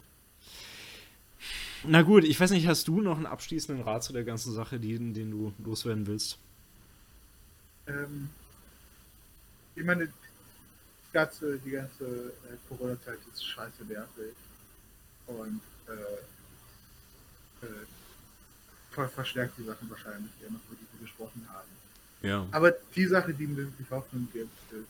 Na 1.85 2.03
gut, 2.03 2.25
ich 2.25 2.39
weiß 2.39 2.51
nicht, 2.51 2.67
hast 2.67 2.89
du 2.89 3.01
noch 3.01 3.17
einen 3.17 3.27
abschließenden 3.27 3.85
Rat 3.85 4.05
zu 4.05 4.13
der 4.13 4.25
ganzen 4.25 4.53
Sache, 4.53 4.79
den, 4.79 5.15
den 5.15 5.31
du 5.31 5.53
loswerden 5.65 6.07
willst? 6.07 6.39
Ähm, 7.87 8.31
ich 9.75 9.85
meine, 9.85 10.09
ganze, 11.13 11.59
die 11.59 11.71
ganze 11.71 12.05
äh, 12.05 12.57
Corona-Zeit 12.69 13.19
ist 13.33 13.45
scheiße 13.45 13.85
nervig 13.85 14.35
und 15.27 15.61
äh, 15.89 15.93
äh, 17.67 19.09
verstärkt 19.09 19.59
die 19.59 19.65
Sachen 19.65 19.89
wahrscheinlich, 19.91 20.31
die 20.41 20.53
noch 20.53 20.61
wirklich 20.69 20.89
gesprochen 21.01 21.47
haben. 21.49 21.69
Ja. 22.23 22.47
Aber 22.51 22.73
die 22.95 23.07
Sache, 23.07 23.33
die 23.33 23.47
mir 23.47 23.57
wirklich 23.57 23.91
Hoffnung 23.91 24.29
gibt, 24.33 24.73
ist, 24.73 24.89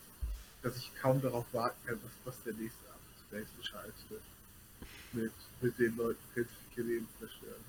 dass 0.61 0.75
ich 0.77 0.91
kaum 1.01 1.21
darauf 1.21 1.45
warten 1.53 1.77
kann, 1.85 1.99
was, 2.03 2.11
was 2.25 2.43
der 2.43 2.53
nächste 2.53 2.91
nächste 3.31 3.63
Scheiß 3.63 3.93
wird. 4.09 4.21
Mit, 5.13 5.31
mit 5.61 5.77
den 5.79 5.95
Leuten 5.97 6.19
künstliche 6.33 6.81
Leben 6.81 7.07
zerstören. 7.19 7.63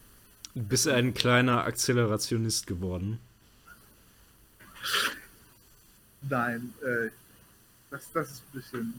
Du 0.54 0.62
bist 0.62 0.86
ein 0.86 1.14
kleiner 1.14 1.64
Akzelerationist 1.64 2.66
geworden. 2.66 3.18
Nein, 6.22 6.72
äh, 6.82 7.10
das, 7.92 8.10
das 8.12 8.30
ist 8.32 8.42
ein 8.42 8.58
bisschen. 8.58 8.94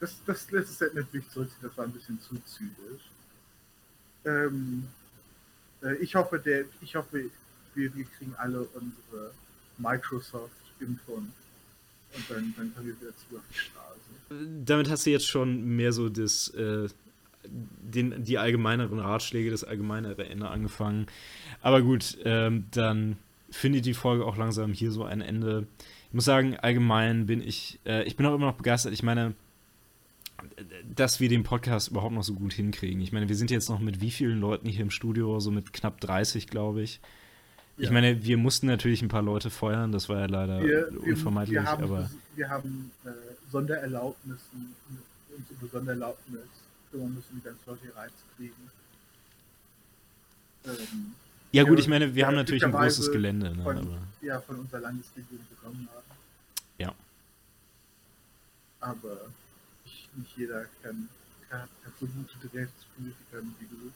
Das, 0.00 0.16
das 0.26 0.50
letzte 0.50 0.74
Statement, 0.74 1.06
wie 1.12 1.18
ich 1.18 1.28
zurückziehe, 1.28 1.68
das 1.68 1.76
war 1.76 1.84
ein 1.84 1.92
bisschen 1.92 2.18
zu 2.20 2.36
zynisch. 2.46 3.02
Ähm, 4.24 4.88
äh, 5.82 5.96
ich 5.96 6.14
hoffe, 6.14 6.38
der, 6.38 6.64
ich 6.80 6.96
hoffe, 6.96 7.30
wir, 7.74 7.94
wir 7.94 8.04
kriegen 8.04 8.34
alle 8.36 8.62
unsere 8.62 9.32
Microsoft-Impfung 9.78 11.32
und 12.14 12.30
dann, 12.30 12.54
dann 12.56 12.74
können 12.74 12.86
wir 12.86 13.00
wieder 13.00 13.16
zu 13.16 13.36
auf 13.36 13.42
die 13.50 13.58
Straße. 13.58 14.46
Damit 14.64 14.90
hast 14.90 15.06
du 15.06 15.10
jetzt 15.10 15.28
schon 15.28 15.76
mehr 15.76 15.92
so 15.92 16.08
das, 16.08 16.48
äh, 16.48 16.88
den, 17.44 18.24
die 18.24 18.38
allgemeineren 18.38 18.98
Ratschläge, 18.98 19.50
das 19.50 19.64
allgemeinere 19.64 20.26
Ende 20.26 20.48
angefangen. 20.48 21.06
Aber 21.60 21.82
gut, 21.82 22.18
ähm, 22.24 22.66
dann 22.70 23.18
findet 23.50 23.84
die 23.86 23.94
Folge 23.94 24.24
auch 24.24 24.36
langsam 24.36 24.72
hier 24.72 24.90
so 24.90 25.04
ein 25.04 25.20
Ende. 25.20 25.66
Ich 26.12 26.14
muss 26.14 26.26
sagen, 26.26 26.58
allgemein 26.58 27.24
bin 27.24 27.40
ich, 27.40 27.80
äh, 27.86 28.02
ich 28.02 28.16
bin 28.16 28.26
auch 28.26 28.34
immer 28.34 28.44
noch 28.44 28.56
begeistert. 28.58 28.92
Ich 28.92 29.02
meine, 29.02 29.32
dass 30.94 31.20
wir 31.20 31.30
den 31.30 31.42
Podcast 31.42 31.88
überhaupt 31.88 32.12
noch 32.12 32.22
so 32.22 32.34
gut 32.34 32.52
hinkriegen. 32.52 33.00
Ich 33.00 33.12
meine, 33.12 33.30
wir 33.30 33.34
sind 33.34 33.50
jetzt 33.50 33.70
noch 33.70 33.80
mit 33.80 34.02
wie 34.02 34.10
vielen 34.10 34.38
Leuten 34.38 34.68
hier 34.68 34.82
im 34.82 34.90
Studio? 34.90 35.40
So 35.40 35.50
mit 35.50 35.72
knapp 35.72 36.02
30, 36.02 36.48
glaube 36.48 36.82
ich. 36.82 37.00
Ich 37.78 37.86
Ja. 37.86 37.92
meine, 37.92 38.22
wir 38.26 38.36
mussten 38.36 38.66
natürlich 38.66 39.00
ein 39.00 39.08
paar 39.08 39.22
Leute 39.22 39.48
feuern, 39.48 39.90
das 39.90 40.10
war 40.10 40.18
ja 40.18 40.26
leider 40.26 40.60
Wir, 40.60 40.92
wir, 40.92 41.02
unvermeidlich, 41.02 41.54
wir 41.54 41.64
haben, 41.64 41.82
aber 41.82 42.10
wir 42.36 42.48
haben 42.50 42.90
äh, 43.06 43.08
Sondererlaubnissen, 43.50 44.74
uns 45.34 45.50
über 45.50 45.66
Sondererlaubnis 45.70 46.42
kümmern 46.90 47.14
müssen, 47.14 47.36
die 47.36 47.40
ganzen 47.42 47.62
Leute 47.64 47.80
hier 47.84 47.96
reinzukriegen. 47.96 48.70
Ähm, 50.66 51.14
ja 51.52 51.64
gut, 51.64 51.78
ich 51.78 51.88
meine, 51.88 52.14
wir 52.14 52.26
haben 52.26 52.34
natürlich 52.34 52.64
ein 52.64 52.72
großes 52.72 53.12
Gelände, 53.12 53.54
ne, 53.54 53.62
von, 53.62 53.98
ja, 54.20 54.40
von 54.40 54.60
unserer 54.60 54.80
Landesregierung 54.80 55.46
bekommen 55.50 55.88
haben. 55.94 56.06
Ja. 56.78 56.94
Aber 58.80 59.28
nicht, 60.16 60.36
jeder 60.36 60.66
kann, 60.82 61.08
kann, 61.48 61.60
hat 61.60 61.92
so 62.00 62.06
gute 62.06 62.54
Rechtspolitiker 62.54 63.42
wie 63.60 63.66
du 63.66 63.76
und 63.76 63.92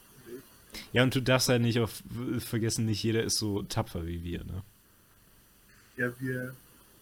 ja, 0.93 1.03
und 1.03 1.15
du 1.15 1.21
darfst 1.21 1.49
halt 1.49 1.61
nicht 1.61 1.79
auf, 1.79 2.03
vergessen, 2.39 2.85
nicht 2.85 3.03
jeder 3.03 3.23
ist 3.23 3.37
so 3.37 3.63
tapfer 3.63 4.05
wie 4.05 4.23
wir, 4.23 4.43
ne? 4.43 4.63
Ja, 5.97 6.11
wir, 6.19 6.55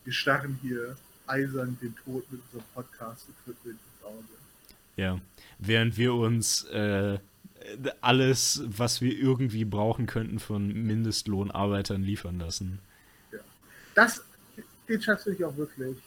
wir 0.04 0.14
starren 0.14 0.60
hier 0.62 0.96
eisern 1.28 1.78
den 1.82 1.96
Tod 1.96 2.32
mit 2.32 2.42
unserem 2.46 2.64
Podcast 2.74 3.26
Equipment 3.30 3.80
ins 3.80 4.06
Auge. 4.06 4.26
Ja, 4.96 5.20
während 5.60 5.98
wir 5.98 6.14
uns 6.14 6.64
äh, 6.66 7.20
alles, 8.02 8.64
was 8.66 9.02
wir 9.02 9.18
irgendwie 9.18 9.66
brauchen 9.66 10.06
könnten, 10.06 10.40
von 10.40 10.68
Mindestlohnarbeitern 10.68 12.04
liefern 12.04 12.40
lassen. 12.40 12.80
Das, 13.94 14.24
den 14.88 15.02
Schatz 15.02 15.24
finde 15.24 15.40
ich 15.40 15.46
auch 15.46 15.56
wirklich 15.58 15.98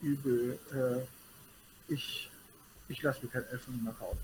übel. 0.00 0.58
Äh, 0.72 1.92
ich 1.92 2.30
ich 2.88 3.02
lasse 3.02 3.24
mir 3.24 3.30
kein 3.30 3.44
Essen 3.44 3.82
nach 3.84 3.98
Hause. 4.00 4.18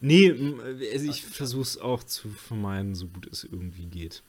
Nee, 0.00 0.30
also 0.92 1.10
ich 1.10 1.24
versuche 1.24 1.62
es 1.62 1.78
auch 1.78 2.04
zu 2.04 2.28
vermeiden, 2.30 2.94
so 2.94 3.06
gut 3.06 3.26
es 3.26 3.44
irgendwie 3.44 3.86
geht. 3.86 4.22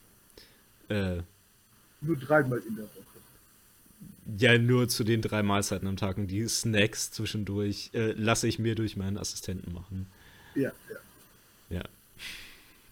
Äh, 0.88 1.22
Nur 2.02 2.18
dreimal 2.18 2.60
in 2.60 2.76
der 2.76 2.86
Woche. 2.86 3.13
Ja, 4.38 4.58
nur 4.58 4.88
zu 4.90 5.04
den 5.04 5.22
drei 5.22 5.44
Mahlzeiten 5.44 5.88
am 5.88 5.98
Tag 5.98 6.18
und 6.18 6.28
die 6.28 6.48
Snacks 6.48 7.12
zwischendurch 7.12 7.90
äh, 7.94 8.14
lasse 8.14 8.48
ich 8.48 8.60
mir 8.60 8.76
durch 8.76 8.96
meinen 8.96 9.18
Assistenten 9.18 9.74
machen. 9.74 10.08
Ja, 10.56 10.72
ja. 11.70 11.78
Ja. 11.78 11.84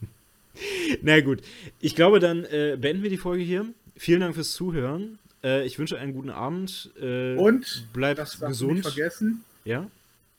Na 1.01 1.22
gut, 1.22 1.42
ich 1.80 1.95
glaube, 1.95 2.19
dann 2.19 2.43
äh, 2.45 2.77
beenden 2.80 3.03
wir 3.03 3.10
die 3.10 3.18
Folge 3.18 3.43
hier. 3.43 3.66
Vielen 3.95 4.22
Dank 4.22 4.35
fürs 4.35 4.51
Zuhören. 4.51 5.19
Äh, 5.43 5.66
ich 5.66 5.80
wünsche 5.80 5.98
einen 5.98 6.14
guten 6.14 6.30
Abend. 6.30 6.92
Äh, 7.00 7.35
Und 7.35 7.88
bleibt 7.93 8.19
das 8.19 8.38
du 8.38 8.45
nicht 8.45 8.50
gesund. 8.50 8.82
vergessen, 8.84 9.43
Ja? 9.66 9.90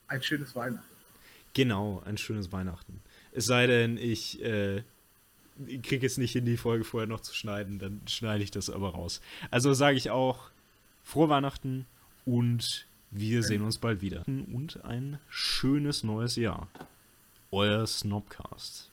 ein 0.08 0.22
schönes 0.22 0.54
Weihnachten. 0.54 0.84
Genau, 1.54 2.02
ein 2.04 2.18
schönes 2.18 2.52
Weihnachten. 2.52 3.00
Es 3.32 3.46
sei 3.46 3.66
denn, 3.66 3.96
ich, 3.96 4.42
äh, 4.44 4.78
ich 5.66 5.82
kriege 5.82 6.02
jetzt 6.02 6.18
nicht 6.18 6.32
hin, 6.32 6.44
die 6.44 6.56
Folge 6.58 6.84
vorher 6.84 7.06
noch 7.08 7.20
zu 7.20 7.34
schneiden, 7.34 7.78
dann 7.78 8.00
schneide 8.06 8.44
ich 8.44 8.50
das 8.50 8.68
aber 8.68 8.90
raus. 8.90 9.20
Also 9.50 9.72
sage 9.72 9.96
ich 9.96 10.10
auch 10.10 10.50
frohe 11.02 11.28
Weihnachten 11.28 11.86
und 12.24 12.86
wir 13.10 13.42
sehen 13.42 13.62
uns 13.62 13.78
bald 13.78 14.00
wieder. 14.00 14.22
Und 14.26 14.84
ein 14.84 15.18
schönes 15.28 16.02
neues 16.04 16.36
Jahr. 16.36 16.68
Euer 17.50 17.86
Snobcast. 17.86 18.91